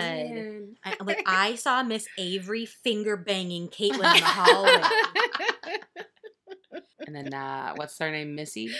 I, 0.85 0.97
like 1.03 1.23
I 1.27 1.57
saw 1.57 1.83
Miss 1.83 2.07
Avery 2.19 2.67
finger 2.67 3.17
banging 3.17 3.69
Caitlin 3.69 3.93
in 4.15 4.21
the 4.21 4.27
hallway. 4.27 4.83
And 7.15 7.27
then 7.27 7.35
uh, 7.35 7.75
what's 7.77 7.97
their 7.99 8.11
name? 8.11 8.35
Missy, 8.35 8.71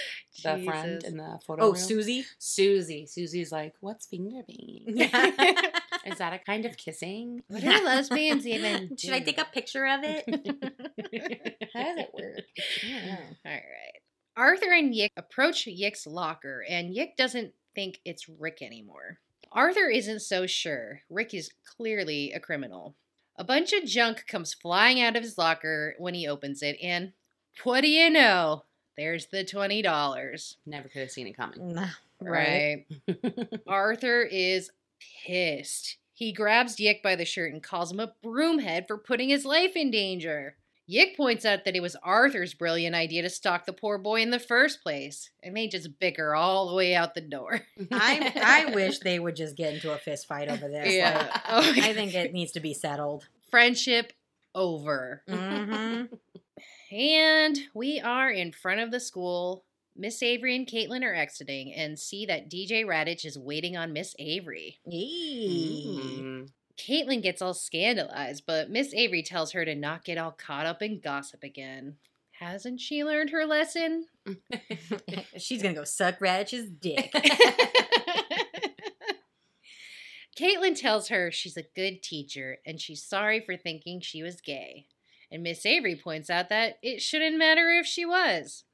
the 0.43 0.59
friend 0.65 1.03
in 1.05 1.17
the 1.19 1.39
photo 1.47 1.65
Oh, 1.65 1.67
room. 1.69 1.77
Susie. 1.77 2.25
Susie. 2.39 3.07
Susie's 3.07 3.53
like, 3.53 3.75
"What's 3.81 4.07
finger 4.07 4.43
banging? 4.47 4.85
Is 6.07 6.19
that 6.19 6.33
a 6.33 6.39
kind 6.39 6.65
of 6.65 6.77
kissing?" 6.77 7.43
What 7.49 7.63
do 7.63 7.69
lesbians 7.85 8.47
even 8.47 8.97
Should 8.99 9.13
I 9.13 9.21
take 9.21 9.39
a 9.39 9.45
picture 9.45 9.87
of 9.87 10.01
it? 10.03 10.25
How 11.75 11.83
does 11.85 11.99
it 11.99 12.11
work? 12.15 12.41
All 13.45 13.53
right. 13.53 13.63
Arthur 14.37 14.73
and 14.73 14.95
Yick 14.95 15.13
approach 15.17 15.67
Yick's 15.67 16.07
locker, 16.07 16.65
and 16.69 16.95
Yick 16.95 17.17
doesn't 17.19 17.53
think 17.75 17.99
it's 18.05 18.29
Rick 18.29 18.63
anymore. 18.63 19.19
Arthur 19.53 19.91
isn't 19.91 20.21
so 20.21 20.47
sure. 20.47 21.03
Rick 21.11 21.35
is 21.35 21.51
clearly 21.77 22.33
a 22.33 22.41
criminal. 22.41 22.97
A 23.37 23.45
bunch 23.45 23.73
of 23.75 23.85
junk 23.85 24.25
comes 24.27 24.55
flying 24.55 25.01
out 25.01 25.17
of 25.17 25.23
his 25.23 25.37
locker 25.37 25.95
when 25.99 26.15
he 26.15 26.27
opens 26.27 26.63
it, 26.63 26.77
and 26.83 27.13
what 27.65 27.81
do 27.83 27.89
you 27.89 28.11
know? 28.11 28.65
There's 28.97 29.27
the 29.27 29.45
$20. 29.45 30.57
Never 30.67 30.89
could 30.89 31.01
have 31.03 31.11
seen 31.11 31.27
it 31.27 31.37
coming. 31.37 31.79
Right. 32.21 32.87
Arthur 33.67 34.23
is 34.23 34.71
pissed. 35.25 35.97
He 36.15 36.33
grabs 36.33 36.79
Yick 36.79 37.03
by 37.03 37.17
the 37.17 37.25
shirt 37.25 37.53
and 37.53 37.63
calls 37.63 37.91
him 37.91 38.01
a 38.01 38.13
broomhead 38.25 38.87
for 38.87 38.99
putting 38.99 39.29
his 39.29 39.45
life 39.45 39.75
in 39.77 39.91
danger. 39.91 40.57
Yick 40.87 41.17
points 41.17 41.45
out 41.45 41.65
that 41.65 41.75
it 41.77 41.81
was 41.81 41.97
Arthur's 42.03 42.55
brilliant 42.55 42.95
idea 42.95 43.23
to 43.23 43.31
stalk 43.31 43.65
the 43.67 43.73
poor 43.73 43.99
boy 43.99 44.21
in 44.21 44.31
the 44.31 44.39
first 44.39 44.83
place, 44.83 45.31
and 45.43 45.57
they 45.57 45.69
just 45.69 45.99
bicker 46.01 46.35
all 46.35 46.69
the 46.69 46.75
way 46.75 46.95
out 46.95 47.15
the 47.15 47.21
door. 47.21 47.61
I 47.93 48.67
I 48.69 48.71
wish 48.75 48.99
they 48.99 49.19
would 49.19 49.37
just 49.37 49.57
get 49.57 49.73
into 49.75 49.93
a 49.93 49.97
fist 49.97 50.27
fight 50.27 50.49
over 50.49 50.69
this. 50.69 50.93
Yeah. 50.93 51.19
Like, 51.19 51.43
Oh 51.49 51.73
I 51.83 51.93
think 51.95 52.15
it 52.15 52.33
needs 52.33 52.53
to 52.53 52.61
be 52.61 52.75
settled. 52.75 53.27
Friendship 53.51 54.13
over. 54.55 55.23
hmm 55.29 56.03
And 56.93 57.59
we 57.73 58.01
are 58.01 58.31
in 58.31 58.53
front 58.53 58.81
of 58.81 58.91
the 58.91 59.01
school. 59.01 59.65
Miss 59.97 60.23
Avery 60.23 60.55
and 60.55 60.67
Caitlin 60.67 61.03
are 61.03 61.15
exiting 61.15 61.73
and 61.73 61.99
see 61.99 62.27
that 62.27 62.51
DJ 62.51 62.85
Raditch 62.85 63.25
is 63.25 63.39
waiting 63.39 63.79
on 63.79 63.95
Miss 63.95 64.15
Avery. 64.19 64.79
Yee. 64.87 66.21
Mm. 66.21 66.51
Caitlin 66.77 67.23
gets 67.23 67.41
all 67.41 67.55
scandalized, 67.55 68.45
but 68.47 68.71
Miss 68.71 68.93
Avery 68.93 69.23
tells 69.23 69.53
her 69.53 69.65
to 69.65 69.75
not 69.75 70.05
get 70.05 70.19
all 70.19 70.33
caught 70.33 70.67
up 70.67 70.83
in 70.83 71.01
gossip 71.01 71.43
again. 71.43 71.97
Hasn't 72.33 72.81
she 72.81 73.05
learned 73.05 73.31
her 73.31 73.47
lesson? 73.47 74.07
She's 75.39 75.63
gonna 75.63 75.75
go 75.75 75.85
suck 75.85 76.19
Raditch's 76.19 76.69
dick. 76.69 77.15
Caitlin 80.39 80.79
tells 80.79 81.09
her 81.09 81.31
she's 81.31 81.57
a 81.57 81.65
good 81.75 82.03
teacher 82.03 82.59
and 82.67 82.81
she's 82.81 83.03
sorry 83.03 83.41
for 83.41 83.57
thinking 83.57 84.01
she 84.01 84.23
was 84.23 84.41
gay. 84.41 84.87
And 85.33 85.43
Miss 85.43 85.65
Avery 85.67 85.97
points 85.97 86.29
out 86.31 86.51
that 86.51 86.79
it 86.83 87.01
shouldn't 87.01 87.39
matter 87.39 87.71
if 87.71 87.87
she 87.87 88.05
was. 88.05 88.65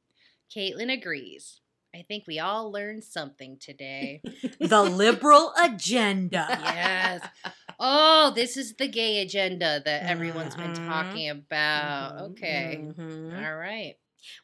Caitlin 0.55 0.93
agrees. 0.93 1.61
I 1.95 2.03
think 2.03 2.25
we 2.27 2.39
all 2.39 2.71
learned 2.71 3.05
something 3.05 3.57
today. 3.59 4.21
the 4.61 4.83
liberal 4.83 5.53
agenda. 5.63 6.47
yes. 6.51 7.27
Oh, 7.81 8.33
this 8.35 8.57
is 8.57 8.75
the 8.75 8.89
gay 8.89 9.21
agenda 9.23 9.81
that 9.85 10.03
everyone's 10.05 10.57
been 10.57 10.73
Mhm. 10.73 10.87
talking 10.87 11.31
about. 11.31 12.17
Mhm. 12.19 12.31
Okay. 12.33 12.79
Mhm. 12.83 13.47
All 13.47 13.57
right. 13.57 13.95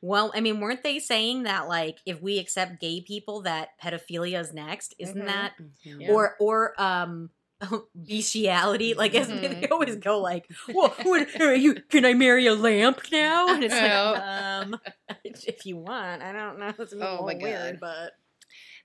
Well, 0.00 0.32
I 0.34 0.40
mean, 0.40 0.60
weren't 0.60 0.82
they 0.84 0.98
saying 1.00 1.42
that 1.42 1.68
like 1.68 1.98
if 2.06 2.22
we 2.22 2.38
accept 2.38 2.80
gay 2.80 3.00
people, 3.00 3.42
that 3.42 3.70
pedophilia 3.82 4.40
is 4.40 4.54
next? 4.54 4.94
Isn't 4.98 5.22
Mhm. 5.22 5.26
that. 5.26 5.52
Yeah. 5.84 6.10
or 6.12 6.36
or 6.38 6.80
um 6.80 7.30
bestiality? 7.94 8.94
Like 8.94 9.14
it- 9.14 9.28
they 9.28 9.68
always 9.68 9.96
go 9.96 10.20
like, 10.20 10.46
"Well, 10.68 10.94
what, 11.02 11.28
are 11.40 11.54
you 11.54 11.74
can 11.90 12.04
I 12.04 12.14
marry 12.14 12.46
a 12.46 12.54
lamp 12.54 13.00
now?" 13.12 13.54
And 13.54 13.64
it's 13.64 13.74
like, 13.74 13.90
um, 13.92 14.78
if 15.24 15.66
you 15.66 15.76
want, 15.76 16.22
I 16.22 16.32
don't 16.32 16.58
know. 16.58 16.72
It's 16.78 16.92
a 16.92 16.96
Oh 17.18 17.24
my 17.26 17.34
weird, 17.34 17.80
God. 17.80 17.80
but 17.80 18.12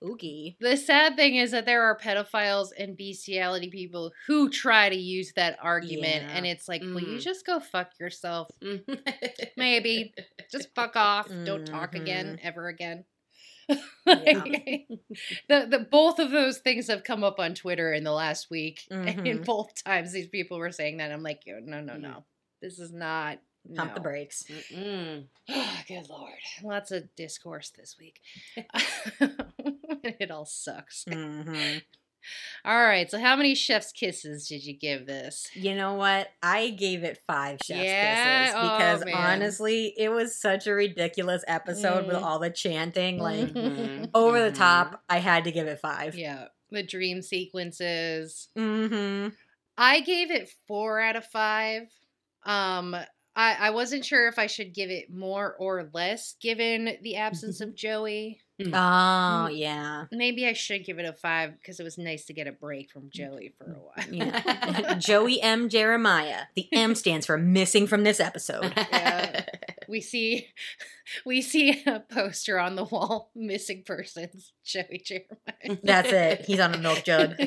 oogie. 0.08 0.56
The 0.62 0.78
sad 0.78 1.16
thing 1.18 1.36
is 1.36 1.52
that 1.52 1.66
there 1.66 1.84
are 1.84 1.98
pedophiles 1.98 2.70
and 2.78 2.96
bestiality 2.96 3.70
people 3.70 4.12
who 4.28 4.50
try 4.50 4.88
to 4.88 4.96
use 4.96 5.34
that 5.36 5.58
argument, 5.62 6.24
Yeah. 6.24 6.32
and 6.36 6.46
it's 6.46 6.68
like, 6.70 6.82
will 6.82 7.02
you 7.02 7.18
Mhm. 7.18 7.22
just 7.22 7.46
go 7.46 7.60
fuck 7.60 7.92
yourself? 8.00 8.48
Mm-hmm. 8.64 8.94
Maybe. 9.58 10.14
Just 10.52 10.70
fuck 10.74 10.96
off. 10.96 11.28
Don't 11.44 11.66
talk 11.66 11.96
again, 11.96 12.40
ever 12.42 12.68
again. 12.70 13.04
Yeah. 14.08 14.44
the, 15.48 15.68
the 15.70 15.88
both 15.92 16.18
of 16.20 16.32
those 16.32 16.58
things 16.60 16.88
have 16.88 17.04
come 17.04 17.24
up 17.24 17.40
on 17.40 17.54
Twitter 17.54 17.94
in 17.94 18.04
the 18.04 18.12
last 18.12 18.50
week, 18.50 18.82
and 18.92 19.20
Mhm. 19.42 19.46
both 19.46 19.84
times 19.84 20.12
these 20.12 20.28
people 20.28 20.58
were 20.58 20.72
saying 20.72 20.98
that. 20.98 21.12
I'm 21.12 21.22
like, 21.24 21.44
no, 21.46 21.80
no, 21.82 21.96
no, 21.98 22.26
this 22.62 22.80
is 22.80 22.92
not. 22.92 23.40
Pump 23.76 23.94
the 23.94 24.00
no. 24.00 24.04
brakes. 24.04 24.46
Mm-mm. 24.50 25.26
Good 25.88 26.10
lord, 26.10 26.40
lots 26.64 26.92
of 26.92 27.14
discourse 27.16 27.70
this 27.72 27.96
week. 28.00 28.20
it 30.02 30.32
all 30.32 30.46
sucks. 30.46 31.06
hmm 31.08 31.78
All 32.66 32.80
right, 32.84 33.10
so 33.10 33.20
how 33.20 33.36
many 33.36 33.56
chef's 33.56 33.92
kisses 33.92 34.48
did 34.48 34.66
you 34.66 34.78
give 34.78 35.06
this? 35.06 35.48
You 35.54 35.76
know 35.76 35.94
what? 35.94 36.28
I 36.44 36.70
gave 36.72 37.04
it 37.04 37.20
five 37.26 37.60
chef's 37.64 37.80
Yeah? 37.84 38.44
kisses 38.46 38.56
Oh, 38.58 38.78
because 38.78 39.06
man. 39.06 39.16
honestly, 39.16 39.94
it 39.98 40.10
was 40.10 40.40
such 40.40 40.68
a 40.68 40.74
ridiculous 40.74 41.44
episode 41.48 42.08
with 42.08 42.18
Mm. 42.18 42.22
all 42.24 42.40
the 42.40 42.50
chanting. 42.50 43.18
Like 43.20 43.48
Mhm. 43.50 44.10
over 44.14 44.40
the 44.42 44.52
Mhm. 44.52 44.58
top, 44.58 45.04
I 45.10 45.20
had 45.20 45.46
to 45.46 45.52
give 45.52 45.68
it 45.68 45.80
five. 45.80 46.16
Yeah, 46.18 46.48
the 46.70 46.84
dream 46.84 47.22
sequences. 47.22 48.50
Mm-hmm. 48.58 49.30
I 49.78 50.02
gave 50.02 50.30
it 50.32 50.50
four 50.68 51.00
out 51.00 51.16
of 51.16 51.26
five. 51.26 51.84
Um, 52.44 52.94
I 53.36 53.54
I 53.56 53.70
wasn't 53.70 54.04
sure 54.06 54.28
if 54.28 54.38
I 54.38 54.48
should 54.48 54.74
give 54.74 54.90
it 54.90 55.10
more 55.10 55.56
or 55.58 55.90
less 55.94 56.36
given 56.42 56.98
the 57.02 57.16
absence 57.16 57.62
of 57.62 57.76
Joey. 57.76 58.42
Mm. 58.60 58.74
Oh 58.74 59.48
yeah. 59.48 60.06
Maybe 60.12 60.46
I 60.46 60.54
should 60.54 60.84
give 60.84 61.00
it 61.00 61.06
a 61.06 61.14
five 61.14 61.54
because 61.60 61.80
it 61.80 61.84
was 61.84 61.98
nice 61.98 62.26
to 62.26 62.34
get 62.34 62.48
a 62.48 62.52
break 62.52 62.92
from 62.92 63.04
mm. 63.04 63.12
Joey 63.12 63.54
for 63.58 63.72
a 63.72 63.76
while. 63.76 64.14
Yeah. 64.14 64.96
Joey 65.00 65.42
M. 65.42 65.70
Jeremiah. 65.70 66.44
The 66.56 66.68
M 66.74 66.96
stands 66.96 67.26
for 67.26 67.38
missing 67.38 67.88
from 67.88 68.04
this 68.04 68.20
episode. 68.20 68.74
Yeah. 68.90 69.46
we 69.88 70.02
see 70.02 70.48
we 71.26 71.42
see 71.42 71.84
a 71.86 72.00
poster 72.00 72.60
on 72.60 72.76
the 72.76 72.84
wall, 72.84 73.32
missing 73.36 73.84
persons, 73.86 74.52
Joey 74.64 75.02
Jeremiah. 75.04 75.80
That's 75.84 76.12
it. 76.12 76.46
He's 76.46 76.60
on 76.60 76.74
a 76.74 76.78
milk 76.78 77.04
jug. 77.04 77.36
oh, 77.40 77.46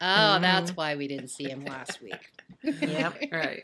that's 0.00 0.70
mm-hmm. 0.70 0.74
why 0.74 0.96
we 0.96 1.08
didn't 1.08 1.28
see 1.28 1.48
him 1.48 1.64
last 1.64 2.02
week. 2.02 2.30
Yep. 2.62 3.32
right. 3.32 3.62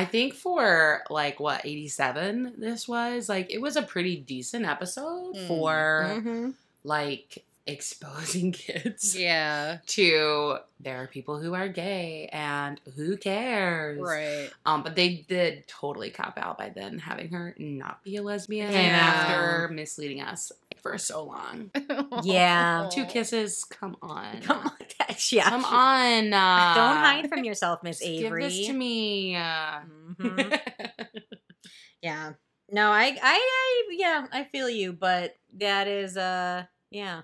I 0.00 0.04
think 0.06 0.34
for 0.34 1.02
like 1.10 1.38
what 1.40 1.64
87 1.66 2.54
this 2.58 2.88
was, 2.88 3.28
like 3.28 3.50
it 3.50 3.60
was 3.60 3.76
a 3.76 3.82
pretty 3.82 4.16
decent 4.16 4.64
episode 4.64 5.34
Mm. 5.36 5.46
for 5.48 6.06
Mhm. 6.08 6.54
like 6.84 7.44
exposing 7.66 8.50
kids 8.50 9.14
Yeah. 9.16 9.78
to 9.88 10.56
there 10.80 11.02
are 11.02 11.06
people 11.06 11.38
who 11.38 11.54
are 11.54 11.68
gay 11.68 12.28
and 12.32 12.80
who 12.96 13.16
cares. 13.18 14.00
Right. 14.00 14.50
Um, 14.64 14.82
but 14.82 14.96
they 14.96 15.26
did 15.28 15.68
totally 15.68 16.10
cop 16.10 16.38
out 16.38 16.56
by 16.56 16.70
then 16.70 16.98
having 16.98 17.28
her 17.28 17.54
not 17.58 18.02
be 18.02 18.16
a 18.16 18.22
lesbian 18.22 18.72
Yeah. 18.72 18.78
after 18.78 19.68
misleading 19.68 20.20
us 20.22 20.50
for 20.82 20.96
so 20.98 21.24
long. 21.24 21.70
Yeah. 22.22 22.88
Two 22.92 23.04
kisses, 23.06 23.64
come 23.64 23.96
on. 24.02 24.40
Come 24.42 24.58
on, 24.58 24.72
yeah. 25.30 25.48
Come 25.48 25.64
on. 25.66 26.32
Uh, 26.32 26.74
Don't 26.74 26.96
hide 26.96 27.28
from 27.28 27.44
yourself, 27.44 27.82
Miss 27.82 28.02
Avery. 28.02 28.42
Give 28.42 28.50
this 28.50 28.66
to 28.66 28.72
me. 28.72 29.36
Uh, 29.36 29.80
Mhm. 30.20 30.60
yeah. 32.02 32.32
No, 32.72 32.90
I, 32.90 33.06
I, 33.06 33.16
I, 33.22 33.82
yeah, 33.92 34.26
I 34.32 34.44
feel 34.44 34.68
you, 34.68 34.92
but 34.92 35.34
that 35.58 35.88
is, 35.88 36.16
uh, 36.16 36.64
yeah. 36.90 37.22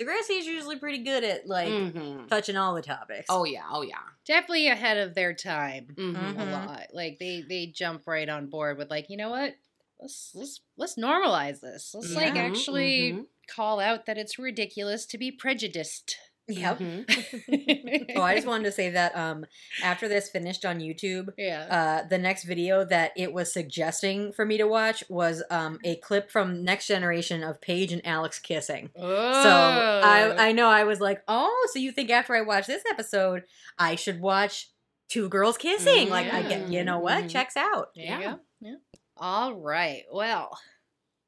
Degrassi 0.00 0.38
is 0.40 0.46
usually 0.46 0.76
pretty 0.76 1.04
good 1.04 1.22
at 1.22 1.46
like 1.46 1.68
mhm. 1.68 2.26
touching 2.28 2.56
all 2.56 2.74
the 2.74 2.82
topics. 2.82 3.26
Oh 3.28 3.44
yeah, 3.44 3.62
oh 3.70 3.82
yeah. 3.82 3.94
Definitely 4.26 4.66
ahead 4.66 4.96
of 4.98 5.14
their 5.14 5.34
time. 5.34 5.86
Mhm. 5.94 6.16
A 6.16 6.34
Mhm. 6.44 6.52
lot. 6.52 6.86
Like 6.92 7.18
they 7.20 7.44
they 7.48 7.66
jump 7.66 8.02
right 8.08 8.28
on 8.28 8.48
board 8.50 8.76
with 8.76 8.90
like, 8.90 9.08
you 9.08 9.16
know 9.16 9.30
what? 9.30 9.54
Let's 10.00 10.32
let's 10.34 10.60
let's 10.76 10.96
normalize 10.96 11.60
this. 11.60 11.92
Let's 11.94 12.14
like 12.14 12.34
Mhm, 12.34 12.50
actually 12.50 13.12
mhm. 13.12 13.26
call 13.48 13.80
out 13.80 14.06
that 14.06 14.18
it's 14.18 14.38
ridiculous 14.38 15.06
to 15.06 15.18
be 15.18 15.30
prejudiced. 15.30 16.16
Yep. 16.46 16.78
Mhm. 16.78 18.12
oh, 18.16 18.20
I 18.20 18.34
just 18.34 18.46
wanted 18.46 18.64
to 18.64 18.72
say 18.72 18.90
that 18.90 19.16
um 19.16 19.46
after 19.82 20.08
this 20.08 20.28
finished 20.28 20.66
on 20.66 20.78
YouTube, 20.80 21.30
yeah. 21.38 22.02
uh 22.04 22.06
the 22.08 22.18
next 22.18 22.44
video 22.44 22.84
that 22.84 23.12
it 23.16 23.32
was 23.32 23.50
suggesting 23.50 24.30
for 24.32 24.44
me 24.44 24.58
to 24.58 24.66
watch 24.66 25.02
was 25.08 25.42
um 25.50 25.78
a 25.84 25.96
clip 25.96 26.30
from 26.30 26.62
Next 26.64 26.86
Generation 26.86 27.42
of 27.42 27.62
Paige 27.62 27.92
and 27.92 28.06
Alex 28.06 28.38
kissing. 28.38 28.90
oh. 28.96 29.42
So 29.42 29.48
I 29.48 30.48
I 30.48 30.52
know 30.52 30.68
I 30.68 30.84
was 30.84 31.00
like, 31.00 31.22
oh, 31.28 31.68
so 31.72 31.78
you 31.78 31.92
think 31.92 32.10
after 32.10 32.34
I 32.34 32.42
watch 32.42 32.66
this 32.66 32.82
episode, 32.90 33.44
I 33.78 33.94
should 33.94 34.20
watch 34.20 34.70
two 35.08 35.28
girls 35.30 35.56
kissing? 35.56 36.10
Like 36.10 36.30
I 36.32 36.42
get, 36.42 36.68
you 36.68 36.84
know 36.84 36.98
what? 36.98 37.24
Mhm. 37.24 37.30
Checks 37.30 37.56
out. 37.56 37.94
There 37.94 38.04
Yeah. 38.04 38.36
Yeah. 38.60 38.74
All 39.16 39.54
right. 39.54 40.02
Well, 40.12 40.56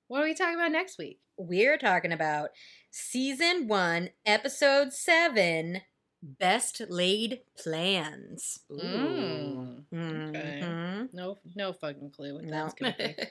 what 0.09 0.21
are 0.21 0.25
we 0.25 0.35
talking 0.35 0.55
about 0.57 0.73
next 0.73 0.99
week? 0.99 1.21
We're 1.39 1.79
talking 1.79 2.13
about 2.13 2.51
season 2.91 3.69
one, 3.69 4.11
episode 4.25 4.93
seven, 4.93 5.83
best 6.23 6.83
laid 6.89 7.41
plans. 7.63 8.61
Ooh. 8.73 9.83
Mm. 9.95 10.29
Okay. 10.31 10.61
Mhm. 10.65 11.09
No, 11.15 11.39
no 11.55 11.73
fucking 11.73 12.11
clue 12.11 12.35
what 12.35 12.45
No. 12.45 12.51
that's 12.51 12.75
gonna 12.75 12.95
be. 12.99 13.15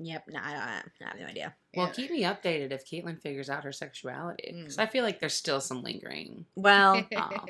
Yep. 0.00 0.24
No, 0.28 0.38
I, 0.40 0.52
don't, 0.52 0.60
I 0.62 0.82
have 1.10 1.18
no 1.18 1.26
idea. 1.26 1.56
well, 1.74 1.86
Yeah. 1.88 1.92
keep 1.92 2.10
me 2.12 2.22
updated 2.22 2.70
if 2.70 2.86
Caitlin 2.88 3.20
figures 3.20 3.50
out 3.50 3.64
her 3.64 3.72
sexuality 3.72 4.52
because 4.56 4.76
Mm. 4.76 4.82
I 4.82 4.86
feel 4.86 5.02
like 5.02 5.18
there's 5.18 5.34
still 5.34 5.60
some 5.60 5.82
lingering. 5.82 6.46
Well, 6.54 7.04
Um, 7.16 7.46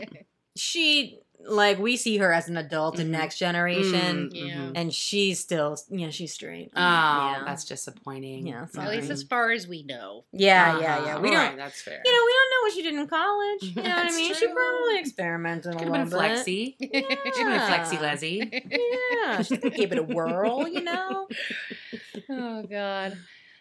she 0.58 1.20
like 1.46 1.78
we 1.78 1.96
see 1.96 2.16
her 2.18 2.32
as 2.32 2.48
an 2.48 2.56
adult 2.56 2.98
in 2.98 3.06
Mhm. 3.06 3.10
next 3.10 3.38
generation, 3.38 4.28
Mm, 4.28 4.34
Yeah. 4.34 4.54
mhm. 4.56 4.72
and 4.74 4.92
she's 4.92 5.38
still, 5.38 5.78
yeah 5.88 6.10
she's 6.10 6.34
straight. 6.34 6.70
Oh, 6.74 6.80
yeah. 6.80 7.42
that's 7.46 7.64
disappointing. 7.64 8.46
Yeah, 8.48 8.64
At 8.64 8.72
sorry. 8.74 8.96
least 8.96 9.08
as 9.10 9.22
far 9.22 9.52
as 9.52 9.66
we 9.68 9.84
know. 9.84 10.24
yeah, 10.32 10.80
yeah, 10.80 10.96
Uh-huh. 10.96 11.06
yeah. 11.06 11.18
We 11.20 11.28
Alright, 11.28 11.50
don't. 11.50 11.56
That's 11.58 11.80
fair. 11.80 12.02
You 12.04 12.12
know, 12.12 12.24
we 12.26 12.32
don't 12.32 12.50
know 12.50 12.60
what 12.62 12.72
she 12.74 12.82
did 12.82 12.94
in 12.96 13.06
college. 13.06 13.62
You 13.62 13.74
know 13.76 13.82
what 13.82 13.98
I 13.98 14.02
That's 14.02 14.16
mean? 14.16 14.34
She 14.34 14.46
probably 14.48 14.98
experimented 14.98 15.74
a 15.74 15.78
Could 15.78 15.88
little 15.88 15.94
have 15.94 16.10
been 16.10 16.18
bit. 16.18 16.28
flexy. 16.34 16.76
She 16.80 16.88
could 16.88 17.08
been 17.22 17.36
Yeah. 17.36 17.66
flexy 17.68 17.98
Leslie. 17.98 18.64
Yeah, 19.22 19.42
she 19.42 19.56
could 19.58 19.74
give 19.74 19.92
it 19.92 19.98
a 19.98 20.02
whirl. 20.02 20.66
You 20.68 20.82
know. 20.82 21.28
oh 22.30 22.62
God. 22.64 23.16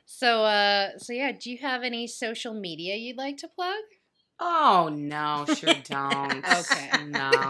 So, 0.05 0.43
uh, 0.45 0.97
so 0.97 1.13
yeah. 1.13 1.31
Do 1.31 1.51
you 1.51 1.59
have 1.59 1.83
any 1.83 2.07
social 2.07 2.53
media 2.55 2.95
you'd 2.95 3.17
like 3.17 3.37
to 3.37 3.47
plug? 3.47 3.75
Oh 4.39 4.89
no, 4.93 5.45
sure 5.55 5.73
don't. 5.83 6.45
Okay. 6.47 6.89
No. 7.07 7.31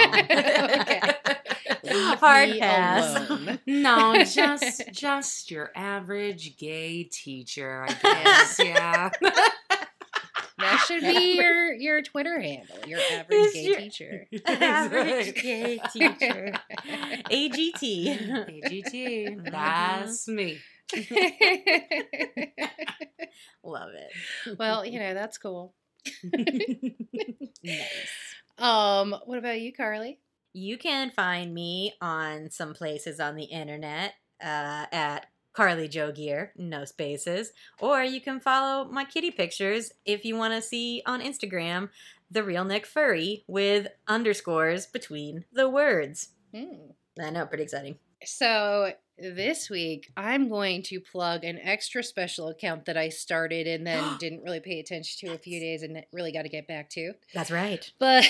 Okay. 1.82 1.94
Leave 1.96 2.20
Hard 2.20 2.60
pass. 2.60 3.30
alone. 3.30 3.60
No, 3.68 4.24
just 4.24 4.84
just 4.92 5.52
your 5.52 5.72
average 5.76 6.58
gay 6.58 7.04
teacher, 7.04 7.86
I 7.88 7.94
guess. 7.94 8.60
yeah. 8.64 9.10
That 10.60 10.84
should 10.88 11.02
be 11.02 11.36
your 11.38 11.74
your 11.74 12.02
Twitter 12.02 12.40
handle. 12.42 12.78
Your 12.88 13.00
average 13.00 13.28
It's 13.30 13.54
gay 13.54 13.64
your- 13.64 13.78
teacher. 13.80 14.28
Average 14.48 15.36
gay 15.42 15.80
teacher. 15.94 16.54
AGT. 17.32 17.84
AGT. 18.64 18.94
Mm-hmm. 18.94 19.44
That's 19.52 20.28
me. 20.28 20.58
Love 23.64 23.90
it. 23.94 24.58
well, 24.58 24.86
you 24.86 25.00
know 25.00 25.14
that's 25.14 25.38
cool. 25.38 25.74
Nice. 27.64 28.10
Um, 28.58 29.16
what 29.26 29.38
about 29.38 29.60
you, 29.60 29.74
Carly? 29.74 30.20
You 30.54 30.78
can 30.78 31.12
find 31.12 31.54
me 31.54 31.94
on 32.02 32.50
some 32.50 32.74
places 32.74 33.20
on 33.20 33.36
the 33.36 33.44
internet 33.44 34.14
uh, 34.42 34.86
at 34.92 35.28
Carly 35.54 35.88
Joe 35.88 36.12
Gear, 36.12 36.54
no 36.56 36.86
spaces, 36.86 37.52
or 37.80 38.04
you 38.04 38.22
can 38.22 38.40
follow 38.40 38.86
my 38.90 39.04
kitty 39.04 39.32
pictures 39.32 39.92
if 40.06 40.24
you 40.24 40.36
want 40.38 40.54
to 40.54 40.62
see 40.62 41.02
on 41.06 41.22
Instagram 41.22 41.90
the 42.30 42.44
real 42.44 42.64
Nick 42.64 42.86
Furry 42.86 43.44
with 43.48 43.88
underscores 44.08 44.86
between 44.86 45.46
the 45.52 45.70
words. 45.70 46.30
Hmm. 46.54 46.92
I 47.22 47.32
know, 47.32 47.46
pretty 47.46 47.64
exciting. 47.64 47.98
So 48.24 48.92
this 49.20 49.70
week, 49.70 50.12
I'm 50.16 50.48
going 50.50 50.84
to 50.84 51.00
plug 51.00 51.44
an 51.44 51.60
extra 51.62 52.04
special 52.04 52.50
account 52.50 52.86
that 52.86 52.98
I 52.98 53.10
started 53.10 53.66
and 53.68 53.86
then 53.86 54.18
didn't 54.20 54.44
really 54.44 54.60
pay 54.60 54.80
attention 54.80 55.28
to 55.28 55.34
a 55.36 55.38
few 55.38 55.60
days 55.60 55.84
and 55.84 56.04
really 56.14 56.32
got 56.32 56.44
to 56.44 56.50
get 56.50 56.68
back 56.68 56.90
to. 56.92 57.14
That's 57.34 57.52
right. 57.52 57.90
But 58.00 58.30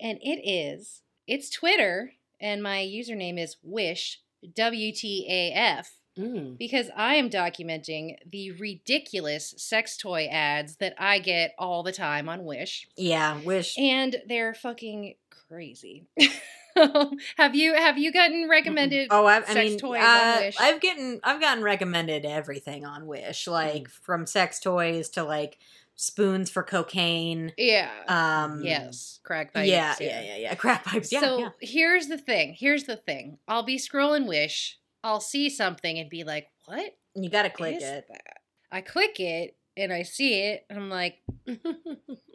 and 0.00 0.18
it 0.20 0.40
is 0.48 1.02
it's 1.26 1.48
Twitter 1.50 2.12
and 2.40 2.62
my 2.62 2.78
username 2.78 3.38
is 3.38 3.56
wish 3.62 4.20
WTAF 4.56 5.86
Mm. 6.18 6.58
because 6.58 6.90
I 6.94 7.14
am 7.14 7.30
documenting 7.30 8.16
the 8.30 8.50
ridiculous 8.50 9.54
sex 9.56 9.96
toy 9.96 10.26
ads 10.30 10.76
that 10.76 10.92
I 10.98 11.18
get 11.20 11.54
all 11.58 11.82
the 11.82 11.90
time 11.90 12.28
on 12.28 12.44
Wish 12.44 12.86
Yeah, 12.98 13.40
wish. 13.40 13.78
and 13.78 14.16
they're 14.28 14.52
fucking 14.52 15.14
crazy. 15.48 16.04
have 17.36 17.54
you 17.54 17.74
have 17.74 17.98
you 17.98 18.12
gotten 18.12 18.48
recommended 18.48 19.08
Oh, 19.10 19.26
I, 19.26 19.38
I 19.38 19.42
sex 19.42 19.56
mean, 19.56 19.78
toys 19.78 20.00
uh, 20.02 20.34
on 20.36 20.42
Wish? 20.42 20.56
I've 20.60 20.80
gotten 20.80 21.20
I've 21.22 21.40
gotten 21.40 21.62
recommended 21.62 22.24
everything 22.24 22.84
on 22.84 23.06
Wish, 23.06 23.46
like 23.46 23.88
from 23.88 24.26
sex 24.26 24.60
toys 24.60 25.08
to 25.10 25.24
like 25.24 25.58
spoons 25.94 26.50
for 26.50 26.62
cocaine. 26.62 27.52
yeah. 27.56 27.90
Um, 28.08 28.62
yes. 28.64 29.20
Crack 29.22 29.52
pipes. 29.52 29.68
yeah, 29.68 29.94
yeah, 30.00 30.22
yeah, 30.22 30.36
yeah. 30.36 30.54
Crack 30.54 30.84
pipes. 30.84 31.12
Yeah, 31.12 31.20
so 31.20 31.38
yeah. 31.38 31.48
here's 31.60 32.06
the 32.08 32.18
thing. 32.18 32.54
Here's 32.58 32.84
the 32.84 32.96
thing. 32.96 33.38
I'll 33.46 33.62
be 33.62 33.76
scrolling 33.76 34.26
Wish. 34.26 34.78
I'll 35.04 35.20
see 35.20 35.50
something 35.50 35.98
and 35.98 36.08
be 36.08 36.24
like, 36.24 36.48
"What 36.66 36.96
You 37.14 37.28
got 37.28 37.42
to 37.42 37.50
click 37.50 37.76
it. 37.76 38.06
that?" 38.08 38.38
I 38.70 38.80
click 38.80 39.20
it 39.20 39.56
and 39.76 39.92
I 39.92 40.02
see 40.02 40.34
it 40.42 40.64
and 40.70 40.78
I'm 40.78 40.90
like, 40.90 41.18
I 41.48 41.56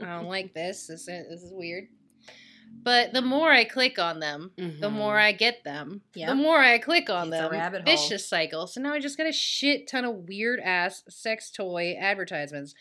don't 0.01 0.27
like 0.27 0.53
this. 0.53 0.87
This 0.87 1.01
is, 1.01 1.27
this 1.29 1.41
is 1.41 1.51
weird. 1.53 1.87
But 2.83 3.11
the 3.11 3.21
more 3.21 3.51
I 3.51 3.65
click 3.65 3.99
on 3.99 4.19
them, 4.19 4.51
the 4.55 4.63
Mhm. 4.63 4.91
more 4.93 5.17
I 5.19 5.33
get 5.33 5.63
them. 5.65 6.03
Yep. 6.15 6.29
The 6.29 6.35
more 6.35 6.59
I 6.59 6.77
click 6.77 7.09
on 7.09 7.27
It's 7.27 7.37
a 7.37 7.41
them. 7.43 7.51
rabbit 7.51 7.87
hole. 7.87 7.95
vicious 7.97 8.25
cycle. 8.25 8.65
So 8.67 8.79
now 8.79 8.93
I 8.93 8.99
just 8.99 9.17
got 9.17 9.27
a 9.27 9.31
shit 9.33 9.87
ton 9.87 10.05
of 10.05 10.27
weird 10.29 10.59
ass 10.61 11.03
sex 11.09 11.51
toy 11.51 11.95
advertisements. 11.99 12.73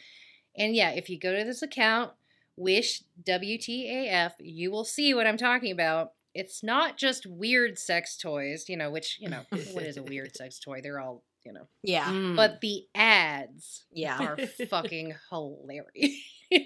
And 0.56 0.74
yeah, 0.76 0.90
if 0.90 1.10
you 1.10 1.18
go 1.18 1.36
to 1.36 1.44
this 1.44 1.60
account, 1.60 2.12
wish 2.56 3.02
WTAF, 3.24 4.34
you 4.38 4.70
will 4.70 4.84
see 4.84 5.12
what 5.12 5.26
I'm 5.26 5.36
talking 5.36 5.72
about. 5.72 6.12
It's 6.34 6.62
not 6.62 6.96
just 6.98 7.26
weird 7.26 7.78
sex 7.78 8.16
toys, 8.16 8.68
you 8.68 8.76
know, 8.76 8.90
which, 8.90 9.18
you 9.20 9.28
know, 9.28 9.42
what 9.72 9.82
is 9.82 9.96
a 9.96 10.02
weird 10.02 10.36
sex 10.36 10.58
toy? 10.60 10.80
They're 10.82 11.00
all, 11.00 11.24
you 11.44 11.52
know. 11.52 11.66
Yeah, 11.82 12.04
Mm. 12.06 12.36
But 12.36 12.60
the 12.60 12.86
ads 12.94 13.84
yeah. 13.90 14.22
are 14.22 14.36
fucking 14.68 15.14
hilarious. 15.30 16.14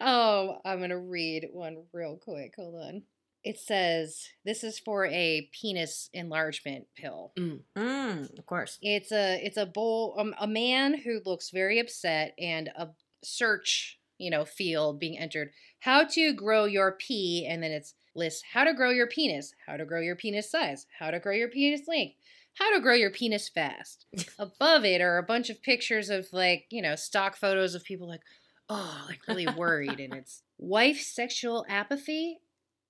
oh, 0.00 0.58
I'm 0.64 0.78
going 0.78 0.90
to 0.90 0.98
read 0.98 1.48
one 1.52 1.84
real 1.92 2.16
quick. 2.16 2.54
Hold 2.56 2.74
on. 2.76 3.02
It 3.44 3.58
says 3.58 4.28
this 4.44 4.64
is 4.64 4.78
for 4.78 5.06
a 5.06 5.48
penis 5.52 6.10
enlargement 6.12 6.86
pill. 6.96 7.32
Mm, 7.38 8.38
of 8.38 8.46
course. 8.46 8.78
It's 8.82 9.12
a 9.12 9.40
it's 9.44 9.56
a 9.56 9.64
bowl 9.64 10.16
um, 10.18 10.34
a 10.40 10.46
man 10.46 10.98
who 10.98 11.20
looks 11.24 11.50
very 11.50 11.78
upset 11.78 12.34
and 12.38 12.68
a 12.76 12.88
search, 13.22 13.98
you 14.18 14.30
know, 14.30 14.44
field 14.44 14.98
being 14.98 15.18
entered. 15.18 15.50
How 15.80 16.04
to 16.04 16.32
grow 16.32 16.64
your 16.64 16.92
pee 16.92 17.46
and 17.48 17.62
then 17.62 17.70
it's 17.70 17.94
lists 18.18 18.42
how 18.52 18.64
to 18.64 18.74
grow 18.74 18.90
your 18.90 19.06
penis, 19.06 19.54
how 19.66 19.76
to 19.76 19.86
grow 19.86 20.00
your 20.00 20.16
penis 20.16 20.50
size, 20.50 20.86
how 20.98 21.10
to 21.10 21.20
grow 21.20 21.32
your 21.32 21.48
penis 21.48 21.86
length, 21.86 22.16
how 22.54 22.74
to 22.74 22.80
grow 22.80 22.94
your 22.94 23.10
penis 23.10 23.48
fast. 23.48 24.04
Above 24.38 24.84
it 24.84 25.00
are 25.00 25.16
a 25.16 25.22
bunch 25.22 25.48
of 25.48 25.62
pictures 25.62 26.10
of 26.10 26.26
like, 26.32 26.66
you 26.70 26.82
know, 26.82 26.96
stock 26.96 27.36
photos 27.36 27.74
of 27.74 27.84
people 27.84 28.08
like, 28.08 28.20
oh, 28.68 29.04
like 29.08 29.20
really 29.26 29.46
worried 29.46 30.00
and 30.00 30.14
it's 30.14 30.42
wife 30.58 31.00
sexual 31.00 31.64
apathy 31.68 32.40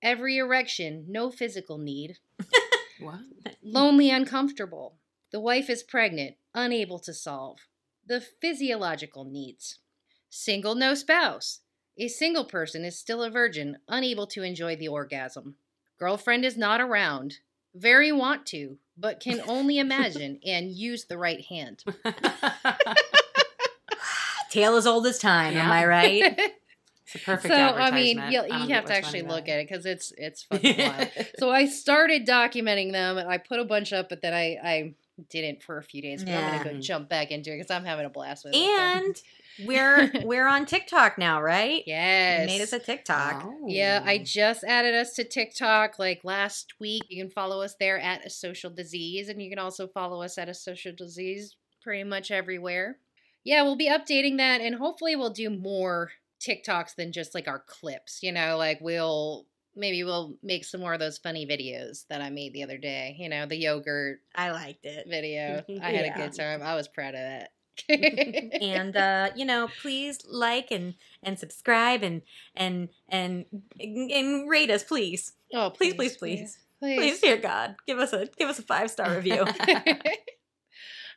Every 0.01 0.37
erection, 0.37 1.05
no 1.07 1.29
physical 1.29 1.77
need. 1.77 2.17
What? 3.01 3.21
Lonely, 3.63 4.09
uncomfortable. 4.09 4.97
The 5.31 5.39
wife 5.39 5.69
is 5.69 5.83
pregnant, 5.83 6.35
unable 6.53 6.99
to 6.99 7.13
solve. 7.13 7.59
The 8.05 8.19
physiological 8.19 9.23
needs. 9.23 9.79
Single, 10.29 10.75
no 10.75 10.95
spouse. 10.95 11.61
A 11.97 12.09
single 12.09 12.43
person 12.43 12.83
is 12.83 12.99
still 12.99 13.23
a 13.23 13.29
virgin, 13.29 13.77
unable 13.87 14.27
to 14.27 14.43
enjoy 14.43 14.75
the 14.75 14.89
orgasm. 14.89 15.55
Girlfriend 15.97 16.43
is 16.43 16.57
not 16.57 16.81
around. 16.81 17.35
Very 17.73 18.11
want 18.11 18.45
to, 18.47 18.79
but 18.97 19.21
can 19.21 19.39
only 19.47 19.79
imagine 19.79 20.41
and 20.45 20.69
use 20.69 21.05
the 21.05 21.17
right 21.17 21.45
hand. 21.45 21.85
Tale 24.51 24.75
as 24.75 24.87
old 24.87 25.05
as 25.07 25.19
time, 25.19 25.55
am 25.55 25.71
I 25.71 25.85
right? 25.85 26.39
It's 27.11 27.23
a 27.23 27.25
perfect 27.25 27.51
so 27.51 27.59
I 27.59 27.89
mean, 27.89 28.21
you, 28.29 28.43
you 28.43 28.73
have 28.75 28.85
to 28.85 28.93
actually 28.93 29.23
look 29.23 29.49
at 29.49 29.59
it 29.59 29.67
because 29.67 29.83
it's 29.87 30.13
it's 30.15 30.43
fucking 30.51 30.77
wild. 30.77 31.09
So 31.39 31.49
I 31.49 31.65
started 31.65 32.27
documenting 32.27 32.91
them, 32.91 33.17
and 33.17 33.27
I 33.27 33.39
put 33.39 33.59
a 33.59 33.65
bunch 33.65 33.93
up, 33.93 34.09
but 34.09 34.21
then 34.21 34.33
I 34.33 34.57
I 34.63 34.93
didn't 35.29 35.63
for 35.63 35.77
a 35.77 35.83
few 35.83 36.03
days. 36.03 36.23
But 36.23 36.35
I'm 36.35 36.57
gonna 36.57 36.73
go 36.75 36.79
jump 36.79 37.09
back 37.09 37.31
into 37.31 37.51
it 37.51 37.57
because 37.57 37.71
I'm 37.71 37.83
having 37.83 38.05
a 38.05 38.09
blast 38.09 38.45
with 38.45 38.53
it. 38.53 38.59
and 38.59 39.19
we're 39.65 40.11
we're 40.23 40.47
on 40.47 40.65
TikTok 40.65 41.17
now, 41.17 41.41
right? 41.41 41.83
yes, 41.85 42.41
You 42.41 42.57
made 42.57 42.61
us 42.61 42.73
a 42.73 42.79
TikTok. 42.79 43.43
Oh. 43.43 43.65
Yeah, 43.65 44.03
I 44.05 44.19
oh. 44.21 44.23
just 44.23 44.63
added 44.63 44.93
us 44.93 45.13
to 45.15 45.23
TikTok 45.23 45.97
like 45.97 46.21
last 46.23 46.75
week. 46.79 47.03
You 47.09 47.23
can 47.23 47.31
follow 47.31 47.61
us 47.63 47.75
there 47.79 47.99
at 47.99 48.25
a 48.25 48.29
social 48.29 48.69
disease, 48.69 49.29
and 49.29 49.41
you 49.41 49.49
can 49.49 49.59
also 49.59 49.87
follow 49.87 50.21
us 50.21 50.37
at 50.37 50.47
a 50.47 50.53
social 50.53 50.93
disease 50.95 51.55
pretty 51.81 52.03
much 52.03 52.29
everywhere. 52.29 52.97
Yeah, 53.43 53.63
we'll 53.63 53.75
be 53.77 53.89
updating 53.89 54.37
that, 54.37 54.61
and 54.61 54.75
hopefully, 54.75 55.15
we'll 55.15 55.29
do 55.31 55.49
more 55.49 56.11
TikToks 56.41 56.95
than 56.95 57.11
just 57.11 57.33
like 57.33 57.47
our 57.47 57.59
clips. 57.59 58.19
You 58.21 58.31
know, 58.31 58.57
like 58.57 58.79
we'll 58.81 59.45
maybe 59.75 60.03
we'll 60.03 60.35
make 60.43 60.65
some 60.65 60.81
more 60.81 60.93
of 60.93 60.99
those 60.99 61.17
funny 61.17 61.45
videos 61.45 62.05
that 62.09 62.21
I 62.21 62.29
made 62.29 62.53
the 62.53 62.63
other 62.63 62.77
day. 62.77 63.15
You 63.19 63.29
know, 63.29 63.45
the 63.45 63.55
yogurt 63.55 64.19
I 64.35 64.51
liked 64.51 64.85
it. 64.85 65.05
video. 65.09 65.63
I 65.81 65.91
had 65.91 66.05
Yeah. 66.05 66.13
a 66.13 66.17
good 66.17 66.33
time. 66.37 66.61
I 66.61 66.75
was 66.75 66.87
proud 66.87 67.15
of 67.15 67.21
that. 67.21 67.51
and 68.61 68.95
uh, 68.97 69.29
you 69.37 69.45
know, 69.45 69.69
please 69.81 70.19
like 70.27 70.69
and 70.71 70.95
and 71.23 71.39
subscribe 71.39 72.03
and 72.03 72.23
and 72.55 72.89
and 73.07 73.45
and 73.79 74.49
rate 74.49 74.69
us, 74.69 74.83
please. 74.83 75.31
oh, 75.53 75.69
Please, 75.69 75.93
please, 75.93 76.17
please. 76.17 76.57
please. 76.79 76.97
Please, 76.97 77.19
dear 77.21 77.37
God, 77.37 77.75
give 77.87 77.99
us 77.99 78.11
a 78.13 78.27
give 78.37 78.49
us 78.49 78.59
a 78.59 78.63
five 78.63 78.89
star 78.91 79.15
review. 79.15 79.45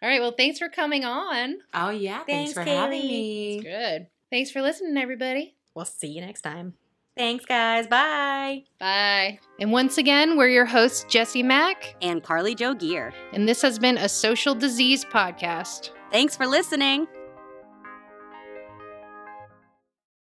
All 0.03 0.09
right. 0.09 0.21
Well, 0.21 0.33
thanks 0.37 0.59
for 0.59 0.69
coming 0.69 1.05
on. 1.05 1.59
Oh 1.73 1.91
yeah, 1.91 2.25
thanks, 2.25 2.27
Thanks, 2.27 2.53
for 2.55 2.63
having 2.63 3.01
Kaylie. 3.03 3.09
me. 3.09 3.61
Good. 3.63 4.07
Thanks 4.31 4.51
for 4.51 4.61
listening, 4.63 4.97
everybody. 4.97 5.55
we'll 5.75 5.85
see 5.85 6.09
you 6.09 6.21
next 6.21 6.41
time. 6.43 6.75
Thanks, 7.17 7.45
guys. 7.45 7.87
Bye. 7.87 8.65
Bye. 8.79 9.39
And 9.61 9.71
once 9.71 9.99
again, 9.99 10.37
we're 10.39 10.49
your 10.49 10.65
hosts, 10.65 11.05
Jesse 11.11 11.43
Mack, 11.43 11.95
and 12.01 12.23
Carly 12.23 12.55
Joe 12.55 12.73
Gear. 12.75 13.13
and 13.35 13.47
this 13.47 13.61
has 13.63 13.79
been 13.79 13.99
a 13.99 14.09
social 14.09 14.55
disease 14.55 15.05
podcast. 15.05 15.91
Thanks 16.11 16.37
for 16.37 16.47
listening. 16.47 17.07